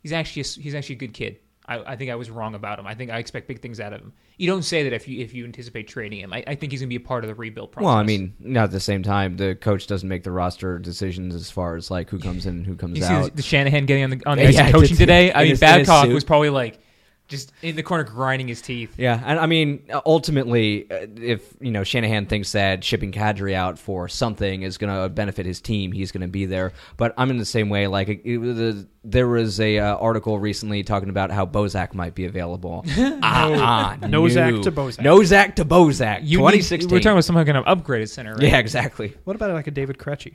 he's 0.01 0.13
actually 0.13 0.43
a, 0.43 0.63
he's 0.63 0.75
actually 0.77 0.95
a 0.95 0.99
good 0.99 1.15
kid. 1.15 1.39
I, 1.69 1.93
I 1.93 1.97
think 1.97 2.11
I 2.11 2.15
was 2.15 2.31
wrong 2.31 2.55
about 2.55 2.79
him. 2.79 2.87
I 2.87 2.95
think 2.95 3.11
I 3.11 3.19
expect 3.19 3.49
big 3.49 3.61
things 3.61 3.81
out 3.81 3.93
of 3.93 4.01
him. 4.01 4.13
You 4.39 4.47
don't 4.49 4.63
say 4.63 4.85
that 4.85 4.93
if 4.93 5.09
you 5.09 5.21
if 5.21 5.35
you 5.35 5.45
anticipate 5.45 5.89
trading 5.89 6.21
him. 6.21 6.33
I, 6.33 6.45
I 6.47 6.55
think 6.55 6.73
he's 6.73 6.81
going 6.81 6.89
to 6.89 6.99
be 6.99 7.03
a 7.03 7.07
part 7.07 7.25
of 7.25 7.29
the 7.29 7.35
rebuild 7.35 7.73
process. 7.73 7.87
Well, 7.87 7.95
I 7.97 8.03
mean, 8.05 8.35
not 8.39 8.65
at 8.65 8.71
the 8.71 8.81
same 8.81 9.03
time. 9.03 9.37
The 9.37 9.55
coach 9.57 9.87
doesn't 9.87 10.09
make 10.09 10.23
the 10.23 10.31
roster 10.31 10.79
decisions 10.79 11.35
as 11.35 11.51
far 11.51 11.75
as 11.77 11.91
like 11.91 12.09
who 12.11 12.19
comes 12.19 12.47
in 12.47 12.59
and 12.59 12.67
who 12.67 12.77
comes 12.77 12.97
You 12.99 13.05
see 13.05 13.13
out. 13.13 13.35
the 13.35 13.43
Shanahan 13.43 13.87
getting 13.87 14.05
on 14.05 14.11
the 14.11 14.23
on 14.27 14.37
the 14.39 14.45
Yeah, 14.45 14.49
ice 14.51 14.59
and 14.59 14.69
I 14.69 14.73
coaching 14.73 14.97
today. 14.97 15.33
I 15.33 15.39
mean, 15.43 15.51
his- 15.51 15.63
in 15.63 15.79
his 15.79 15.87
Babcock 15.89 16.09
was 16.15 16.25
probably 16.25 16.51
like 16.51 16.79
just 17.29 17.53
in 17.63 17.77
the 17.77 17.83
corner 17.83 18.05
grinding 18.05 18.49
his 18.49 18.63
teeth. 18.63 18.95
Yeah, 18.97 19.21
and 19.25 19.39
I 19.39 19.47
mean, 19.47 19.83
ultimately, 20.05 20.91
uh, 20.91 21.07
if 21.17 21.55
you 21.61 21.71
know 21.71 21.83
Shanahan 21.85 22.27
thinks 22.27 22.53
that 22.53 22.85
shipping 22.85 23.13
Kadri 23.13 23.55
out 23.55 23.79
for 23.79 24.09
something 24.09 24.63
is 24.63 24.79
going 24.79 24.95
to 24.95 25.09
benefit 25.09 25.47
his 25.47 25.61
team, 25.61 25.93
he's 25.93 26.13
going 26.13 26.21
to 26.23 26.29
be 26.29 26.47
there. 26.47 26.73
But 26.97 27.15
I'm 27.17 27.31
in 27.31 27.39
the 27.39 27.45
same 27.45 27.69
way. 27.69 27.87
Like, 27.87 28.09
it, 28.09 28.21
it 28.25 28.39
was 28.39 28.87
there 29.03 29.29
was 29.29 29.61
a 29.61 29.79
uh, 29.79 29.97
article 29.97 30.39
recently 30.39 30.83
talking 30.83 31.09
about 31.09 31.31
how 31.31 31.47
Bozak 31.47 31.95
might 31.95 32.15
be 32.15 32.27
available. 32.27 32.85
ah, 32.89 33.17
ah, 33.23 33.97
Nozak 34.03 34.57
no. 34.57 34.63
to 34.63 34.73
Bozak. 34.73 34.99
Nozak 34.99 35.55
to 35.57 35.65
Bozak. 35.65 36.21
You 36.23 36.39
need- 36.39 36.63
2016. 36.63 36.91
we're 36.91 36.99
talking 36.99 37.13
about 37.13 37.25
someone 37.25 37.45
going 37.45 37.63
to 37.63 37.69
upgrade 37.69 38.03
at 38.03 38.09
center, 38.09 38.35
right? 38.35 38.43
yeah, 38.43 38.59
exactly. 38.59 39.15
What 39.25 39.37
about 39.37 39.53
like 39.53 39.67
a 39.67 39.71
David 39.71 39.99
Krejci? 39.99 40.35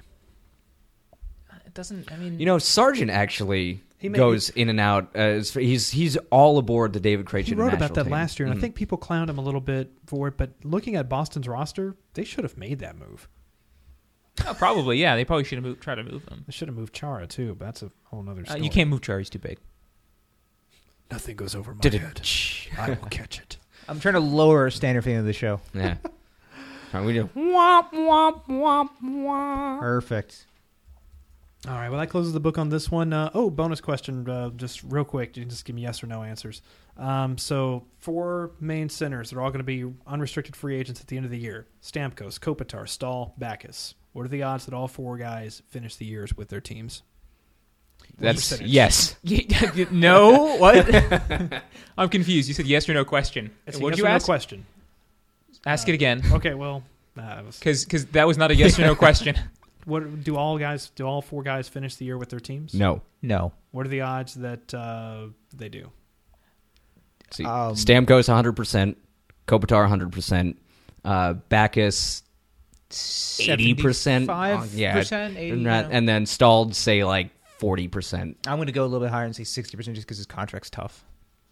It 1.65 1.73
doesn't. 1.73 2.11
I 2.11 2.17
mean, 2.17 2.37
You 2.37 2.45
know, 2.45 2.57
Sargent 2.57 3.09
actually 3.11 3.81
He 4.01 4.09
may- 4.09 4.17
goes 4.17 4.49
in 4.49 4.67
and 4.67 4.79
out. 4.79 5.11
Uh, 5.15 5.19
as- 5.19 5.53
he's 5.53 5.91
he's 5.91 6.17
all 6.31 6.57
aboard 6.57 6.91
the 6.93 6.99
David 6.99 7.27
Krejci. 7.27 7.45
He 7.45 7.53
wrote 7.55 7.73
about 7.73 7.93
that 7.93 8.03
team. 8.05 8.11
last 8.11 8.39
year, 8.39 8.47
and 8.47 8.55
Mhm. 8.55 8.57
I 8.57 8.61
think 8.61 8.75
people 8.75 8.97
clowned 8.97 9.29
him 9.29 9.37
a 9.37 9.41
little 9.41 9.61
bit 9.61 9.91
for 10.07 10.27
it. 10.27 10.37
But 10.37 10.51
looking 10.63 10.95
at 10.95 11.07
Boston's 11.07 11.47
roster, 11.47 11.95
they 12.15 12.23
should 12.23 12.43
have 12.43 12.57
made 12.57 12.79
that 12.79 12.97
move. 12.97 13.29
oh, 14.47 14.55
probably. 14.57 14.97
Yeah, 14.99 15.15
they 15.15 15.23
probably 15.23 15.43
should 15.43 15.57
have 15.57 15.63
moved, 15.65 15.81
tried 15.81 15.95
to 15.95 16.03
move 16.03 16.27
him. 16.29 16.43
They 16.47 16.51
should 16.51 16.67
have 16.67 16.75
moved 16.75 16.93
Chara 16.95 17.27
too, 17.27 17.53
but 17.55 17.65
that's 17.65 17.83
a 17.83 17.91
whole 18.05 18.27
other 18.27 18.41
Uh, 18.41 18.45
story. 18.45 18.61
you 18.63 18.69
can't 18.71 18.89
move 18.89 19.01
Chara; 19.01 19.19
he's 19.19 19.29
too 19.29 19.37
big. 19.39 19.59
Nothing 21.11 21.35
goes 21.35 21.53
over 21.55 21.73
my 21.75 21.81
Did 21.81 21.93
it- 21.95 22.01
head. 22.01 22.21
I 22.79 22.89
will 22.91 23.09
catch 23.09 23.39
it. 23.39 23.57
I'm 23.89 23.99
trying 23.99 24.13
to 24.13 24.19
lower 24.21 24.61
our 24.61 24.69
standard 24.71 25.03
thing 25.03 25.17
of 25.17 25.25
the 25.25 25.33
show. 25.33 25.59
Yeah. 25.73 25.97
Fine, 26.91 27.05
we 27.05 27.13
do. 27.13 27.29
Womp, 27.35 27.91
womp, 27.91 28.45
womp, 28.47 28.89
womp. 29.03 29.79
Perfect. 29.79 30.45
All 31.67 31.75
right. 31.75 31.89
Well, 31.89 31.99
that 31.99 32.07
closes 32.07 32.33
the 32.33 32.39
book 32.39 32.57
on 32.57 32.69
this 32.69 32.89
one. 32.89 33.13
Uh, 33.13 33.29
oh, 33.35 33.51
bonus 33.51 33.81
question, 33.81 34.27
uh, 34.27 34.49
just 34.49 34.81
real 34.83 35.03
quick. 35.03 35.37
You 35.37 35.43
can 35.43 35.49
just 35.49 35.63
give 35.63 35.75
me 35.75 35.83
yes 35.83 36.03
or 36.03 36.07
no 36.07 36.23
answers. 36.23 36.63
Um, 36.97 37.37
so, 37.37 37.83
four 37.99 38.51
main 38.59 38.89
centers. 38.89 39.29
They're 39.29 39.41
all 39.41 39.51
going 39.51 39.59
to 39.59 39.63
be 39.63 39.85
unrestricted 40.07 40.55
free 40.55 40.75
agents 40.75 40.99
at 41.01 41.07
the 41.07 41.17
end 41.17 41.25
of 41.25 41.31
the 41.31 41.37
year. 41.37 41.67
Stamkos, 41.83 42.39
Kopitar, 42.39 42.89
Staal, 42.89 43.35
Backes. 43.37 43.93
What 44.13 44.25
are 44.25 44.29
the 44.29 44.41
odds 44.43 44.65
that 44.65 44.73
all 44.73 44.87
four 44.87 45.17
guys 45.17 45.61
finish 45.69 45.95
the 45.95 46.05
years 46.05 46.35
with 46.35 46.49
their 46.49 46.61
teams? 46.61 47.03
That's 48.17 48.59
yes. 48.61 49.15
no, 49.91 50.57
what? 50.57 51.63
I'm 51.97 52.09
confused. 52.09 52.47
You 52.47 52.55
said 52.55 52.65
yes 52.67 52.89
or 52.89 52.93
no 52.95 53.05
question. 53.05 53.51
It's 53.67 53.77
a 53.77 53.79
What'd 53.79 53.97
yes 53.97 53.99
you 53.99 54.05
or 54.05 54.09
no 54.09 54.15
ask? 54.15 54.25
question. 54.25 54.65
Ask 55.65 55.87
it 55.87 55.93
again, 55.93 56.23
Okay. 56.31 56.55
Well, 56.55 56.83
uh, 57.17 57.37
it 57.39 57.45
was- 57.45 57.59
because 57.59 58.05
that 58.07 58.25
was 58.25 58.37
not 58.37 58.49
a 58.49 58.55
yes 58.55 58.79
or 58.79 58.81
no 58.81 58.95
question. 59.05 59.37
What 59.85 60.23
do 60.23 60.35
all 60.37 60.57
guys? 60.57 60.89
Do 60.95 61.05
all 61.05 61.21
four 61.21 61.43
guys 61.43 61.67
finish 61.69 61.95
the 61.95 62.05
year 62.05 62.17
with 62.17 62.29
their 62.29 62.39
teams? 62.39 62.73
No. 62.73 63.01
No. 63.21 63.53
What 63.71 63.85
are 63.85 63.89
the 63.89 64.01
odds 64.01 64.35
that 64.35 64.73
uh, 64.73 65.27
they 65.55 65.69
do? 65.69 65.91
See, 67.31 67.45
Um, 67.45 67.75
Stamkos 67.75 68.27
100%, 68.27 68.95
Kopitar 69.47 69.87
100%, 69.89 70.57
uh, 71.05 71.33
Backes 71.33 72.23
80%. 72.89 74.25
Five 74.25 74.59
uh, 74.59 74.67
yeah, 74.73 74.93
percent, 74.93 75.37
eighty. 75.37 75.51
and, 75.51 75.61
you 75.61 75.67
know. 75.67 75.89
and 75.91 76.07
then 76.07 76.25
Stalled 76.25 76.75
say 76.75 77.03
like 77.03 77.29
40%. 77.59 78.35
I'm 78.47 78.57
going 78.57 78.65
to 78.67 78.73
go 78.73 78.83
a 78.83 78.85
little 78.85 78.99
bit 78.99 79.11
higher 79.11 79.25
and 79.25 79.35
say 79.35 79.43
sixty 79.45 79.77
percent, 79.77 79.95
just 79.95 80.05
because 80.07 80.17
his 80.17 80.25
contract's 80.25 80.69
tough. 80.69 81.05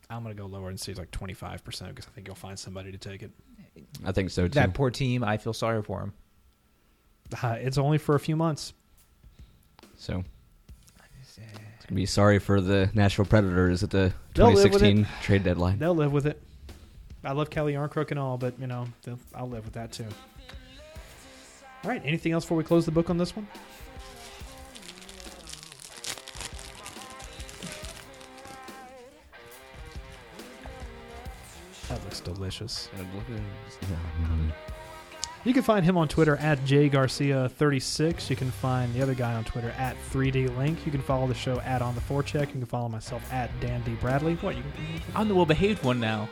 I'm 0.09 0.23
going 0.23 0.35
to 0.35 0.41
go 0.41 0.47
lower 0.47 0.69
and 0.69 0.79
say 0.79 0.93
like 0.93 1.11
25 1.11 1.63
percent 1.63 1.95
because 1.95 2.09
I 2.09 2.11
think 2.15 2.27
you'll 2.27 2.35
find 2.35 2.57
somebody 2.57 2.91
to 2.91 2.97
take 2.97 3.23
it. 3.23 3.31
I 4.05 4.11
think 4.11 4.31
so 4.31 4.43
too. 4.47 4.55
That 4.55 4.73
poor 4.73 4.89
team. 4.91 5.23
I 5.23 5.37
feel 5.37 5.53
sorry 5.53 5.81
for 5.81 6.01
him. 6.01 6.13
Uh, 7.43 7.57
it's 7.59 7.77
only 7.77 7.97
for 7.97 8.15
a 8.15 8.19
few 8.19 8.35
months. 8.35 8.73
so 9.97 10.23
it's 11.37 11.37
going 11.37 11.87
to 11.87 11.93
be 11.93 12.05
sorry 12.05 12.39
for 12.39 12.59
the 12.61 12.89
Nashville 12.93 13.25
Predators 13.25 13.83
at 13.83 13.89
the 13.91 14.13
They'll 14.33 14.51
2016 14.51 15.07
trade 15.21 15.43
deadline. 15.43 15.79
They'll 15.79 15.95
live 15.95 16.11
with 16.11 16.25
it. 16.25 16.41
I 17.23 17.33
love 17.33 17.49
Calle 17.49 17.67
Jarnkrok 17.67 18.11
and 18.11 18.19
all, 18.19 18.37
but 18.37 18.59
you 18.59 18.67
know 18.67 18.87
I'll 19.35 19.49
live 19.49 19.65
with 19.65 19.73
that 19.73 19.91
too. 19.91 20.05
All 21.83 21.89
right. 21.89 22.01
Anything 22.03 22.31
else 22.33 22.43
before 22.43 22.57
we 22.57 22.63
close 22.63 22.85
the 22.85 22.91
book 22.91 23.09
on 23.09 23.17
this 23.17 23.35
one? 23.35 23.47
That 31.87 32.03
looks 32.03 32.19
delicious. 32.19 32.89
You 35.45 35.53
can 35.53 35.63
find 35.63 35.85
him 35.85 35.95
on 35.97 36.09
Twitter 36.09 36.35
at 36.35 36.59
jgarcia36. 36.65 38.29
You 38.29 38.35
can 38.35 38.51
find 38.51 38.93
the 38.93 39.01
other 39.01 39.13
guy 39.15 39.33
on 39.33 39.45
Twitter 39.45 39.69
at 39.77 39.95
3dlink. 40.11 40.85
You 40.85 40.91
can 40.91 41.01
follow 41.01 41.27
the 41.27 41.33
show 41.33 41.61
at 41.61 41.81
On 41.81 41.95
the 41.95 42.01
Forecheck. 42.01 42.41
You 42.47 42.53
can 42.53 42.65
follow 42.65 42.89
myself 42.89 43.31
at 43.31 43.49
Dan 43.61 43.81
D. 43.83 43.93
Bradley. 44.01 44.35
What? 44.35 44.57
You, 44.57 44.63
I'm 45.15 45.29
the 45.29 45.35
well 45.35 45.45
behaved 45.45 45.83
one 45.83 45.99
now. 45.99 46.29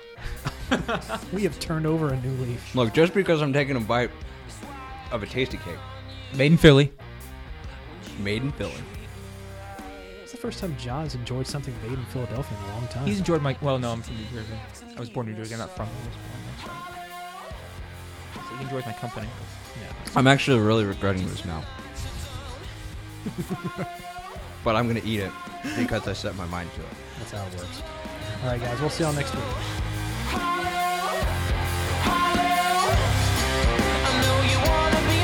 we 1.32 1.44
have 1.44 1.58
turned 1.60 1.86
over 1.88 2.14
a 2.14 2.20
new 2.22 2.32
leaf. 2.44 2.76
Look, 2.76 2.94
just 2.94 3.14
because 3.14 3.42
I'm 3.42 3.54
taking 3.54 3.78
a 3.78 3.80
bite 3.80 4.12
of 5.12 5.24
a 5.24 5.26
tasty 5.26 5.58
cake, 5.58 5.78
Made 6.36 6.52
in 6.52 6.58
Philly. 6.58 6.92
made 8.20 8.42
in 8.44 8.52
Philly. 8.52 8.74
It's 10.22 10.34
the 10.34 10.38
first 10.38 10.60
time 10.60 10.76
John's 10.78 11.16
enjoyed 11.16 11.48
something 11.48 11.74
made 11.84 11.98
in 11.98 12.04
Philadelphia 12.08 12.58
in 12.58 12.64
a 12.66 12.74
long 12.76 12.88
time. 12.90 13.08
He's 13.08 13.20
enjoyed 13.20 13.42
my. 13.42 13.56
Well, 13.62 13.80
no, 13.80 13.94
I'm 13.94 14.02
from 14.02 14.18
New 14.18 14.26
Jersey. 14.34 14.54
I 14.98 15.00
was 15.00 15.10
born 15.10 15.28
in 15.30 15.34
New 15.34 15.40
Jersey. 15.40 15.54
I'm 15.54 15.62
not 15.62 15.74
from. 15.74 15.88
I 15.88 15.90
was 16.90 16.97
enjoys 18.62 18.86
my 18.86 18.94
company. 18.94 19.28
Yeah. 19.80 19.92
I'm 20.16 20.28
actually 20.28 20.60
really 20.60 20.86
regretting 20.86 21.28
this 21.28 21.46
now. 21.46 21.64
but 24.64 24.76
I'm 24.76 24.88
going 24.88 25.02
to 25.02 25.08
eat 25.08 25.20
it 25.20 25.32
because 25.78 26.08
I 26.08 26.14
set 26.14 26.36
my 26.36 26.46
mind 26.48 26.70
to 26.76 26.82
it. 26.82 26.88
That's 27.20 27.32
how 27.32 27.46
it 27.46 27.54
works. 27.56 27.82
All 28.44 28.50
right, 28.50 28.62
guys. 28.62 28.80
We'll 28.80 28.90
see 28.90 29.04
y'all 29.04 29.14
next 29.14 29.34
week. 29.34 29.44
I 32.10 32.22
know 34.22 34.42
you 34.52 34.60
wanna 34.70 35.02
be 35.08 35.20